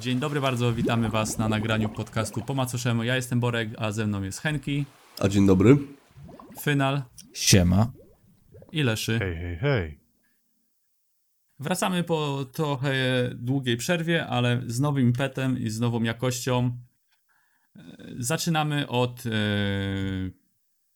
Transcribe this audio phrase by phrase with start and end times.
[0.00, 3.02] Dzień dobry bardzo, witamy Was na nagraniu podcastu Po macoszemu.
[3.04, 4.84] Ja jestem Borek, a ze mną jest Henki,
[5.20, 5.78] A dzień dobry.
[6.60, 7.02] Fynal
[7.34, 7.92] Siema.
[8.72, 9.18] i Leszy.
[9.18, 10.00] Hej, hej, hej.
[11.58, 12.92] Wracamy po trochę
[13.34, 16.78] długiej przerwie, ale z nowym impetem i z nową jakością.
[17.76, 17.82] E,
[18.18, 19.30] Zaczynamy od e,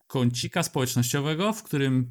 [0.06, 2.10] kącika społecznościowego, w którym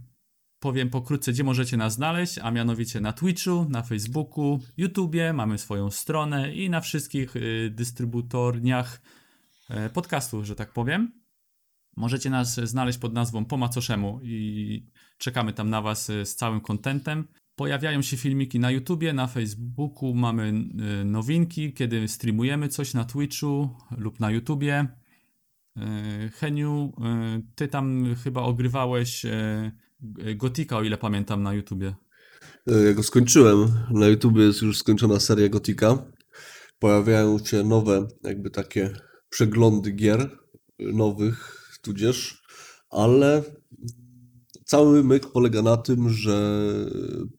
[0.64, 5.92] powiem pokrótce, gdzie możecie nas znaleźć, a mianowicie na Twitchu, na Facebooku, YouTubie, mamy swoją
[5.92, 7.40] stronę i na wszystkich e,
[7.70, 9.02] dystrybutorniach
[9.70, 11.12] e, podcastów, że tak powiem.
[11.96, 14.86] Możecie nas znaleźć pod nazwą Po macoszemu i
[15.18, 17.28] czekamy tam na Was e, z całym kontentem.
[17.56, 23.70] Pojawiają się filmiki na YouTubie, na Facebooku mamy e, nowinki, kiedy streamujemy coś na Twitchu
[23.98, 24.88] lub na YouTubie.
[25.78, 29.26] E, Heniu, e, ty tam chyba ogrywałeś
[30.36, 31.96] Gotika, o ile pamiętam, na YouTubie.
[32.68, 33.68] E, Ja go skończyłem.
[33.92, 36.06] Na YouTube jest już skończona seria Gotika.
[36.80, 38.94] Pojawiają się nowe, jakby takie
[39.30, 40.30] przeglądy gier e,
[40.80, 42.44] nowych, tudzież,
[42.90, 43.44] ale
[44.66, 46.62] cały myk polega na tym, że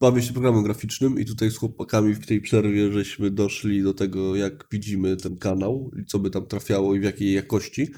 [0.00, 4.36] bawię się programem graficznym i tutaj z chłopakami w tej przerwie żeśmy doszli do tego,
[4.36, 7.88] jak widzimy ten kanał i co by tam trafiało i w jakiej jakości.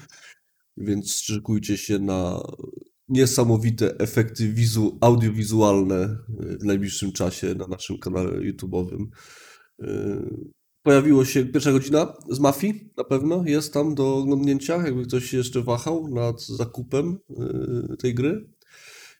[0.77, 2.41] Więc szykujcie się na
[3.09, 6.17] niesamowite efekty wizu, audiowizualne
[6.53, 9.05] y, w najbliższym czasie na naszym kanale YouTube'owym.
[9.83, 15.29] Y, Pojawiło się pierwsza godzina z Mafii, na pewno jest tam do oglądnięcia, jakby ktoś
[15.29, 17.17] się jeszcze wahał nad zakupem
[17.93, 18.49] y, tej gry.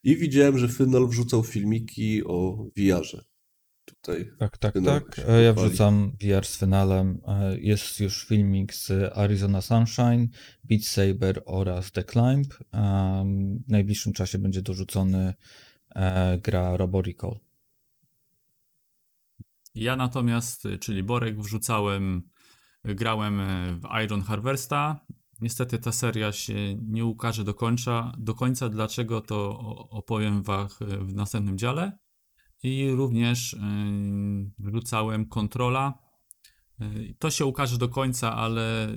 [0.03, 3.23] I widziałem, że Final wrzucał filmiki o VR-ze.
[4.07, 4.31] Tutaj.
[4.39, 5.19] Tak, tak, tak.
[5.27, 7.21] E, Ja wrzucam VR z finalem.
[7.27, 10.27] E, Jest już filmik z Arizona Sunshine,
[10.63, 12.53] Beat Saber oraz The Climb.
[12.71, 15.33] Em, W najbliższym czasie będzie dorzucony
[15.95, 17.39] e, gra Robo Recall.
[19.75, 22.21] Ja natomiast, czyli Borek, wrzucałem,
[22.83, 23.41] grałem
[23.79, 25.05] w Iron Harvesta.
[25.41, 28.69] Niestety ta seria się nie ukaże do końca, do końca.
[28.69, 31.97] Dlaczego to opowiem wam y, w następnym dziale.
[32.63, 33.57] I również y,
[34.59, 35.93] wrzucałem Controla.
[36.81, 38.87] Y, To się ukaże do końca, ale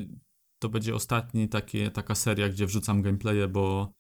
[0.59, 3.93] to będzie ostatni takie, taka seria, gdzie wrzucam gameplaye, bo,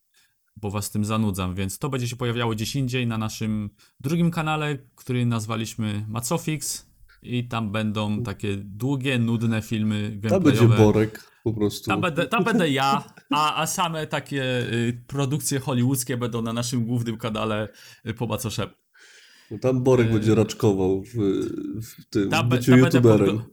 [0.56, 4.78] bo was tym zanudzam, więc to będzie się pojawiało gdzieś indziej na naszym drugim kanale,
[4.94, 6.91] który nazwaliśmy Macofix
[7.22, 10.66] i tam będą takie długie, nudne filmy Tam gameplayowe.
[10.69, 11.87] będzie Borek po prostu.
[11.91, 14.42] Tam będę, tam będę ja, a, a same takie
[14.72, 17.69] y, produkcje hollywoodzkie będą na naszym głównym kanale
[18.19, 18.72] po macoszemu.
[19.50, 21.15] No Tam Borek E, będzie raczkował w,
[21.83, 23.37] w tym Tam, byciu tam będę, youtuberem.
[23.38, 23.44] podgl-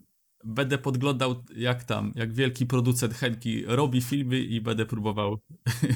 [0.46, 5.40] będę podglądał jak tam, jak wielki producent Henki robi filmy i będę próbował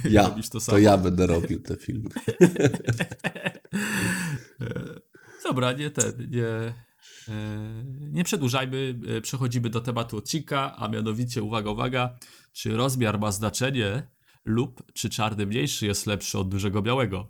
[0.10, 0.78] Ja, robić to to samo.
[0.78, 2.10] ja będę robił te filmy.
[5.44, 6.74] Dobra, nie ten, nie, e,
[8.12, 12.18] nie przedłużajmy, e, przechodzimy do tematu odcinka, a mianowicie, uwaga, uwaga,
[12.54, 14.08] czy rozmiar ma znaczenie
[14.46, 17.30] lub czy czarny mniejszy jest lepszy od dużego białego?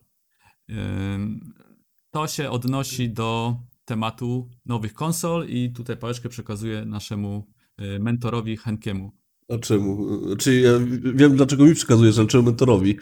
[2.12, 3.56] To się odnosi do
[3.86, 9.12] tematu nowych konsol i tutaj pałeczkę przekazuję naszemu e, mentorowi Henkiemu.
[9.50, 10.08] A czemu?
[10.36, 10.72] Czy ja
[11.14, 12.98] wiem, dlaczego mi przekazujesz, ale czemu mentorowi?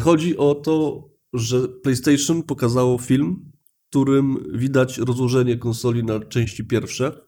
[0.00, 3.52] Chodzi o to, że PlayStation pokazało film,
[3.90, 7.20] którym widać rozłożenie konsoli na części pierwsze.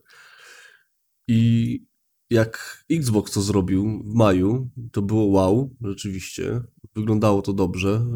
[1.28, 1.90] I
[2.30, 6.60] jak Xbox to zrobił w maju, to było wow, rzeczywiście.
[6.96, 8.06] Wyglądało to dobrze.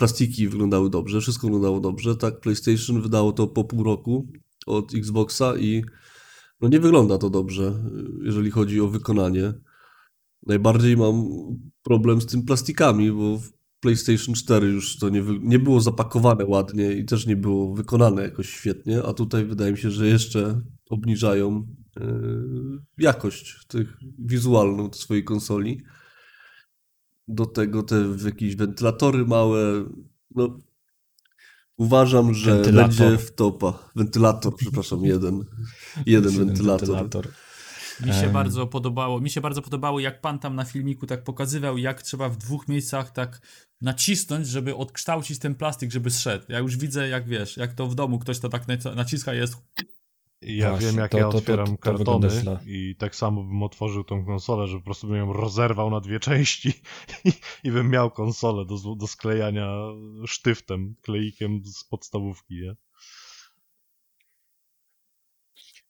[0.00, 2.16] Plastiki wyglądały dobrze, wszystko wyglądało dobrze.
[2.16, 4.28] Tak, PlayStation wydało to po pół roku
[4.66, 5.84] od Xboxa i
[6.60, 7.84] no nie wygląda to dobrze,
[8.22, 9.52] jeżeli chodzi o wykonanie.
[10.46, 11.24] Najbardziej mam
[11.82, 16.92] problem z tym plastikami, bo w PlayStation 4 już to nie, nie było zapakowane ładnie
[16.92, 21.66] i też nie było wykonane jakoś świetnie, a tutaj wydaje mi się, że jeszcze obniżają
[21.96, 22.22] e,
[22.98, 25.80] jakość tych wizualną swojej konsoli.
[27.32, 29.84] Do tego te jakieś wentylatory małe.
[30.34, 30.58] No,
[31.76, 32.96] uważam, że Wentylator.
[32.96, 33.90] będzie w topa.
[33.96, 35.44] Wentylator, przepraszam, jeden.
[36.06, 37.28] Jeden wentylator.
[38.06, 38.32] Mi się Em.
[38.32, 42.28] bardzo podobało, mi się bardzo podobało, jak pan tam na filmiku tak pokazywał, jak trzeba
[42.28, 43.40] w dwóch miejscach tak
[43.80, 46.44] nacisnąć, żeby odkształcić ten plastik, żeby zszedł.
[46.48, 49.56] Ja już widzę, jak wiesz, jak to w domu ktoś to tak naci- naciska jest.
[50.42, 52.28] Ja Właśnie, wiem, jak to- ja to- to- otwieram to kartony
[52.66, 56.20] i tak samo bym otworzył tą konsolę, że po prostu bym ją rozerwał na dwie
[56.20, 56.68] części
[57.24, 57.32] i,
[57.64, 59.68] i bym miał konsolę do, do sklejania
[60.26, 62.76] sztyftem, kleikiem z podstawówki, nie?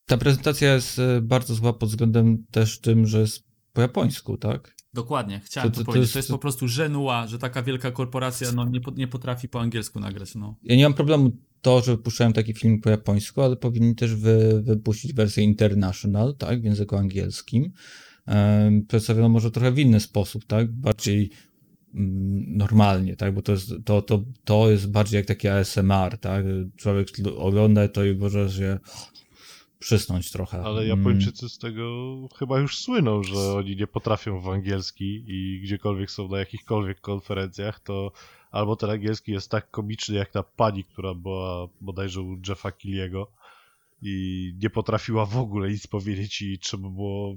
[0.06, 4.76] Ta prezentacja jest e, bardzo zła pod względem też tym, że jest po japońsku, tak?
[4.94, 6.02] Dokładnie, chciałem To- to, to- to powiedzieć.
[6.06, 9.08] jest- To jest to- po prostu żenua, że taka wielka korporacja no, nie, po- nie
[9.08, 10.35] potrafi po angielsku nagrać.
[10.35, 10.56] No.
[10.62, 11.31] Ja nie mam problemu
[11.62, 16.60] to, że wypuszczają taki film po japońsku, ale powinni też wy, wypuścić wersję international, tak,
[16.60, 17.72] w języku angielskim.
[18.88, 21.30] Przedstawiono może trochę w inny sposób, tak, bardziej
[21.94, 26.44] mm, normalnie, tak, bo to jest, to, to, to jest bardziej jak taki ASMR, tak,
[26.76, 28.78] człowiek ogląda to i może się
[29.80, 30.62] przysnąć trochę.
[30.62, 30.98] Ale Mm.
[30.98, 36.28] Japończycy z tego chyba już słyną, że oni nie potrafią w angielski i gdziekolwiek są
[36.28, 38.12] na jakichkolwiek konferencjach, to
[38.50, 43.32] albo ten angielski jest tak komiczny jak ta pani, która była bodajże u Jeffa Killiego
[44.02, 47.37] i nie potrafiła w ogóle nic powiedzieć i trzeba było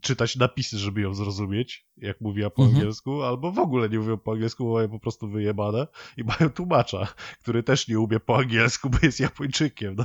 [0.00, 2.78] czytać napisy, żeby ją zrozumieć, jak mówiła po Mhm.
[2.78, 5.86] angielsku, albo w ogóle nie mówią po angielsku, bo mają po prostu wyjebane
[6.16, 9.94] i mają tłumacza, który też nie umie po angielsku, bo jest Japończykiem.
[9.96, 10.04] No,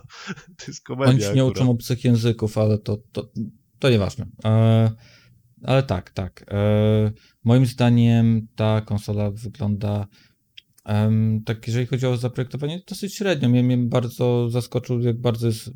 [0.57, 3.29] to jest komedia Oni się nie uczą obcych języków, ale to, to,
[3.79, 4.25] to nieważne.
[4.45, 4.91] E,
[5.63, 6.45] ale tak, tak.
[6.47, 7.11] E,
[7.43, 10.07] moim zdaniem ta konsola wygląda
[11.45, 13.49] tak, jeżeli chodzi o zaprojektowanie, dosyć średnio.
[13.49, 15.71] Mnie, mnie bardzo zaskoczył, jak bardzo jest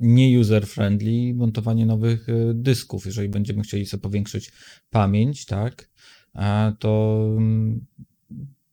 [0.00, 3.06] nie user-friendly montowanie nowych e, dysków.
[3.06, 4.52] Jeżeli będziemy chcieli sobie powiększyć
[4.90, 5.90] pamięć, tak,
[6.34, 7.86] e, to, mm,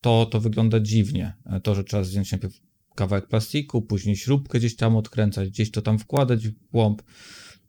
[0.01, 1.33] to, to wygląda dziwnie.
[1.45, 2.53] E, To, że trzeba zdjąć najpierw
[2.95, 7.01] kawałek plastiku, później śrubkę gdzieś tam odkręcać, gdzieś to tam wkładać w głąb.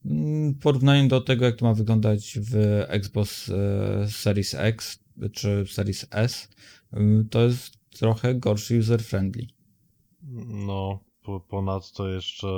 [0.05, 2.55] Mm, W porównaniu do tego, jak to ma wyglądać w
[2.89, 4.99] Xbox e, Series X
[5.33, 6.49] czy Series S,
[6.93, 9.47] mm, to jest trochę gorszy user-friendly.
[10.47, 12.49] No, po, ponadto jeszcze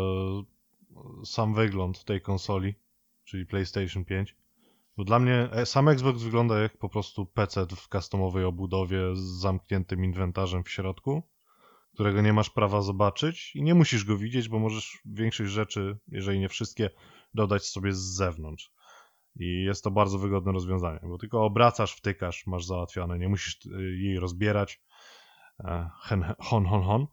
[1.25, 2.75] sam wygląd tej konsoli,
[3.25, 4.37] czyli PlayStation 5.
[4.96, 9.20] Bo dla mnie e, sam Xbox wygląda jak po prostu PC w customowej obudowie z
[9.20, 11.22] zamkniętym inwentarzem w środku,
[11.94, 16.40] którego nie masz prawa zobaczyć i nie musisz go widzieć, bo możesz większość rzeczy, jeżeli
[16.40, 16.90] nie wszystkie,
[17.34, 18.72] dodać sobie z zewnątrz.
[19.37, 23.96] I jest to bardzo wygodne rozwiązanie, bo tylko obracasz, wtykasz, masz załatwione, nie musisz y,
[23.96, 24.81] jej rozbierać.
[25.65, 25.91] E,
[26.39, 27.07] hon, hon, hon.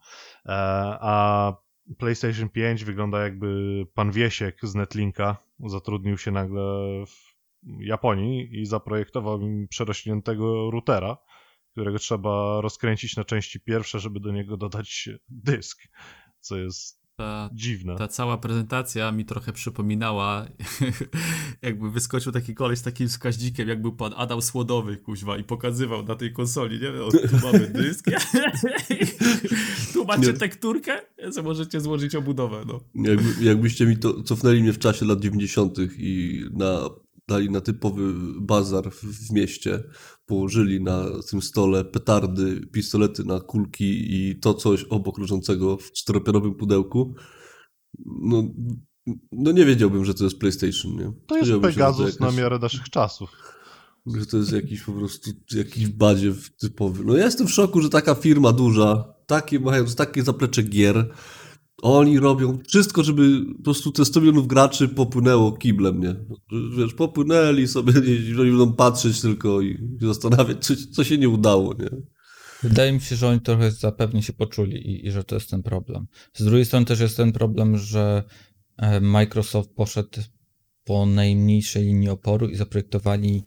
[0.45, 0.53] E,
[1.01, 1.53] A
[1.97, 6.61] PlayStation 5 wygląda jakby pan Wiesiek z Netlinka zatrudnił się nagle
[7.05, 7.37] w
[7.79, 11.17] Japonii i zaprojektował im przerośniętego routera,
[11.71, 15.83] którego trzeba rozkręcić na części pierwsze, żeby do niego dodać dysk,
[16.39, 17.95] co jest Ta, dziwne.
[17.95, 20.45] ta cała prezentacja mi trochę przypominała,
[21.61, 26.03] jakby wyskoczył taki koleś z takim wskaźnikiem, jak był pan Adam Słodowy, kuźwa, i pokazywał
[26.03, 26.89] na tej konsoli, nie?
[27.03, 28.05] O, tu mamy dysk,
[29.93, 31.01] tu macie tekturkę,
[31.35, 32.79] że możecie złożyć obudowę, no.
[32.95, 35.77] Jakby, jakbyście mi to cofnęli mnie w czasie lat 90.
[35.97, 36.89] i na,
[37.27, 39.83] dali na typowy bazar w, w mieście,
[40.25, 46.55] położyli na tym stole petardy, pistolety na kulki i to coś obok leżącego w czteropianowym
[46.55, 47.15] pudełku,
[48.05, 48.43] no,
[49.31, 51.11] no nie wiedziałbym, że to jest PlayStation, nie?
[51.27, 53.29] To jest Pegasus na jakaś- miarę naszych czasów.
[54.05, 57.03] że to jest jakiś po prostu jakiś badziew typowy.
[57.05, 61.13] No ja jestem w szoku, że taka firma duża, takie mając takie zaplecze gier,
[61.81, 66.15] oni robią wszystko, żeby po prostu te 100 milionów graczy popłynęło kiblem, nie?
[66.77, 67.93] Wiesz, popłynęli sobie,
[68.39, 71.89] oni będą patrzeć tylko i zastanawiać, co, co się nie udało, nie?
[72.63, 75.63] Wydaje mi się, że oni trochę zapewnie się poczuli i, i że to jest ten
[75.63, 76.07] problem.
[76.33, 78.23] Z drugiej strony też jest ten problem, że
[78.77, 80.21] e, Microsoft poszedł
[80.83, 83.43] po najmniejszej linii oporu i zaprojektowali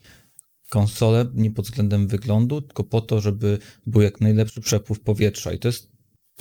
[0.68, 5.52] konsolę nie pod względem wyglądu, tylko po to, żeby był jak najlepszy przepływ powietrza.
[5.52, 5.89] I to jest,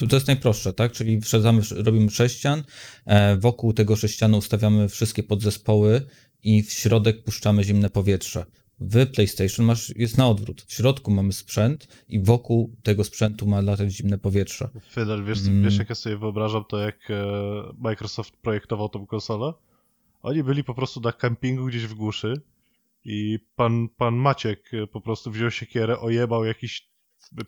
[0.08, 0.92] to jest najprostsze, tak?
[0.92, 2.64] Czyli wsadzamy, robimy sześcian,
[3.06, 6.02] e, wokół tego sześcianu ustawiamy wszystkie podzespoły
[6.44, 8.46] i w środek puszczamy zimne powietrze.
[8.82, 10.62] W PlayStation masz, jest na odwrót.
[10.62, 14.70] W środku mamy sprzęt i wokół tego sprzętu ma latać zimne powietrze.
[14.90, 15.64] Fidel, wiesz, Mm.
[15.64, 17.24] wiesz jak ja sobie wyobrażam to, jak e,
[17.78, 19.54] Microsoft projektował tą konsolę?
[20.22, 22.42] Oni byli po prostu na kempingu gdzieś w głuszy
[23.06, 26.90] i pan, pan Maciek e, po prostu wziął siekierę, ojebał jakiś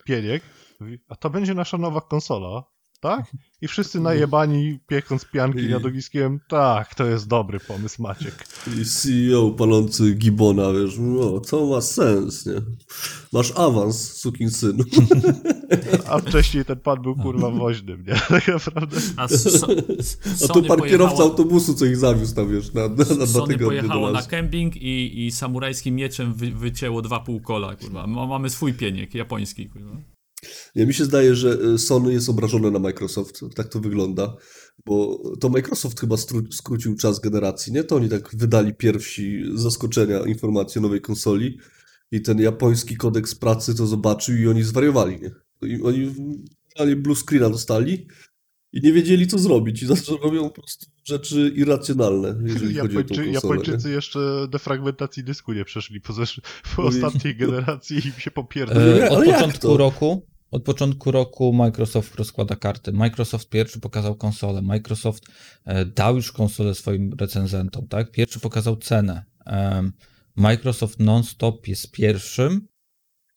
[0.06, 0.44] pieniek,
[0.82, 2.64] mówi, a to będzie nasza nowa konsola,
[3.00, 3.32] tak?
[3.62, 8.46] I wszyscy najebani, piekąc pianki I- nad ogniskiem, tak, to jest dobry pomysł, Maciek.
[8.82, 12.54] I CEO palący gibona, wiesz, no, to ma sens, nie?
[13.34, 14.84] Masz awans, sukinsynu.
[16.10, 18.14] A wcześniej ten pan był kurwa woźnym, nie?
[18.30, 18.98] Tak naprawdę.
[19.18, 19.68] A, so,
[20.46, 23.58] A to pan kierowca autobusu, co ich zawiózł tam, wiesz, na, na, na dwa tygodnie
[23.58, 24.28] pojechało na nas.
[24.28, 28.08] camping i, i samurajskim mieczem wy, wycięło dwa pół kola, kurwa.
[28.08, 29.92] Ma- Mamy swój pieniek, japoński, kurwa.
[30.76, 33.40] Nie, mi się zdaje, że e, Sony jest obrażone na Microsoft.
[33.56, 34.36] Tak to wygląda.
[34.86, 36.16] Bo to Microsoft chyba
[36.52, 37.84] skrócił czas generacji, nie?
[37.84, 41.58] To oni tak wydali pierwsi zaskoczenia informacje o nowej konsoli
[42.12, 45.32] i ten japoński kodeks pracy to zobaczył i oni zwariowali, nie?
[45.70, 46.16] I oni
[46.78, 48.08] dali blue screena dostali
[48.74, 53.04] i nie wiedzieli co zrobić i zawsze robią po prostu rzeczy irracjonalne, jeżeli chodzi o
[53.04, 53.34] tą Japończy, konsolę.
[53.34, 54.20] Japończycy jeszcze
[54.52, 56.42] defragmentacji dysku nie przeszli po, zesz-
[56.76, 58.94] po No ostatniej generacji i się popierdolili.
[58.94, 62.92] nie, E, od początku roku Od początku roku Microsoft rozkłada karty.
[62.92, 64.62] Microsoft pierwszy pokazał konsolę.
[64.62, 65.24] Microsoft
[65.66, 68.12] e, dał już konsolę swoim recenzentom, tak?
[68.12, 69.26] Pierwszy pokazał cenę.
[70.36, 72.68] Microsoft non-stop jest pierwszym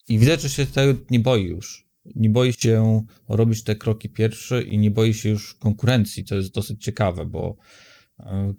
[0.08, 1.88] i widać, że się tego nie boi już.
[2.14, 6.24] Nie boi się robić te kroki pierwszy i nie boi się już konkurencji.
[6.24, 7.56] To jest dosyć ciekawe, bo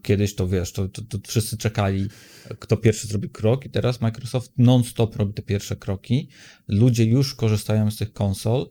[0.01, 2.07] kiedyś to wiesz, to, to, to wszyscy czekali,
[2.59, 6.29] kto pierwszy zrobi krok i teraz Microsoft non-stop robi te pierwsze kroki.
[6.67, 8.69] Ludzie już korzystają z tych konsol,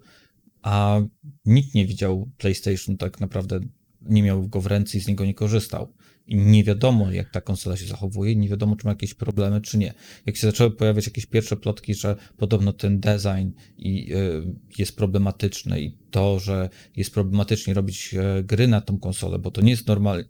[0.62, 1.00] a
[1.44, 3.60] nikt nie widział PlayStation tak naprawdę,
[4.02, 5.94] nie miał go w ręce i z niego nie korzystał.
[6.28, 9.94] Nie wiadomo, jak ta konsola się zachowuje, nie wiadomo, czy ma jakieś problemy, czy nie.
[10.26, 14.42] Jak się zaczęły pojawiać jakieś pierwsze plotki, że podobno ten design i, y,
[14.78, 19.60] jest problematyczny i to, że jest problematycznie robić e, gry na tą konsolę, bo to
[19.60, 20.24] nie jest normalnie,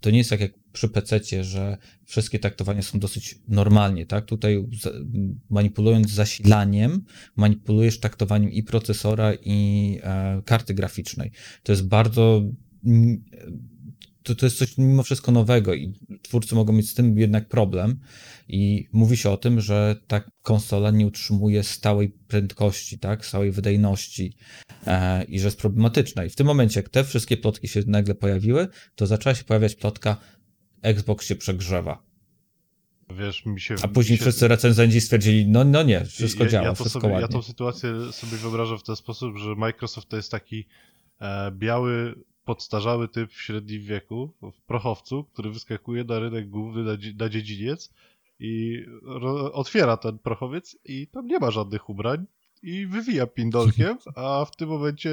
[0.00, 4.24] to, nie jest tak jak przy PC, że wszystkie taktowania są dosyć normalnie, tak?
[4.24, 4.64] Tutaj
[5.50, 7.04] manipulując zasilaniem,
[7.36, 11.30] manipulujesz taktowaniem i procesora, i e, karty graficznej.
[11.62, 12.42] To jest bardzo.
[14.22, 18.00] To, to jest coś mimo wszystko nowego i twórcy mogą mieć z tym jednak problem.
[18.48, 23.26] I mówi się o tym, że ta konsola nie utrzymuje stałej prędkości, tak?
[23.26, 24.36] Stałej wydajności
[24.86, 26.24] e, i że jest problematyczna.
[26.24, 29.74] I w tym momencie, jak te wszystkie plotki się nagle pojawiły, to zaczęła się pojawiać
[29.74, 30.16] plotka,
[30.82, 32.10] Xbox się przegrzewa.
[33.10, 33.74] Wiesz, mi się...
[33.82, 34.24] A później się...
[34.24, 37.22] wszyscy recenzenci stwierdzili, no, no nie, wszystko ja, działa, ja wszystko sobie, ładnie.
[37.22, 40.66] Ja tą sytuację sobie wyobrażam w ten sposób, że Microsoft to jest taki
[41.20, 42.14] e, biały,
[42.54, 47.28] podstarzały typ w średnim wieku, w prochowcu, który wyskakuje na rynek główny na, dzie- na
[47.28, 47.94] dziedziniec
[48.40, 48.84] i
[49.52, 52.26] otwiera ten prochowiec i tam nie ma żadnych ubrań
[52.62, 55.10] i wywija pindolkiem, a w tym momencie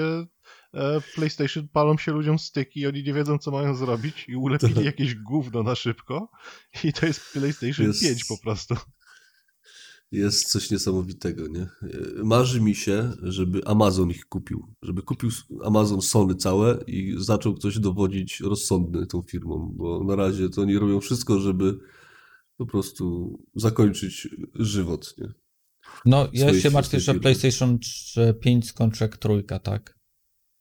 [0.73, 4.35] e, w PlayStation palą się ludziom styki i oni nie wiedzą, co mają zrobić i
[4.35, 6.29] ulepili jakieś gówno na szybko
[6.83, 8.75] i to jest PlayStation Jest- 5 po prostu.
[10.11, 11.67] Jest coś niesamowitego, nie?
[12.23, 14.67] Marzy mi się, żeby Amazon ich kupił.
[14.81, 15.29] Żeby kupił
[15.63, 20.77] Amazon Sony całe i zaczął ktoś dowodzić rozsądny tą firmą, bo na razie to oni
[20.77, 21.79] robią wszystko, żeby
[22.57, 25.33] po prostu zakończyć żywot, nie?
[26.05, 27.15] No, ja się martwię, że.
[27.15, 27.79] PlayStation
[28.41, 29.96] 5 skończy jak trójka, tak?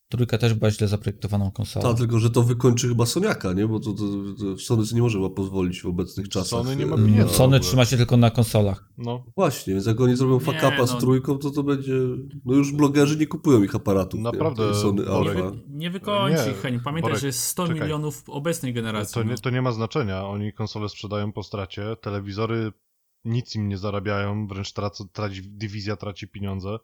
[0.09, 1.89] Trójka też była źle zaprojektowaną konsolą.
[1.89, 3.69] Tak, tylko że to wykończy chyba Soniaka, nie?
[3.69, 4.05] Bo to, to,
[4.39, 6.49] to Sony nie może chyba pozwolić w obecnych czasach.
[6.49, 7.35] Sony nie ma pieniędzy.
[7.35, 7.61] Sony w ogóle.
[7.61, 8.89] trzyma się tylko na konsolach.
[8.99, 11.01] No, Właśnie, więc jak oni zrobią fuck Nie, upa z no.
[11.01, 11.93] trójką, to to będzie...
[12.45, 14.21] No już blogerzy nie kupują ich aparatów.
[14.21, 14.75] Naprawdę, nie?
[14.75, 15.37] Sony Borek.
[15.37, 15.57] Alpha.
[15.69, 16.81] nie wykończy ich, Heniu.
[16.85, 17.83] Pamiętaj, Borek, że jest 100 czekaj.
[17.83, 19.15] milionów obecnej generacji.
[19.15, 19.39] to nie, no.
[19.39, 20.27] to nie ma znaczenia.
[20.27, 22.73] Oni konsole sprzedają po stracie, telewizory
[23.25, 26.79] nic im nie zarabiają, wręcz traci, traci, dywizja traci pieniądze.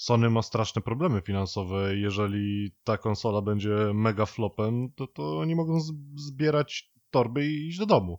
[0.00, 1.96] Sony ma straszne problemy finansowe.
[1.96, 5.80] Jeżeli ta konsola będzie mega flopem, to, to oni mogą
[6.16, 8.18] zbierać torby i iść do domu.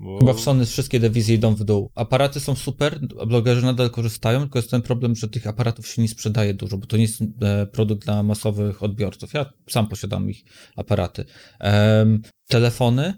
[0.00, 0.18] Bo...
[0.18, 1.90] Chyba w Sony wszystkie dywizje idą w dół.
[1.94, 6.08] Aparaty są super, blogerzy nadal korzystają, tylko jest ten problem, że tych aparatów się nie
[6.08, 9.34] sprzedaje dużo, bo to nie jest e, produkt dla masowych odbiorców.
[9.34, 10.44] Ja sam posiadam ich
[10.76, 11.24] aparaty.
[11.60, 13.14] Em, telefony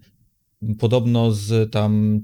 [0.79, 2.21] podobno z tam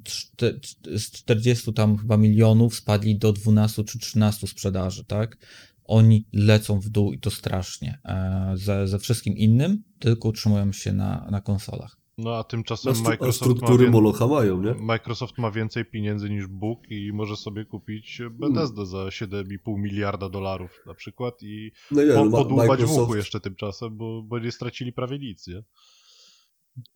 [0.97, 5.37] z 40 tam chyba milionów spadli do 12 czy 13 sprzedaży, tak?
[5.85, 7.99] Oni lecą w dół i to strasznie.
[8.05, 11.97] E, ze, ze wszystkim innym tylko utrzymują się na, na konsolach.
[12.19, 13.91] No a A, tymczasem a Microsoft ma, struktury wię...
[13.91, 14.75] Molocha mają, nie?
[14.75, 20.83] Microsoft ma więcej pieniędzy niż Bóg i może sobie kupić Bethesdę za 7,5 miliarda dolarów
[20.87, 24.39] na przykład i No nie, no, ma- podłubać w uchu Microsoft, jeszcze tymczasem, bo, bo
[24.39, 25.63] nie stracili prawie nic, nie?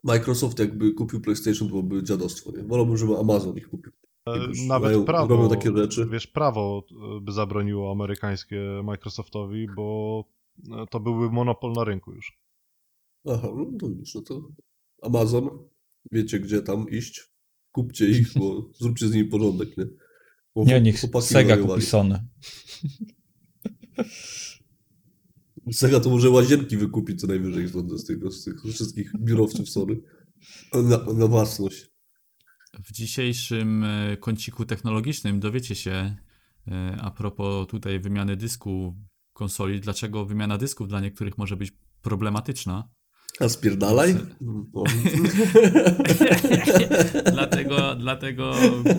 [0.04, 2.62] Microsoft jakby kupił PlayStation, to byłoby dziadostwo, nie?
[2.64, 3.92] Wolałbym, żeby Amazon ich kupił.
[4.26, 4.32] E,
[4.66, 6.06] Nawet mają- prawo, robią takie rzeczy.
[6.12, 10.24] wiesz, prawo e, by zabroniło amerykańskie Microsoftowi, bo
[10.72, 12.38] e, to byłby monopol na rynku już.
[13.28, 14.48] Aha, no to już, no to
[15.02, 15.48] Amazon,
[16.12, 17.30] wiecie gdzie tam iść,
[17.72, 19.84] kupcie ich, bo zróbcie z nimi porządek, nie?
[20.54, 22.24] Bo Nie, niech Sega kupi Sony.
[25.72, 29.96] Sega to może łazienki wykupi co najwyżej z, tego, z tych wszystkich biurowców Sony.
[30.74, 31.90] Na, na własność.
[32.84, 36.16] W dzisiejszym e, kąciku technologicznym dowiecie się
[36.68, 38.96] e, a propos tutaj wymiany dysku
[39.32, 42.88] konsoli, dlaczego wymiana dysków dla niektórych może być problematyczna.
[43.40, 44.14] A spierdalaj?
[47.32, 48.52] Dlatego, dlatego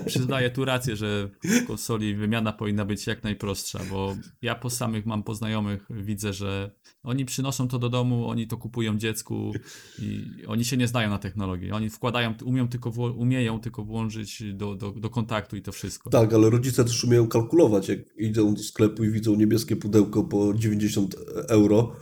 [0.06, 5.06] przyznaję tu rację, że w konsoli wymiana powinna być jak najprostsza, bo ja po samych
[5.06, 6.72] mam poznajomych, widzę, że
[7.04, 9.52] oni przynoszą to do domu, oni to kupują dziecku
[10.00, 11.72] i oni się nie znają na technologii.
[11.72, 16.10] Oni wkładają, umią tylko, umieją tylko włączyć do, do, do kontaktu i to wszystko.
[16.10, 20.54] Tak, ale rodzice też umieją kalkulować, jak idą do sklepu i widzą niebieskie pudełko po
[20.54, 21.16] 90
[21.48, 21.96] euro,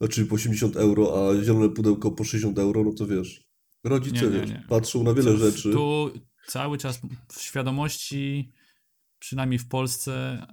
[0.00, 3.44] znaczy po 80 euro, a zielone pudełko po 60 euro, no to wiesz,
[3.84, 4.64] rodzice Nie, nie, wiesz, nie.
[4.68, 5.72] patrzą na wiele rzeczy.
[5.72, 6.10] Tu
[6.46, 7.00] cały czas
[7.32, 8.52] w świadomości,
[9.18, 10.46] przynajmniej w Polsce,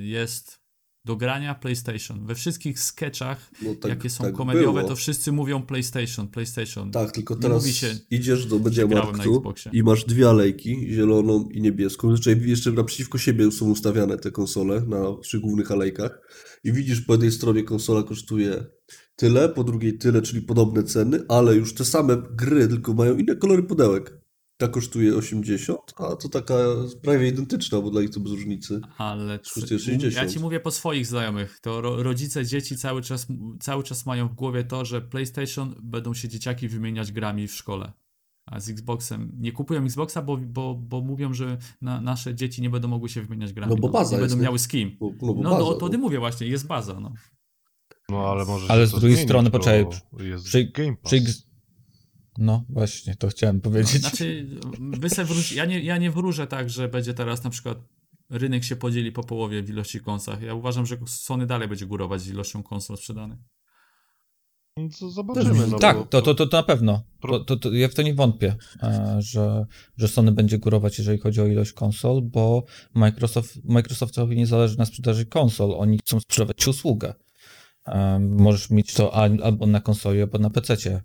[0.00, 0.59] y, jest
[1.04, 2.26] do grania PlayStation.
[2.26, 4.88] We wszystkich sketchach, No tak, jakie są tak komediowe, było.
[4.88, 6.90] to wszyscy mówią PlayStation, PlayStation.
[6.90, 9.70] Tak, tylko Nie teraz się, idziesz do Xboxie.
[9.74, 12.10] i masz dwie alejki, zieloną i niebieską.
[12.10, 16.18] Zazwyczaj jeszcze naprzeciwko siebie są ustawiane te konsole na przy głównych alejkach
[16.64, 18.64] i widzisz po jednej stronie konsola kosztuje
[19.16, 23.36] tyle, po drugiej tyle, czyli podobne ceny, ale już te same gry, tylko mają inne
[23.36, 24.20] kolory pudełek.
[24.60, 26.54] Ta kosztuje 80, a to taka
[27.02, 28.80] prawie identyczna, bo dla nich to bez różnicy.
[28.98, 30.30] Ale Kosztuje ja 60.
[30.32, 33.26] ci mówię po swoich znajomych, to ro, rodzice dzieci cały czas,
[33.60, 37.92] cały czas mają w głowie to, że PlayStation będą się dzieciaki wymieniać grami w szkole.
[38.46, 42.70] A z Xboxem nie kupują Xboxa, bo, bo, bo mówią, że na, nasze dzieci nie
[42.70, 43.70] będą mogły się wymieniać grami.
[43.74, 44.96] No bo baza nie jest, będą miały z kim.
[45.00, 45.88] Bo, no, bo No, baza, no to no.
[45.88, 47.00] ty mówię właśnie, jest baza.
[47.00, 47.12] No.
[48.08, 49.86] No ale może Ale się z to drugiej zmienić, strony, poczekaj,
[50.20, 51.12] jest Przy, Game Pass.
[51.12, 51.49] przy,
[52.40, 54.00] no właśnie, to chciałem powiedzieć.
[54.00, 54.46] Znaczy,
[54.78, 57.78] wy se wróci, ja, nie, ja nie wróżę tak, że będzie teraz na przykład
[58.30, 60.36] rynek się podzieli po połowie w ilości konsol.
[60.42, 63.38] Ja uważam, że Sony dalej będzie górować z ilością konsol sprzedanych.
[64.76, 65.66] No Zobaczymy.
[65.66, 67.02] No, tak, bo, to, to, to, to na pewno.
[67.20, 69.66] To, to, to, ja w to nie wątpię, e, że,
[69.96, 74.84] że Sony będzie górować, jeżeli chodzi o ilość konsol, bo Microsoft, Microsoftowi nie zależy na
[74.84, 75.74] sprzedaży konsol.
[75.74, 77.14] Oni chcą sprzedawać usługę.
[78.20, 81.02] Możesz mieć to al- albo na konsoli, albo na PC.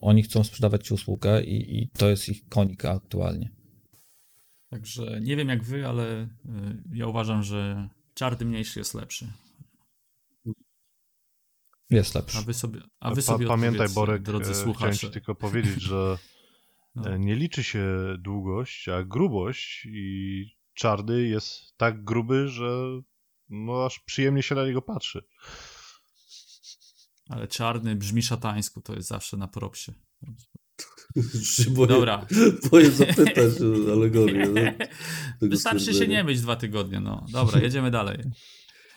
[0.00, 3.50] Oni chcą sprzedawać ci usługę i, i to jest ich konik aktualnie.
[4.70, 6.28] Także nie wiem jak wy, ale y,
[6.92, 9.32] ja uważam, że czarny mniejszy jest lepszy.
[11.90, 12.42] Jest A lepszy.
[12.46, 14.98] wy sobie, a wy Pa- sobie Pamiętaj, Borek, drodzy e, chciałem słuchacze.
[14.98, 16.18] ci tylko powiedzieć, że
[16.94, 17.10] No.
[17.10, 17.84] e, nie liczy się
[18.18, 20.44] długość, a grubość i
[20.74, 22.80] czarny jest tak gruby, że
[23.48, 25.22] no aż przyjemnie się na niego patrzy.
[27.28, 29.92] Ale czarny brzmi szatańsku, to jest zawsze na propsie.
[31.70, 32.26] Boję, Dobra.
[32.70, 34.48] boję zapytać o alegorię.
[35.40, 37.26] No, Wystarczy się nie myć dwa tygodnie, no.
[37.32, 38.18] Dobra, jedziemy dalej.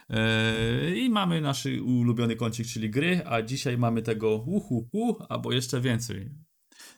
[0.10, 5.82] Yy, I mamy nasz ulubiony kącik, czyli gry, a dzisiaj mamy tego uhuhu, albo jeszcze
[5.82, 6.30] więcej.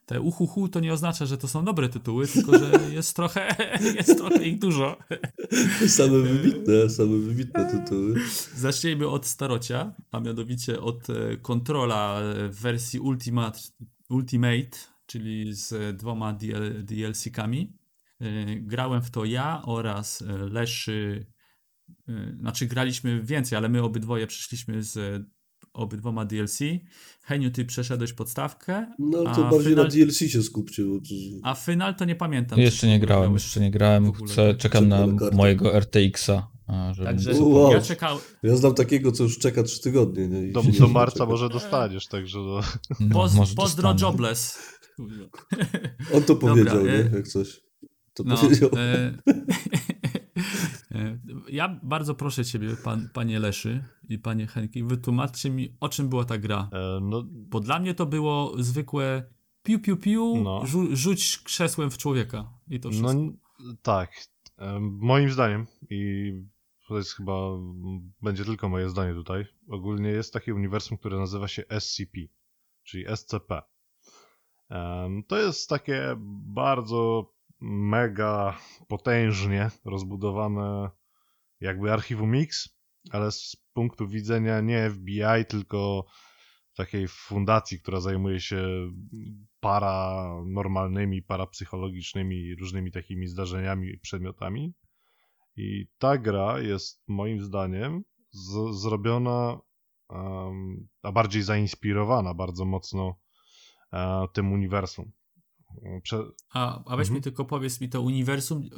[0.05, 3.55] Te uhuhu to nie oznacza, że to są dobre tytuły, tylko że jest trochę,
[3.97, 4.97] jest trochę ich dużo.
[5.87, 8.15] Same wybitne, same wybitne tytuły.
[8.55, 13.59] Zacznijmy od starocia, a mianowicie od e, kontrola e, w wersji Ultimate,
[14.09, 17.77] Ultimate czyli z dwoma DL, DLC-kami.
[18.21, 21.25] E, Grałem w to ja oraz e, Leszy,
[22.07, 25.23] e, znaczy graliśmy więcej, ale my obydwoje przeszliśmy z e,
[25.73, 26.59] obydwoma DLC.
[27.23, 30.83] Heniu, ty przeszedłeś podstawkę, No a to bardziej final, na DLC się skupcie.
[30.83, 31.05] Bo to...
[31.43, 32.59] a final to nie pamiętam.
[32.59, 34.11] Jeszcze nie grałem, jeszcze nie grałem.
[34.13, 36.47] Chcę, czekam na mojego RTX-a.
[36.91, 37.71] żeby Także Wow.
[37.71, 38.19] ja czekałem.
[38.43, 40.27] Ja znam takiego, co już czeka 3 tygodnie.
[40.27, 40.51] Nie?
[40.51, 41.29] Do, do marca czekać.
[41.29, 42.59] może dostaniesz, także no.
[42.99, 44.11] no, Poz, może pozdro dostanę.
[44.11, 44.59] jobless.
[46.13, 46.97] On to powiedział, Dobra, nie?
[46.99, 47.61] e- Jak coś.
[48.13, 48.69] To No, powiedział.
[48.77, 49.13] e,
[51.49, 56.25] ja bardzo proszę ciebie, pan, panie Leszy i panie Henki, wytłumaczcie mi, o czym była
[56.25, 56.69] ta gra.
[56.73, 59.23] E, no Bo dla mnie to było zwykłe
[59.63, 60.61] piu, piu, piu, No.
[60.65, 62.53] rzu- rzuć krzesłem w człowieka.
[62.69, 63.13] I to wszystko.
[63.13, 63.31] No
[63.81, 64.11] tak.
[64.57, 66.31] Em, Moim zdaniem, i
[66.87, 67.33] to jest chyba,
[68.21, 72.19] będzie tylko moje zdanie tutaj, ogólnie jest takie uniwersum, które nazywa się SCP,
[72.83, 73.61] czyli SCP.
[74.69, 77.31] Em, To jest takie bardzo
[77.61, 80.89] mega potężnie rozbudowane
[81.59, 82.69] jakby archiwum X,
[83.11, 86.05] ale z punktu widzenia nie FBI, tylko
[86.75, 88.91] takiej fundacji, która zajmuje się
[89.59, 94.73] paranormalnymi, parapsychologicznymi różnymi takimi zdarzeniami przedmiotami.
[95.55, 99.59] I ta gra jest moim zdaniem z, zrobiona,
[100.09, 103.15] em, a bardziej zainspirowana bardzo mocno
[103.93, 105.11] e, tym uniwersum.
[106.03, 107.15] Prze, A, a weź Mhm.
[107.15, 108.69] mi tylko powiedz mi to uniwersum,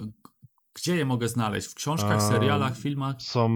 [0.73, 1.67] gdzie je mogę znaleźć?
[1.67, 3.21] W książkach, serialach, filmach?
[3.21, 3.49] są,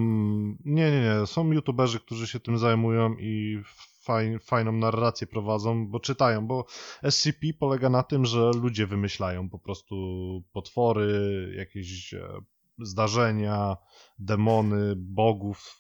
[0.66, 3.62] nie, nie, nie, są youtuberzy, którzy się tym zajmują i
[4.02, 6.66] faj, fajną narrację prowadzą, bo czytają, bo
[7.10, 9.96] SCP polega na tym, że ludzie wymyślają po prostu
[10.54, 12.28] potwory, jakieś e,
[12.80, 13.78] zdarzenia,
[14.20, 15.80] demony, bogów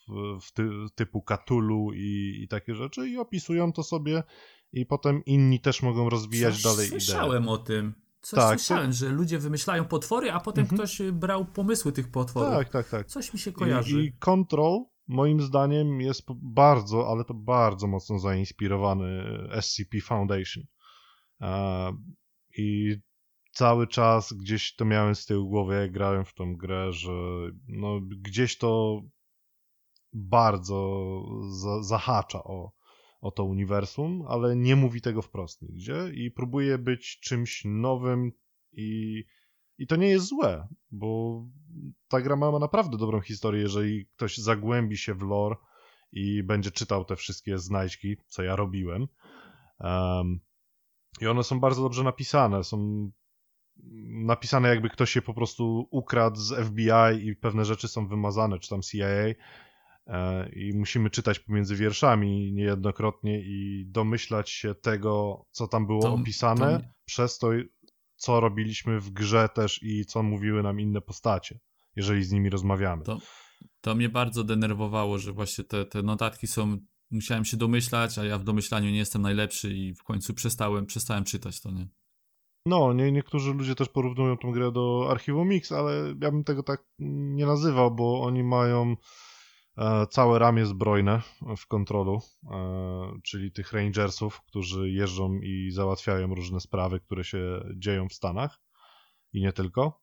[0.53, 4.23] ty, typu Cthulhu i, i takie rzeczy i opisują to sobie
[4.73, 7.01] i potem inni też mogą rozwijać Coś dalej idee.
[7.01, 7.93] Słyszałem o tym.
[8.21, 10.77] Coś Tak, słyszałem, że ludzie wymyślają potwory, a potem Mhm.
[10.77, 12.53] ktoś y, brał pomysły tych potworów.
[12.53, 13.07] Tak, tak, tak.
[13.07, 14.01] Coś mi się kojarzy.
[14.01, 19.23] I, I Control moim zdaniem jest bardzo, ale to bardzo mocno zainspirowany
[19.61, 20.63] SCP Foundation.
[21.41, 21.91] E,
[22.57, 22.95] I
[23.51, 27.11] cały czas gdzieś to miałem z tyłu głowy, jak grałem w tą grę, że
[27.67, 29.01] no, gdzieś to
[30.13, 32.71] bardzo za, zahacza o,
[33.21, 38.31] o to uniwersum, ale nie mówi tego wprost nigdzie i próbuje być czymś nowym
[38.71, 39.23] i
[39.79, 41.41] I to nie jest złe, bo
[42.07, 45.55] ta gra ma naprawdę dobrą historię, jeżeli ktoś zagłębi się w lore
[46.11, 49.07] i będzie czytał te wszystkie znajdźki, co ja robiłem.
[49.79, 50.39] Um,
[51.21, 52.63] I one są bardzo dobrze napisane.
[52.63, 53.09] Są
[54.25, 58.69] napisane, jakby ktoś je po prostu ukradł z FBI i pewne rzeczy są wymazane, czy
[58.69, 59.33] tam CIA.
[60.07, 66.13] E, I musimy czytać pomiędzy wierszami niejednokrotnie i domyślać się tego, co tam było To-
[66.13, 67.49] opisane, to- przez to,
[68.15, 71.59] co robiliśmy w grze też i co mówiły nam inne postacie,
[71.95, 73.03] jeżeli z nimi rozmawiamy.
[73.03, 73.17] To,
[73.81, 76.77] to mnie bardzo denerwowało, że właśnie te, te notatki są.
[77.11, 81.23] Musiałem się domyślać, a ja w domyślaniu nie jestem najlepszy i w końcu przestałem, przestałem
[81.23, 81.87] czytać to, nie?
[82.65, 86.63] No, nie, niektórzy ludzie też porównują tą grę do Archiwum Mix, ale ja bym tego
[86.63, 88.95] tak nie nazywał, bo oni mają
[90.09, 91.21] całe ramię zbrojne
[91.57, 98.07] w kontrolu, e, czyli tych rangersów, którzy jeżdżą i załatwiają różne sprawy, które się dzieją
[98.09, 98.59] w Stanach
[99.33, 100.01] i nie tylko.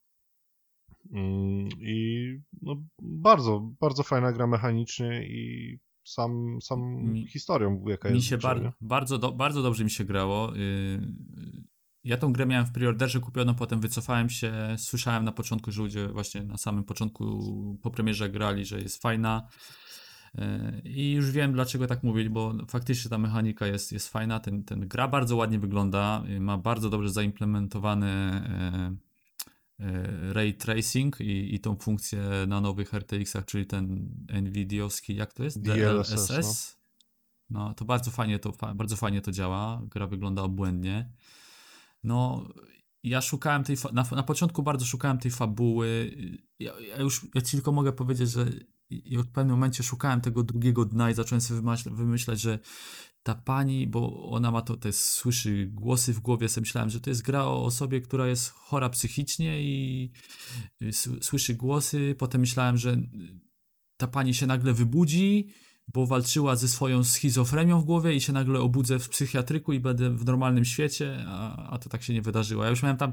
[1.12, 2.26] Mm, I
[2.62, 6.80] no, bardzo, bardzo fajna gra mechanicznie i sam, sam
[7.12, 10.04] Mi- historią, jaka Mi jest się w grze, bar- bardzo, do- bardzo dobrze mi się
[10.04, 10.52] grało.
[12.04, 14.52] Ja tą grę miałem w preorderze kupioną, potem wycofałem się.
[14.78, 19.48] Słyszałem na początku, że ludzie właśnie na samym początku po premierze grali, że jest fajna.
[20.34, 24.40] Yy, I już wiem, dlaczego tak mówili, bo faktycznie ta mechanika jest, jest fajna.
[24.40, 28.42] Ten, ten gra bardzo ładnie wygląda, yy, ma bardzo dobrze zaimplementowany
[29.78, 34.10] yy, yy, ray tracing i, i tą funkcję na nowych RTX-ach, czyli ten
[34.42, 35.62] NVIDIowski, jak to jest?
[35.62, 36.76] DLSS, DLSS.
[37.50, 39.82] No, to bardzo fajnie to, bardzo fajnie to działa.
[39.90, 41.10] Gra wygląda obłędnie.
[42.04, 42.48] No,
[43.02, 46.16] ja szukałem tej, na, na początku bardzo szukałem tej fabuły.
[46.58, 48.46] Ja, ja już, ja ci tylko mogę powiedzieć, że
[48.90, 52.58] i w pewnym momencie szukałem tego drugiego dna i zacząłem sobie wymyślać, wymyślać że
[53.22, 57.10] ta pani, bo ona ma to, jest, słyszy głosy w głowie, sobie myślałem, że to
[57.10, 60.10] jest gra o osobie, która jest chora psychicznie i
[61.20, 62.14] słyszy głosy.
[62.18, 62.96] Potem myślałem, że
[63.96, 65.48] ta pani się nagle wybudzi,
[65.88, 70.10] bo walczyła ze swoją schizofrenią w głowie i się nagle obudzę w psychiatryku i będę
[70.10, 72.64] w normalnym świecie, a, a to tak się nie wydarzyło.
[72.64, 73.12] Ja już miałem tam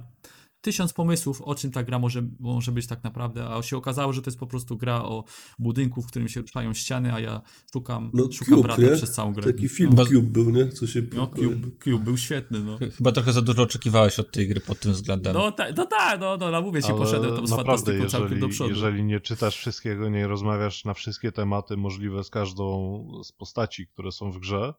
[0.62, 4.22] tysiąc pomysłów, o czym ta gra może, może być tak naprawdę, a się okazało, że
[4.22, 5.24] to jest po prostu gra o
[5.60, 7.42] budynku, w którym się ruszają ściany, a ja
[7.74, 8.92] szukam, No szukam Cube, brata nie?
[8.96, 9.54] przez całą grę.
[9.54, 10.68] Taki film Bo- Cube był, nie?
[10.70, 11.02] Co się...
[11.14, 12.78] No, Cube, Cube był świetny, no.
[12.98, 15.34] Chyba trochę za dużo oczekiwałeś od tej gry pod tym względem.
[15.34, 18.10] No tak, no, tak, no, no, no mówię ci, Ale poszedłem tam z naprawdę, fantastyką
[18.10, 18.70] całkiem do jeżeli, przodu.
[18.70, 24.12] jeżeli nie czytasz wszystkiego, nie rozmawiasz na wszystkie tematy możliwe z każdą z postaci, które
[24.12, 24.74] są w grze,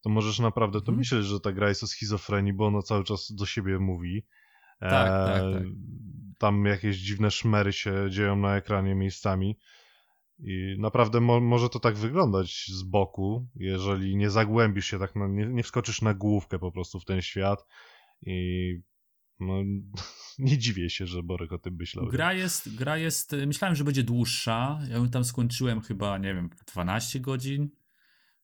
[0.00, 0.98] to możesz naprawdę to Mhm.
[0.98, 4.24] myśleć, że ta gra jest o schizofrenii, bo ona cały czas do siebie mówi.
[4.80, 5.62] Tak, tak, tak.
[6.38, 9.58] Tam jakieś dziwne szmery się dzieją na ekranie miejscami.
[10.38, 15.28] I naprawdę mo może to tak wyglądać z boku, jeżeli nie zagłębisz się tak, na,
[15.28, 17.66] nie, nie wskoczysz na główkę po prostu w ten świat
[18.26, 18.80] i
[19.40, 19.54] no,
[20.38, 22.06] nie dziwię się, że Borek o tym myślał.
[22.06, 24.80] Gra jest, gra jest, myślałem, że będzie dłuższa.
[24.88, 27.70] Ja ją tam skończyłem chyba, nie wiem, 12 godzin.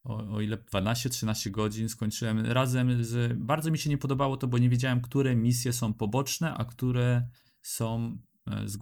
[0.05, 3.39] O, o ile 12-13 godzin skończyłem razem z.
[3.39, 7.29] Bardzo mi się nie podobało to, bo nie wiedziałem, które misje są poboczne, a które
[7.63, 8.79] są e, z,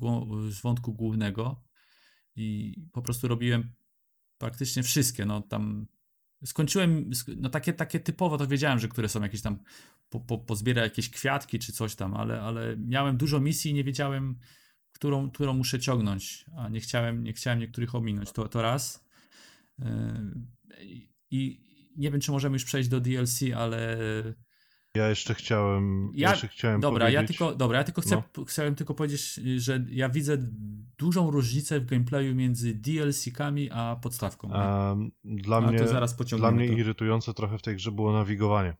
[0.54, 1.64] z wątku głównego.
[2.36, 3.72] I po prostu robiłem
[4.38, 5.26] praktycznie wszystkie.
[5.26, 5.86] No tam
[6.44, 9.58] skończyłem, sk- no takie, takie typowo to wiedziałem, że które są jakieś tam,
[10.08, 13.84] po, po, pozbiera jakieś kwiatki czy coś tam, ale, ale miałem dużo misji i nie
[13.84, 14.38] wiedziałem,
[14.92, 18.32] którą, którą muszę ciągnąć, a nie chciałem, nie chciałem niektórych ominąć.
[18.32, 19.08] To, to raz.
[21.30, 21.60] I
[21.96, 23.98] nie wiem, czy możemy już przejść do DLC, ale
[24.94, 27.38] Ja jeszcze chciałem, Ja- jeszcze chciałem Dobra, ja powiedzieć...
[27.38, 28.44] tylko, dobra, ja tylko chcę, No.
[28.44, 30.36] chciałem tylko powiedzieć, że ja widzę
[30.98, 34.52] dużą różnicę w gameplayu między DLC-kami a podstawką.
[34.54, 36.72] Em, dla A to mnie, zaraz dla mnie to.
[36.74, 38.76] irytujące trochę w tej grze było nawigowanie.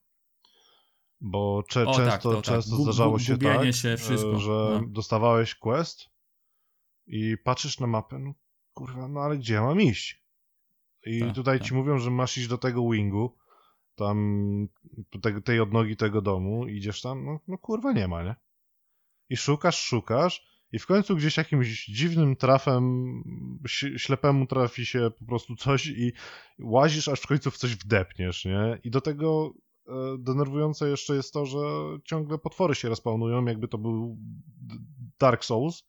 [1.20, 2.44] Bo cze O, często, tak, to tak.
[2.44, 4.82] często Gu- zdarzało się tak, się, wszystko, e, że no.
[4.88, 6.10] dostawałeś quest
[7.06, 8.34] i patrzysz na mapę, no
[8.74, 10.22] kurwa, no ale gdzie ja mam iść?
[11.06, 11.68] I Tak, tutaj tak.
[11.68, 13.36] ci mówią, że masz iść do tego wingu,
[13.94, 14.68] tam
[15.22, 18.34] te, tej odnogi tego domu, idziesz tam, no, no kurwa nie ma, nie?
[19.28, 23.22] I szukasz, szukasz i w końcu gdzieś jakimś dziwnym trafem
[23.96, 26.12] ślepemu trafi się po prostu coś i
[26.58, 28.78] łazisz, aż w końcu w coś wdepniesz, nie?
[28.84, 29.54] I do tego
[29.86, 31.58] e, denerwujące jeszcze jest to, że
[32.04, 34.18] ciągle potwory się respawnują, jakby to był
[35.20, 35.84] Dark Souls,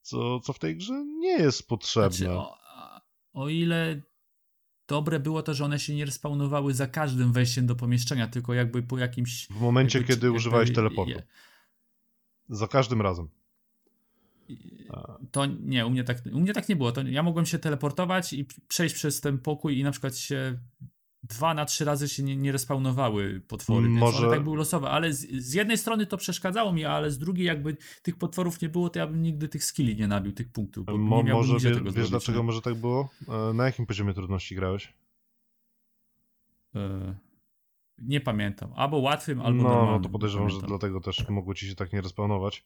[0.00, 2.10] co, co w tej grze nie jest potrzebne.
[2.10, 2.56] Znaczy, o,
[3.32, 4.02] o ile
[4.88, 8.82] dobre było to, że one się nie respawnowały za każdym wejściem do pomieszczenia, tylko jakby
[8.82, 9.46] po jakimś...
[9.46, 11.10] w momencie, jakby- kiedy jakby- używałeś teleportu.
[11.12, 11.22] je-
[12.48, 13.28] Za każdym razem.
[15.32, 16.92] To nie, u mnie tak, u mnie tak nie było.
[16.92, 20.58] To ja mogłem się teleportować i przejść przez ten pokój i na przykład się
[21.28, 25.12] dwa na trzy razy się nie, nie respawnowały potwory, Może- więc tak były losowe, ale
[25.12, 28.90] z, z jednej strony to przeszkadzało mi, ale z drugiej jakby tych potworów nie było,
[28.90, 31.68] to ja bym nigdy tych skilli nie nabił, tych punktów, bo Mo, nie miałbym może
[31.68, 32.44] wie, tego wiesz zrobić, dlaczego nie?
[32.44, 33.08] może tak było?
[33.50, 34.92] E, Na jakim poziomie trudności grałeś?
[36.74, 37.14] E,
[37.98, 39.94] nie pamiętam, albo łatwym, albo no, normalnym.
[39.94, 42.64] no to podejrzewam, że dlatego też mogło ci się tak nie respawnować.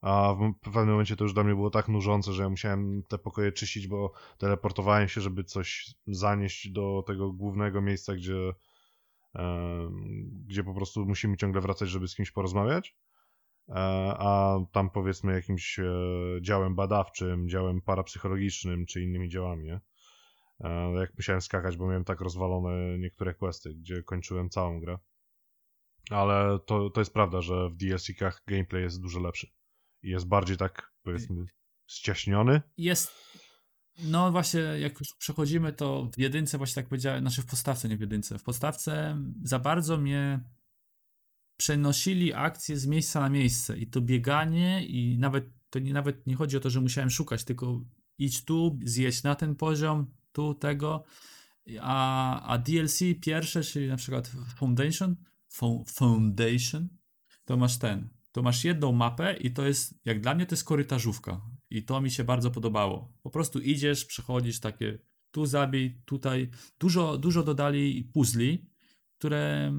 [0.00, 3.18] A w pewnym momencie to już dla mnie było tak nużące, że ja musiałem te
[3.18, 8.52] pokoje czyścić, bo teleportowałem się, żeby coś zanieść do tego głównego miejsca, gdzie,
[9.34, 9.92] em,
[10.46, 12.96] gdzie po prostu musimy ciągle wracać, żeby z kimś porozmawiać.
[13.68, 13.74] E,
[14.18, 15.84] A tam powiedzmy jakimś e,
[16.40, 19.80] działem badawczym, działem parapsychologicznym czy innymi działami, nie?
[20.60, 24.98] E, Jak musiałem skakać, bo miałem tak rozwalone niektóre questy, gdzie kończyłem całą grę.
[26.10, 29.57] Ale to, to jest prawda, że w DLC-kach gameplay jest dużo lepszy.
[30.02, 31.46] Jest bardziej tak, powiedzmy,
[31.86, 32.62] ściaśniony.
[32.76, 33.12] Jest.
[34.02, 37.96] No właśnie, jak już przechodzimy, to w jedynce właśnie tak powiedziałem, znaczy w podstawce, nie
[37.96, 38.38] w jedynce.
[38.38, 40.40] W podstawce za bardzo mnie
[41.56, 46.34] przenosili akcje z miejsca na miejsce i to bieganie i nawet to nie, nawet nie
[46.34, 47.80] chodzi o to, że musiałem szukać, tylko
[48.18, 51.04] idź tu, zjeść na ten poziom, tu tego,
[51.80, 55.16] a, a DLC pierwsze, czyli na przykład Foundation,
[55.52, 56.88] Fo- Foundation,
[57.44, 60.64] to masz ten, to masz jedną mapę i to jest, jak dla mnie to jest
[60.64, 63.12] korytarzówka i to mi się bardzo podobało.
[63.22, 64.98] Po prostu idziesz, przechodzisz takie,
[65.30, 68.70] tu zabij, tutaj, dużo, dużo dodali puzli,
[69.18, 69.72] które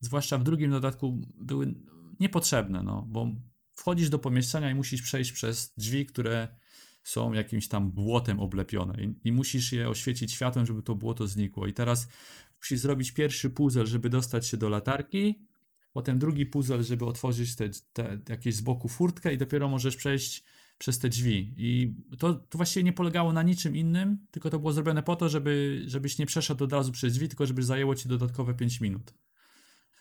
[0.00, 1.74] zwłaszcza w drugim dodatku były
[2.20, 3.28] niepotrzebne, no, bo
[3.74, 6.48] wchodzisz do pomieszczenia i musisz przejść przez drzwi, które
[7.02, 11.66] są jakimś tam błotem oblepione i, i musisz je oświecić światłem, żeby to błoto znikło.
[11.66, 12.08] I teraz
[12.60, 15.46] musisz zrobić pierwszy puzzle, żeby dostać się do latarki,
[15.94, 20.44] potem drugi puzzle, żeby otworzyć te, te jakieś z boku furtkę i dopiero możesz przejść
[20.78, 21.54] przez te drzwi.
[21.56, 25.28] I to, to właściwie nie polegało na niczym innym, tylko to było zrobione po to,
[25.28, 29.14] żeby, żebyś nie przeszedł od razu przez drzwi, tylko żeby zajęło ci dodatkowe 5 minut.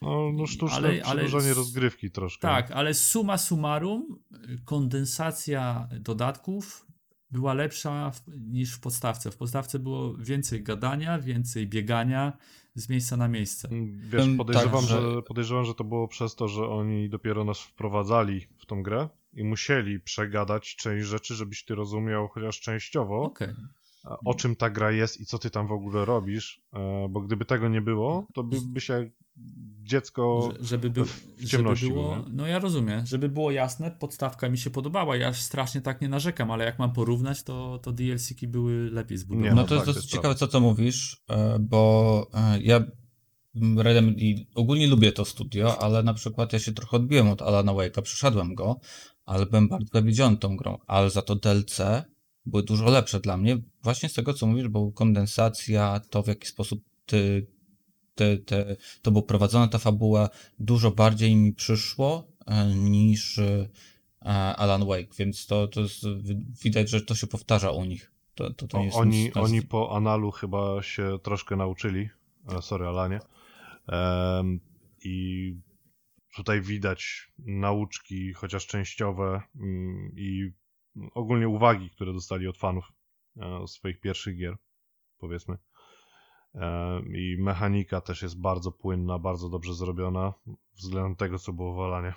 [0.01, 2.41] No, no sztuczne Ale- ale przedłużanie s- rozgrywki troszkę.
[2.47, 4.19] Tak, ale summa summarum,
[4.65, 6.86] kondensacja dodatków
[7.32, 9.32] była lepsza w, niż w podstawce.
[9.32, 12.38] W podstawce było więcej gadania, więcej biegania
[12.75, 13.69] z miejsca na miejsce.
[13.97, 15.01] Wiesz, Powiem podejrzewam, tak, że...
[15.12, 19.09] że- podejrzewam, że to było przez to, że oni dopiero nas wprowadzali w tą grę
[19.33, 23.47] i musieli przegadać część rzeczy, żebyś ty rozumiał chociaż częściowo, Okej.
[23.49, 27.21] a o czym ta gra jest i co ty tam w ogóle robisz, e, bo
[27.21, 29.09] gdyby tego nie było, to by, by się
[29.83, 30.51] dziecko...
[30.59, 32.31] Że, żeby, był, w żeby ciemności było, był, nie?
[32.33, 36.51] no ja rozumiem, żeby było jasne, podstawka mi się podobała, ja strasznie tak nie narzekam,
[36.51, 39.49] ale jak mam porównać, to, to DLC-ki były lepiej zbudowane.
[39.49, 42.61] Nie, No no to jest tak, dosyć jest ciekawe, co to mówisz, e, bo e,
[42.61, 42.83] ja
[43.55, 47.71] mm, Remedy ogólnie lubię to studio, ale na przykład ja się trochę odbiłem od Alana
[47.71, 48.79] Wake'a, przeszedłem go,
[49.25, 51.81] ale byłem bardzo zawiedziony tą grą, ale za to DLC
[52.45, 56.48] były dużo lepsze dla mnie, właśnie z tego, co mówisz, bo kondensacja, to w jaki
[56.48, 57.48] sposób ty,
[58.15, 63.67] ty, ty, to było prowadzone, ta fabuła, dużo bardziej mi przyszło e, niż e,
[64.58, 68.12] Alan Wake, więc to, to jest, wi- widać, że to się powtarza u nich.
[68.36, 72.10] To, to, to O, oni, nic- oni po analu chyba się troszkę nauczyli.
[72.58, 73.19] E, Sorry, Alanie.
[73.88, 74.60] Em,
[75.06, 75.56] I
[76.36, 80.52] tutaj widać nauczki, chociaż częściowe, mm, i
[81.13, 82.92] ogólnie uwagi, które dostali od fanów
[83.38, 84.58] e, swoich pierwszych gier,
[85.17, 85.58] powiedzmy.
[86.56, 90.34] Em, I mechanika też jest bardzo płynna, bardzo dobrze zrobiona
[90.74, 92.13] względem tego, co było w Alanie.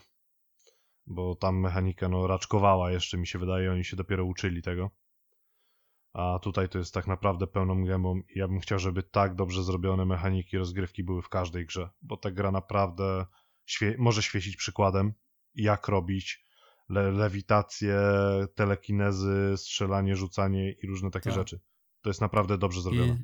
[1.07, 4.91] Bo tam mechanika no, raczkowała jeszcze, mi się wydaje, oni się dopiero uczyli tego.
[6.13, 10.05] A tutaj to jest tak naprawdę pełną gębą ja bym chciał, żeby tak dobrze zrobione
[10.05, 13.27] mechaniki rozgrywki były w każdej grze, bo ta gra naprawdę
[13.67, 15.13] świe może świecić przykładem,
[15.55, 16.46] jak robić
[16.89, 18.01] le lewitację,
[18.55, 21.39] telekinezy, strzelanie, rzucanie i różne takie Tak.
[21.39, 21.61] rzeczy.
[22.01, 23.19] To jest naprawdę dobrze zrobione.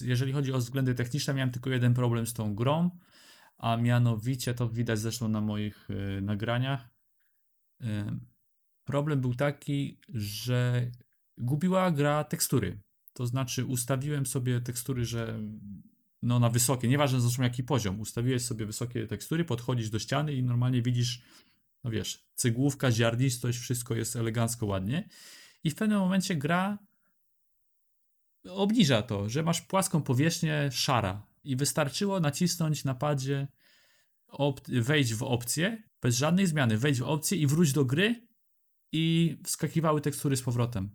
[0.00, 2.90] Jeżeli chodzi o względy techniczne, miałem tylko jeden problem z tą grą,
[3.58, 6.88] a mianowicie to widać zresztą na moich y, nagraniach.
[7.80, 7.86] Y,
[8.84, 10.90] problem był taki, że
[11.38, 12.80] gubiła gra tekstury.
[13.12, 15.40] To znaczy ustawiłem sobie tekstury, że
[16.22, 20.42] no na wysokie, nieważne zresztą jaki poziom, ustawiłeś sobie wysokie tekstury, podchodzisz do ściany i
[20.42, 21.22] normalnie widzisz,
[21.84, 25.08] no wiesz, cygłówka, ziarnistość, wszystko jest elegancko, ładnie.
[25.64, 26.78] I w pewnym momencie gra
[28.48, 33.48] obniża to, że masz płaską powierzchnię szara i wystarczyło nacisnąć na padzie
[34.68, 38.26] wejść w opcję, bez żadnej zmiany, wejdź w opcję i wróć do gry
[38.92, 40.90] i wskakiwały tekstury z powrotem.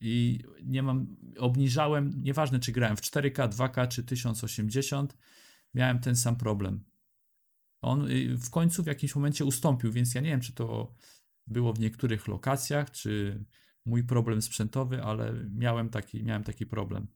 [0.00, 5.16] I nie mam, obniżałem, nieważne czy grałem w 4K, 2K czy 1080,
[5.74, 6.84] miałem ten sam problem.
[7.84, 10.94] On y, w końcu w jakimś momencie ustąpił, więc ja nie wiem, czy to
[11.46, 13.44] było w niektórych lokacjach, czy
[13.86, 17.06] mój problem sprzętowy, ale miałem taki, miałem taki problem.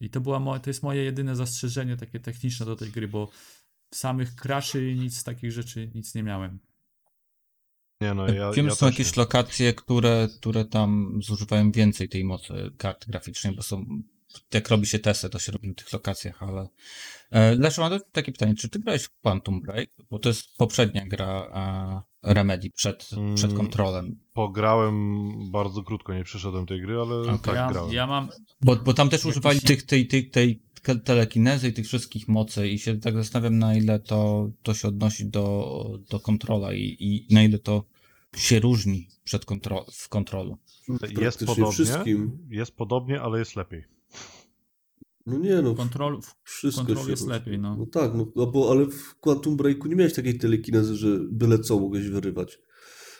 [0.00, 3.30] I to, była mo- to jest moje jedyne zastrzeżenie takie techniczne do tej gry, bo
[3.94, 6.58] samych kraszy nic z takich rzeczy nic nie miałem.
[8.00, 9.20] Nie no, ja, Wiem, ja są jakieś nie.
[9.22, 14.02] lokacje, które, które tam zużywają więcej tej mocy kart graficznej, bo są,
[14.54, 16.68] jak robi się testy, to się robi na tych lokacjach, ale...
[17.30, 19.90] E, Leszek, mam takie pytanie, czy ty grałeś w Quantum Break?
[20.10, 21.50] Bo to jest poprzednia gra
[22.22, 23.56] e, Remedy przed, przed Mm.
[23.56, 24.18] kontrolem.
[24.32, 27.38] Pograłem bardzo krótko, nie przeszedłem tej gry, ale Okej.
[27.42, 27.92] tak ja, grałem.
[27.92, 28.28] ja mam
[28.60, 30.62] Bo, bo tam też Jakiś- używali tych, tej, tej, tej
[31.04, 35.26] telekinezy i tych wszystkich mocy i się tak zastanawiam, na ile to, to się odnosi
[35.30, 37.84] do, do kontrola i, i na ile to
[38.36, 40.58] się różni przed kontro w kontrolu.
[41.20, 42.38] Jest podobnie, wszystkim.
[42.50, 43.84] jest podobnie, ale jest lepiej.
[45.26, 47.76] No nie no, kontrol, wszystko Control się jest lepiej, no.
[47.76, 51.58] No tak, no, no bo, ale w Quantum Breaku nie miałeś takiej telekinezy, że byle
[51.58, 52.58] co mogłeś wyrywać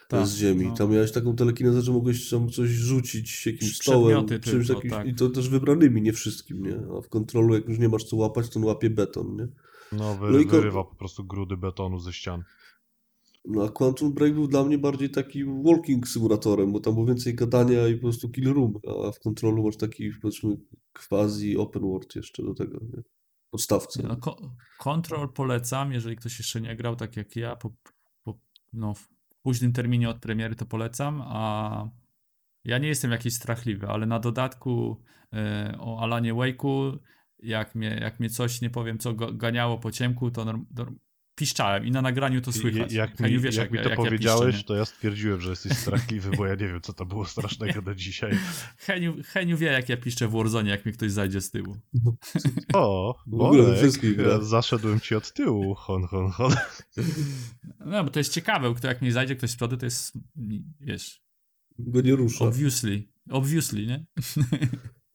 [0.08, 0.66] Tak, z ziemi.
[0.66, 0.74] no.
[0.74, 4.90] Tam miałeś taką telekinezę, że mogłeś tam coś rzucić jakimś stołem, przedmioty czymś tylko, takim,
[4.90, 5.06] tak.
[5.06, 6.78] i to też wybranymi, nie wszystkim, nie?
[6.98, 9.48] A w kontrolu jak już nie masz co łapać, to on łapie beton, nie?
[9.92, 12.42] No, wy, No i wyrywa po prostu grudy betonu ze ścian.
[13.46, 17.34] No a Quantum Break był dla mnie bardziej takim walking symulatorem, bo tam było więcej
[17.34, 18.74] gadania i po prostu kill room,
[19.08, 20.56] a w kontrolu masz taki powiedzmy
[20.92, 23.02] quasi open world jeszcze do tego, nie?
[23.50, 24.02] Podstawce.
[24.02, 24.16] No,
[25.28, 27.70] polecam, jeżeli ktoś jeszcze nie grał tak jak ja, po,
[28.22, 28.38] po,
[28.72, 29.08] no, w
[29.42, 31.90] późnym terminie od premiery to polecam, a
[32.64, 36.98] ja nie jestem jakiś strachliwy, ale na dodatku e, o Alanie Wake'u,
[37.38, 40.98] jak mnie, jak mnie coś, nie powiem co, ganiało po ciemku, to norm, norm,
[41.36, 42.92] piszczałem i na nagraniu to I- słychać.
[42.92, 45.72] Jak Heniu, mi, wiesz, jak mi to ja powiedziałeś, piszczę, to ja stwierdziłem, że jesteś
[45.72, 48.32] strachliwy, bo ja nie wiem, co to było strasznego do dzisiaj.
[48.86, 51.76] Heniu, Heniu wie, jak ja piszczę w Warzone, jak mi ktoś zajdzie z tyłu.
[52.74, 56.52] O, W ogóle wszystkich ja zaszedłem ci od tyłu, hon, hon, hon.
[57.86, 60.18] No, bo to jest ciekawe, kto jak mi zajdzie ktoś z przodu, to jest,
[60.80, 61.26] wiesz,
[61.78, 62.44] Go nie rusza.
[62.44, 63.02] Obviously.
[63.30, 64.04] Obviously, nie?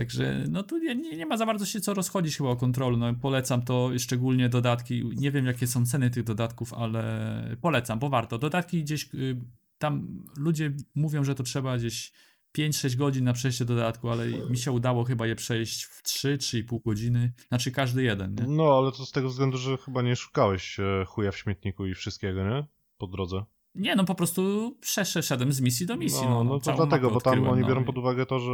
[0.00, 2.96] Także no tu nie, nie, ma za bardzo się co rozchodzić chyba o kontrolu.
[2.96, 5.04] No, polecam to szczególnie dodatki.
[5.16, 8.38] Nie wiem jakie są ceny tych dodatków, ale polecam, bo warto.
[8.38, 9.40] Dodatki gdzieś y,
[9.78, 12.12] tam ludzie mówią, że to trzeba gdzieś
[12.58, 17.32] 5-6 godzin na przejście dodatku, ale mi się udało chyba je przejść w 3-3,5 godziny.
[17.48, 18.46] Znaczy każdy jeden, nie?
[18.46, 21.94] No, ale to z tego względu, że chyba nie szukałeś e, chuja w śmietniku i
[21.94, 22.66] wszystkiego, nie?
[22.98, 23.44] Po drodze.
[23.74, 26.24] Nie, no po prostu przeszedłem z misji do misji.
[26.24, 28.52] No, No, no to całą dlatego, bo tam oni no biorą pod uwagę to, że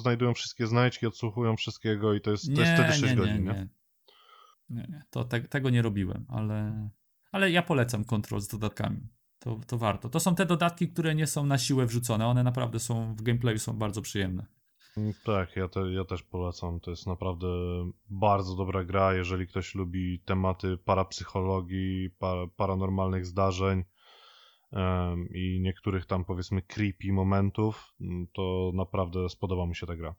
[0.00, 3.40] znajdują wszystkie znajdźki, odsłuchują wszystkiego i to jest, to jest wtedy 6 nie, godzin, nie,
[3.40, 3.52] nie?
[3.52, 3.68] nie.
[4.70, 5.02] nie, nie.
[5.10, 6.88] To te, tego nie robiłem, ale,
[7.32, 9.08] ale ja polecam kontrol z dodatkami.
[9.38, 10.08] To, to warto.
[10.08, 12.26] To są te dodatki, które nie są na siłę wrzucone.
[12.26, 14.46] One naprawdę są w gameplayu są bardzo przyjemne.
[14.96, 16.80] Mm, Tak, ja, te, ja też polecam.
[16.80, 17.46] To jest naprawdę
[18.10, 23.84] bardzo dobra gra, jeżeli ktoś lubi tematy parapsychologii, para, paranormalnych zdarzeń
[25.34, 30.14] i niektórych tam powiedzmy creepy momentów, mm, to naprawdę spodoba mi się ta gra.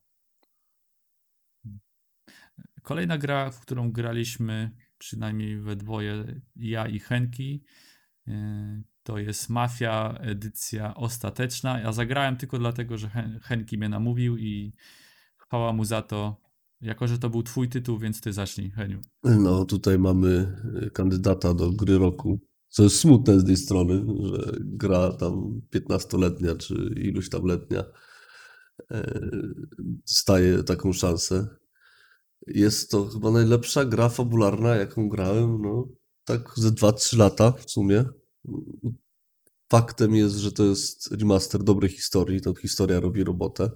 [2.84, 7.64] Kolejna gra, w którą graliśmy, przynajmniej we dwoje, ja i Henki,
[8.28, 8.34] yy,
[9.04, 11.80] to jest Mafia edycja ostateczna.
[11.80, 14.74] Ja zagrałem tylko dlatego, że Hen- Henki mnie namówił i
[15.38, 16.42] chwała mu za to.
[16.82, 19.02] Jako, że to był twój tytuł, więc ty zacznij, Heniu.
[19.24, 22.40] No, tutaj mamy y, kandydata do gry roku.
[22.76, 27.84] Co jest smutne z tej strony, że gra tam 15-letnia czy iluś tam letnia
[28.92, 29.20] e,
[29.80, 31.48] dostaje taką szansę.
[32.48, 35.88] Jest to chyba najlepsza gra fabularna, jaką grałem, no,
[36.26, 38.06] tak ze 2-3 lata w sumie.
[39.72, 43.70] Faktem jest, że to jest remaster dobrej historii, to historia robi robotę,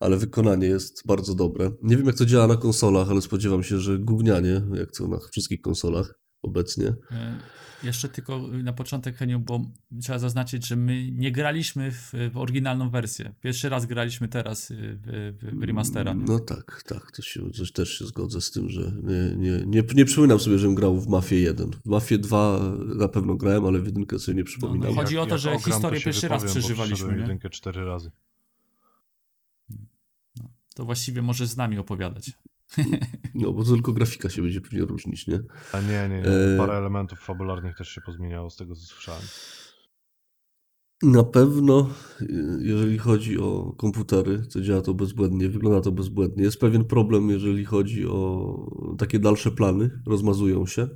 [0.00, 1.70] ale wykonanie jest bardzo dobre.
[1.82, 5.18] Nie wiem, jak to działa na konsolach, ale spodziewam się, że gównianie, jak to na
[5.32, 6.94] wszystkich konsolach obecnie.
[7.10, 7.40] E,
[7.84, 9.60] Jeszcze tylko na początek, Heniu, bo
[10.02, 13.34] trzeba zaznaczyć, że my nie graliśmy w, w oryginalną wersję.
[13.40, 16.12] Pierwszy raz graliśmy teraz y, w, w, w remastera.
[16.12, 16.24] nie?
[16.24, 19.82] No tak, tak, to się, to też się zgodzę z tym, że nie, nie, nie,
[19.94, 21.70] nie przypominam sobie, żebym grał w Mafię 1.
[21.70, 22.60] W Mafię 2
[22.96, 24.88] na pewno grałem, ale w jedynkę sobie nie przypominam.
[24.88, 28.10] no, Chodzi o to, że ogram, historię się pierwszy raz przeżywaliśmy, jedynkę cztery razy.
[30.74, 32.32] To właściwie możesz z nami opowiadać.
[33.34, 35.40] No, bo to tylko grafika się będzie pewnie różnić, nie?
[35.72, 36.28] A nie, nie, nie.
[36.54, 39.22] E, Parę elementów fabularnych też się pozmieniało z tego, co słyszałem.
[41.02, 41.90] Na pewno,
[42.22, 46.44] y, jeżeli chodzi o komputery, to działa to bezbłędnie, wygląda to bezbłędnie.
[46.44, 50.88] Jest pewien problem, jeżeli chodzi o takie dalsze plany, rozmazują się.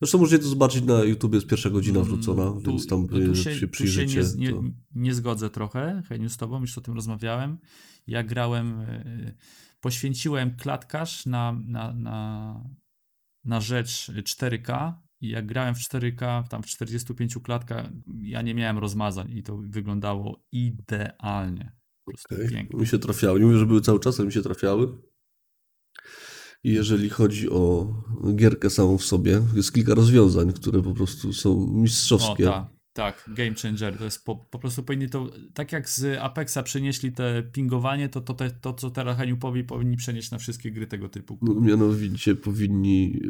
[0.00, 3.44] Zresztą możecie to zobaczyć na YouTube, jest pierwsza godzina wrzucona, Mm, więc tam tu się,
[3.44, 4.20] się, tu się przyjrzycie.
[4.36, 4.62] nie, nie, to...
[4.94, 7.58] nie zgodzę trochę, Heniu, z tobą, już o tym rozmawiałem.
[8.06, 9.34] Ja grałem, y,
[9.80, 12.64] poświęciłem klatkarz na, na, na,
[13.44, 17.86] na rzecz 4K i jak grałem w 4K, tam w 45 klatkach,
[18.22, 21.72] ja nie miałem rozmazań i to wyglądało idealnie.
[22.50, 22.80] Pięknie.
[22.80, 23.40] Mi się trafiały.
[23.40, 24.98] Nie mówię, że były cały czas, ale mi się trafiały.
[26.64, 27.94] I jeżeli chodzi o
[28.34, 32.52] gierkę samą w sobie, jest kilka rozwiązań, które po prostu są O, mistrzowskie.
[32.98, 33.98] Tak, game changer.
[33.98, 38.20] To jest po, po prostu powinni to, tak jak z Apexa przenieśli te pingowanie, to
[38.20, 41.38] to, te, to co teraz Heniu powie, powinni przenieść na wszystkie gry tego typu.
[41.42, 43.20] No, mianowicie powinni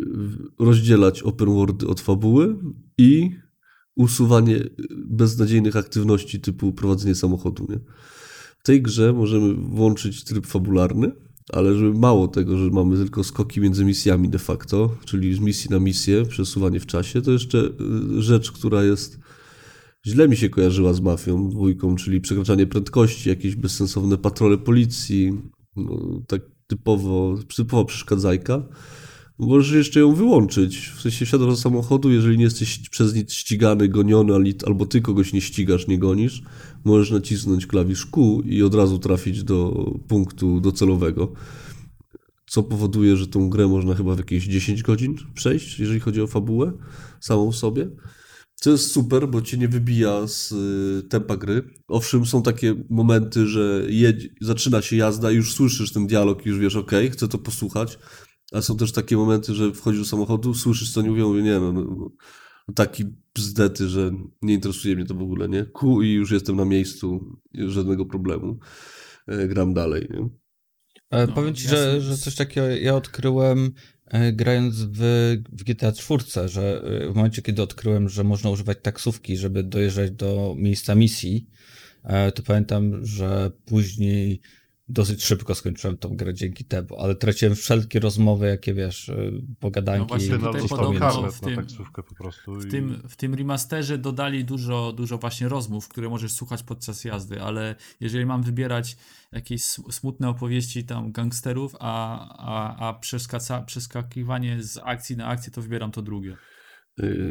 [0.60, 2.56] y, rozdzielać open worldy od fabuły
[2.98, 3.30] i
[3.94, 4.56] usuwanie
[4.96, 7.66] beznadziejnych aktywności typu prowadzenie samochodu.
[7.68, 7.78] Nie?
[8.58, 11.12] W tej grze możemy włączyć tryb fabularny,
[11.52, 15.70] ale żeby mało tego, że mamy tylko skoki między misjami de facto, czyli z misji
[15.70, 19.27] na misję, przesuwanie w czasie, to jeszcze y, rzecz, która jest
[20.06, 25.32] źle mi się kojarzyła z mafią dwójką, czyli przekraczanie prędkości, jakieś bezsensowne patrole policji,
[25.76, 28.62] no, tak typowo, typowa przeszkadzajka.
[29.38, 30.92] Możesz jeszcze ją wyłączyć.
[30.96, 35.32] W sensie wsiadasz do samochodu, jeżeli nie jesteś przez nic ścigany, goniony, albo ty kogoś
[35.32, 36.42] nie ścigasz, nie gonisz,
[36.84, 41.32] możesz nacisnąć klawisz Q i od razu trafić do punktu docelowego.
[42.46, 46.26] Co powoduje, że tą grę można chyba w jakieś 10 godzin przejść, jeżeli chodzi o
[46.26, 46.72] fabułę
[47.20, 47.90] samą w sobie.
[48.60, 51.62] Co jest super, bo cię nie wybija z y, tempa gry.
[51.88, 56.48] Owszem, są takie momenty, że jedź, zaczyna się jazda i już słyszysz ten dialog i
[56.48, 57.98] już wiesz, ok, chcę to posłuchać.
[58.52, 62.10] A są też takie momenty, że wchodzisz do samochodu, słyszysz co nie mówią, nie no
[62.74, 63.04] taki
[63.34, 64.10] bzdety, że
[64.42, 65.64] nie interesuje mnie to w ogóle, nie?
[65.64, 68.58] Ku i już jestem na miejscu, żadnego problemu.
[69.26, 70.28] E, gram dalej, nie?
[71.10, 73.72] E, No, Powiem ci, że, że coś takiego ja odkryłem
[74.32, 74.98] grając w,
[75.52, 80.10] w GTA 4, że e, w momencie, kiedy odkryłem, że można używać taksówki, żeby dojeżdżać
[80.10, 81.46] do miejsca misji,
[82.04, 84.40] e, to pamiętam, że później
[84.88, 89.16] dosyć szybko skończyłem tą grę dzięki temu, ale traciłem wszelkie rozmowy, jakie wiesz, e,
[89.60, 90.00] pogadanki.
[90.00, 92.54] No właśnie na gdzieś podobno w na tym- taksówkę po prostu.
[92.54, 97.04] W i- tym, w tym remasterze dodali dużo, dużo właśnie rozmów, które możesz słuchać podczas
[97.04, 98.96] jazdy, ale jeżeli mam wybierać
[99.32, 102.94] jakieś sm- smutne opowieści tam gangsterów, a, a, a
[103.66, 106.36] przeskakiwanie z akcji na akcję, to wybieram to drugie.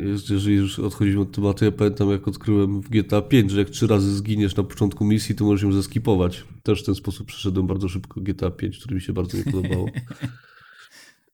[0.05, 3.70] Jest- Jeżeli już odchodzimy od tematu, ja pamiętam jak odkryłem w GTA 5, że jak
[3.70, 6.43] trzy razy zginiesz na początku misji, to możesz ją zeskipować.
[6.63, 9.88] Też w ten sposób przeszedłem bardzo szybko GTA 5, które mi się bardzo nie podobało.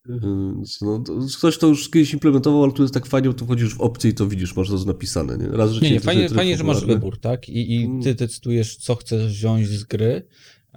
[0.05, 3.45] Więc No, to ktoś to już kiedyś implementował, ale tu jest tak fajnie, bo tu
[3.45, 5.37] wchodzisz w opcję i to widzisz, masz to napisane.
[5.37, 7.49] Nie, Raz, że Nie, nie, fajnie, fajnie że masz wybór, tak?
[7.49, 10.27] I, i ty decydujesz, co chcesz wziąć z gry.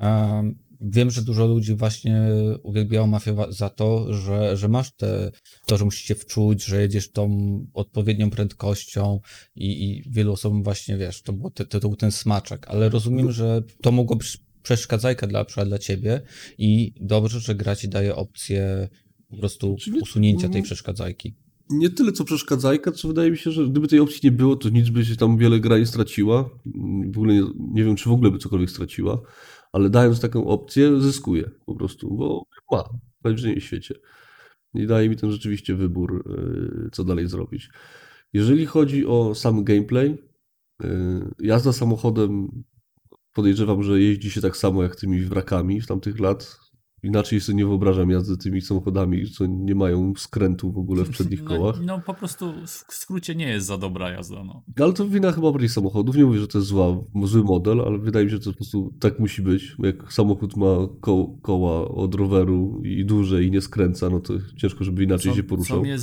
[0.00, 2.22] Um, wiem, że dużo ludzi właśnie
[2.62, 5.30] uwielbiało Mafię za to, że, że masz te,
[5.66, 7.28] to, że musisz się wczuć, że jedziesz tą
[7.74, 9.20] odpowiednią prędkością
[9.56, 13.32] i, i wielu osobom właśnie, wiesz, to, było, to, to był ten smaczek, ale rozumiem,
[13.32, 16.20] że to mogło być przeszkadzajka dla, dla ciebie
[16.58, 18.88] i dobrze, że gra ci daje opcję
[19.28, 21.34] po prostu Czyli- usunięcia tej przeszkadzajki.
[21.70, 24.68] nie tyle co przeszkadzajka, co wydaje mi się, że gdyby tej opcji nie było, to
[24.68, 26.50] nic by się tam wiele gra nie straciła.
[27.14, 29.20] W ogóle nie, nie wiem, czy w ogóle by cokolwiek straciła,
[29.76, 32.82] ale dając taką opcję, zyskuje po prostu, bo ma
[33.20, 33.94] w najwyższym świecie.
[34.74, 37.70] I daje mi ten rzeczywiście wybór, yy, co dalej zrobić.
[38.32, 40.18] Jeżeli chodzi o sam gameplay,
[40.82, 40.88] yy,
[41.38, 42.64] jazda samochodem
[43.32, 46.60] podejrzewam, że jeździ się tak samo jak tymi wrakami z tamtych lat.
[47.06, 51.44] Inaczej sobie nie wyobrażam jazdy tymi samochodami, co nie mają skrętu w ogóle w przednich
[51.44, 51.76] kołach.
[51.80, 52.52] No, no po prostu
[52.88, 54.44] w skrócie nie jest za dobra jazda.
[54.44, 54.62] No.
[54.80, 56.16] Ale to wina chyba bardziej samochodów.
[56.16, 58.56] Nie mówię, że to jest zła, zły model, ale wydaje mi się, że to po
[58.56, 59.76] prostu tak musi być.
[59.78, 64.84] Jak samochód ma ko koła od roweru i duże i nie skręca, no to ciężko,
[64.84, 65.76] żeby inaczej się Co, poruszał.
[65.76, 65.98] co, mnie,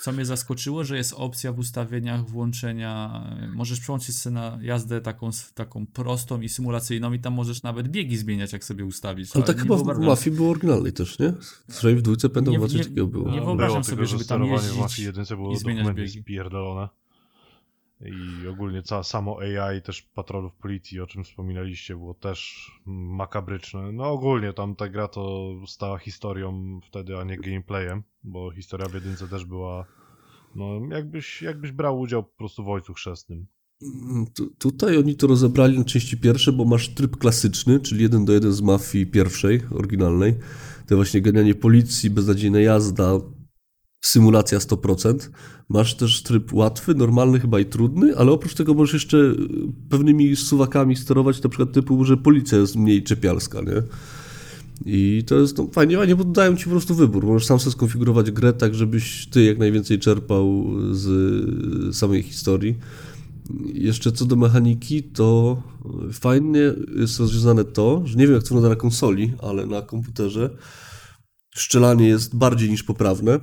[0.00, 3.24] co mnie zaskoczyło, że jest opcja w ustawieniach włączenia.
[3.54, 8.16] Możesz przełączyć sobie na jazdę taką, taką prostą i symulacyjną, i tam możesz nawet biegi
[8.16, 9.36] zmieniać, jak sobie ustawić.
[9.36, 11.32] Ale tak chyba w wyobrażam- Mafii było oryginalnej też, nie?
[11.68, 13.30] Przynajmniej w dwójce pamiętam, Nie- nie- takiego było.
[13.30, 16.20] nie No, wyobrażam było, sobie, żeby tam jeździć w Mafii 1 było i zmieniać biegi.
[16.20, 16.88] spierdolone.
[18.00, 23.92] I ogólnie ca, samo AI też patrolów policji, o czym wspominaliście, było też makabryczne.
[23.92, 28.94] No ogólnie tam ta gra to stała historią wtedy, a nie gameplayem, bo historia w
[28.94, 29.86] jedynce też była
[30.54, 33.46] no jakbyś, jakbyś brał udział po prostu w Ojcu Chrzestnym.
[33.82, 38.24] Mm, Tu, tutaj oni to rozebrali na części pierwsze, bo masz tryb klasyczny, czyli jeden
[38.24, 40.34] do jeden z Mafii pierwszej, oryginalnej.
[40.86, 43.20] To właśnie ganianie policji, beznadziejna jazda,
[44.00, 45.28] symulacja 100%.
[45.68, 49.36] Masz też tryb łatwy, normalny chyba i trudny, ale oprócz tego możesz jeszcze y,
[49.90, 53.82] pewnymi suwakami sterować, na przykład typu, że policja jest mniej czepialska, nie?
[54.86, 57.26] I to jest no, fajnie, fajnie, bo dają ci po prostu wybór.
[57.26, 62.78] Możesz sam sobie skonfigurować grę tak, żebyś ty jak najwięcej czerpał z samej historii.
[63.74, 65.62] Jeszcze co do mechaniki, to
[66.12, 66.60] fajnie
[66.96, 70.50] jest rozwiązane to, że nie wiem jak to wygląda na konsoli, ale na komputerze
[71.54, 73.40] strzelanie jest bardziej niż poprawne.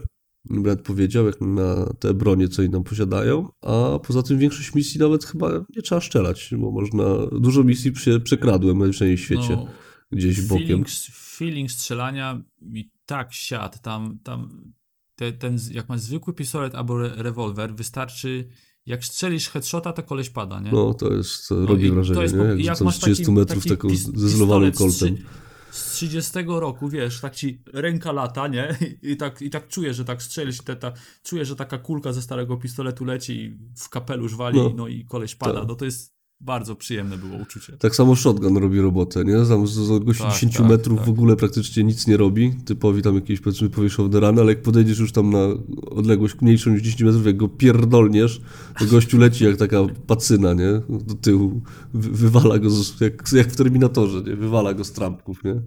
[0.49, 3.49] Bym nawet powiedział, jak na te bronie, co oni nam posiadają.
[3.61, 7.03] A poza tym większość misji nawet chyba nie trzeba strzelać, bo można.
[7.31, 9.49] Dużo misji się przekradłem na w świecie.
[9.49, 9.67] No,
[10.11, 10.67] gdzieś bokiem.
[10.67, 13.77] Feeling, feeling strzelania mi tak siadł.
[13.81, 14.71] Tam, tam
[15.15, 18.47] te, ten, jak masz zwykły pistolet albo re rewolwer, wystarczy,
[18.85, 20.71] jak strzelisz headshota, to koleś pada, nie?
[20.71, 22.43] No, to jest, to No robi to wrażenie, jest nie?
[22.43, 25.15] Jak, jak masz z 30 taki- metrów taki taką pis- zezlowanym pistolet z koltem.
[25.17, 25.44] trzy-
[25.75, 28.77] Z 30 roku, wiesz, tak ci ręka lata, nie?
[29.01, 32.21] I tak, i tak czujesz, że tak strzelisz, te, ta, czujesz, że taka kulka ze
[32.21, 34.71] starego pistoletu leci i w kapelusz wali, No.
[34.75, 35.59] no, i koleś pada.
[35.59, 35.67] Tak.
[35.67, 37.77] No to jest bardzo przyjemne było uczucie.
[37.77, 39.45] Tak samo shotgun robi robotę, nie?
[39.49, 41.07] Tam z, odległości Tak, 10 tak, metrów tak.
[41.07, 42.53] w ogóle praktycznie nic nie robi.
[42.65, 45.47] Typowi tam jakieś powiedzmy powierzchowne rany, ale jak podejdziesz już tam na
[45.91, 48.41] odległość mniejszą niż 10 metrów, jak go pierdolniesz,
[48.79, 49.77] to gościu leci jak taka
[50.07, 50.81] pacyna, nie?
[50.89, 51.61] Do tyłu.
[51.93, 54.35] Wy, wywala go, z, jak, jak w Terminatorze, nie?
[54.35, 55.61] Wywala go z trampków, nie?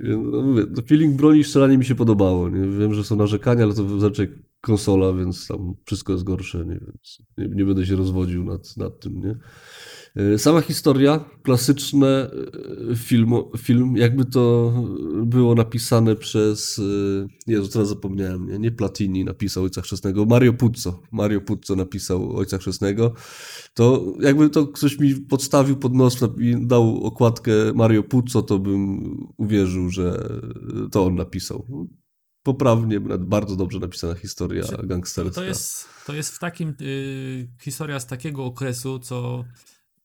[0.00, 2.78] No mówię, no feeling broni i strzelanie mi się podobało, nie?
[2.78, 6.80] Wiem, że są narzekania, ale to znaczy konsola, więc tam wszystko jest gorsze, nie?
[7.38, 9.38] Nie, nie będę się rozwodził nad, nad tym, nie?
[10.22, 12.30] E, Sama historia, klasyczne
[12.90, 14.72] e, film, film, jakby to
[15.26, 21.02] było napisane przez, e, Jezu, teraz zapomniałem, nie, nie Platini napisał Ojca Chrzestnego, Mario Puzo,
[21.12, 23.14] Mario Puzo napisał Ojca Chrzestnego,
[23.74, 29.02] to jakby to ktoś mi podstawił pod nos i dał okładkę Mario Puzo, to bym
[29.36, 30.28] uwierzył, że
[30.92, 31.66] to on napisał.
[32.46, 35.34] Poprawnie, bardzo dobrze napisana historia Czy- gangsterska.
[35.34, 39.44] To jest, to jest w takim, y, historia z takiego okresu, co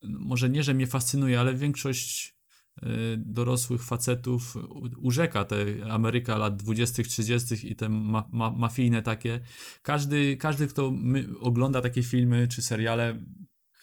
[0.04, 2.36] no, może nie, że mnie fascynuje, ale większość
[2.84, 2.88] y,
[3.18, 4.58] dorosłych facetów
[4.98, 7.72] urzeka te Ameryka lat 20., 30.
[7.72, 9.40] i te ma, ma, mafijne takie.
[9.82, 13.20] Każdy, każdy kto my, ogląda takie filmy czy seriale,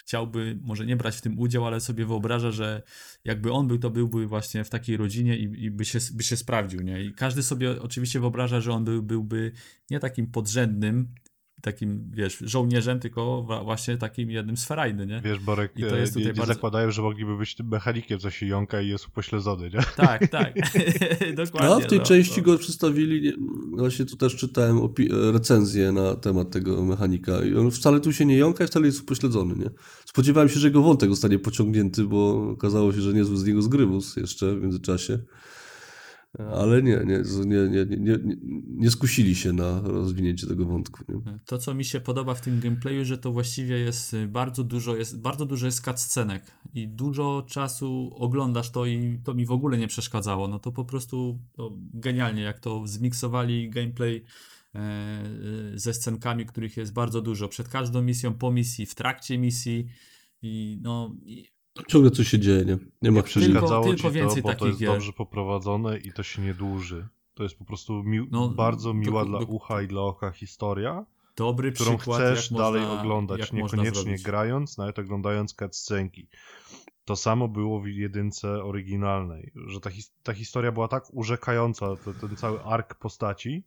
[0.09, 2.82] chciałby może nie brać w tym udział, ale sobie wyobraża, że
[3.24, 6.36] jakby on był, to byłby właśnie w takiej rodzinie i, i by, się, by się
[6.36, 7.02] sprawdził, nie?
[7.04, 9.52] I każdy sobie oczywiście wyobraża, że on był, byłby
[9.90, 11.14] nie takim podrzędnym,
[11.61, 15.20] takim, wiesz, żołnierzem, tylko właśnie takim jednym z ferajny, nie?
[15.24, 17.68] Wiesz, Borek, I to e, jest nie, tutaj nie bardzo- zakładają, że mogliby być tym
[17.68, 19.80] mechanikiem, co się jąka i jest upośledzony, nie?
[19.96, 20.54] Tak, tak.
[21.36, 21.74] Dokładnie.
[21.74, 22.42] A w tej no, części no.
[22.44, 23.32] go przedstawili, nie-
[23.76, 28.24] właśnie tu też czytałem opi- recenzję na temat tego mechanika i on wcale tu się
[28.24, 29.70] nie jąka i wcale jest upośledzony, nie?
[30.06, 34.16] Spodziewałem się, że jego wątek zostanie pociągnięty, bo okazało się, że niezły z niego zgrywus
[34.16, 35.18] jeszcze w międzyczasie.
[36.39, 38.18] Ale nie, nie, nie, nie,
[38.68, 41.05] nie, skusili się na rozwinięcie tego wątku.
[41.47, 44.97] To, co mi się podoba w tym gameplayu, że to właściwie jest y, bardzo dużo,
[44.97, 46.43] jest bardzo dużo jest cutscenek
[46.74, 50.49] i dużo czasu oglądasz to i to mi w ogóle nie przeszkadzało.
[50.49, 54.24] No to po prostu to genialnie, jak to zmiksowali gameplay
[54.74, 55.28] e, e,
[55.74, 57.49] ze scenkami, których jest bardzo dużo.
[57.49, 59.86] Przed każdą misją, po misji, w trakcie misji
[60.43, 62.78] i no i Ciągle coś się dzieje, nie?
[63.02, 63.46] Nie ma chwili.
[63.46, 64.92] Tylko- tylko ci to, więcej bo to takich jest gier.
[64.92, 67.08] dobrze poprowadzone i to się nie dłuży.
[67.34, 70.30] To jest po prostu mi- No, bardzo miła do- dla do- ucha i dla oka
[70.30, 71.04] historia,
[71.36, 76.28] dobry którą przykład, chcesz jak dalej można, oglądać, niekoniecznie grając, nawet oglądając cutscenki.
[77.04, 82.14] To samo było w jedynce oryginalnej, że ta, his- ta historia była tak urzekająca, to,
[82.14, 83.64] ten cały ark postaci,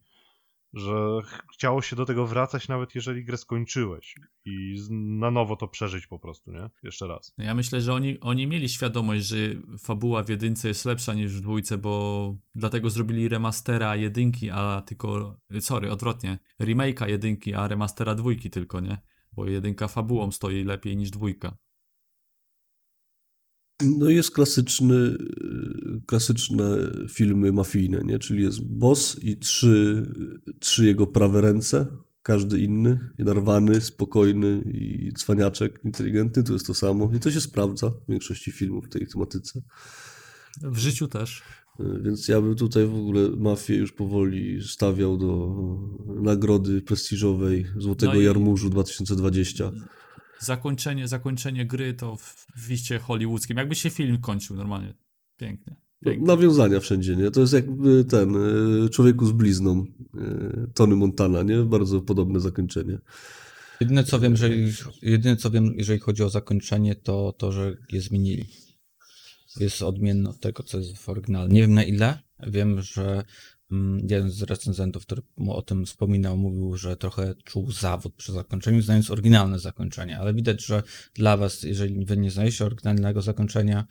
[0.73, 4.15] że ch- chciało się do tego wracać, nawet jeżeli grę skończyłeś
[4.45, 6.69] i na nowo to przeżyć po prostu, nie?
[6.83, 7.33] Jeszcze raz.
[7.37, 9.37] No Ja myślę, że oni, oni mieli świadomość, że
[9.79, 15.37] fabuła w jedynce jest lepsza niż w dwójce, bo dlatego zrobili remastera jedynki, a tylko,
[15.59, 18.97] sorry, odwrotnie, remake'a jedynki, a remastera dwójki tylko, nie?
[19.33, 21.57] Bo jedynka fabułą stoi lepiej niż dwójka.
[23.83, 25.15] No jest klasyczny,
[26.05, 26.77] klasyczne
[27.09, 28.19] filmy mafijne, nie?
[28.19, 30.05] Czyli jest boss i trzy,
[30.59, 31.87] trzy jego prawe ręce,
[32.23, 37.11] każdy inny, narwany, spokojny i cwaniaczek, inteligentny, to jest to samo.
[37.15, 39.61] I to się sprawdza w większości filmów w tej tematyce.
[40.61, 41.41] W życiu też.
[41.79, 45.55] Y, Więc ja bym tutaj w ogóle mafię już powoli stawiał do
[46.21, 49.71] nagrody prestiżowej Złotego No i- Jarmużu 2020.
[50.41, 53.57] Zakończenie, zakończenie gry to w, w iście hollywoodzkim.
[53.57, 54.93] Jakby się film kończył normalnie.
[55.37, 55.75] Pięknie.
[56.01, 56.27] No, Pięknie.
[56.27, 57.31] nawiązania wszędzie, nie?
[57.31, 58.35] To jest jakby ten
[58.85, 59.85] y, Człowieku z blizną
[60.15, 61.57] y, Tony Montana, nie?
[61.57, 62.97] Bardzo podobne zakończenie.
[63.79, 64.49] Jedyne co wiem, że
[65.01, 68.45] jedyne co wiem, jeżeli chodzi o zakończenie, to to, że je zmienili.
[69.59, 71.49] Jest odmienne od tego, co jest w oryginale.
[71.49, 72.19] Nie wiem na ile.
[72.47, 73.23] Wiem, że
[74.09, 78.81] jeden z recenzentów, który mu o tym wspominał, mówił, że trochę czuł zawód przy zakończeniu,
[78.81, 83.85] znając oryginalne zakończenie, ale widać, że dla was, jeżeli wy nie znajdziecie oryginalnego zakończenia,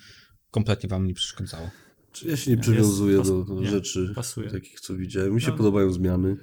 [0.51, 1.70] kompletnie wam nie przeszkadzało.
[2.12, 4.51] Czy ja się nie przywiązuję do, do nie, rzeczy pasuje.
[4.51, 5.35] takich, co widziałem.
[5.35, 5.57] Mi się No.
[5.57, 6.37] podobają zmiany.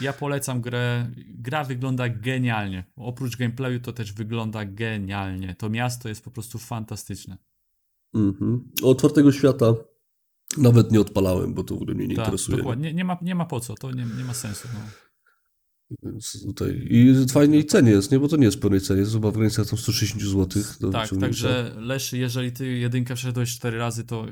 [0.00, 1.10] Ja polecam grę.
[1.28, 2.84] Gra wygląda genialnie.
[2.96, 5.54] Oprócz gameplayu to też wygląda genialnie.
[5.58, 7.38] To miasto jest po prostu fantastyczne.
[8.14, 8.70] Mhm.
[8.82, 9.74] Otwartego świata
[10.58, 12.58] nawet nie odpalałem, bo to w ogóle mnie nie Tak, interesuje.
[12.58, 12.88] dokładnie.
[12.88, 14.68] Nie, nie, ma, nie ma po co, to nie, nie ma sensu.
[14.74, 14.80] No.
[16.02, 16.86] Więc tutaj.
[16.90, 18.18] I w fajnej cenie jest, nie?
[18.18, 20.62] Bo to nie jest w pełnej cenie, jest chyba w granicach tam 160 zł.
[20.80, 24.26] do Tak, także Leszy, jeżeli ty jedynkę przeszedłeś cztery razy, to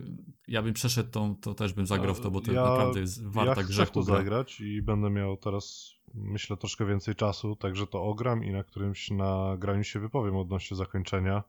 [0.48, 3.22] ja bym przeszedł tą, to też bym zagrał w to, bo to Ja- naprawdę jest
[3.26, 4.16] warta ja chcę w grzechu to gra.
[4.16, 9.10] zagrać i będę miał teraz, myślę, troszkę więcej czasu, także to ogram i na którymś
[9.10, 11.42] nagraniu się wypowiem odnośnie zakończenia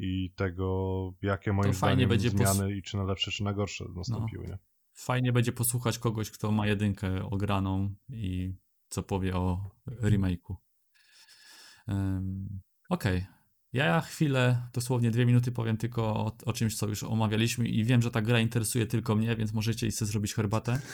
[0.00, 3.84] i tego, jakie moim To zdaniem będzie zmiany i czy na lepsze, czy na gorsze
[3.96, 4.58] nastąpiły, nie?
[4.92, 8.54] Fajnie będzie posłuchać kogoś, kto ma jedynkę ograną i
[8.88, 10.54] co powie o remake'u.
[11.88, 13.26] Um, Okej.
[13.72, 18.02] Ja chwilę, dosłownie dwie minuty powiem tylko o, o czymś, co już omawialiśmy i wiem,
[18.02, 20.78] że ta gra interesuje tylko mnie, więc możecie iść sobie zrobić herbatę.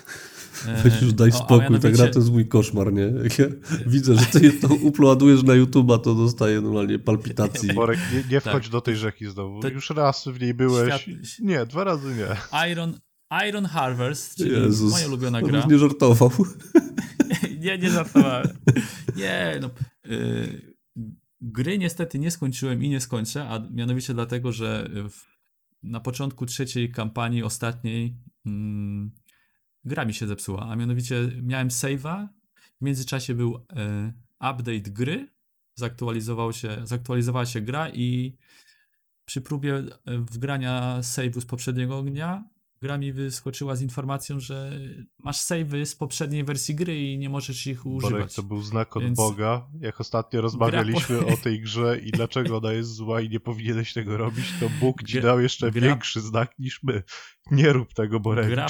[0.68, 3.02] E, Weź już daj o, a spokój, ta mianowicie- gra to jest mój koszmar, nie?
[3.02, 3.46] Jak ja
[3.86, 7.72] widzę, że ty to uploadujesz na YouTube'a, to dostaję normalnie palpitacji.
[7.74, 8.52] Borek, nie, nie Tak.
[8.52, 9.60] wchodź do tej rzeki znowu.
[9.62, 10.94] To- Już raz w niej byłeś.
[10.94, 12.68] Świat- Nie, dwa razy nie.
[12.72, 12.98] Iron,
[13.48, 15.58] Iron Harvest, czyli Jezus, moja ulubiona on gra.
[15.58, 16.30] już nie żartował.
[17.60, 18.48] nie, nie żartowałem.
[19.16, 19.70] Nie, no.
[20.12, 20.76] y,
[21.46, 25.22] gry niestety nie skończyłem i nie skończę, a mianowicie dlatego, że w,
[25.82, 28.16] na początku trzeciej kampanii, ostatniej,
[28.46, 29.10] mm,
[29.84, 32.28] gra mi się zepsuła, a mianowicie miałem save'a,
[32.80, 33.58] w międzyczasie był y,
[34.34, 35.28] update gry,
[35.74, 38.36] zaktualizował się, zaktualizowała się gra i
[39.24, 42.44] przy próbie e, wgrania save'u z poprzedniego dnia
[42.82, 44.80] gra mi wyskoczyła z informacją, że
[45.18, 48.34] masz save'y z poprzedniej wersji gry i nie możesz ich Borek, używać.
[48.34, 49.68] to był znak od Więc- Boga.
[49.80, 54.16] Jak ostatnio rozmawialiśmy o tej grze i dlaczego ona jest zła i nie powinieneś tego
[54.16, 57.02] robić, to Bóg ci Gra- dał jeszcze gra- większy znak niż my.
[57.50, 58.48] Nie rób tego, Borek.
[58.48, 58.66] Gra,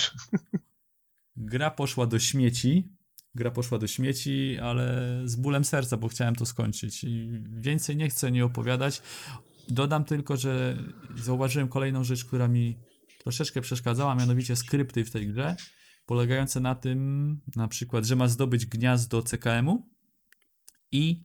[1.36, 2.88] gra poszła do śmieci.
[3.34, 7.04] Gra poszła do śmieci, ale z bólem serca, bo chciałem to skończyć.
[7.04, 9.02] I więcej nie chcę nie opowiadać.
[9.68, 10.76] Dodam tylko, że
[11.16, 12.76] zauważyłem kolejną rzecz, która mi
[13.26, 15.56] troszeczkę przeszkadzała, mianowicie skrypty w tej grze,
[16.06, 19.88] polegające na tym, na przykład, że masz zdobyć gniazdo CKM-u
[20.92, 21.24] i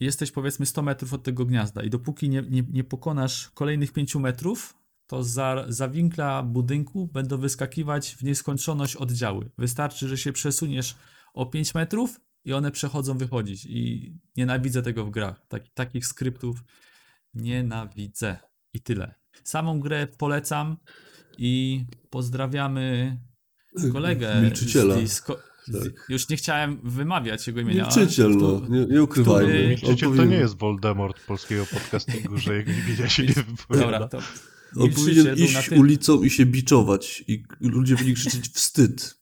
[0.00, 4.14] jesteś powiedzmy 100 metrów od tego gniazda i dopóki nie, nie, nie pokonasz kolejnych 5
[4.14, 4.74] metrów,
[5.06, 9.50] to za, za winkla budynku będą wyskakiwać w nieskończoność oddziały.
[9.58, 10.96] Wystarczy, że się przesuniesz
[11.34, 13.66] o 5 metrów i one przechodzą wychodzić.
[13.66, 15.46] I nienawidzę tego w grach.
[15.48, 16.64] Tak, takich skryptów
[17.34, 18.36] nienawidzę.
[18.72, 19.14] I tyle.
[19.44, 20.76] Samą grę polecam
[21.38, 23.16] i pozdrawiamy
[23.92, 24.40] kolegę.
[24.42, 24.94] Milczyciela.
[25.06, 25.22] Z
[25.72, 26.06] Tak.
[26.08, 27.82] już nie chciałem wymawiać jego imienia.
[27.84, 29.48] Milczyciel, ale no, nie, nie ukrywajmy.
[29.52, 33.98] który- Milczyciel to nie jest Voldemort polskiego podcastingu, że jego imienia się nie wypowiada.
[33.98, 34.18] Dobra, to
[34.76, 39.18] On powinien iść tym- ulicą i się biczować i ludzie powinni krzyczeć wstyd.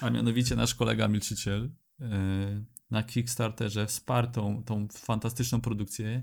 [0.00, 1.70] a mianowicie nasz kolega Milczyciel
[2.00, 6.22] e, na Kickstarterze wsparł tą, tą fantastyczną produkcję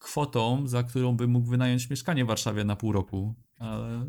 [0.00, 3.34] kwotą, za którą by mógł wynająć mieszkanie w Warszawie na pół roku.
[3.58, 4.06] Ale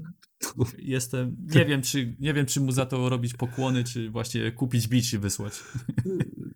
[0.78, 4.88] jestem, nie wiem, czy, nie wiem, czy mu za to robić pokłony, czy właśnie kupić
[4.88, 5.64] bić i wysłać.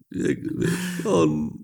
[1.05, 1.57] On,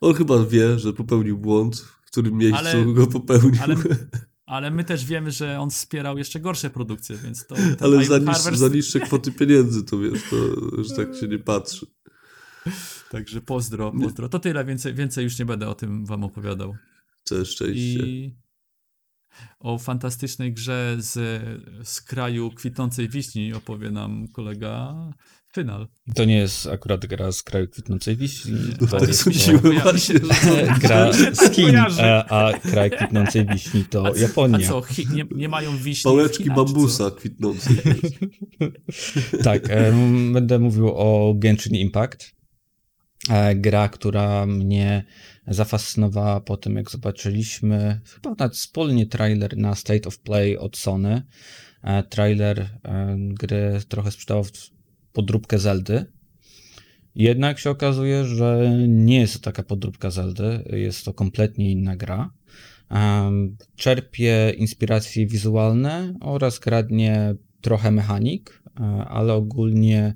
[0.00, 3.62] on chyba wie, że popełnił błąd, w którym miejscu Ale- go popełnił.
[3.62, 3.76] Ale,
[4.46, 7.56] ale my też wiemy, że on wspierał jeszcze gorsze produkcje, więc to...
[7.80, 10.36] Ale za, niż, za niższe kwoty pieniędzy, to wiesz, to
[10.76, 11.86] już tak się nie patrzy.
[13.10, 14.28] Także pozdro, pozdro.
[14.28, 16.76] To tyle, więcej, więcej już nie będę o tym wam opowiadał.
[17.24, 17.80] Całe szczęście.
[18.06, 18.36] I
[19.60, 21.42] o fantastycznej grze z,
[21.88, 24.94] z kraju kwitnącej wiśni opowie nam kolega
[25.54, 25.88] Final.
[26.14, 28.52] To nie jest akurat gra z kraju kwitnącej wiśni.
[28.80, 33.46] No, to tak jest sądziłem to- właśnie, że gra z Chin, e, a kraj kwitnącej
[33.46, 34.58] wiśni to A, Japonia.
[34.58, 36.10] a co, chi, nie, nie mają wiśni?
[36.10, 37.70] Pałeczki Chinach, bambusa kwitnące.
[39.44, 42.34] Tak, em, będę mówił o Genshin Impact.
[43.30, 45.04] E, Gra, która mnie
[45.50, 51.22] zafascynowała po tym, jak zobaczyliśmy chyba nawet wspólnie trailer na State of Play od Sony.
[51.82, 54.44] E, Trailer e, gry trochę sprzedał
[55.12, 56.04] podróbkę Zeldy.
[57.14, 62.30] Jednak się okazuje, że nie jest to taka podróbka Zeldy, jest to kompletnie inna gra.
[62.90, 70.14] Em, Czerpie inspiracje wizualne oraz kradnie trochę mechanik, e, ale ogólnie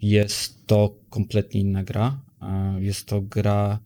[0.00, 2.22] jest to kompletnie inna gra.
[2.42, 3.78] E, Jest to gra,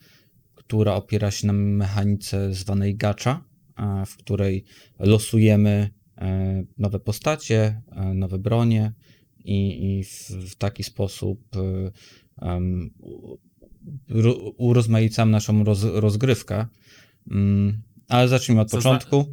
[0.66, 3.44] która opiera się na mechanice zwanej gacha,
[3.78, 4.64] e, w której
[4.98, 8.92] losujemy e, nowe postacie, e, nowe bronie
[9.38, 11.40] i, i w, w taki sposób
[12.42, 13.36] em, u-
[14.08, 16.66] ro- urozmaicam naszą roz, rozgrywkę.
[17.30, 19.26] Mm, Ale zacznijmy od Zazna- początku.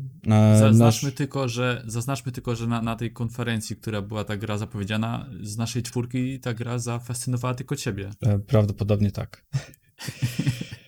[0.60, 4.58] Zaznaczmy nasz- tylko, że, zaznaczmy tylko, że na, na tej konferencji, która była ta gra
[4.58, 8.10] zapowiedziana, z naszej czwórki ta gra zafascynowała tylko ciebie.
[8.48, 9.46] Prawdopodobnie tak.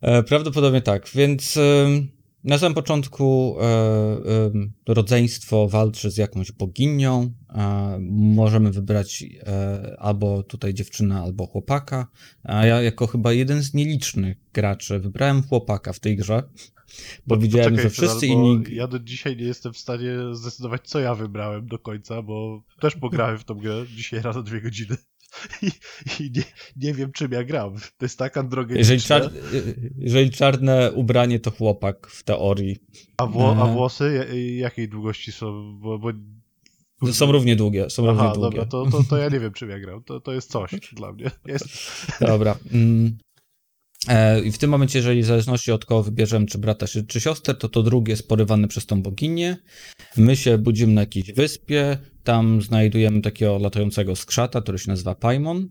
[0.00, 1.58] E, Prawdopodobnie tak, więc
[2.44, 7.32] Na samym początku e, rodzeństwo walczy z jakąś boginią.
[7.54, 9.24] E, możemy wybrać
[9.98, 12.06] albo tutaj dziewczynę, albo chłopaka.
[12.44, 16.42] A ja jako chyba jeden z nielicznych graczy wybrałem chłopaka w tej grze.
[17.26, 18.64] Bo widziałem, że wszyscy inni.
[18.70, 22.96] Ja do dzisiaj nie jestem w stanie zdecydować, co ja wybrałem do końca, bo też
[22.96, 24.96] pograłem w tą grę dzisiaj raz o dwie godziny.
[25.62, 25.66] I,
[26.22, 26.42] i nie,
[26.76, 27.74] nie wiem, czym ja gram.
[27.98, 28.78] To jest tak androgeniczne.
[28.94, 29.30] Jeżeli, czar,
[29.98, 32.76] jeżeli czarne ubranie, to chłopak w teorii.
[33.16, 33.72] A, wło, a E.
[33.72, 35.78] włosy ja- jakiej długości są?
[35.80, 36.10] Bo, bo...
[37.12, 37.90] Są równie długie.
[37.90, 38.50] Są równie Aha, długie.
[38.50, 40.02] dobra, to, to, to ja nie wiem, czym ja gram.
[40.04, 41.30] To, to jest coś dla mnie.
[41.46, 41.66] Jest...
[42.20, 42.56] Dobra.
[42.72, 43.18] Mm.
[44.08, 47.20] E, I w tym momencie, jeżeli w zależności od kogo wybierzemy, czy brata, czy, czy
[47.20, 49.56] siostrę, to to drugie jest porywane przez tą boginię.
[50.16, 55.68] My się budzimy na jakiejś wyspie, tam znajdujemy takiego latającego skrzata, który się nazywa Paimon,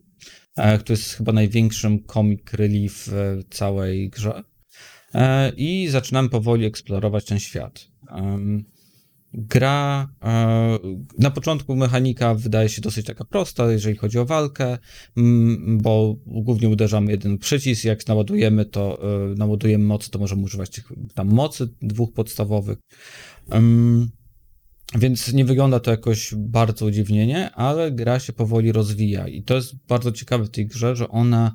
[0.56, 4.44] e, który jest chyba największym comic relief w całej grze.
[5.14, 7.88] E, I zaczynamy powoli eksplorować ten świat.
[9.40, 10.80] Gra e,
[11.20, 14.78] na początku mechanika wydaje się dosyć taka prosta, jeżeli chodzi o walkę,
[15.68, 19.00] bo głównie uderzamy jeden przycisk, jak naładujemy to
[19.32, 22.78] e, naładujemy moc, to możemy używać tych tam mocy dwóch podstawowych.
[24.96, 29.76] Więc nie wygląda to jakoś bardzo udziwnienie, ale gra się powoli rozwija i to jest
[29.88, 31.54] bardzo ciekawe w tej grze, że ona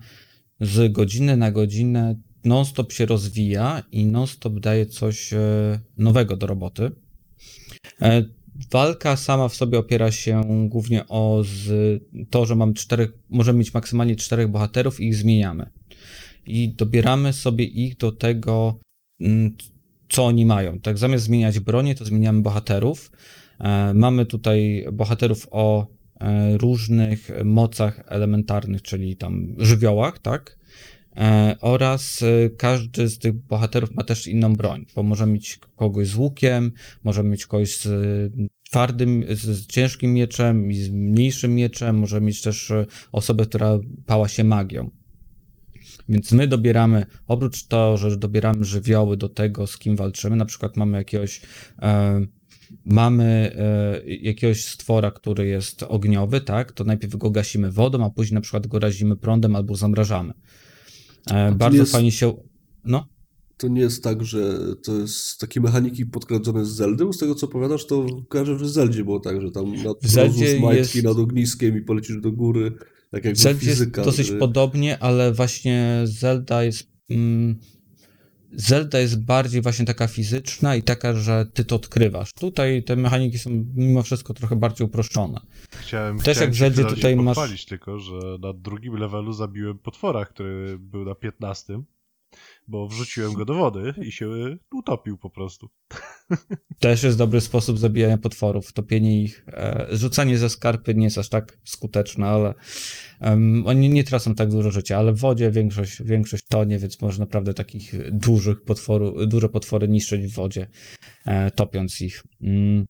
[0.61, 2.15] z godziny na godzinę
[2.45, 5.39] non-stop się rozwija i non-stop daje coś e,
[5.97, 6.91] nowego do roboty.
[8.03, 8.25] E,
[8.71, 13.75] Walka sama w sobie opiera się głównie o z, to, że mamy czterech, możemy mieć
[13.75, 15.71] maksymalnie czterech bohaterów i ich zmieniamy.
[16.47, 18.79] I dobieramy sobie ich do tego,
[19.21, 19.57] mm,
[20.09, 20.81] co oni mają.
[20.81, 23.13] Tak, zamiast zmieniać bronię, to zmieniamy bohaterów.
[23.61, 25.87] E, Mamy tutaj bohaterów o
[26.21, 30.59] e, różnych mocach elementarnych, czyli tam żywiołach, tak?
[31.17, 36.09] E, oraz e, każdy z tych bohaterów ma też inną broń, bo możemy mieć kogoś
[36.09, 36.73] z łukiem,
[37.05, 37.91] możemy mieć kogoś z e,
[38.71, 42.73] twardym, z, ciężkim mieczem i z mniejszym mieczem, możemy mieć też
[43.13, 44.91] osobę, która pała się magią.
[46.09, 50.77] Więc my dobieramy, oprócz to, że dobieramy żywioły do tego, z kim walczymy, na przykład
[50.77, 51.41] mamy jakiegoś
[51.83, 52.27] e,
[52.85, 58.35] mamy e, jakiegoś stwora, który jest ogniowy, tak, to najpierw go gasimy wodą, a później
[58.35, 60.33] na przykład go razimy prądem albo zamrażamy.
[61.31, 62.35] E, bardzo jest- fajnie się.
[62.85, 63.07] No,
[63.57, 67.35] To nie jest tak, że to jest takie mechaniki podkradzone z Zeldy, bo z tego
[67.35, 70.63] co opowiadasz, to kojarzę, że w Zeldzie było tak, że tam nad W Zeldzie rozłóż
[70.63, 72.73] majtki jest- nad ogniskiem i polecisz do góry,
[73.11, 74.03] tak jak w Zeldzie jest fizyka.
[74.05, 76.87] dosyć podobnie, ale właśnie Zelda jest.
[77.11, 77.59] Mm,
[78.55, 82.33] Zelda jest bardziej właśnie taka fizyczna i taka, że ty to odkrywasz.
[82.33, 85.41] Tutaj te mechaniki są mimo wszystko trochę bardziej uproszczone.
[85.71, 90.25] Chciałem, Też chciałem jak w Zeldzie tutaj masz- tylko, że na drugim levelu zabiłem potwora,
[90.25, 91.83] który był na 15,
[92.69, 94.29] bo wrzuciłem go do wody i się
[94.73, 95.69] utopił po prostu.
[96.79, 99.45] Też jest dobry sposób zabijania potworów, topienie ich.
[99.49, 102.55] E, rzucanie ze skarpy nie jest aż tak skuteczne, ale
[103.23, 107.23] em, oni nie tracą tak dużo życia, ale w wodzie większość, większość tonie, więc można
[107.23, 110.67] naprawdę takich dużych potworu, duże potwory niszczyć w wodzie,
[111.27, 112.23] e, topiąc ich.
[112.41, 112.87] Mm.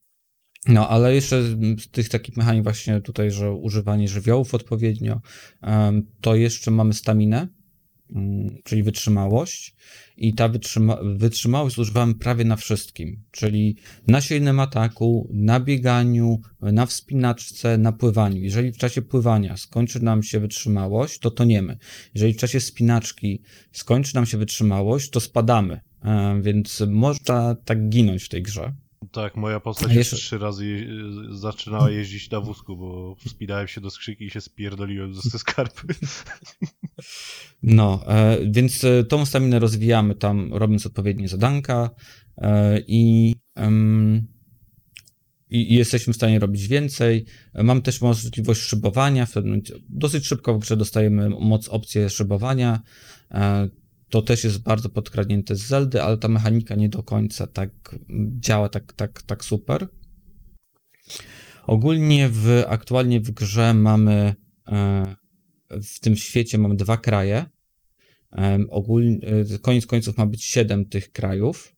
[0.69, 5.21] No, ale jeszcze z tych takich mechanik właśnie tutaj, że używanie żywiołów odpowiednio,
[6.21, 7.49] to jeszcze mamy staminę,
[8.65, 9.75] czyli wytrzymałość.
[10.17, 16.87] I ta wytrzyma wytrzymałość używamy prawie na wszystkim, czyli na silnym ataku, na bieganiu, na
[16.87, 18.43] wspinaczce, na pływaniu.
[18.43, 21.79] Jeżeli w czasie pływania skończy nam się wytrzymałość, to toniemy.
[22.15, 23.43] Jeżeli w czasie spinaczki
[23.73, 25.81] skończy nam się wytrzymałość, to spadamy.
[26.05, 28.73] E, Więc można tak ginąć w tej grze.
[29.11, 30.87] Tak, moja postać jeszcze trzy razy je
[31.37, 35.87] zaczynała jeździć na wózku, bo wspinałem się do skrzyki i się spierdoliłem ze skarpy.
[37.63, 41.91] No, e, więc e, tą staminę rozwijamy tam, robiąc odpowiednie zadanka
[42.39, 44.27] e, i, em,
[45.51, 47.25] i, jesteśmy w stanie robić więcej.
[47.55, 49.27] Mam też możliwość szybowania.
[49.89, 52.83] Dosyć szybko w grze dostajemy moc opcję szybowania.
[53.31, 53.69] E,
[54.13, 57.71] to też jest bardzo podkradnięte z Zeldy, ale ta mechanika nie do końca tak
[58.41, 59.89] działa tak, tak, tak super.
[61.67, 64.35] Ogólnie w, aktualnie w grze mamy
[64.69, 65.17] e,
[65.71, 67.45] w tym świecie mamy dwa kraje.
[68.31, 69.19] Em, Ogólnie,
[69.55, 71.77] e, koniec końców ma być siedem tych krajów.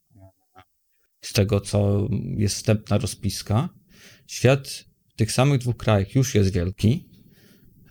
[1.20, 3.68] Z tego, co jest wstępna rozpiska.
[4.26, 4.68] Świat
[5.09, 7.14] w tych samych dwóch krajach już jest wielki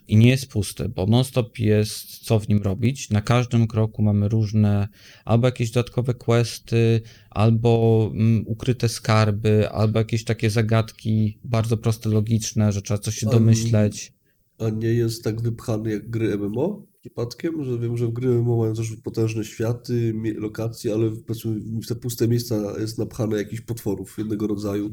[0.07, 3.09] i nie jest pusty, bo non-stop jest co w nim robić.
[3.09, 4.87] Na każdym kroku mamy różne
[5.25, 12.71] albo jakieś dodatkowe questy, albo mm, ukryte skarby, albo jakieś takie zagadki bardzo proste, logiczne,
[12.71, 14.13] że trzeba coś się domyśleć.
[14.59, 16.93] A nie jest tak wypchany jak gry MMO?
[17.03, 22.27] przypadkiem, że wiem, że gry MMO mają też potężne światy, lokacje, ale w te puste
[22.27, 24.91] miejsca jest napchane jakichś potworów jednego rodzaju.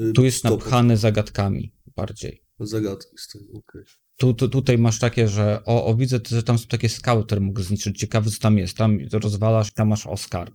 [0.00, 0.56] Y, Tu jest stopą.
[0.56, 2.42] napchany zagadkami bardziej.
[2.60, 3.82] Zagadki z tego, okej.
[4.16, 7.40] Tu, tu, tutaj masz takie, że o, o widzę, że tam są takie skały, które
[7.40, 7.98] mógł zniszczyć.
[7.98, 8.76] Ciekawy, co tam jest.
[8.76, 10.54] Tam rozwalasz, tam masz o skarb.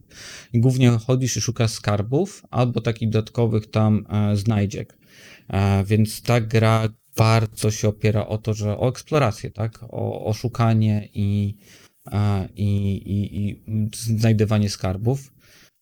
[0.53, 4.97] I głównie chodzisz i szukasz skarbów albo takich dodatkowych tam e, znajdziek.
[5.47, 9.83] E, więc ta gra bardzo się opiera o to, że o eksplorację, tak?
[9.83, 11.55] O, o szukanie i,
[12.11, 13.61] e, i, i, i
[13.95, 15.33] znajdywanie skarbów.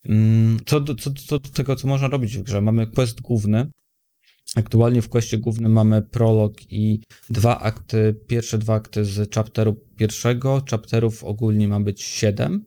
[0.06, 3.68] Mm, Co do, co, co do tego, co można robić w grze, mamy quest główny.
[4.56, 10.62] Aktualnie w questie głównym mamy prolog i dwa akty, pierwsze dwa akty z chapteru pierwszego.
[10.72, 12.66] Chapterów ogólnie ma być siedem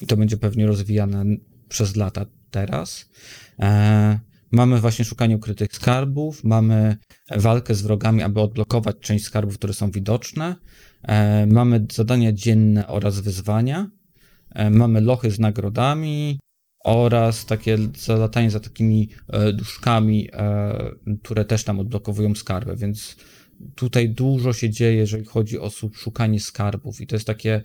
[0.00, 1.24] i to będzie pewnie rozwijane
[1.68, 3.10] przez lata teraz.
[3.58, 4.20] E,
[4.52, 6.96] mamy właśnie szukanie ukrytych skarbów, mamy
[7.36, 10.56] walkę z wrogami, aby odblokować część skarbów, które są widoczne.
[11.02, 13.90] E, mamy zadania dzienne oraz wyzwania.
[14.50, 16.40] E, mamy lochy z nagrodami
[16.84, 20.90] oraz takie zalatanie za takimi e, duszkami, e,
[21.22, 23.16] które też tam odblokowują skarby, więc
[23.74, 27.00] tutaj dużo się dzieje, jeżeli chodzi o szukanie skarbów.
[27.00, 27.62] I to jest takie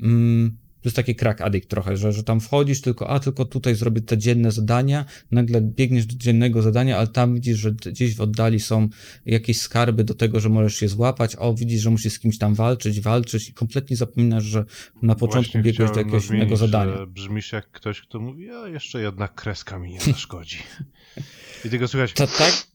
[0.00, 0.56] mm,
[0.88, 4.18] jest taki crack addict trochę, że, że tam wchodzisz tylko, a tylko tutaj zrobię te
[4.18, 8.88] dzienne zadania, nagle biegniesz do dziennego zadania, ale tam widzisz, że gdzieś w oddali są
[9.26, 12.54] jakieś skarby do tego, że możesz się złapać, o widzisz, że musisz z kimś tam
[12.54, 14.64] walczyć, walczyć i kompletnie zapominasz, że
[15.02, 17.06] na początku Właśnie biegłeś do jakiegoś innego zadania.
[17.06, 20.58] Brzmisz jak ktoś, kto mówi, a jeszcze jedna kreska mi nie zaszkodzi.
[21.64, 22.66] I tego słychać, To tak.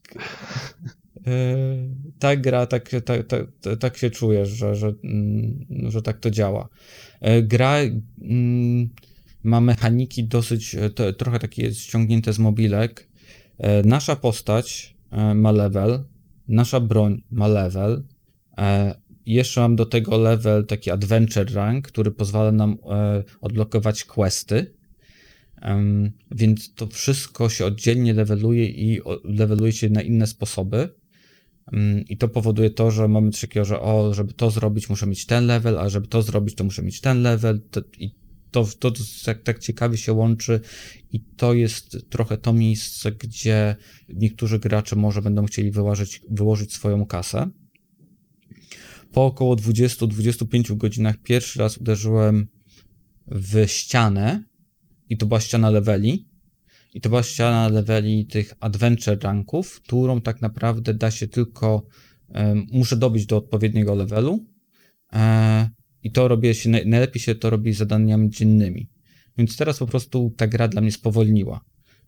[1.26, 3.46] Yy, ta gra, tak, tak, tak,
[3.80, 6.68] tak się czujesz, że, że, mm, że tak to działa.
[7.22, 7.76] Yy, Gra
[8.22, 8.88] mm,
[9.42, 13.08] ma mechaniki dosyć, e, to, trochę takie jest ściągnięte z mobilek.
[13.58, 16.04] E, Nasza postać e, ma level,
[16.48, 18.04] nasza broń ma level.
[18.58, 18.94] e,
[19.26, 24.74] Jeszcze mam do tego level taki adventure rank, który pozwala nam e, odblokować questy.
[26.30, 30.88] Więc to wszystko się oddzielnie leveluje i leveluje się na inne sposoby.
[31.72, 35.06] Em, I to powoduje to, że mamy coś takiego, że o, żeby to zrobić, muszę
[35.06, 37.60] mieć ten level, a żeby to zrobić, to muszę mieć ten level.
[37.70, 38.14] To, I
[38.50, 40.60] to, to, to tak, tak ciekawie się łączy
[41.12, 43.76] i to jest trochę to miejsce, gdzie
[44.08, 47.50] niektórzy gracze może będą chcieli wyłożyć, wyłożyć swoją kasę.
[49.12, 52.48] Po około 20-25 godzinach pierwszy raz uderzyłem
[53.26, 54.44] w ścianę
[55.08, 56.31] i to była ściana leveli.
[56.94, 61.86] I to była ściana leveli tych adventure ranków, którą tak naprawdę da się tylko,
[62.28, 64.46] em, muszę dobić do odpowiedniego levelu.
[65.12, 65.70] E,
[66.02, 68.88] I to robię się, naj- najlepiej się to robi zadaniami dziennymi.
[69.38, 71.60] Więc teraz po prostu ta gra dla mnie spowolniła.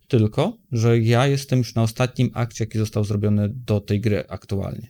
[0.08, 4.88] Tylko, że ja jestem już na ostatnim akcie, jaki został zrobiony do tej gry aktualnie.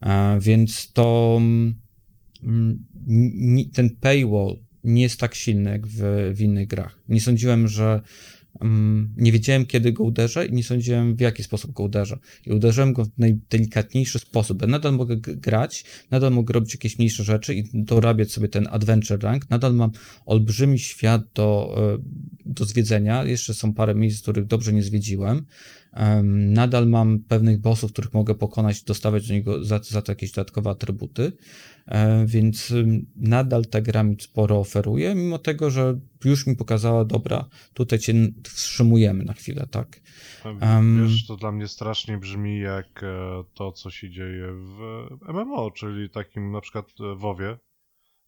[0.00, 1.74] E, Więc to mm,
[3.08, 7.00] n- ten paywall nie jest tak silny jak w, w innych grach.
[7.08, 8.02] Nie sądziłem, że mm,
[9.16, 12.18] nie wiedziałem kiedy go uderzę i nie sądziłem w jaki sposób go uderzę.
[12.46, 14.62] I uderzyłem go w najdelikatniejszy sposób.
[14.62, 19.22] Ja nadal mogę grać, nadal mogę robić jakieś mniejsze rzeczy i dorabiać sobie ten adventure
[19.22, 19.50] rank.
[19.50, 19.90] Nadal mam
[20.26, 21.98] olbrzymi świat do, e,
[22.46, 23.24] do zwiedzenia.
[23.24, 25.46] Jeszcze są parę miejsc, których dobrze nie zwiedziłem.
[26.24, 30.70] Nadal mam pewnych bossów, których mogę pokonać, dostawać do niego za, za to jakieś dodatkowe
[30.70, 31.32] atrybuty,
[31.86, 32.72] E, więc
[33.16, 38.14] nadal ta gra mi sporo oferuje, mimo tego, że już mi pokazała, dobra, tutaj cię
[38.44, 40.00] wstrzymujemy na chwilę, tak?
[41.02, 46.10] Wiesz, to dla mnie strasznie brzmi jak e, to, co się dzieje w MMO, czyli
[46.10, 47.58] takim na przykład e, WoWie,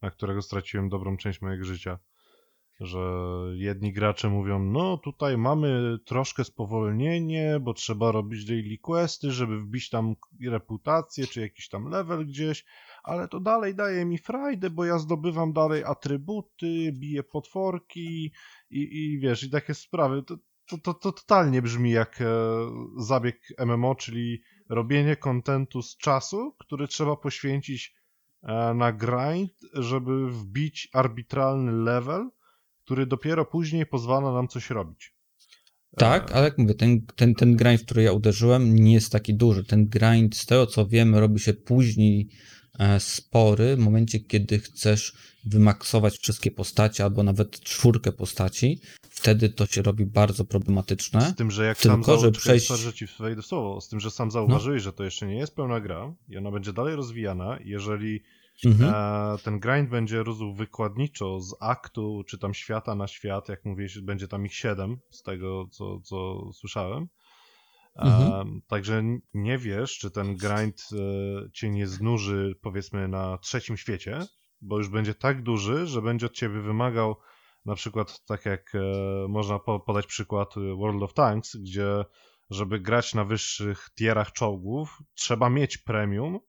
[0.01, 1.99] na którego straciłem dobrą część mojego życia.
[2.79, 2.99] Że
[3.55, 9.89] jedni gracze mówią, no tutaj mamy troszkę spowolnienie, bo trzeba robić daily questy, żeby wbić
[9.89, 10.15] tam
[10.45, 12.65] reputację, czy jakiś tam level gdzieś,
[13.03, 18.31] ale to dalej daje mi frajdę, bo ja zdobywam dalej atrybuty, biję potworki
[18.69, 20.23] i, i wiesz, i takie sprawy.
[20.23, 22.25] To, to, to, to totalnie brzmi jak e,
[22.97, 27.95] zabieg MMO, czyli robienie kontentu z czasu, który trzeba poświęcić
[28.43, 32.29] e, na grind, żeby wbić arbitralny level,
[32.87, 35.13] który dopiero później pozwala nam coś robić.
[35.97, 39.33] Tak, ale jak mówię, ten, ten, ten grind, w który ja uderzyłem, nie jest taki
[39.33, 39.63] duży.
[39.63, 42.29] Ten grind, z tego co wiemy, robi się później
[42.79, 45.13] e, spory, w momencie, kiedy chcesz
[45.45, 48.81] wymaksować wszystkie postacie, albo nawet czwórkę postaci.
[49.09, 51.21] Wtedy to się robi bardzo problematyczne.
[51.21, 52.69] Z tym, że jak Tylko, sam że przejść-
[53.35, 53.41] No.
[53.41, 56.51] słowo, z tym, że sam zauważyłeś, że to jeszcze nie jest pełna gra i ona
[56.51, 58.21] będzie dalej rozwijana, jeżeli
[58.65, 58.93] Mhm.
[58.93, 63.99] E, ten grind będzie rósł wykładniczo z aktu, czy tam świata na świat, jak mówiłeś,
[63.99, 67.07] będzie tam ich 7, z tego co, co słyszałem.
[67.95, 68.61] E, Mhm.
[68.67, 69.03] Także
[69.33, 74.19] nie wiesz, czy ten grind e, cię nie znuży, powiedzmy, na trzecim świecie,
[74.61, 77.15] bo już będzie tak duży, że będzie od ciebie wymagał
[77.65, 78.79] na przykład tak jak e,
[79.27, 82.05] można po, podać przykład World of Tanks, gdzie
[82.49, 86.39] żeby grać na wyższych tierach czołgów, trzeba mieć premium,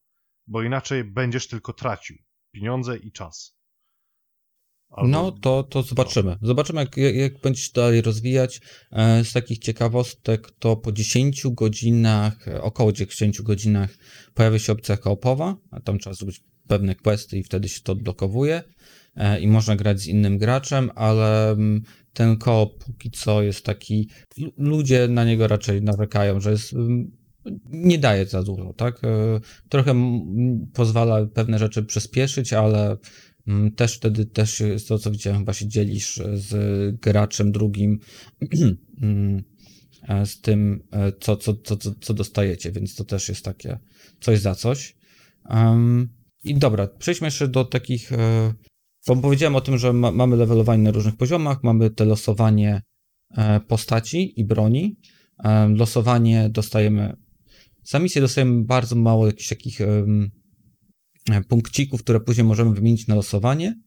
[0.49, 2.17] bo inaczej będziesz tylko tracił
[2.53, 3.59] pieniądze i czas.
[4.91, 6.37] Albo- No, to, to zobaczymy.
[6.43, 8.61] Zobaczymy, jak, jak, będzie się dalej rozwijać.
[8.93, 13.91] E, Z takich ciekawostek, to po 10 godzinach, e, około 10 godzinach
[14.35, 18.63] pojawia się opcja koopowa, a tam trzeba zrobić pewne questy i wtedy się to odblokowuje
[19.17, 21.83] e, i można grać z innym graczem, ale mm,
[22.13, 27.11] ten koop póki co jest taki, lu- ludzie na niego raczej narzekają, że jest mm,
[27.71, 29.05] nie daje za dużo, tak?
[29.05, 29.95] E, Trochę
[30.73, 32.97] pozwala pewne rzeczy przyspieszyć, ale
[33.49, 37.99] Mm, Też wtedy też jest to, co widziałem, chyba się dzielisz z graczem drugim
[39.03, 39.43] mm,
[40.09, 43.79] e, z tym, e, co, co, co, co, dostajecie, więc to też jest takie
[44.21, 44.97] coś za coś.
[46.45, 48.11] I dobra, przejdźmy jeszcze do takich,
[49.07, 52.83] bo powiedziałem o tym, że ma, mamy levelowanie na różnych poziomach, mamy te losowanie
[53.69, 54.97] postaci i broni.
[55.69, 57.17] Losowanie dostajemy,
[57.89, 60.07] za misję dostajemy bardzo mało jakichś takich e,
[61.49, 63.81] punkcików, które później możemy wymienić na losowanie.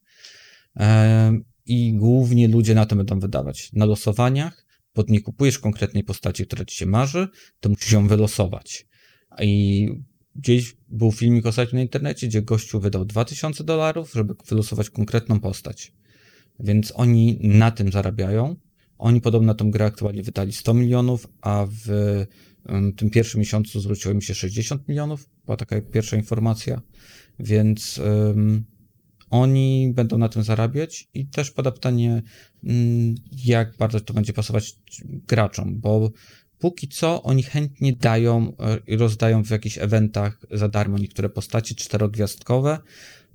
[0.75, 3.69] Em, I głównie ludzie na to będą wydawać.
[3.73, 7.27] Na losowaniach, bo nie kupujesz konkretnej postaci, która ci się marzy,
[7.59, 8.87] to musisz ją wylosować.
[9.41, 9.87] I
[10.35, 15.93] gdzieś był filmik ostatnio na internecie, gdzie gościu wydał 2000 dolarów, żeby wylosować konkretną postać.
[16.59, 18.55] Więc oni na tym zarabiają.
[18.97, 21.87] Oni podobno na tą grę aktualnie wydali 100 milionów, a w
[22.65, 25.29] em, tym pierwszym miesiącu zwróciło im się 60 milionów.
[25.45, 26.81] Była taka pierwsza informacja.
[27.39, 28.65] Więc em,
[29.29, 32.21] oni będą na tym zarabiać i też pada pytanie,
[32.63, 34.75] mm, jak bardzo to będzie pasować
[35.27, 36.11] graczom, bo
[36.59, 41.75] póki co oni chętnie dają e, i rozdają w jakichś eventach za darmo niektóre postaci
[41.75, 42.77] czterogwiazdkowe.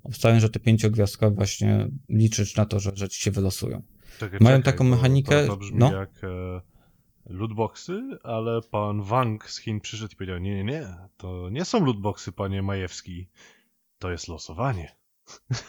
[0.03, 3.81] Obstawiam, że te pięciogwiazdkowe właśnie liczysz na to, że, że ci się wylosują.
[4.19, 5.93] Czekaj, Mają czekaj, taką mechanikę, To, to brzmi no.
[5.93, 6.61] jak e,
[7.29, 11.85] lootboxy, ale pan Wang z Chin przyszedł i powiedział: Nie, nie, nie, to nie są
[11.85, 13.29] lootboxy, panie Majewski.
[13.99, 14.95] To jest losowanie.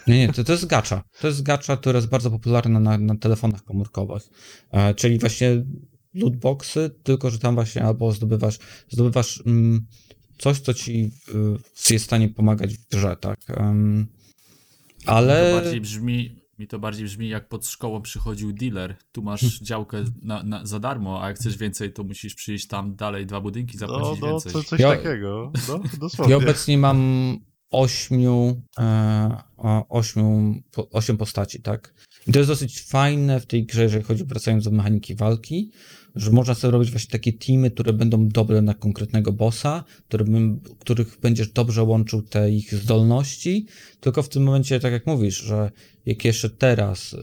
[0.07, 1.03] Nie, nie, to, to jest gacza.
[1.21, 4.23] To jest gacza, która jest bardzo popularna na, na telefonach komórkowych.
[4.71, 5.65] E, czyli właśnie
[6.15, 9.87] lootboxy, tylko że tam właśnie albo zdobywasz, zdobywasz mm,
[10.39, 11.11] coś, co ci
[11.89, 13.39] y, jest w stanie pomagać w grze, tak?
[13.49, 14.07] Em,
[15.07, 15.51] ale...
[15.51, 18.97] To bardziej brzmi, mi to bardziej brzmi jak pod szkołą przychodził dealer.
[19.13, 22.97] Tu masz działkę na, na, za darmo, a jak chcesz więcej, to musisz przyjść tam
[22.97, 24.53] dalej dwa budynki, No, zapłacić no więcej.
[24.53, 25.53] co, coś Ja- takiego.
[25.69, 26.31] No, dosłownie.
[26.33, 27.39] Ja obecnie mam
[27.71, 29.39] ośmiu, e,
[29.89, 31.95] ośmiu, po, osiem postaci, tak?
[32.27, 35.71] I to jest dosyć fajne w tej grze, jeżeli chodzi, wracając do mechaniki walki,
[36.15, 40.61] że można sobie robić właśnie takie teamy, które będą dobre na konkretnego bossa, które, bym-
[40.79, 43.67] których będziesz dobrze łączył te ich zdolności,
[44.01, 45.71] tylko w tym momencie, tak jak mówisz, że
[46.07, 47.17] jak jeszcze teraz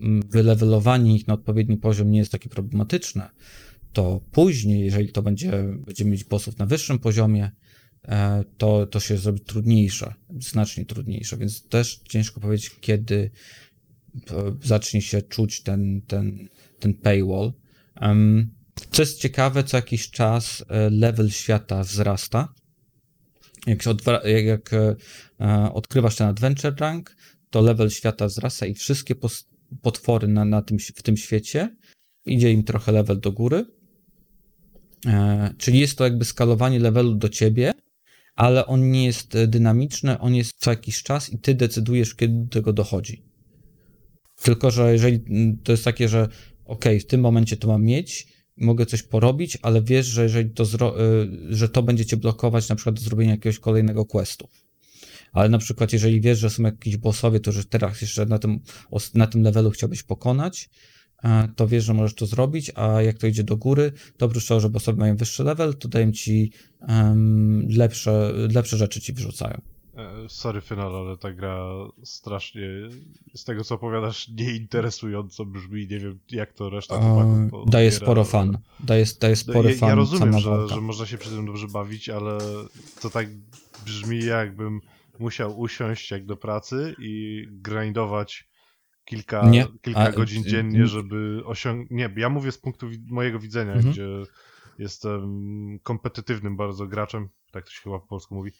[0.00, 3.30] mm, wylewelowanie ich na odpowiedni poziom nie jest takie problematyczne,
[3.92, 5.52] to później, jeżeli to będzie,
[5.86, 7.50] będziemy mieć bossów na wyższym poziomie,
[8.04, 13.30] e, to, to się zrobi trudniejsze, znacznie trudniejsze, więc też ciężko powiedzieć, kiedy
[14.30, 17.52] e, zacznie się czuć ten, ten, ten paywall.
[18.90, 22.54] Co jest ciekawe, co jakiś czas e, level świata wzrasta.
[23.66, 23.94] Jak, się
[24.24, 27.16] jak, jak e, odkrywasz ten adventure rank,
[27.50, 29.46] to level świata wzrasta i wszystkie pos-
[29.82, 31.76] potwory na, na tym, w tym świecie
[32.26, 33.64] idzie im trochę level do góry.
[35.06, 37.72] E, czyli jest to jakby skalowanie levelu do ciebie,
[38.34, 42.44] ale on nie jest e, dynamiczny, on jest co jakiś czas i ty decydujesz, kiedy
[42.44, 43.22] do tego dochodzi.
[44.42, 45.20] Tylko, że jeżeli
[45.64, 46.28] to jest takie, że
[46.66, 50.64] ok, w tym momencie to mam mieć, mogę coś porobić, ale wiesz, że jeżeli to,
[50.64, 50.66] y,
[51.50, 54.48] że to będzie cię blokować na przykład do zrobienia jakiegoś kolejnego questu.
[55.32, 58.60] Ale na przykład, jeżeli wiesz, że są jakieś bossowie, to że teraz jeszcze na tym,
[59.14, 60.70] na tym levelu chciałbyś pokonać,
[61.24, 64.46] e, to wiesz, że możesz to zrobić, a jak to idzie do góry, to oprócz
[64.46, 69.75] tego, że bossowie mają wyższy level, to dają ci em, lepsze, lepsze rzeczy ci wyrzucają.
[69.96, 71.66] E, Sorry, Final, ale ta gra
[72.04, 72.62] strasznie,
[73.34, 75.86] z tego co opowiadasz, nieinteresująco brzmi.
[75.90, 78.58] Nie wiem, jak to reszta E, chłopaków daje odbiera, sporo fan.
[78.80, 81.66] Daje, daje No, spory ja, fan ja rozumiem, że, że można się przy tym dobrze
[81.68, 82.38] bawić, ale
[83.02, 83.26] to tak
[83.84, 84.80] brzmi, jakbym
[85.18, 88.48] musiał usiąść jak do pracy i grindować
[89.04, 91.90] kilka, Nie, kilka a- godzin y- dziennie, żeby osiągnąć.
[91.90, 93.92] Nie, ja mówię z punktu mojego widzenia, Mhm.
[93.92, 94.06] gdzie
[94.78, 95.22] jestem
[95.82, 98.50] kompetytywnym bardzo graczem, tak to się chyba po polsku mówi.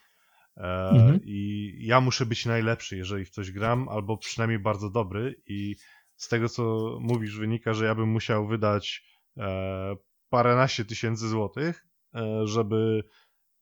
[0.57, 1.21] E, Mhm.
[1.25, 5.43] I ja muszę być najlepszy, jeżeli w coś gram, albo przynajmniej bardzo dobry.
[5.47, 5.77] I
[6.17, 9.05] z tego, co mówisz, wynika, że ja bym musiał wydać
[9.37, 9.97] e,
[10.29, 13.05] paręnaście tysięcy złotych, e, żeby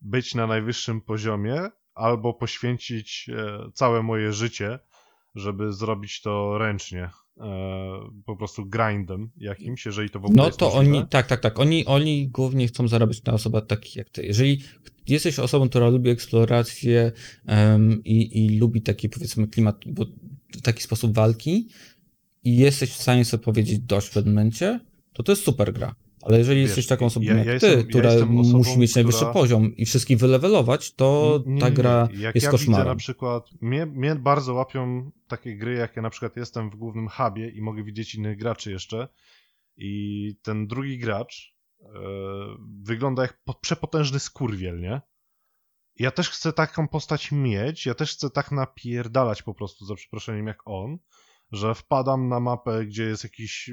[0.00, 4.78] być na najwyższym poziomie, albo poświęcić e, całe moje życie
[5.34, 7.50] żeby zrobić to ręcznie, e,
[8.26, 11.58] po prostu grindem jakimś, jeżeli to w ogóle No to oni, tak, tak, tak.
[11.58, 14.26] Oni, oni głównie chcą zarabiać na osobach takich jak ty.
[14.26, 14.62] Jeżeli
[15.08, 17.12] jesteś osobą, która lubi eksplorację
[17.46, 20.06] em, i, i lubi taki powiedzmy klimat, bo
[20.62, 21.68] taki sposób walki
[22.44, 24.80] i jesteś w stanie sobie powiedzieć dość w pewnym momencie,
[25.12, 25.94] to to jest super gra.
[26.22, 28.58] Ale jeżeli Wiesz, jesteś taką osobą ja- jak ja ty, jestem- ja która jestem osobą,
[28.58, 32.20] musi mieć najwyższy która- poziom i wszystkich wylewelować, to Nie, nie, ta nie, gra nie.
[32.20, 32.82] Jak jest ja koszmarem.
[32.82, 36.76] widzę na przykład, mnie, mnie bardzo łapią takie gry, jak ja na przykład jestem w
[36.76, 39.08] głównym hubie i mogę widzieć innych graczy jeszcze
[39.76, 41.53] i ten drugi gracz
[42.82, 45.00] wygląda jak po, przepotężny skurwiel, nie?
[45.96, 50.46] Ja też chcę taką postać mieć, ja też chcę tak napierdalać po prostu, za przeproszeniem,
[50.46, 50.98] jak on,
[51.52, 53.70] że wpadam na mapę, gdzie jest jakiś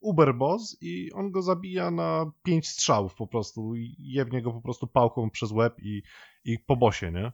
[0.00, 4.60] uber boss i on go zabija na pięć strzałów po prostu i jebnie go po
[4.60, 6.02] prostu pałką przez łeb i,
[6.44, 7.32] i po bosie, nie?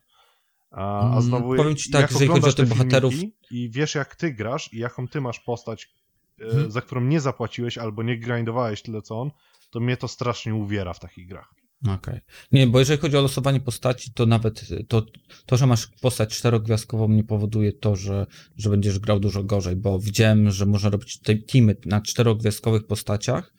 [0.70, 3.94] A, a Mm, znowu powiem ci tak, jak jeżeli chodzi o tych bohaterów- I wiesz
[3.94, 5.92] jak ty grasz i jaką ty masz postać,
[6.40, 6.70] e, Mhm.
[6.70, 9.30] za którą nie zapłaciłeś albo nie grindowałeś tyle co on,
[9.74, 11.54] to mnie to strasznie uwiera w takich grach.
[11.88, 12.20] Okej.
[12.52, 15.02] Nie, bo jeżeli chodzi o losowanie postaci, to nawet to,
[15.46, 19.98] to że masz postać czterogwiazdkową nie powoduje to, że, że będziesz grał dużo gorzej, bo
[19.98, 23.54] widziałem, że można robić te teamy na czterogwiazdkowych postaciach,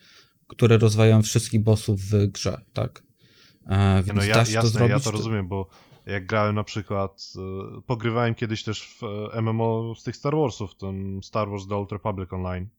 [0.47, 3.03] które rozwajają wszystkich bossów w grze, tak?
[3.67, 4.91] E, więc no ja, jasne, to zrobić.
[4.91, 5.69] ja to rozumiem, bo
[6.05, 7.33] jak grałem na przykład,
[7.77, 11.75] e, pogrywałem kiedyś też w e, MMO z tych Star Warsów, ten Star Wars The
[11.75, 12.69] Old Republic Online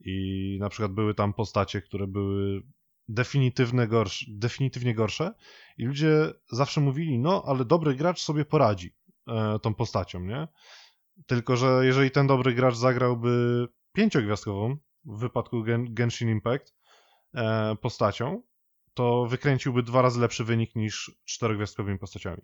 [0.00, 2.62] i na przykład były tam postacie, które były
[3.08, 5.34] definitywne gorsze, definitywnie gorsze
[5.78, 8.94] i ludzie zawsze mówili, no ale dobry gracz sobie poradzi
[9.28, 10.48] e, tą postacią, nie?
[11.26, 16.74] Tylko, że jeżeli ten dobry gracz zagrałby pięciogwiazdkową, w wypadku Gen Genshin Impact,
[17.34, 18.42] e, postacią,
[18.94, 22.42] to wykręciłby dwa razy lepszy wynik niż czterogwiazdkowymi postaciami.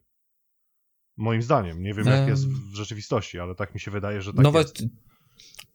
[1.17, 1.83] Moim zdaniem.
[1.83, 4.93] Nie wiem, jak jest w rzeczywistości, ale tak mi się wydaje, że tak Nawet jest.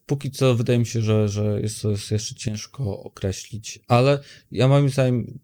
[0.06, 4.18] Póki co wydaje mi się, że, że jest to jest jeszcze ciężko określić, ale
[4.50, 5.38] ja moim zdaniem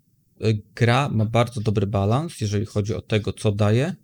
[0.45, 3.95] y, gra ma bardzo dobry balans, jeżeli chodzi o tego, co daje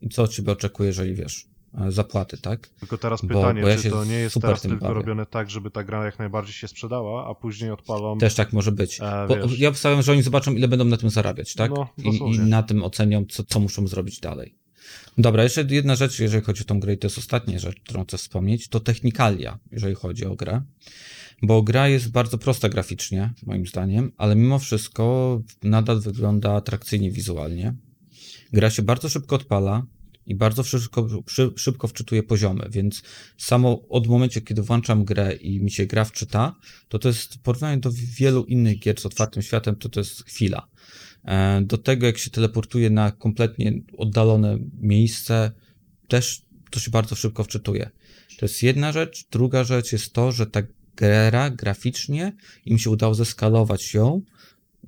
[0.00, 2.68] i co od ciebie oczekuje, jeżeli wiesz, e, zapłaty, tak?
[2.68, 4.94] Tylko teraz bo- pytanie, bo ja czy to nie jest super teraz tylko bawię.
[4.94, 8.18] robione tak, żeby ta gra jak najbardziej się sprzedała, a później odpalą...
[8.18, 9.00] Też tak może być.
[9.00, 9.58] E, Bo wiesz.
[9.58, 11.70] ja obstawiam, że oni zobaczą, ile będą na tym zarabiać, tak?
[11.70, 14.57] No, I, I na tym ocenią, co, co muszą zrobić dalej.
[15.18, 18.04] Dobra, jeszcze jedna rzecz, jeżeli chodzi o tą grę, i to jest ostatnia rzecz, którą
[18.04, 20.62] chcę wspomnieć, to technikalia, jeżeli chodzi o grę.
[21.42, 27.74] Bo gra jest bardzo prosta graficznie, moim zdaniem, ale mimo wszystko nadal wygląda atrakcyjnie wizualnie.
[28.52, 29.86] Gra się bardzo szybko odpala
[30.26, 33.02] i bardzo szybko, szy- szybko wczytuje poziomy, więc
[33.36, 36.54] samo od momentu, kiedy włączam grę i mi się gra wczyta,
[36.88, 40.24] to to jest w porównaniu do wielu innych gier z otwartym światem, to to jest
[40.24, 40.68] chwila.
[41.24, 45.52] E, Do tego, jak się teleportuje na kompletnie oddalone miejsce,
[46.08, 47.90] też to się bardzo szybko wczytuje.
[48.38, 49.26] To jest jedna rzecz.
[49.30, 50.62] Druga rzecz jest to, że ta
[50.96, 52.32] gra graficznie
[52.66, 54.22] im się udało zeskalować ją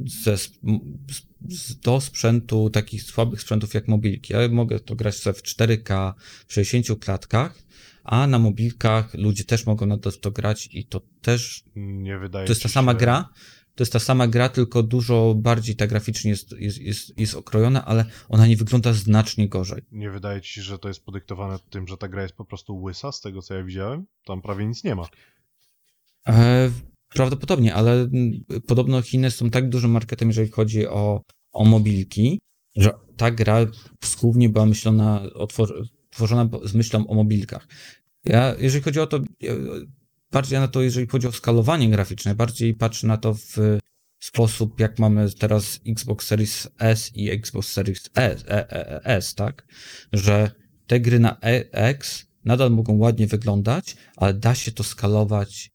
[0.07, 4.33] ze, z, do sprzętu, takich słabych sprzętów jak mobilki.
[4.33, 6.13] Ja mogę to grać sobie w 4K,
[6.47, 7.63] w 60 klatkach,
[8.05, 12.47] a na mobilkach ludzie też mogą nadal w to grać i to też Nie wydaje
[12.47, 12.99] to jest ta sama się...
[12.99, 13.29] gra.
[13.81, 17.85] To jest ta sama gra, tylko dużo bardziej ta graficznie jest, jest, jest, jest okrojona,
[17.85, 19.83] ale ona nie wygląda znacznie gorzej.
[19.93, 22.83] Nie wydaje ci się, że to jest podyktowane tym, że ta gra jest po prostu
[22.83, 24.07] łysa, z tego co ja widziałem?
[24.25, 25.09] Tam prawie nic nie ma.
[26.29, 26.71] E,
[27.09, 28.09] prawdopodobnie, ale
[28.67, 31.23] podobno Chiny są tak dużym marketem, jeżeli chodzi o,
[31.53, 32.41] o mobilki,
[32.77, 33.67] że ta gra
[34.21, 37.69] głównie była myślona, otwor- tworzona z myślą o mobilkach.
[38.25, 39.21] Ja, jeżeli chodzi o to,
[40.33, 43.79] bardziej na to, jeżeli chodzi o skalowanie graficzne, bardziej patrzę na to w
[44.21, 49.35] sposób, jak mamy teraz Xbox Series S i Xbox Series S, e, e, e, S
[49.35, 49.67] tak?
[50.13, 50.51] Że
[50.87, 55.71] te gry na e, X nadal mogą ładnie wyglądać, ale da się to skalować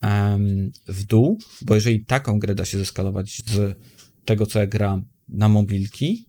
[0.00, 3.78] em, w dół, bo jeżeli taką grę da się zeskalować z
[4.24, 6.28] tego, co ja gram na mobilki,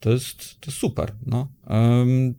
[0.00, 1.48] to jest, to super, no.
[1.66, 2.34] Um,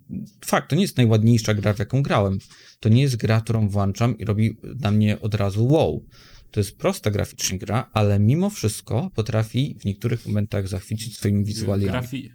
[0.46, 2.40] fakt, to nie jest najładniejsza gra, w jaką grałem.
[2.80, 6.06] To nie jest gra, którą włączam i robi na mnie od razu wow.
[6.52, 11.92] To jest prosta graficznie gra, ale mimo wszystko potrafi w niektórych momentach zachwycić swoimi wizualiami.
[11.92, 12.32] Grafi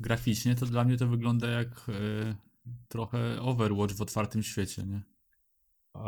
[0.00, 2.34] graficznie to dla mnie to wygląda jak e,
[2.88, 5.02] trochę Overwatch w otwartym świecie, nie?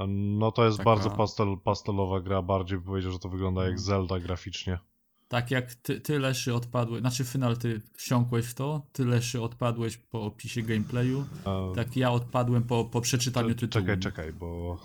[0.08, 3.80] No to jest Taka- bardzo pastel, pastelowa gra, bardziej bym powiedział, że to wygląda jak.
[3.80, 4.78] Zelda graficznie.
[5.28, 9.96] Tak jak ty, ty Leszy odpadłeś, znaczy Final ty wsiąkłeś w to, ty Leszy odpadłeś
[9.96, 13.84] po opisie gameplayu, A, tak ja odpadłem po, po przeczytaniu tytułu.
[13.84, 14.78] czekaj, czekaj, bo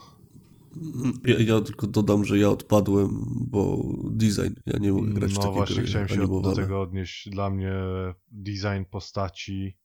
[1.25, 3.09] Ja, ja tylko dodam, że ja odpadłem,
[3.51, 4.53] bo design.
[4.65, 7.29] Ja nie mogę grać w no takie właśnie gry chciałem się do tego odnieść.
[7.29, 7.73] Dla mnie
[8.27, 9.77] design postaci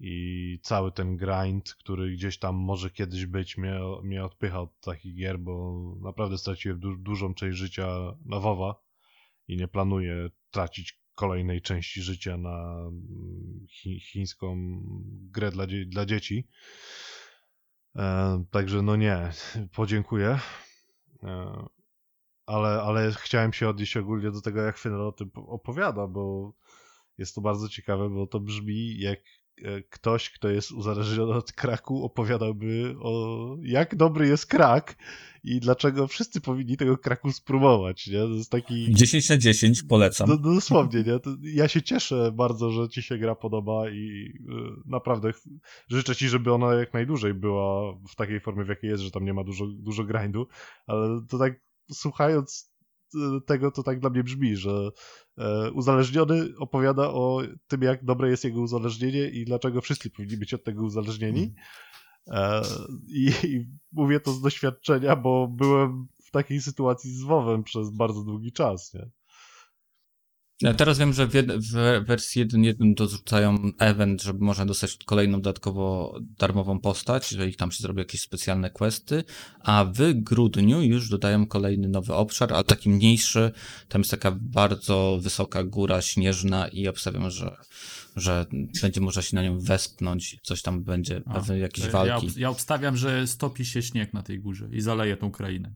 [0.00, 5.16] i cały ten grind, który gdzieś tam może kiedyś być, mnie, mnie odpycha od takich
[5.16, 8.87] gier, bo naprawdę straciłem du dużą część życia na WoWa
[9.48, 14.56] i nie planuję tracić kolejnej części życia na mm, chi chińską
[15.30, 16.48] grę dla, dla dzieci.
[17.96, 19.30] E, także no nie,
[19.72, 20.38] podziękuję.
[21.22, 21.66] E,
[22.46, 26.52] ale, ale chciałem się odnieść ogólnie do tego, jak Final o tym opowiada, bo
[27.18, 29.20] jest to bardzo ciekawe, bo to brzmi jak
[29.90, 34.96] ktoś, kto jest uzależniony od kraku, opowiadałby o jak dobry jest krak
[35.44, 38.18] i dlaczego wszyscy powinni tego kraku spróbować, nie?
[38.18, 38.94] To jest taki...
[38.94, 40.28] 10 na 10 polecam.
[40.28, 41.18] No, no dosłownie, nie?
[41.18, 45.30] To ja się cieszę bardzo, że ci się gra podoba i y, naprawdę
[45.88, 49.24] życzę ci, żeby ona jak najdłużej była w takiej formie, w jakiej jest, że tam
[49.24, 50.48] nie ma dużo, dużo grindu,
[50.86, 51.60] ale to tak
[51.92, 52.77] słuchając
[53.46, 54.90] tego, to tak dla mnie brzmi, że
[55.38, 60.54] e, uzależniony opowiada o tym, jak dobre jest jego uzależnienie i dlaczego wszyscy powinni być
[60.54, 61.54] od tego uzależnieni.
[62.26, 62.62] E,
[63.08, 68.24] I, I mówię to z doświadczenia, bo byłem w takiej sytuacji z WoWem przez bardzo
[68.24, 69.10] długi czas, nie?
[70.62, 75.40] Ja teraz wiem, że w, jed- w wersji 1.1 dorzucają event, żeby można dostać kolejną
[75.40, 79.24] dodatkowo darmową postać, jeżeli tam się zrobi jakieś specjalne questy,
[79.60, 83.52] a w grudniu już dodają kolejny nowy obszar, ale taki mniejszy,
[83.88, 87.56] tam jest taka bardzo wysoka góra śnieżna i obstawiam, że,
[88.16, 88.46] że
[88.82, 92.26] będzie można się na nią wespnąć, coś tam będzie, A, pewnie jakieś Ja, walki.
[92.26, 95.74] obs- ja obstawiam, że stopi się śnieg na tej górze i zaleje tą krainę.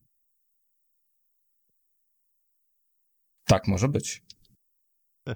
[3.46, 4.22] Tak, może być.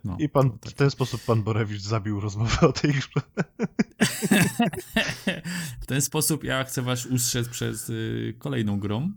[0.05, 0.73] No, I pan, tak.
[0.73, 3.21] w ten sposób pan Borewicz zabił rozmowę o tej grze.
[5.83, 9.13] w ten sposób ja chcę was ustrzec przez y, kolejną grą,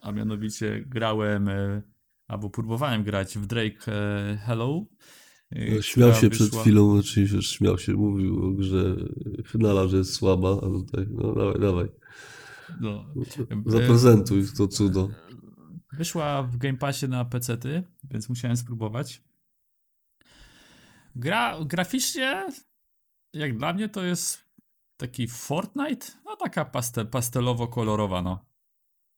[0.00, 1.82] a mianowicie grałem, y,
[2.28, 4.84] albo próbowałem grać w Drake e, Hello.
[5.56, 8.96] y, No, Śmiał się przed wyszła- chwilą, oczywiście śmiał się, mówił o grze
[9.46, 11.88] finala, że jest słaba, a tutaj, no dawaj, dawaj.
[12.80, 13.04] No,
[13.66, 15.08] Zaprezentuj to cudo.
[15.92, 19.22] Wyszła w Game Passie na PC-ty, więc musiałem spróbować.
[21.16, 22.46] Gra graficznie,
[23.32, 24.44] jak dla mnie, to jest
[24.96, 28.44] taki Fortnite, no taka pastel, pastelowo-kolorowa, no.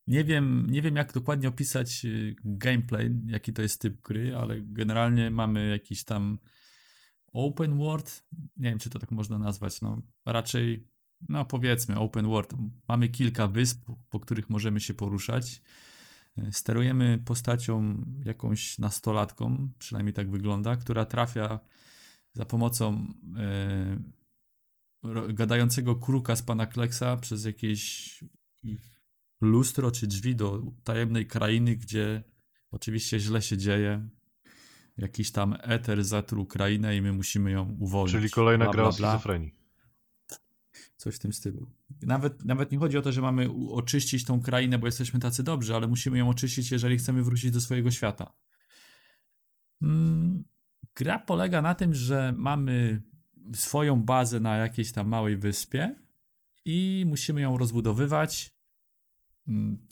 [0.06, 4.60] Nie wiem, nie wiem, jak dokładnie opisać y, gameplay, jaki to jest typ gry, ale
[4.60, 6.38] generalnie mamy jakiś tam
[7.32, 8.24] open world,
[8.56, 10.02] nie wiem, czy to tak można nazwać, no.
[10.26, 10.88] Raczej,
[11.28, 12.52] no powiedzmy, open world.
[12.88, 15.62] Mamy kilka wysp, po których możemy się poruszać.
[16.50, 21.60] Sterujemy postacią jakąś nastolatką, przynajmniej tak wygląda, która trafia
[22.32, 23.06] za pomocą
[23.36, 23.98] e,
[25.28, 28.24] gadającego kruka z pana Kleksa przez jakieś
[29.40, 32.22] lustro czy drzwi do tajemnej krainy, gdzie
[32.70, 34.08] oczywiście źle się dzieje.
[34.96, 38.12] Jakiś tam eter zatruł krainę i my musimy ją uwolnić.
[38.12, 39.54] Czyli kolejna Bla, gra bla, o schizofrenii.
[40.96, 41.70] Coś w tym stylu.
[42.02, 45.74] Nawet, nawet nie chodzi o to, że mamy oczyścić tą krainę, bo jesteśmy tacy dobrzy,
[45.76, 48.32] ale musimy ją oczyścić, jeżeli chcemy wrócić do swojego świata.
[49.82, 50.44] Mm,
[50.96, 53.02] Gra polega na tym, że mamy
[53.54, 55.94] swoją bazę na jakiejś tam małej wyspie
[56.64, 58.54] i musimy ją rozbudowywać.
[59.48, 59.86] Mm,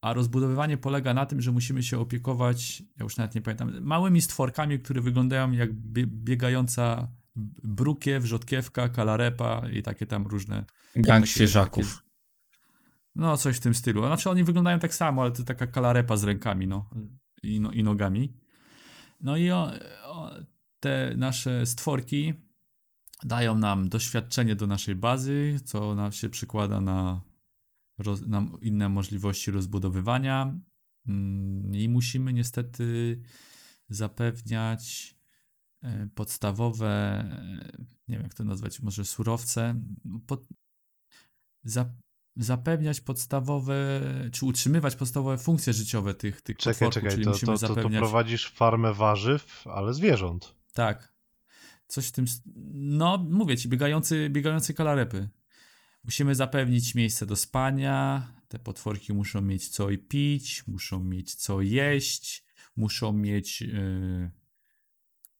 [0.00, 4.20] A rozbudowywanie polega na tym, że musimy się opiekować, ja już nawet nie pamiętam, małymi
[4.20, 7.08] stworkami, które wyglądają jak bie- biegająca
[7.64, 10.64] brukiew, rzodkiewka, kalarepa i takie tam różne.
[10.96, 12.04] Gang takie- świeżaków.
[13.14, 14.06] No, coś w tym stylu.
[14.06, 16.90] Znaczy, oni wyglądają tak samo, ale to taka kalarepa z rękami, no.
[17.42, 18.36] I, no, i nogami.
[19.20, 19.72] No i o,
[20.04, 20.30] o,
[20.80, 22.34] te nasze stworki
[23.24, 27.22] dają nam doświadczenie do naszej bazy, co nam się przykłada na,
[27.98, 30.58] roz, na inne możliwości rozbudowywania.
[31.08, 33.20] Mm, I musimy niestety
[33.88, 35.13] zapewniać
[36.14, 39.74] podstawowe, e, nie wiem jak to nazwać, może surowce,
[40.26, 40.46] pod,
[41.64, 41.94] za,
[42.36, 44.00] zapewniać podstawowe,
[44.32, 47.68] czy utrzymywać podstawowe funkcje życiowe tych, tych Czekaj, potworków, czekaj, czyli to, musimy to, to,
[47.68, 48.00] to zapewniać...
[48.00, 50.54] prowadzisz farmę warzyw, ale zwierząt.
[50.72, 51.14] Tak.
[51.86, 52.24] Coś w tym.
[52.74, 55.28] No, mówię ci, biegający, biegający kalarepy.
[56.04, 58.28] Musimy zapewnić miejsce do spania.
[58.48, 62.44] Te potworki muszą mieć co i pić, muszą mieć co jeść,
[62.76, 64.30] muszą mieć yy,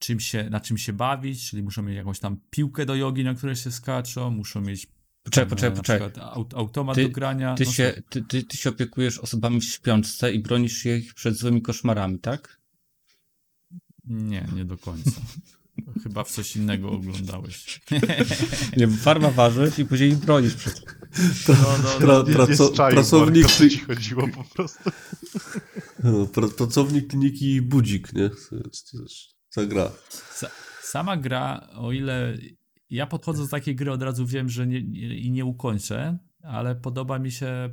[0.05, 3.35] czym się, na czym się bawić, czyli muszą mieć jakąś tam piłkę do jogi, na
[3.35, 4.87] której się skaczą, muszą mieć
[5.23, 6.11] Poczekaj, poczekaj, na poczekaj.
[6.55, 7.55] automat Ty- do grania.
[7.55, 11.37] Ty no, się, ty, ty, ty się opiekujesz osobami w śpiączce i bronisz ich przed
[11.37, 12.61] złymi koszmarami, tak?
[14.05, 15.11] Nie, nie do końca.
[16.03, 17.81] Chyba w coś innego oglądałeś.
[18.77, 20.85] Nie, bo farma warzyw i później bronisz przed...
[21.49, 22.23] No, no, Pra, no.
[22.23, 24.91] Nie, nie praco, z czaju, pracownik, co ci chodziło po prostu.
[26.05, 28.31] no, pra, pracownik kliniki Budzik, nie?
[29.55, 29.91] Ta gra.
[30.11, 30.51] Sa-
[30.83, 32.39] sama gra, o ile
[32.91, 34.79] ja podchodząc do takiej gry od razu wiem, że nie,
[35.19, 37.71] i nie ukończę, ale podoba mi się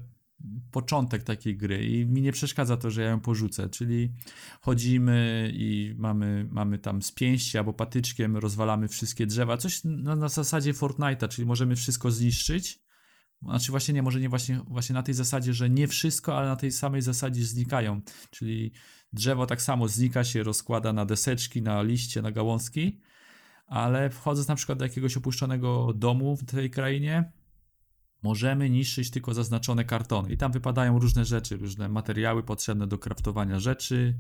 [0.72, 4.14] początek takiej gry i mi nie przeszkadza to, że ja ją porzucę, czyli
[4.62, 10.30] chodzimy i mamy, mamy tam z pięści albo patyczkiem rozwalamy wszystkie drzewa, coś na, na
[10.30, 12.80] zasadzie Fortnite'a, czyli możemy wszystko zniszczyć,
[13.42, 16.56] znaczy właśnie nie, może nie właśnie, właśnie na tej zasadzie, że nie wszystko, ale na
[16.56, 18.72] tej samej zasadzie znikają, czyli
[19.14, 23.00] drzewo tak samo znika się, rozkłada na deseczki, na liście, na gałązki,
[23.68, 27.32] ale wchodząc na przykład do jakiegoś opuszczonego domu w tej krainie,
[28.24, 30.34] możemy niszczyć tylko zaznaczone kartony.
[30.34, 34.18] I tam wypadają różne rzeczy, różne materiały potrzebne do kraftowania rzeczy,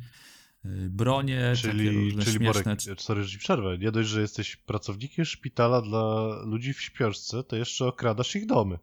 [0.64, 2.64] yy, bronie, takie Czyli, różne czyli śmieszne...
[2.64, 3.78] Borek, sorry, że przerwę.
[3.78, 8.80] Nie dość, że jesteś pracownikiem szpitala dla ludzi w śpiączce, to jeszcze okradasz ich domy.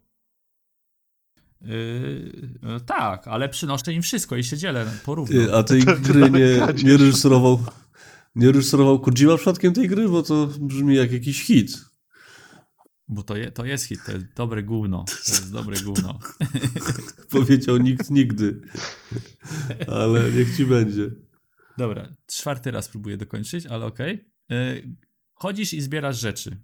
[1.61, 5.45] Yy, no tak, ale przynoszę im wszystko i się dzielę porówno.
[5.45, 7.59] Ty, a tej gry nie, nie reżyserował
[8.35, 11.85] nie reżyserował Kojima przypadkiem tej gry, bo to brzmi jak jakiś hit.
[13.07, 15.05] Bo to, je, to jest hit, to jest dobre gówno.
[15.25, 16.19] To jest dobre gówno.
[17.31, 18.61] Powiedział nikt nigdy.
[19.87, 21.11] Ale niech ci będzie.
[21.77, 24.29] Dobra, czwarty raz próbuję dokończyć, ale okej.
[24.49, 24.95] Yy,
[25.33, 26.57] chodzisz i zbierasz rzeczy.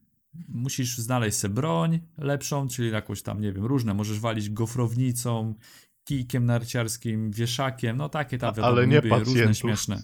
[0.47, 3.93] Musisz znaleźć sobie broń lepszą, czyli jakąś tam, nie wiem, różne.
[3.93, 5.55] Możesz walić gofrownicą,
[6.03, 10.03] kijkiem narciarskim, wieszakiem, no takie tam wiadomo, Ale nie niby różne śmieszne.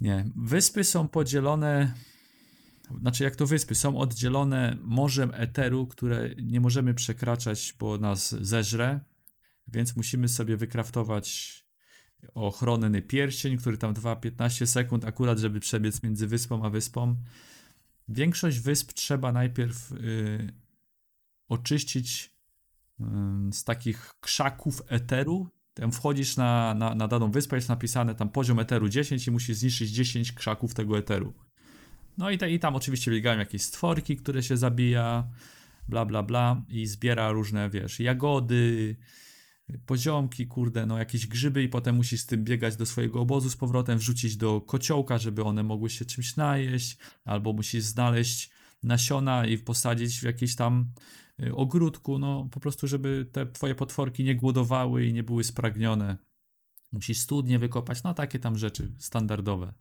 [0.00, 1.94] Nie, wyspy są podzielone,
[3.00, 9.00] znaczy jak to wyspy, są oddzielone morzem eteru, które nie możemy przekraczać, bo nas zeżre,
[9.68, 11.60] więc musimy sobie wykraftować
[12.34, 17.16] ochronny pierścień, który tam trwa 15 sekund akurat, żeby przebiec między wyspą a wyspą.
[18.10, 20.52] Większość wysp trzeba najpierw y,
[21.48, 22.30] oczyścić
[23.00, 23.04] y,
[23.52, 25.48] z takich krzaków eteru.
[25.74, 29.56] Tam wchodzisz na, na, na daną wyspę, jest napisane tam poziom eteru 10 i musisz
[29.56, 31.34] zniszczyć 10 krzaków tego eteru.
[32.18, 35.28] No i, te, i tam oczywiście biegają jakieś stworki, które się zabija,
[35.88, 38.96] bla bla bla i zbiera różne, wiesz, jagody,
[39.86, 43.56] poziomki, kurde, no jakieś grzyby i potem musisz z tym biegać do swojego obozu z
[43.56, 48.50] powrotem, wrzucić do kociołka, żeby one mogły się czymś najeść, albo musisz znaleźć
[48.82, 50.92] nasiona i posadzić w jakiejś tam
[51.42, 56.18] y, ogródku, no po prostu, żeby te twoje potworki nie głodowały i nie były spragnione.
[56.92, 59.74] Musisz studnie wykopać, no takie tam rzeczy standardowe.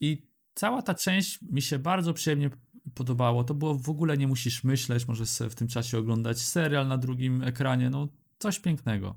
[0.00, 2.50] I cała ta część mi się bardzo przyjemnie
[2.94, 3.44] podobało.
[3.44, 7.42] To było w ogóle nie musisz myśleć, możesz w tym czasie oglądać serial na drugim
[7.42, 8.08] ekranie, no
[8.38, 9.16] coś pięknego.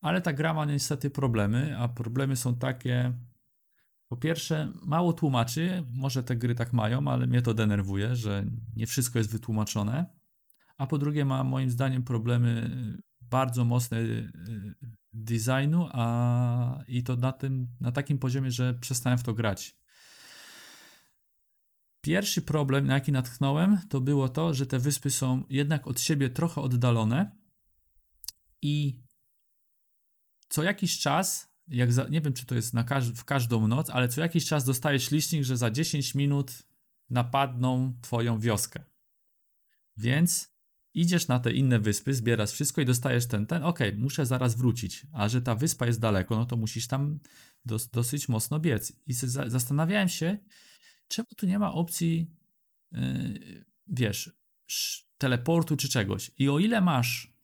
[0.00, 3.12] Ale ta gra ma niestety problemy, a problemy są takie.
[4.08, 8.44] Po pierwsze, mało tłumaczy, może te gry tak mają, ale mnie to denerwuje, że
[8.76, 10.06] nie wszystko jest wytłumaczone.
[10.76, 12.70] A po drugie, ma moim zdaniem problemy
[13.20, 14.30] bardzo mocne y,
[15.12, 19.76] designu, a i to na, tym, na takim poziomie, że przestałem w to grać.
[22.00, 26.30] Pierwszy problem, na jaki natknąłem, to było to, że te wyspy są jednak od siebie
[26.30, 27.35] trochę oddalone
[28.62, 29.00] i
[30.48, 33.90] co jakiś czas, jak za, nie wiem czy to jest na każ w każdą noc,
[33.90, 36.62] ale co jakiś czas dostajesz licznik, że za 10 minut
[37.10, 38.84] napadną twoją wioskę.
[39.96, 40.56] Więc
[40.94, 44.54] idziesz na te inne wyspy, zbierasz wszystko i dostajesz ten, ten, okej, okay, muszę zaraz
[44.54, 47.18] wrócić, a że ta wyspa jest daleko, no to musisz tam
[47.64, 48.92] dos dosyć mocno biec.
[49.06, 50.38] I za zastanawiałem się,
[51.08, 52.30] czemu tu nie ma opcji,
[52.92, 54.36] yy, wiesz,
[55.18, 56.30] teleportu czy czegoś.
[56.38, 57.35] I o ile masz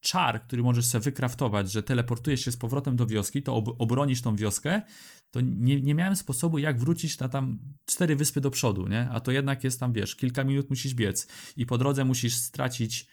[0.00, 4.22] czar, który możesz sobie wykraftować, że teleportujesz się z powrotem do wioski, to ob obronisz
[4.22, 4.82] tą wioskę,
[5.30, 9.08] to nie, nie miałem sposobu, jak wrócić na tam cztery wyspy do przodu, nie?
[9.10, 13.06] A to jednak jest tam, wiesz, kilka minut musisz biec i po drodze musisz stracić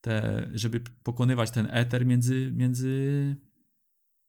[0.00, 3.36] te, żeby pokonywać ten eter między, między,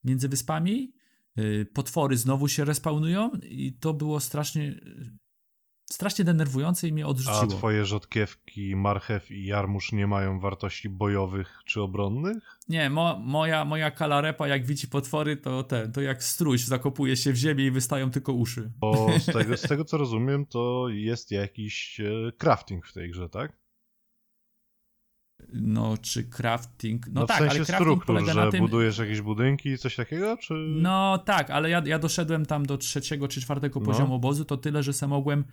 [0.03, 0.93] między wyspami.
[1.35, 4.75] Yy, potwory znowu się respawnują i to było strasznie
[5.91, 7.41] strasznie denerwujące i mnie odrzuciło.
[7.41, 12.59] A twoje rzodkiewki, marchew i jarmuż nie mają wartości bojowych czy obronnych?
[12.69, 17.33] Nie, mo, moja, moja kalarepa jak widzi potwory, to ten, to jak struś zakopuje się
[17.33, 18.71] w ziemię i wystają tylko uszy.
[18.79, 23.29] Bo z tego, z tego co rozumiem, to jest jakiś e, crafting w tej grze,
[23.29, 23.65] tak?
[25.53, 27.07] No, czy crafting.
[27.07, 28.59] No, no tak, w sensie ale crafting struktur, polega że na tym...
[28.59, 30.53] budujesz jakieś budynki, coś takiego, czy...
[30.53, 33.85] No tak, ale ja, ja doszedłem tam do trzeciego czy czwartego No.
[33.85, 35.43] poziomu obozu, to tyle, że se mogłem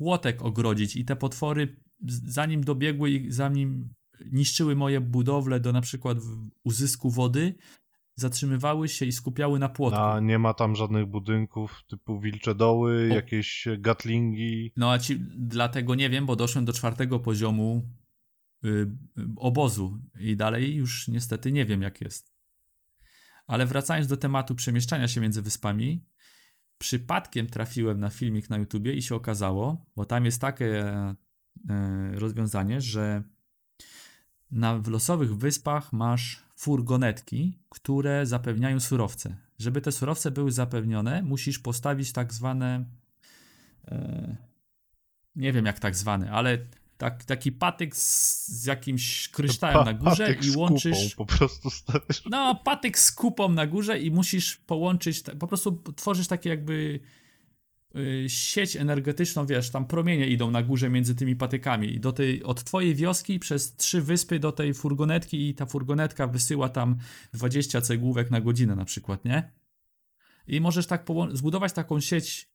[0.00, 1.76] płotek ogrodzić i te potwory,
[2.08, 3.94] zanim dobiegły i zanim
[4.32, 6.18] niszczyły moje budowle do na przykład
[6.64, 7.54] uzysku wody,
[8.14, 10.00] zatrzymywały się i skupiały na płotku.
[10.00, 13.14] A nie ma tam żadnych budynków typu wilcze doły, O.
[13.14, 14.72] jakieś gatlingi.
[14.76, 17.82] No a ci, dlatego nie wiem, bo doszłem do czwartego poziomu
[18.64, 18.86] y,
[19.36, 22.32] obozu i dalej już niestety nie wiem jak jest.
[23.46, 26.04] Ale wracając do tematu przemieszczania się między wyspami,
[26.80, 31.14] przypadkiem trafiłem na filmik na YouTubie i się okazało, bo tam jest takie e,
[32.14, 33.22] rozwiązanie, że
[34.50, 39.36] na w losowych wyspach masz furgonetki, które zapewniają surowce.
[39.58, 42.84] Żeby te surowce były zapewnione, musisz postawić tak zwane.
[43.88, 44.36] E,
[45.36, 46.58] nie wiem jak tak zwane, ale
[47.00, 51.14] tak, taki patyk z, z jakimś kryształem na górze i z łączysz.
[51.14, 52.22] Kupą po prostu stawiasz.
[52.30, 57.00] No, patyk z kupą na górze i musisz połączyć, po prostu tworzysz takie jakby
[57.96, 62.42] y, sieć energetyczną, wiesz, tam promienie idą na górze między tymi patykami i do tej,
[62.42, 66.96] od twojej wioski przez trzy wyspy do tej furgonetki i ta furgonetka wysyła tam
[67.32, 69.52] 20 cegłówek na godzinę na przykład, nie?
[70.46, 72.50] I możesz tak zbudować taką sieć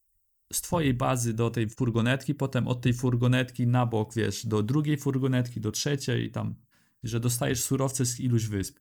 [0.54, 4.98] z twojej bazy do tej furgonetki, potem od tej furgonetki na bok, wiesz, do drugiej
[4.98, 6.56] furgonetki, do trzeciej i tam,
[7.04, 8.80] że dostajesz surowce z iluś wysp.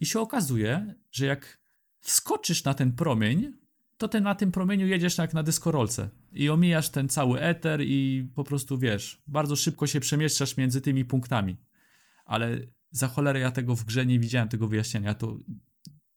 [0.00, 1.58] I się okazuje, że jak
[2.00, 3.52] wskoczysz na ten promień,
[3.98, 8.28] to ty na tym promieniu jedziesz jak na dyskorolce i omijasz ten cały eter i
[8.34, 11.56] po prostu wiesz, bardzo szybko się przemieszczasz między tymi punktami.
[12.24, 12.58] Ale
[12.90, 15.14] za cholerę ja tego w grze nie widziałem, tego wyjaśnienia.
[15.14, 15.38] To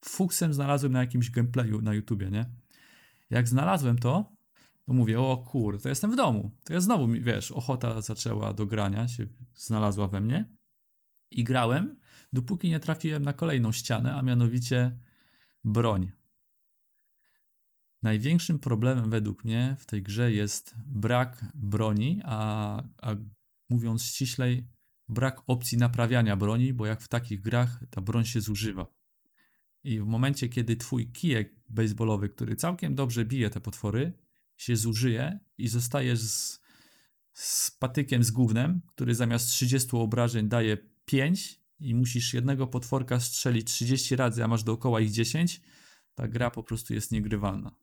[0.06, 2.46] fuksem znalazłem na jakimś gameplayu na YouTubie, nie?
[3.30, 4.32] Jak znalazłem to,
[4.90, 6.52] to mówię, o kur, to jestem w domu.
[6.64, 10.56] To ja znowu, wiesz, ochota zaczęła do grania, się znalazła we mnie
[11.32, 12.00] i grałem,
[12.34, 15.00] dopóki nie trafiłem na kolejną ścianę, a mianowicie
[15.64, 16.12] broń.
[18.02, 23.16] Największym problemem według mnie w tej grze jest brak broni, a, a
[23.70, 24.68] mówiąc ściślej,
[25.10, 28.88] brak opcji naprawiania broni, bo jak w takich grach ta broń się zużywa.
[29.84, 34.29] I w momencie, kiedy twój kijek baseballowy, który całkiem dobrze bije te potwory,
[34.60, 36.60] się zużyje i zostajesz z,
[37.34, 43.68] z patykiem z gównem, który zamiast 30 obrażeń daje 5 i musisz jednego potworka strzelić
[43.68, 45.62] 30 razy, a masz dookoła ich 10,
[46.16, 47.76] ta gra po prostu jest niegrywalna.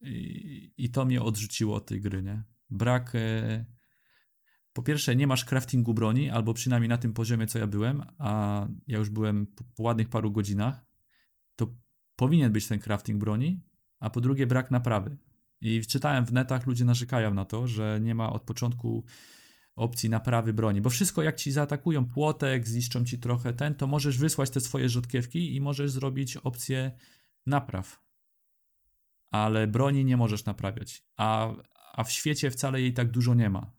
[0.00, 2.42] I, i to mnie odrzuciło od tej gry, nie?
[2.70, 3.14] Brak.
[3.14, 3.64] E,
[4.72, 8.66] po pierwsze, nie masz craftingu broni, albo przynajmniej na tym poziomie, co ja byłem, a
[8.86, 10.84] ja już byłem po, po ładnych paru godzinach,
[11.56, 11.74] to
[12.16, 13.62] powinien być ten crafting broni,
[13.98, 15.16] a po drugie, brak naprawy.
[15.60, 19.04] I czytałem w netach, ludzie narzekają na to, że nie ma od początku
[19.76, 24.18] opcji naprawy broni, bo wszystko jak ci zaatakują płotek, zniszczą ci trochę ten, to możesz
[24.18, 26.92] wysłać te swoje rzodkiewki i możesz zrobić opcję
[27.46, 28.02] napraw.
[29.30, 31.54] Ale broni nie możesz naprawiać, a,
[31.92, 33.72] a w świecie wcale jej tak dużo nie ma.